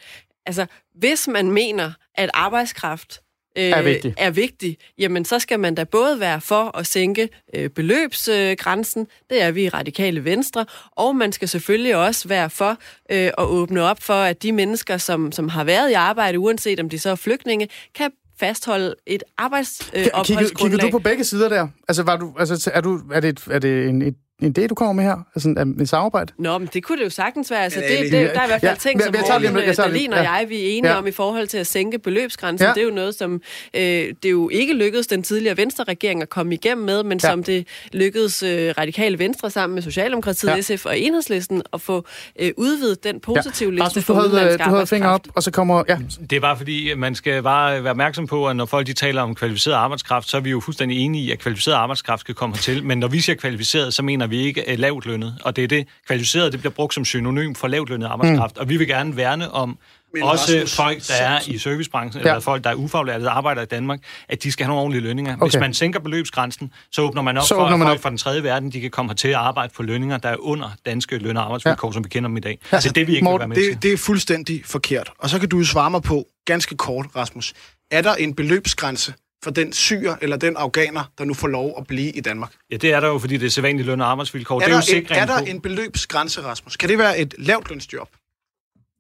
altså, 0.47 0.67
hvis 0.95 1.29
man 1.29 1.51
mener, 1.51 1.93
at 2.15 2.31
arbejdskraft 2.35 3.21
øh, 3.59 3.65
er, 3.65 3.83
vigtig. 3.83 4.15
er 4.19 4.31
vigtig, 4.31 4.79
jamen 4.99 5.25
så 5.25 5.39
skal 5.39 5.61
man 5.61 5.75
da 5.75 5.85
både 5.85 6.21
være 6.21 6.41
for 6.41 6.79
at 6.79 6.87
sænke 6.87 7.29
øh, 7.55 7.71
beløbsgrænsen, 7.71 9.03
øh, 9.03 9.07
det 9.31 9.43
er 9.43 9.51
vi 9.51 9.65
i 9.65 9.69
Radikale 9.69 10.25
Venstre, 10.25 10.67
og 10.91 11.17
man 11.17 11.33
skal 11.33 11.49
selvfølgelig 11.49 11.97
også 11.97 12.29
være 12.29 12.51
for 12.51 12.71
øh, 13.11 13.27
at 13.27 13.35
åbne 13.39 13.83
op 13.83 14.03
for, 14.03 14.15
at 14.15 14.43
de 14.43 14.53
mennesker, 14.53 14.97
som, 14.97 15.33
som 15.33 15.49
har 15.49 15.65
været 15.65 15.91
i 15.91 15.95
arbejde, 15.95 16.39
uanset 16.39 16.81
om 16.81 16.89
de 16.89 16.99
så 16.99 17.11
er 17.11 17.15
flygtninge, 17.15 17.69
kan 17.95 18.11
fastholde 18.41 18.95
et 19.07 19.23
arbejdsopholdsgrundlag. 19.39 20.43
Øh, 20.43 20.71
kigger, 20.71 20.79
du 20.79 20.91
på 20.91 20.99
begge 20.99 21.25
sider 21.25 21.49
der? 21.49 21.69
Altså, 21.89 22.03
var 22.03 22.17
du, 22.17 22.35
altså 22.39 22.71
er, 22.75 22.81
du, 22.81 23.01
er 23.13 23.21
det, 23.21 23.29
et, 23.29 23.47
er 23.51 23.59
det 23.59 23.89
en, 23.89 24.03
et 24.03 24.15
en 24.43 24.55
idé, 24.59 24.67
du 24.67 24.75
kommer 24.75 24.93
med 24.93 25.05
her? 25.05 25.17
Altså 25.35 25.49
en, 25.49 25.59
en 25.59 25.87
samarbejde? 25.87 26.33
Nå, 26.39 26.59
men 26.59 26.69
det 26.73 26.85
kunne 26.85 26.99
det 26.99 27.05
jo 27.05 27.11
sagtens 27.11 27.51
være. 27.51 27.65
Altså, 27.65 27.81
det, 27.81 28.13
det, 28.13 28.13
der 28.13 28.19
er 28.19 28.45
i 28.45 28.47
hvert 28.47 28.61
fald 28.61 28.63
ja, 28.63 28.75
ting, 28.75 29.03
som 29.03 29.15
Morten, 29.15 29.75
Dahlin 29.77 30.13
og 30.13 30.23
jeg 30.23 30.47
vi 30.49 30.57
er 30.57 30.69
enige 30.69 30.93
ja. 30.93 30.99
om 30.99 31.07
i 31.07 31.11
forhold 31.11 31.47
til 31.47 31.59
at 31.59 31.67
sænke 31.67 31.99
beløbsgrænsen. 31.99 32.67
Ja. 32.67 32.73
Det 32.73 32.81
er 32.81 32.85
jo 32.85 32.91
noget, 32.91 33.15
som 33.15 33.43
øh, 33.75 33.83
det 34.23 34.31
jo 34.31 34.49
ikke 34.49 34.75
lykkedes 34.75 35.07
den 35.07 35.23
tidligere 35.23 35.57
Venstre-regering 35.57 36.23
at 36.23 36.29
komme 36.29 36.55
igennem 36.55 36.87
med, 36.87 37.03
men 37.03 37.21
ja. 37.23 37.31
som 37.31 37.43
det 37.43 37.67
lykkedes 37.93 38.43
øh, 38.43 38.75
radikale 38.79 39.19
Venstre 39.19 39.51
sammen 39.51 39.75
med 39.75 39.83
Socialdemokratiet, 39.83 40.71
ja. 40.71 40.77
SF 40.77 40.87
og 40.87 40.99
Enhedslisten 40.99 41.63
at 41.73 41.81
få 41.81 42.07
øh, 42.41 42.51
udvidet 42.57 43.05
den 43.05 43.21
positive 43.21 43.71
ja. 43.71 43.75
liste 43.75 43.85
Rasmus, 43.85 44.05
for 44.05 44.15
du 44.15 44.37
havde, 44.37 44.59
du 44.59 44.71
havde 44.71 44.87
finger 44.87 45.09
op, 45.09 45.27
og 45.35 45.43
så 45.43 45.51
kommer... 45.51 45.83
Ja. 45.89 45.99
Det 46.31 46.37
er 46.37 46.41
bare 46.41 46.57
fordi, 46.57 46.95
man 46.95 47.15
skal 47.15 47.43
bare 47.43 47.85
være 47.85 47.91
opmærksom 47.91 48.27
på, 48.27 48.49
at 48.49 48.57
når 48.57 48.67
folk 48.67 48.87
de 48.87 48.93
taler 48.93 49.23
om 49.23 49.35
kvalificeret 49.35 49.75
arbejdskraft, 49.75 50.29
så 50.29 50.37
er 50.37 50.41
vi 50.41 50.51
jo 50.51 50.61
fuldstændig 50.61 50.99
enige 50.99 51.25
i, 51.25 51.31
at 51.31 51.39
kvalificeret 51.39 51.77
arbejdskraft 51.77 52.21
skal 52.21 52.35
komme 52.35 52.57
til. 52.57 52.85
Men 52.85 52.99
når 52.99 53.09
vi 53.09 53.21
siger 53.21 53.37
kvalificeret, 53.37 53.95
så 53.95 54.03
mener 54.03 54.24
vi 54.27 54.41
ikke 54.41 54.65
uh, 54.73 54.79
lavt 54.79 55.07
lønnet. 55.07 55.39
Og 55.45 55.57
det 55.57 55.65
er 55.65 55.69
det, 55.69 55.87
kvalificeret, 56.07 56.53
det 56.53 56.61
bliver 56.61 56.73
brugt 56.73 56.95
som 56.95 57.05
synonym 57.05 57.55
for 57.55 57.69
lavt 57.69 57.89
lønnet 57.89 58.07
arbejdskraft. 58.07 58.57
Mm. 58.57 58.61
Og 58.61 58.69
vi 58.69 58.77
vil 58.77 58.89
gerne 58.89 59.17
værne 59.17 59.51
om 59.51 59.79
men 60.15 60.23
også 60.23 60.55
Rasmus, 60.55 60.77
folk, 60.77 61.09
der 61.09 61.15
er 61.15 61.41
i 61.47 61.59
servicebranchen, 61.59 62.25
ja. 62.25 62.31
eller 62.31 62.41
folk, 62.41 62.65
der 62.65 62.71
er 62.71 62.75
ufaglærte, 62.75 63.25
der 63.25 63.31
arbejder 63.31 63.63
i 63.63 63.67
Danmark, 63.67 64.01
at 64.29 64.43
de 64.43 64.53
skal 64.53 64.67
have 64.67 64.69
nogle 64.69 64.81
ordentlige 64.81 65.03
lønninger. 65.03 65.37
Okay. 65.37 65.45
Hvis 65.45 65.61
man 65.61 65.75
sænker 65.75 66.01
beløbsgrænsen, 66.01 66.73
så 66.93 67.03
åbner 67.03 67.23
man 67.23 67.37
op 67.37 67.45
så 67.45 67.55
for, 67.55 67.67
at 67.67 67.81
folk 67.81 68.01
fra 68.01 68.11
den 68.11 68.19
tredje 68.19 68.43
verden, 68.43 68.73
de 68.73 68.81
kan 68.81 68.91
komme 68.91 69.09
hertil 69.09 69.35
og 69.35 69.47
arbejde 69.47 69.73
på 69.77 69.83
lønninger, 69.83 70.17
der 70.17 70.29
er 70.29 70.37
under 70.39 70.71
danske 70.87 71.19
løn- 71.19 71.37
og 71.37 71.45
arbejdsvilkår, 71.45 71.89
ja. 71.89 71.93
som 71.93 72.05
vi 72.05 72.09
kender 72.09 72.29
dem 72.29 72.37
i 72.37 72.41
dag. 72.41 72.59
Ja. 72.73 72.77
Altså, 72.77 72.91
det 72.91 73.07
vi 73.07 73.13
ikke 73.13 73.25
Morten, 73.25 73.35
vil 73.35 73.41
være 73.41 73.49
med 73.49 73.57
det, 73.57 73.83
til. 73.83 73.83
Det 73.83 73.93
er 73.93 73.97
fuldstændig 73.97 74.63
forkert. 74.65 75.11
Og 75.19 75.31
så 75.31 75.39
kan 75.39 75.49
du 75.49 75.59
jo 75.59 75.65
svare 75.65 75.91
mig 75.91 76.03
på, 76.03 76.25
ganske 76.45 76.77
kort, 76.77 77.07
Rasmus. 77.17 77.55
Er 77.91 78.03
der 78.03 78.15
en 78.15 78.35
beløbsgrænse 78.35 79.15
for 79.45 79.51
den 79.51 79.73
syr 79.73 80.15
eller 80.23 80.37
den 80.37 80.57
afghaner, 80.57 81.05
der 81.19 81.25
nu 81.25 81.35
får 81.35 81.49
lov 81.49 81.75
at 81.79 81.87
blive 81.87 82.11
i 82.11 82.21
Danmark? 82.21 82.53
Ja, 82.71 82.77
det 82.77 82.93
er 82.93 83.01
der 83.01 83.09
jo, 83.09 83.19
fordi 83.19 83.37
det 83.37 83.47
er 83.47 83.51
sædvanligt 83.51 83.87
løn- 83.87 84.01
og 84.01 84.11
arbejdsvilkår. 84.11 84.61
Er 84.61 84.67
det 84.67 84.75
er, 84.75 84.81
der, 84.81 84.93
jo 84.93 84.99
en, 84.99 85.07
er 85.11 85.27
der 85.27 85.39
en 85.39 85.61
beløbsgrænse, 85.61 86.43
Rasmus? 86.43 86.77
Kan 86.77 86.89
det 86.89 86.99
være 86.99 87.19
et 87.19 87.35
lavt 87.39 87.71
lønsjob? 87.71 88.09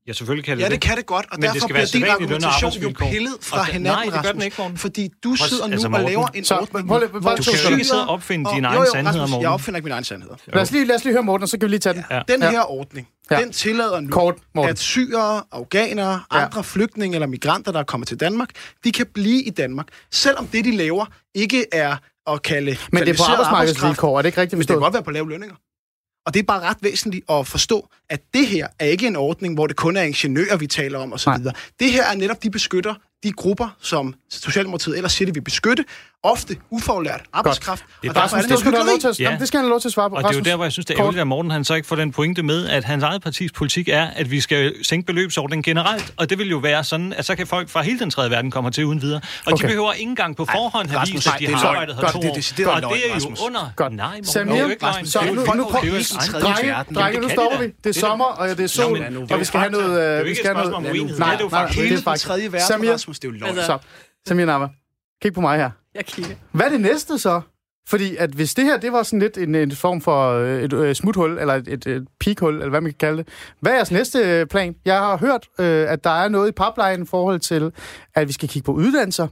Ja, 0.09 0.13
selvfølgelig 0.13 0.45
kan 0.45 0.57
det 0.57 0.63
Ja, 0.63 0.69
det 0.69 0.81
kan 0.81 0.97
det 0.97 1.07
godt, 1.07 1.27
og 1.33 1.39
Men 1.41 1.43
derfor 1.43 1.67
bliver 1.67 1.87
din 1.93 2.05
argumentation 2.05 2.73
jo 2.73 2.93
pillet 3.11 3.33
fra 3.41 3.61
okay. 3.61 3.73
hinanden, 3.73 4.09
Nej, 4.09 4.17
det 4.17 4.25
gør 4.25 4.33
den 4.33 4.43
ikke, 4.43 4.57
Morten. 4.59 4.79
Fordi 4.79 5.11
du 5.25 5.37
sidder 5.37 5.67
nu 5.67 5.73
altså, 5.73 5.89
og 5.89 6.01
laver 6.01 6.27
en 6.35 6.45
så, 6.45 6.55
ordning, 6.55 6.87
hvor 6.87 6.99
du 7.37 7.43
skal 7.43 7.73
ikke 7.73 7.85
sidde 7.85 8.07
og 8.07 8.15
opfinde 8.15 8.51
dine 8.55 8.67
egne 8.67 8.87
sandheder, 8.93 9.27
Morten. 9.27 9.43
Jeg 9.43 9.51
opfinder 9.51 9.79
ikke 9.79 9.85
mine 9.85 9.95
egne 9.95 10.05
sandheder. 10.05 10.35
Lad 10.47 10.63
os, 10.63 10.71
lige, 10.71 10.85
lad 10.85 10.97
os 10.97 11.05
lige 11.05 11.13
høre 11.13 11.23
Morten, 11.23 11.47
så 11.47 11.59
kan 11.59 11.67
vi 11.67 11.71
lige 11.71 11.81
tage 11.81 11.95
den. 11.95 12.05
Ja. 12.11 12.21
Den 12.29 12.43
her 12.43 12.71
ordning, 12.71 13.09
ja. 13.31 13.41
den 13.41 13.53
tillader 13.53 14.01
nu, 14.01 14.11
Kort, 14.11 14.35
at 14.57 14.79
syrere, 14.79 15.43
afghanere, 15.53 16.21
andre 16.31 16.51
ja. 16.55 16.61
flygtninge 16.61 17.15
eller 17.15 17.27
migranter, 17.27 17.73
der 17.73 17.79
er 17.81 17.85
kommet 17.85 18.09
til 18.09 18.21
Danmark, 18.21 18.49
de 18.85 18.93
kan 18.93 19.07
blive 19.15 19.43
i 19.43 19.51
Danmark, 19.51 19.87
selvom 20.13 20.47
det, 20.47 20.65
de 20.65 20.77
laver, 20.77 21.07
ikke 21.35 21.67
er 21.73 21.97
at 22.27 22.43
kalde 22.43 22.77
Men 22.93 23.03
det 23.03 23.09
er 23.09 23.17
på 23.17 23.33
arbejdsmarkedsvilkår, 23.33 24.19
er 24.19 24.23
det 24.23 24.29
ikke 24.29 24.41
rigtigt 24.41 24.59
forstået? 24.59 24.69
Det 24.69 24.75
kan 24.75 24.85
godt 24.85 24.95
være 24.95 25.03
på 25.03 25.11
lave 25.11 25.29
lønninger. 25.29 25.57
Og 26.27 26.35
det 26.35 26.41
er 26.41 26.45
bare 26.45 26.61
ret 26.61 26.77
væsentligt 26.81 27.25
at 27.31 27.47
forstå, 27.47 27.89
at 28.11 28.23
det 28.35 28.47
her 28.47 28.67
er 28.79 28.87
ikke 28.87 29.07
en 29.07 29.17
ordning, 29.17 29.55
hvor 29.55 29.67
det 29.67 29.77
kun 29.77 29.97
er 29.97 30.03
ingeniører, 30.03 30.57
vi 30.57 30.67
taler 30.67 30.99
om 30.99 31.13
osv. 31.13 31.33
Det 31.81 31.93
her 31.93 32.05
er 32.05 32.15
netop, 32.15 32.43
de 32.43 32.51
beskytter 32.51 32.95
de 33.23 33.33
grupper, 33.33 33.77
som 33.81 34.15
Socialdemokratiet 34.31 34.97
ellers 34.97 35.13
siger, 35.13 35.27
de 35.27 35.35
vil 35.35 35.41
beskytte, 35.41 35.85
ofte 36.25 36.57
ufaglært 36.71 37.21
arbejdskraft. 37.33 37.85
Det 38.03 38.07
er 38.07 38.11
og 38.11 38.15
bare 38.15 38.25
er 38.25 38.29
sådan, 38.29 38.43
det 38.43 38.51
det, 38.51 38.59
skal 38.59 38.73
have 38.73 38.87
lov 38.87 38.99
til, 39.15 39.23
Ja. 39.25 39.31
ja. 39.31 39.37
det 39.41 39.49
skal 39.49 39.59
han 39.59 39.65
have 39.65 39.71
lov 39.71 39.81
til 39.81 39.89
at 39.89 39.93
svare 39.93 40.11
på. 40.11 40.17
Og 40.17 40.23
det 40.23 40.29
er 40.29 40.33
jo 40.33 40.39
Rasmus. 40.39 40.47
der, 40.49 40.57
hvor 40.57 40.65
jeg 40.65 40.73
synes, 40.73 40.87
det 40.87 40.95
er 40.95 41.01
ærgerligt, 41.01 41.21
at 41.21 41.27
Morten 41.27 41.51
han 41.51 41.65
så 41.65 41.75
ikke 41.75 41.89
får 41.89 41.97
den 41.97 42.13
pointe 42.13 42.43
med, 42.43 42.69
at 42.69 42.85
hans 42.85 43.03
eget 43.05 43.23
partis 43.23 43.53
politik 43.53 43.89
er, 43.89 44.07
at 44.17 44.31
vi 44.31 44.41
skal 44.41 44.75
sænke 44.83 45.07
beløbsordningen 45.07 45.63
generelt. 45.63 46.15
Og 46.17 46.31
det 46.31 46.39
vil 46.39 46.51
jo 46.51 46.57
være 46.59 46.85
sådan, 46.85 47.13
at 47.13 47.25
så 47.25 47.35
kan 47.37 47.47
folk 47.47 47.69
fra 47.69 47.83
hele 47.83 47.99
den 47.99 48.11
tredje 48.11 48.31
verden 48.31 48.51
komme 48.51 48.71
til 48.71 48.85
uden 48.85 49.03
videre. 49.03 49.21
Og 49.47 49.53
Okay. 49.53 49.63
de 49.63 49.69
behøver 49.69 49.93
ikke 49.93 50.11
engang 50.11 50.37
på 50.37 50.45
forhånd 50.45 50.89
have 50.89 51.01
Rasmus, 51.01 51.15
vist, 51.17 51.27
at 51.27 51.35
de 51.41 51.47
det 51.47 51.53
er 51.53 51.57
har 51.57 51.69
arbejdet 51.69 51.95
her 51.95 52.03
Godt, 52.03 52.13
to 52.13 52.19
det 52.21 52.27
er 52.27 52.31
år. 52.31 52.35
decideret 52.35 52.71
Og 52.75 52.81
løgn, 52.81 52.93
det 52.95 53.05
er 53.05 53.09
jo 53.09 53.15
Rasmus. 53.15 53.41
under... 53.41 53.73
Godt. 53.77 53.93
Nej, 53.93 54.07
Morten, 54.07 54.25
Samir, 54.25 54.53
det 54.53 54.59
er 54.61 54.65
jo 54.65 54.69
ikke 54.71 54.83
løgn. 54.83 55.07
så 55.07 55.19
Det 55.19 55.29
er 55.29 55.35
nu- 55.35 55.35
nu- 55.35 55.41
det 55.43 55.49
er 55.49 55.55
tredje 56.21 56.43
Drenge, 56.43 57.05
Jamen, 57.05 57.21
nu 57.21 57.23
det 57.23 57.31
stopper 57.33 57.59
vi. 57.59 57.67
de 57.67 57.73
Det 57.85 57.97
er 57.97 58.01
sommer, 58.01 58.25
og 58.25 58.49
det 58.49 58.61
er 58.61 58.67
sol, 58.67 58.99
Jamen, 58.99 59.33
og 59.33 59.41
vi 59.41 59.45
skal 59.45 59.61
have 59.61 59.73
noget... 59.73 59.91
Det 59.91 60.03
er 60.05 60.11
jo 60.13 60.19
øh, 60.19 60.25
Vi 60.25 60.29
ikke 60.29 60.39
skal 60.41 60.51
et 60.51 60.57
have 60.57 60.65
spørgsmål 60.65 60.77
om 60.77 60.83
noget... 60.83 60.99
uenighed. 60.99 61.19
Nej, 61.19 61.31
Det 61.31 61.41
er 61.41 61.45
jo 61.45 61.49
faktisk 61.49 61.79
det 61.79 61.85
Hele 61.89 61.97
er 61.97 62.11
den 62.11 62.19
tredje 62.19 62.53
verden, 62.53 62.93
Rasmus, 62.93 63.19
det 63.19 63.29
er 63.29 63.33
jo 63.33 63.39
løgn. 63.39 63.59
Altså- 63.59 63.67
så, 63.67 63.79
Samir 64.29 64.45
Nammer, 64.47 64.69
kig 65.23 65.35
på 65.35 65.41
mig 65.41 65.57
her. 65.59 65.71
Jeg 65.99 66.07
kigger. 66.07 66.35
Hvad 66.53 66.67
er 66.67 66.71
det 66.71 66.81
næste 66.81 67.19
så? 67.19 67.41
Fordi 67.89 68.17
at 68.17 68.31
hvis 68.31 68.55
det 68.55 68.65
her, 68.65 68.77
det 68.77 68.93
var 68.93 69.03
sådan 69.03 69.19
lidt 69.19 69.39
en, 69.39 69.55
en 69.55 69.73
form 69.73 70.01
for 70.01 70.31
øh, 70.31 70.63
et, 70.63 70.73
et 70.73 70.97
smuthul, 70.97 71.39
eller 71.39 71.55
et, 71.55 71.69
et, 71.69 71.87
et 71.87 72.09
peakhul, 72.21 72.55
eller 72.55 72.69
hvad 72.69 72.81
man 72.81 72.91
kan 72.91 72.99
kalde 72.99 73.19
det. 73.19 73.29
Hvad 73.61 73.73
er 73.73 73.77
jeres 73.77 73.91
næste 73.91 74.19
øh, 74.19 74.47
plan? 74.47 74.77
Jeg 74.85 74.99
har 74.99 75.17
hørt, 75.17 75.49
øh, 75.59 75.93
at 75.93 76.05
der 76.05 76.11
er 76.11 76.29
noget 76.29 76.49
i 76.49 76.53
pipeline 76.53 77.05
i 77.05 77.07
forhold 77.07 77.41
til, 77.41 77.73
at 78.15 78.29
vi 78.29 78.33
skal 78.33 78.49
kigge 78.49 78.67
på 78.67 78.73
uddannelser. 78.73 79.29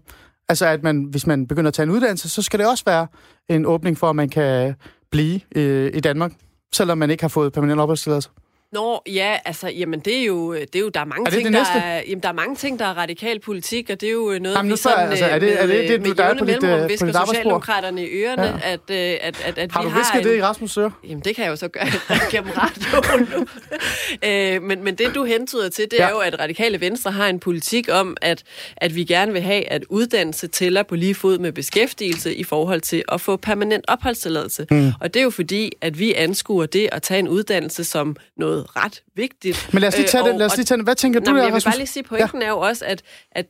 Altså, 0.49 0.67
at 0.67 0.83
man, 0.83 1.03
hvis 1.03 1.27
man 1.27 1.47
begynder 1.47 1.69
at 1.69 1.75
tage 1.75 1.85
en 1.85 1.91
uddannelse, 1.91 2.29
så 2.29 2.43
skal 2.43 2.59
det 2.59 2.69
også 2.69 2.85
være 2.87 3.07
en 3.49 3.67
åbning 3.67 3.99
for, 3.99 4.11
at 4.11 4.17
man 4.17 4.29
kan 4.29 4.75
blive 5.11 5.41
øh, 5.57 5.91
i 5.95 6.01
Danmark, 6.01 6.33
selvom 6.75 6.99
man 6.99 7.11
ikke 7.11 7.23
har 7.23 7.29
fået 7.29 7.53
permanent 7.53 7.81
opholdstilladelse. 7.81 8.31
Nå, 8.73 9.03
ja, 9.07 9.37
altså, 9.45 9.69
jamen, 9.69 10.01
det 10.01 10.19
er 10.21 10.25
jo, 10.25 10.55
det 10.55 10.77
er 10.77 10.81
jo 10.81 10.89
der 10.89 11.01
er 11.01 11.05
mange 11.05 11.21
Er 11.27 11.31
det 11.31 11.33
ting, 11.35 11.47
det 11.55 11.67
der 11.75 11.81
er, 11.81 12.03
jamen, 12.09 12.23
der 12.23 12.29
er 12.29 12.33
mange 12.33 12.57
ting, 12.57 12.79
der 12.79 12.85
er 12.85 12.95
radikal 12.99 13.41
politik, 13.41 13.91
og 13.91 14.01
det 14.01 14.07
er 14.09 14.13
jo 14.13 14.39
noget, 14.41 14.57
Jamen, 14.57 14.73
vi 14.73 14.77
sådan, 14.77 15.09
altså, 15.11 15.25
er 15.25 15.39
det- 15.39 15.63
er 15.63 15.67
det 15.67 15.89
det, 15.89 16.01
med, 16.01 16.09
du- 16.11 16.15
der 16.17 16.25
er 16.25 16.33
med 16.35 16.39
på 16.39 16.45
dit, 16.45 16.53
mellemrum 16.63 16.79
øh, 16.81 16.85
på 16.85 16.89
visker 16.89 17.07
dit 17.07 17.15
arbejdsbord? 17.17 17.35
Socialdemokraterne 17.35 18.03
i 18.07 18.11
ørerne, 18.11 18.43
Ja. 18.43 18.73
at, 18.73 18.81
øh, 18.91 19.19
at, 19.21 19.43
at, 19.45 19.59
at 19.59 19.73
Har 19.73 19.83
vi 19.83 19.87
du 19.89 19.91
har 19.91 19.99
visket 20.01 20.19
en, 20.21 20.25
det 20.27 20.37
i 20.39 20.43
Rasmus 20.43 20.71
Søre? 20.71 20.91
Jamen, 21.05 21.21
det 21.25 21.37
kan 21.37 21.45
jeg 21.45 21.51
jo 21.51 21.57
så 21.57 21.69
gøre 21.69 21.87
gennem 22.33 22.51
radioen 22.57 23.29
nu. 23.37 23.47
øh, 24.29 24.63
men, 24.63 24.85
men 24.85 24.95
det, 24.95 25.15
du 25.15 25.25
hentyder 25.25 25.69
til, 25.69 25.85
det 25.91 25.97
Ja. 25.99 26.07
er 26.07 26.11
jo, 26.11 26.19
at 26.19 26.41
Radikale 26.41 26.81
Venstre 26.81 27.11
har 27.11 27.27
en 27.29 27.41
politik 27.41 27.89
om, 27.93 28.17
at, 28.23 28.43
at 28.77 28.95
vi 28.97 29.05
gerne 29.05 29.33
vil 29.33 29.43
have, 29.43 29.69
at 29.73 29.85
uddannelse 29.89 30.47
tæller 30.47 30.83
på 30.83 30.97
lige 30.97 31.15
fod 31.15 31.39
med 31.39 31.53
beskæftigelse 31.53 32.35
i 32.35 32.45
forhold 32.45 32.81
til 32.81 33.03
at 33.09 33.21
få 33.21 33.37
permanent 33.37 33.85
opholdstilladelse. 33.89 34.67
Mm. 34.71 34.93
Og 35.01 35.15
det 35.15 35.21
er 35.21 35.25
jo 35.25 35.31
fordi, 35.31 35.71
at 35.81 35.99
vi 35.99 36.15
anskuer 36.15 36.67
det 36.67 36.89
at 36.93 37.03
tage 37.03 37.19
en 37.19 37.29
uddannelse 37.29 37.85
som 37.85 38.17
noget 38.37 38.62
ret 38.63 39.03
vigtigt. 39.15 39.69
Men 39.73 39.81
lad 39.81 39.89
os 39.89 39.97
lige 39.97 40.09
tage 40.09 40.25
Øh, 40.25 40.31
den. 40.31 40.39
Lad 40.39 40.47
os 40.47 40.57
lige 40.57 40.65
tage 40.65 40.77
den. 40.77 40.85
Hvad 40.85 40.95
tænker 40.95 41.21
du 41.21 41.31
men 41.31 41.37
der, 41.37 41.45
jeg 41.45 41.55
vil 41.55 41.63
bare 41.65 41.77
lige 41.77 41.87
sige, 41.87 42.03
pointen 42.03 42.41
ja. 42.41 42.47
er 42.47 42.51
jo 42.51 42.59
også, 42.59 42.85
at, 42.85 43.03
at 43.33 43.47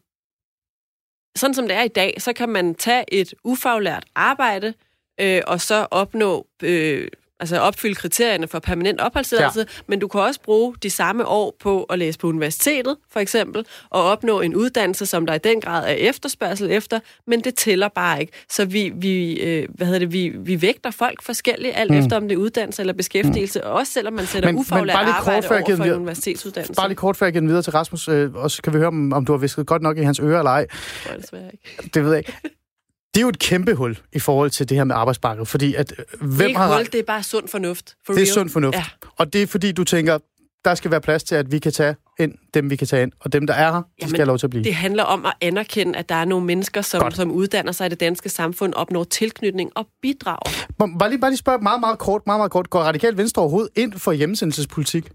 sådan 1.37 1.55
som 1.55 1.69
det 1.69 1.77
er 1.77 1.83
i 1.83 1.89
dag, 1.89 2.15
så 2.19 2.33
kan 2.33 2.49
man 2.49 2.75
tage 2.75 3.05
et 3.09 3.35
ufaglært 3.45 4.05
arbejde, 4.15 4.75
øh, 5.21 5.43
og 5.47 5.61
så 5.61 5.87
opnå, 5.91 6.47
øh, 6.63 7.09
altså 7.43 7.59
opfylde 7.59 7.95
kriterierne 7.95 8.49
for 8.49 8.59
permanent 8.59 9.01
opholdstilladelse, 9.01 9.61
ja. 9.61 9.83
men 9.89 9.99
du 9.99 10.09
kan 10.09 10.21
også 10.21 10.41
bruge 10.45 10.75
de 10.83 10.91
samme 10.91 11.27
år 11.27 11.57
på 11.61 11.83
at 11.83 11.99
læse 11.99 12.19
på 12.19 12.27
universitetet, 12.27 12.97
for 13.13 13.21
eksempel, 13.21 13.67
og 13.91 14.05
opnå 14.05 14.41
en 14.41 14.55
uddannelse, 14.57 15.07
som 15.07 15.27
der 15.27 15.35
i 15.35 15.39
den 15.39 15.61
grad 15.61 15.85
er 15.85 15.93
efterspørgsel 15.93 16.71
efter, 16.71 17.01
men 17.27 17.41
det 17.41 17.55
tæller 17.55 17.89
bare 17.89 18.21
ikke. 18.21 18.33
Så 18.51 18.65
vi, 18.65 18.93
vi, 18.95 19.41
øh, 19.41 19.69
hvad 19.75 19.87
hedder 19.87 19.99
det, 19.99 20.13
vi, 20.13 20.33
vi 20.39 20.63
vægter 20.63 20.91
folk 20.91 21.23
forskelligt, 21.23 21.73
alt 21.77 21.91
mm. 21.91 21.97
efter 21.97 22.17
om 22.17 22.29
det 22.29 22.33
er 22.35 22.39
uddannelse 22.39 22.83
eller 22.83 22.93
beskæftigelse, 22.93 23.61
mm. 23.61 23.67
og 23.67 23.73
også 23.73 23.93
selvom 23.93 24.13
man 24.13 24.27
sætter 24.27 24.49
Men- 24.49 24.55
men 24.55 24.61
ufaglært 24.61 24.97
kort, 24.97 25.09
arbejde 25.09 25.49
over 25.49 25.77
for 25.77 25.85
en 25.85 25.93
universitetsuddannelse. 25.93 26.75
Bare 26.75 26.89
lige 26.89 26.97
kort, 26.97 27.17
før 27.17 27.27
jeg 27.27 27.43
videre 27.43 27.63
til 27.63 27.73
Rasmus, 27.73 28.09
øh, 28.09 28.35
og 28.35 28.51
så 28.51 28.63
kan 28.63 28.73
vi 28.73 28.79
høre, 28.79 28.89
om, 28.89 29.13
om 29.13 29.25
du 29.25 29.33
har 29.33 29.39
visket 29.39 29.67
godt 29.67 29.83
nok 29.83 29.99
i 29.99 30.03
hans 30.03 30.21
øre 30.21 30.39
eller 30.39 30.51
ej. 30.51 30.61
ikke. 31.53 31.91
Det 31.95 32.05
ved 32.05 32.11
jeg 32.11 32.19
ikke. 32.19 32.59
Det 33.15 33.21
er 33.21 33.23
jo 33.23 33.29
et 33.29 33.39
kæmpe 33.39 33.75
hul 33.75 33.99
i 34.13 34.19
forhold 34.19 34.51
til 34.51 34.69
det 34.69 34.77
her 34.77 34.85
med 34.85 34.95
arbejdsmarkedet, 34.95 35.49
fordi 35.49 35.75
at 35.75 35.93
øh, 35.93 35.97
det 35.97 36.21
er 36.21 36.27
hvem 36.27 36.47
ikke 36.49 36.61
har 36.61 36.77
hul, 36.77 36.85
det 36.87 36.95
er 36.95 37.03
bare 37.03 37.23
sund 37.23 37.49
fornuft. 37.49 37.97
For 38.07 38.13
Det 38.13 38.21
er 38.23 38.27
real. 38.27 38.35
sund 38.35 38.51
fornuft. 38.51 38.77
Ja. 38.77 38.85
Og 39.19 39.33
det 39.33 39.43
er 39.43 39.47
fordi, 39.47 39.73
du 39.73 39.85
tænker, 39.85 40.19
der 40.65 40.75
skal 40.75 40.91
være 40.91 41.01
plads 41.01 41.23
til, 41.25 41.35
at 41.35 41.53
vi 41.53 41.59
kan 41.59 41.73
tage 41.73 41.97
ind 42.21 42.35
dem, 42.55 42.71
vi 42.71 42.77
kan 42.77 42.87
tage 42.87 43.03
ind, 43.03 43.13
og 43.21 43.33
dem, 43.33 43.47
der 43.47 43.55
er 43.55 43.73
her, 43.73 43.79
de 43.81 43.85
Jamen, 44.01 44.09
skal 44.11 44.19
have 44.19 44.27
lov 44.27 44.39
til 44.39 44.47
at 44.47 44.51
blive. 44.51 44.65
Det 44.65 44.75
handler 44.75 45.03
om 45.03 45.27
at 45.27 45.33
anerkende, 45.41 45.99
at 45.99 46.09
der 46.09 46.15
er 46.15 46.25
nogle 46.25 46.47
mennesker, 46.47 46.83
som, 46.83 47.01
Godt. 47.01 47.17
som 47.17 47.31
uddanner 47.31 47.73
sig 47.73 47.87
i 47.87 47.89
det 47.89 48.01
danske 48.01 48.29
samfund, 48.29 48.75
opnår 48.75 49.05
tilknytning 49.05 49.71
og 49.75 49.87
bidrager. 50.03 50.67
Må- 50.79 50.99
Bare 50.99 51.11
lige, 51.11 51.21
bare 51.21 51.31
lige 51.31 51.39
spørge 51.39 51.59
meget, 51.63 51.81
meget 51.81 51.99
kort, 51.99 52.23
meget, 52.27 52.39
meget 52.39 52.51
kort. 52.51 52.71
Går 52.71 52.81
Radikal 52.81 53.17
Venstre 53.17 53.43
overhovedet 53.43 53.71
ind 53.77 53.93
for 53.93 54.13
hjemmesendelsespolitik? 54.13 55.11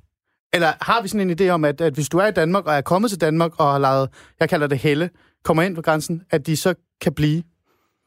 Eller 0.53 0.73
har 0.81 1.01
vi 1.01 1.07
sådan 1.07 1.29
en 1.29 1.41
idé 1.41 1.49
om, 1.49 1.65
at, 1.65 1.81
at 1.81 1.93
hvis 1.93 2.09
du 2.09 2.17
er 2.17 2.27
i 2.27 2.31
Danmark 2.31 2.65
og 2.65 2.73
er 2.75 2.81
kommet 2.81 3.11
til 3.11 3.21
Danmark 3.21 3.51
og 3.59 3.71
har 3.71 3.79
lavet, 3.79 4.09
jeg 4.39 4.49
kalder 4.49 4.67
det 4.67 4.77
helle, 4.77 5.09
kommer 5.43 5.63
ind 5.63 5.75
på 5.75 5.81
grænsen, 5.81 6.21
at 6.29 6.47
de 6.47 6.57
så 6.57 6.73
kan 7.01 7.13
blive, 7.13 7.43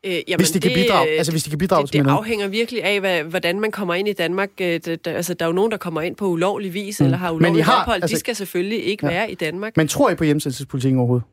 Øh, 0.07 0.13
jamen, 0.29 0.41
hvis 0.41 0.51
de 0.51 0.61
kan 0.61 0.73
bidrage? 0.75 1.09
Altså 1.09 1.33
hvis 1.33 1.43
de 1.43 1.51
kan 1.51 1.59
bidrage 1.59 1.83
det, 1.83 1.93
til 1.93 2.05
det 2.05 2.11
afhænger 2.11 2.49
virkelig 2.49 2.85
af, 2.85 3.01
hvad, 3.01 3.23
hvordan 3.23 3.61
man 3.61 3.71
kommer 3.71 3.95
ind 3.95 4.09
i 4.09 4.13
Danmark. 4.13 4.51
Øh, 4.61 4.81
Det, 4.85 5.05
der, 5.05 5.13
altså, 5.13 5.35
der 5.35 5.45
er 5.45 5.49
jo 5.49 5.53
nogen, 5.53 5.71
der 5.71 5.77
kommer 5.77 6.01
ind 6.01 6.17
på 6.17 6.27
ulovlig 6.27 6.75
vis, 6.75 7.01
mm. 7.01 7.05
eller 7.07 7.19
har 7.19 7.33
Men 7.33 7.37
I 7.37 7.41
ulovlig 7.45 7.65
har- 7.65 7.81
ophold. 7.81 8.03
altså- 8.03 8.15
De 8.15 8.21
skal 8.21 8.37
selvfølgelig 8.37 8.85
ikke 8.85 9.07
Ja. 9.07 9.13
være 9.13 9.31
i 9.31 9.35
Danmark. 9.35 9.77
Men 9.77 9.89
tror 9.89 10.11
I 10.11 10.15
på 10.15 10.25
hjemmesendelsespolitikken 10.25 10.99
overhovedet? 10.99 11.27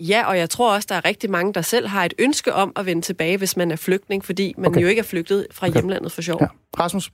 Ja, 0.00 0.26
og 0.26 0.38
jeg 0.38 0.50
tror 0.50 0.74
også, 0.74 0.86
der 0.88 0.94
er 0.94 1.04
rigtig 1.04 1.30
mange, 1.30 1.52
der 1.52 1.62
selv 1.62 1.86
har 1.88 2.04
et 2.04 2.14
ønske 2.18 2.52
om 2.54 2.72
at 2.76 2.86
vende 2.86 3.02
tilbage, 3.02 3.36
hvis 3.36 3.56
man 3.56 3.70
er 3.70 3.76
flygtning, 3.76 4.24
fordi 4.24 4.54
man 4.58 4.66
Okay. 4.70 4.82
jo 4.82 4.86
ikke 4.86 4.98
er 4.98 5.02
flygtet 5.04 5.46
fra 5.52 5.66
Okay. 5.66 5.74
hjemlandet 5.74 6.12
for 6.12 6.22
sjov. 6.22 6.38
Ja. 6.40 6.46
Rasmus, 6.78 7.10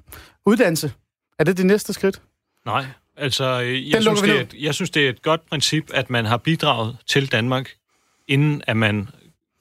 uddannelse. 0.47 0.93
Er 1.39 1.45
det 1.45 1.57
det 1.57 1.67
næste 1.67 1.93
skridt? 1.93 2.23
Nej, 2.67 2.85
altså 3.17 3.63
øh, 3.63 3.89
jeg 3.91 3.95
Den 3.95 4.03
synes, 4.03 4.21
det 4.21 4.31
er, 4.37 4.41
et, 4.41 4.55
jeg 4.61 4.75
synes, 4.75 4.91
det 4.91 5.05
er 5.05 5.09
et 5.11 5.23
godt 5.23 5.41
princip, 5.51 5.91
at 5.95 6.11
man 6.11 6.25
har 6.25 6.37
bidraget 6.37 6.97
til 7.07 7.33
Danmark, 7.33 7.71
inden 8.29 8.63
at 8.67 8.77
man 8.77 9.09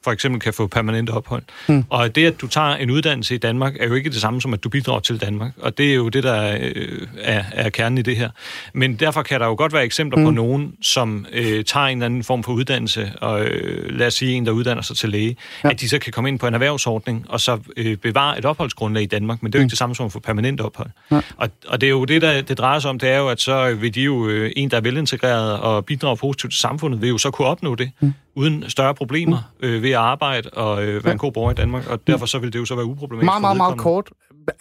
for 0.05 0.11
eksempel 0.11 0.41
kan 0.41 0.53
få 0.53 0.67
permanent 0.67 1.09
ophold. 1.09 1.43
Hmm. 1.67 1.75
Mm. 1.75 1.83
Og 1.89 2.15
det, 2.15 2.25
at 2.25 2.41
du 2.41 2.47
tager 2.47 2.75
en 2.75 2.89
uddannelse 2.89 3.35
i 3.35 3.37
Danmark, 3.37 3.73
er 3.79 3.87
jo 3.87 3.93
ikke 3.93 4.09
det 4.09 4.21
samme 4.21 4.41
som, 4.41 4.53
at 4.53 4.63
du 4.63 4.69
bidrager 4.69 4.99
til 4.99 5.21
Danmark. 5.21 5.51
Og 5.61 5.77
det 5.77 5.91
er 5.91 5.95
jo 5.95 6.09
det, 6.09 6.23
der 6.23 6.57
øh, 6.61 7.07
er, 7.21 7.43
er 7.51 7.69
kernen 7.69 7.97
i 7.97 8.01
det 8.01 8.17
her. 8.17 8.29
Men 8.73 8.95
derfor 8.95 9.21
kan 9.21 9.39
der 9.39 9.45
jo 9.45 9.55
godt 9.57 9.73
være 9.73 9.83
eksempler 9.83 10.19
mm. 10.19 10.25
på 10.25 10.31
nogen, 10.31 10.73
som 10.81 11.25
øh, 11.31 11.63
tager 11.63 11.85
en 11.85 11.97
eller 11.97 12.05
anden 12.05 12.23
form 12.23 12.43
for 12.43 12.51
uddannelse, 12.51 13.11
og 13.21 13.45
øh, 13.45 13.99
lad 13.99 14.07
os 14.07 14.13
sige 14.13 14.33
en, 14.33 14.45
der 14.45 14.51
uddanner 14.51 14.81
sig 14.81 14.97
til 14.97 15.09
læge, 15.09 15.35
Ja. 15.63 15.69
at 15.69 15.81
de 15.81 15.89
så 15.89 15.99
kan 15.99 16.13
komme 16.13 16.29
ind 16.29 16.39
på 16.39 16.47
en 16.47 16.53
erhvervsordning, 16.53 17.25
og 17.29 17.41
så 17.41 17.59
øh, 17.77 17.97
bevare 17.97 18.37
et 18.37 18.45
opholdsgrundlag 18.45 19.03
i 19.03 19.05
Danmark. 19.05 19.43
Men 19.43 19.51
det 19.51 19.57
er 19.57 19.61
jo 19.61 19.63
ikke 19.63 19.71
det 19.71 19.77
samme 19.77 19.95
som 19.95 20.05
at 20.05 20.11
få 20.11 20.19
permanent 20.19 20.61
ophold. 20.61 20.89
Ja. 21.11 21.21
Og, 21.37 21.49
og 21.67 21.81
det 21.81 21.87
er 21.87 21.91
jo 21.91 22.05
det, 22.05 22.21
der 22.21 22.41
det 22.41 22.57
drejer 22.57 22.79
sig 22.79 22.89
om, 22.89 22.99
det 22.99 23.09
er 23.09 23.17
jo, 23.17 23.29
at 23.29 23.41
så 23.41 23.75
vil 23.75 23.95
de 23.95 24.01
jo, 24.01 24.27
øh, 24.27 24.51
en, 24.55 24.71
der 24.71 24.77
er 24.77 24.81
velintegreret 24.81 25.59
og 25.59 25.85
bidrager 25.85 26.15
positivt 26.15 26.51
til 26.53 26.59
samfundet, 26.59 27.01
vil 27.01 27.09
jo 27.09 27.17
så 27.17 27.31
kunne 27.31 27.47
opnå 27.47 27.75
det, 27.75 27.91
mm. 27.99 28.13
Uden 28.35 28.69
større 28.69 28.95
problemer 28.95 29.37
øh, 29.59 29.83
ved 29.83 29.89
at 29.89 29.95
arbejde 29.95 30.49
og 30.49 30.83
øh, 30.83 31.03
være 31.03 31.13
en 31.13 31.17
god 31.19 31.31
borger 31.31 31.51
i 31.51 31.53
Danmark, 31.53 31.87
og 31.87 32.07
derfor 32.07 32.25
så 32.25 32.39
vil 32.39 32.53
det 32.53 32.59
jo 32.59 32.65
så 32.65 32.75
være 32.75 32.85
uproblematisk. 32.85 33.25
Meget, 33.25 33.41
meget, 33.41 33.57
meget 33.57 33.77
kort. 33.77 34.09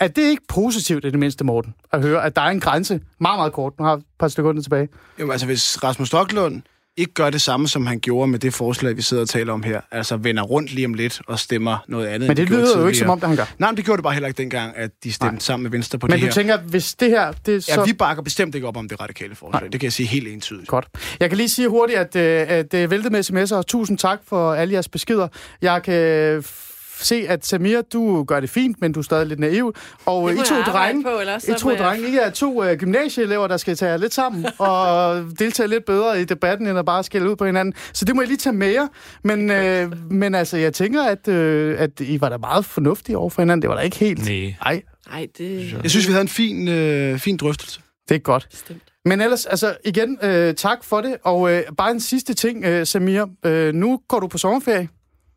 Er 0.00 0.08
det 0.08 0.22
ikke 0.22 0.42
positivt 0.48 1.04
i 1.04 1.10
det 1.10 1.18
mindste, 1.18 1.44
Morten, 1.44 1.74
at 1.92 2.02
høre, 2.02 2.24
at 2.24 2.36
der 2.36 2.42
er 2.42 2.50
en 2.50 2.60
grænse? 2.60 3.00
Meget, 3.20 3.38
meget 3.38 3.52
kort. 3.52 3.72
Nu 3.78 3.84
har 3.84 3.92
jeg 3.92 3.98
et 3.98 4.04
par 4.18 4.28
sekunder 4.28 4.62
tilbage. 4.62 4.88
Jamen, 5.18 5.32
altså, 5.32 5.46
hvis 5.46 5.84
Rasmus 5.84 6.08
Stocklund 6.08 6.62
ikke 6.96 7.14
gør 7.14 7.30
det 7.30 7.40
samme, 7.40 7.68
som 7.68 7.86
han 7.86 8.00
gjorde 8.00 8.28
med 8.30 8.38
det 8.38 8.54
forslag, 8.54 8.96
vi 8.96 9.02
sidder 9.02 9.22
og 9.22 9.28
taler 9.28 9.52
om 9.52 9.62
her, 9.62 9.80
altså 9.90 10.16
vender 10.16 10.42
rundt 10.42 10.72
lige 10.74 10.86
om 10.86 10.94
lidt 10.94 11.20
og 11.26 11.38
stemmer 11.38 11.84
noget 11.88 12.06
andet, 12.06 12.28
Men 12.28 12.36
det 12.36 12.48
lyder 12.48 12.58
jo 12.60 12.64
ikke 12.66 12.76
tidligere. 12.78 12.94
som 12.94 13.10
om, 13.10 13.20
det 13.20 13.28
han 13.28 13.36
gør. 13.36 13.54
Nej, 13.58 13.70
men 13.70 13.76
det 13.76 13.84
gjorde 13.84 13.96
det 13.98 14.02
bare 14.02 14.12
heller 14.12 14.28
ikke 14.28 14.38
dengang, 14.38 14.76
at 14.76 14.90
de 15.04 15.12
stemte 15.12 15.34
Nej. 15.34 15.40
sammen 15.40 15.62
med 15.62 15.70
Venstre 15.70 15.98
på 15.98 16.06
Men 16.06 16.12
det 16.12 16.20
du 16.20 16.24
her. 16.26 16.32
tænker, 16.32 16.58
hvis 16.58 16.94
det 16.94 17.08
her... 17.10 17.32
Det 17.46 17.64
så... 17.64 17.72
Ja, 17.80 17.84
vi 17.84 17.92
bakker 17.92 18.22
bestemt 18.22 18.54
ikke 18.54 18.66
op 18.68 18.76
om 18.76 18.88
det 18.88 19.00
radikale 19.00 19.34
forslag. 19.34 19.60
Nej. 19.62 19.68
Det 19.68 19.80
kan 19.80 19.84
jeg 19.84 19.92
sige 19.92 20.06
helt 20.06 20.28
entydigt. 20.28 20.68
Godt. 20.68 20.86
Jeg 21.20 21.28
kan 21.28 21.36
lige 21.36 21.48
sige 21.48 21.68
hurtigt, 21.68 21.98
at, 21.98 22.16
øh, 22.16 22.46
at 22.58 22.72
det 22.72 22.82
er 22.82 22.86
væltet 22.86 23.12
med 23.12 23.20
sms'er, 23.30 23.62
tusind 23.62 23.98
tak 23.98 24.18
for 24.28 24.54
alle 24.54 24.74
jeres 24.74 24.88
beskeder. 24.88 25.28
Jeg 25.62 25.82
kan 25.82 26.38
f- 26.38 26.63
se, 27.00 27.24
at 27.28 27.46
Samir, 27.46 27.82
du 27.82 28.24
gør 28.24 28.40
det 28.40 28.50
fint, 28.50 28.80
men 28.80 28.92
du 28.92 29.00
er 29.00 29.04
stadig 29.04 29.26
lidt 29.26 29.40
naiv. 29.40 29.74
Og 30.06 30.30
øh, 30.30 30.34
I 30.34 30.38
to 30.44 30.54
jeg 30.54 30.64
drenge, 30.66 31.02
på, 31.02 31.08
I 31.48 31.54
to 31.58 31.70
jeg- 31.70 31.78
drenge, 31.78 32.08
I 32.08 32.16
er 32.16 32.30
to 32.30 32.64
øh, 32.64 32.76
gymnasieelever, 32.78 33.46
der 33.48 33.56
skal 33.56 33.76
tage 33.76 33.90
jer 33.90 33.96
lidt 33.98 34.14
sammen 34.14 34.46
og 34.58 35.22
deltage 35.38 35.68
lidt 35.68 35.84
bedre 35.84 36.20
i 36.20 36.24
debatten, 36.24 36.66
end 36.66 36.78
at 36.78 36.84
bare 36.84 37.04
skælde 37.04 37.30
ud 37.30 37.36
på 37.36 37.44
hinanden. 37.46 37.74
Så 37.92 38.04
det 38.04 38.16
må 38.16 38.22
I 38.22 38.26
lige 38.26 38.36
tage 38.36 38.56
med 38.56 38.68
jer. 38.68 38.86
Men, 39.24 39.50
øh, 39.50 40.10
men 40.10 40.34
altså, 40.34 40.56
jeg 40.56 40.72
tænker, 40.72 41.02
at, 41.02 41.28
øh, 41.28 41.76
at 41.80 42.00
I 42.00 42.20
var 42.20 42.28
da 42.28 42.36
meget 42.36 42.64
fornuftige 42.64 43.18
over 43.18 43.30
for 43.30 43.42
hinanden. 43.42 43.62
Det 43.62 43.70
var 43.70 43.76
da 43.76 43.82
ikke 43.82 43.96
helt... 43.96 44.24
Nej. 44.28 44.54
Nej, 44.64 44.82
Nej, 45.10 45.26
det 45.38 45.74
Jeg 45.82 45.90
synes, 45.90 46.06
vi 46.08 46.12
havde 46.12 46.22
en 46.22 46.28
fin, 46.28 46.68
øh, 46.68 47.18
fin 47.18 47.36
drøftelse. 47.36 47.80
det 48.08 48.14
er 48.14 48.18
godt. 48.18 48.46
bestemt. 48.50 48.82
Men 49.04 49.20
ellers, 49.20 49.46
altså 49.46 49.76
igen, 49.84 50.18
øh, 50.22 50.54
tak 50.54 50.84
for 50.84 51.00
det. 51.00 51.16
Og 51.24 51.52
øh, 51.52 51.62
bare 51.76 51.90
en 51.90 52.00
sidste 52.00 52.34
ting, 52.34 52.64
øh, 52.64 52.86
Samir. 52.86 53.24
Øh, 53.46 53.74
nu 53.74 54.00
går 54.08 54.20
du 54.20 54.26
på 54.28 54.38
sommerferie 54.38 54.88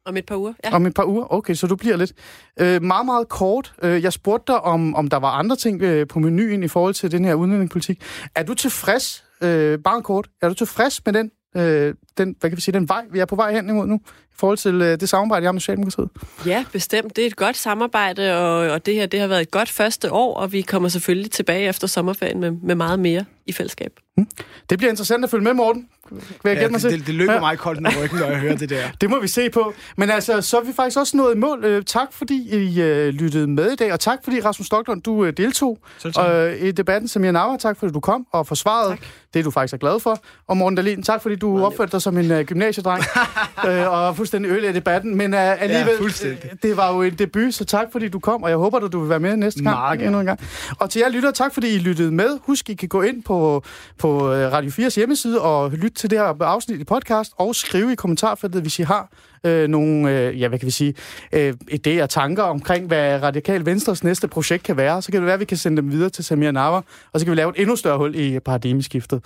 om 0.08 0.18
et 0.18 0.26
par 0.26 0.36
uger. 0.36 0.54
Ja. 0.64 0.76
om 0.76 0.86
et 0.86 0.94
par 0.94 1.06
uger. 1.06 1.34
Okay, 1.34 1.54
så 1.54 1.68
du 1.68 1.76
bliver 1.76 1.98
lidt. 1.98 2.14
Øh, 2.60 2.84
meget, 2.84 3.06
meget 3.06 3.30
kort. 3.30 3.74
Øh, 3.84 4.04
jeg 4.04 4.14
spurgte 4.14 4.54
dig, 4.54 4.62
om, 4.62 4.96
om 4.96 5.08
der 5.08 5.18
var 5.18 5.32
andre 5.32 5.56
ting 5.56 5.82
øh, 5.82 6.08
på 6.08 6.20
menuen 6.20 6.64
i 6.64 6.68
forhold 6.68 6.94
til 6.94 7.12
den 7.12 7.26
her 7.26 7.34
udlændingepolitik. 7.34 8.02
Er 8.36 8.44
du 8.44 8.54
tilfreds, 8.54 9.26
øh, 9.42 9.80
bare 9.80 10.02
kort, 10.02 10.28
er 10.42 10.50
du 10.50 10.54
tilfreds 10.54 11.06
med 11.06 11.14
den, 11.14 11.32
øh, 11.58 11.96
den, 12.18 12.36
hvad 12.40 12.50
kan 12.50 12.58
vi 12.58 12.62
sige, 12.62 12.74
den 12.74 12.90
vej, 12.90 13.06
vi 13.12 13.20
er 13.20 13.26
på 13.26 13.36
vej 13.36 13.54
hen 13.54 13.70
imod 13.70 13.88
nu, 13.88 14.00
i 14.38 14.40
forhold 14.40 14.58
til 14.58 14.82
øh, 14.82 15.00
det 15.00 15.10
samarbejde, 15.10 15.44
jeg 15.44 15.48
har 15.48 15.52
med 15.54 15.62
Socialdemokratiet? 15.62 16.10
Ja, 16.46 16.66
bestemt. 16.72 17.16
Det 17.16 17.22
er 17.22 17.28
et 17.28 17.36
godt 17.36 17.58
samarbejde, 17.58 18.38
og, 18.38 18.72
og 18.72 18.86
det 18.86 18.94
her 18.94 19.06
det 19.06 19.20
har 19.20 19.28
været 19.28 19.42
et 19.42 19.52
godt 19.52 19.70
første 19.70 20.12
år, 20.12 20.36
og 20.36 20.52
vi 20.52 20.62
kommer 20.62 20.90
selvfølgelig 20.90 21.32
tilbage 21.32 21.70
efter 21.70 21.88
sommerferien 21.88 22.40
med, 22.40 22.52
med 22.52 22.76
meget 22.76 23.00
mere 23.00 23.26
i 23.46 23.52
fællesskab. 23.52 23.92
Mm. 24.18 24.28
Det 24.70 24.78
bliver 24.78 24.90
interessant 24.90 25.24
at 25.24 25.30
følge 25.30 25.44
med, 25.44 25.54
Morten. 25.54 25.88
Vil 26.12 26.22
jeg 26.44 26.62
ja, 26.62 26.70
mig 26.70 26.82
det, 26.82 26.92
det, 26.92 27.08
det 27.08 27.16
løber 27.16 27.34
ja. 27.34 27.40
mig 27.40 27.58
koldt 27.58 27.82
ned 27.82 27.92
ryggen, 28.04 28.20
når 28.20 28.26
jeg 28.28 28.40
hører 28.40 28.58
det 28.58 28.70
der. 28.70 28.84
Det 29.02 29.10
må 29.10 29.20
vi 29.20 29.28
se 29.28 29.50
på. 29.50 29.74
Men 29.98 30.10
altså, 30.10 30.42
så 30.42 30.58
er 30.58 30.64
vi 30.64 30.74
faktisk 30.76 30.98
også 30.98 31.18
nået 31.18 31.36
i 31.36 31.38
mål. 31.38 31.66
Øh, 31.66 31.84
tak 31.84 32.14
fordi 32.14 32.48
I 32.52 32.82
øh, 32.82 33.08
lyttede 33.08 33.48
med 33.48 33.72
i 33.72 33.76
dag, 33.76 33.94
og 33.94 34.00
tak 34.00 34.20
fordi 34.24 34.42
Rasmus 34.42 34.68
Stocklund, 34.68 35.02
du 35.02 35.26
øh, 35.26 35.34
deltog 35.38 35.80
øh, 36.20 36.62
i 36.62 36.72
debatten. 36.72 37.08
Samir 37.08 37.32
Nauer, 37.32 37.58
tak 37.58 37.78
fordi 37.78 37.94
du 37.94 38.00
kom 38.00 38.28
og 38.32 38.48
forsvarede 38.48 38.92
tak. 38.92 39.00
det, 39.34 39.46
du 39.46 39.52
faktisk 39.52 39.74
er 39.74 39.78
glad 39.78 40.00
for. 40.00 40.20
Og 40.48 40.58
Morten 40.58 40.76
Dahlin, 40.76 41.04
tak 41.04 41.22
fordi 41.22 41.36
du 41.36 41.66
opførte 41.66 41.92
dig 41.92 42.02
som 42.02 42.18
en 42.18 42.32
øh, 42.32 42.46
gymnasiedreng 42.46 43.04
øh, 43.68 43.92
og 43.92 44.16
fuldstændig 44.28 44.52
øl 44.52 44.64
i 44.64 44.72
debatten. 44.74 45.16
Men 45.16 45.34
øh, 45.34 45.62
alligevel, 45.62 45.94
ja, 46.24 46.28
øh, 46.28 46.38
det 46.64 46.78
var 46.78 46.94
jo 46.94 47.02
en 47.02 47.14
debut, 47.14 47.54
så 47.54 47.66
tak 47.66 47.88
fordi 47.92 48.08
du 48.08 48.20
kom, 48.20 48.44
og 48.44 48.50
jeg 48.50 48.58
håber, 48.58 48.78
at 48.78 48.92
du 48.92 49.00
vil 49.00 49.10
være 49.10 49.20
med 49.20 49.38
næste 49.38 49.64
gang. 49.64 50.02
Endnu 50.02 50.20
en 50.20 50.26
gang. 50.26 50.40
Og 50.80 50.90
til 50.90 51.00
jer 51.00 51.10
lytter, 51.10 51.32
tak 51.32 51.54
fordi 51.54 51.76
I 51.76 51.78
lyttede 51.78 52.12
med. 52.12 52.40
Husk, 52.44 52.70
I 52.70 52.74
kan 52.74 52.90
gå 52.90 53.02
ind 53.02 53.24
på, 53.24 53.64
på 53.98 54.34
øh, 54.34 54.52
Radio 54.52 54.70
4's 54.70 54.96
hjemmeside 54.96 55.42
og 55.42 55.72
lytte 55.72 55.98
til 55.98 56.10
det 56.10 56.20
her 56.20 56.44
afsnit 56.44 56.80
i 56.80 56.84
podcast, 56.84 57.32
og 57.38 57.56
skrive 57.56 57.92
i 57.92 57.96
kommentarfeltet, 57.96 58.62
hvis 58.62 58.80
I 58.80 58.84
har 58.84 59.10
øh, 59.44 59.68
nogle, 59.68 60.12
øh, 60.12 60.42
ja, 60.42 60.48
hvad 60.48 60.60
kan 60.60 60.66
vi 60.66 60.72
sige, 60.72 60.94
øh, 61.32 61.54
idéer 61.72 62.02
og 62.02 62.10
tanker 62.10 62.44
omkring, 62.44 62.88
hvad 62.88 63.24
Radikal 63.24 63.66
Venstres 63.66 64.04
næste 64.04 64.28
projekt 64.28 64.64
kan 64.64 64.78
være. 64.78 65.02
Så 65.02 65.12
kan 65.12 65.22
det 65.22 65.26
være, 65.26 65.34
at 65.34 65.40
vi 65.40 65.46
kan 65.46 65.58
sende 65.58 65.78
dem 65.82 65.92
videre 65.92 66.10
til 66.10 66.24
Samir 66.24 66.52
Navar, 66.52 66.84
og 67.14 67.20
så 67.20 67.26
kan 67.26 67.32
vi 67.32 67.36
lave 67.36 67.50
et 67.50 67.62
endnu 67.62 67.76
større 67.76 67.98
hul 67.98 68.16
i 68.16 68.40
paradigmeskiftet. 68.40 69.26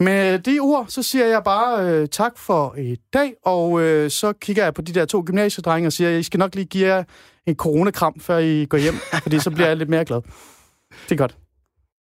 Med 0.00 0.38
de 0.38 0.58
ord, 0.60 0.86
så 0.88 1.02
siger 1.02 1.26
jeg 1.26 1.42
bare 1.44 1.90
øh, 1.90 2.08
tak 2.08 2.38
for 2.38 2.74
i 2.78 2.96
dag, 3.12 3.32
og 3.44 3.80
øh, 3.80 4.10
så 4.10 4.32
kigger 4.32 4.64
jeg 4.64 4.74
på 4.74 4.82
de 4.82 4.92
der 4.92 5.04
to 5.04 5.22
gymnasiedrenge 5.26 5.86
og 5.86 5.92
siger, 5.92 6.10
at 6.10 6.20
I 6.20 6.22
skal 6.22 6.38
nok 6.38 6.54
lige 6.54 6.66
give 6.66 6.86
jer 6.86 7.04
en 7.46 7.54
coronakram, 7.54 8.20
før 8.20 8.38
I 8.38 8.64
går 8.64 8.78
hjem, 8.78 8.94
fordi 9.22 9.38
så 9.38 9.50
bliver 9.50 9.66
jeg 9.66 9.76
lidt 9.76 9.88
mere 9.88 10.04
glad. 10.04 10.20
Det 11.08 11.12
er 11.12 11.16
godt. 11.16 11.36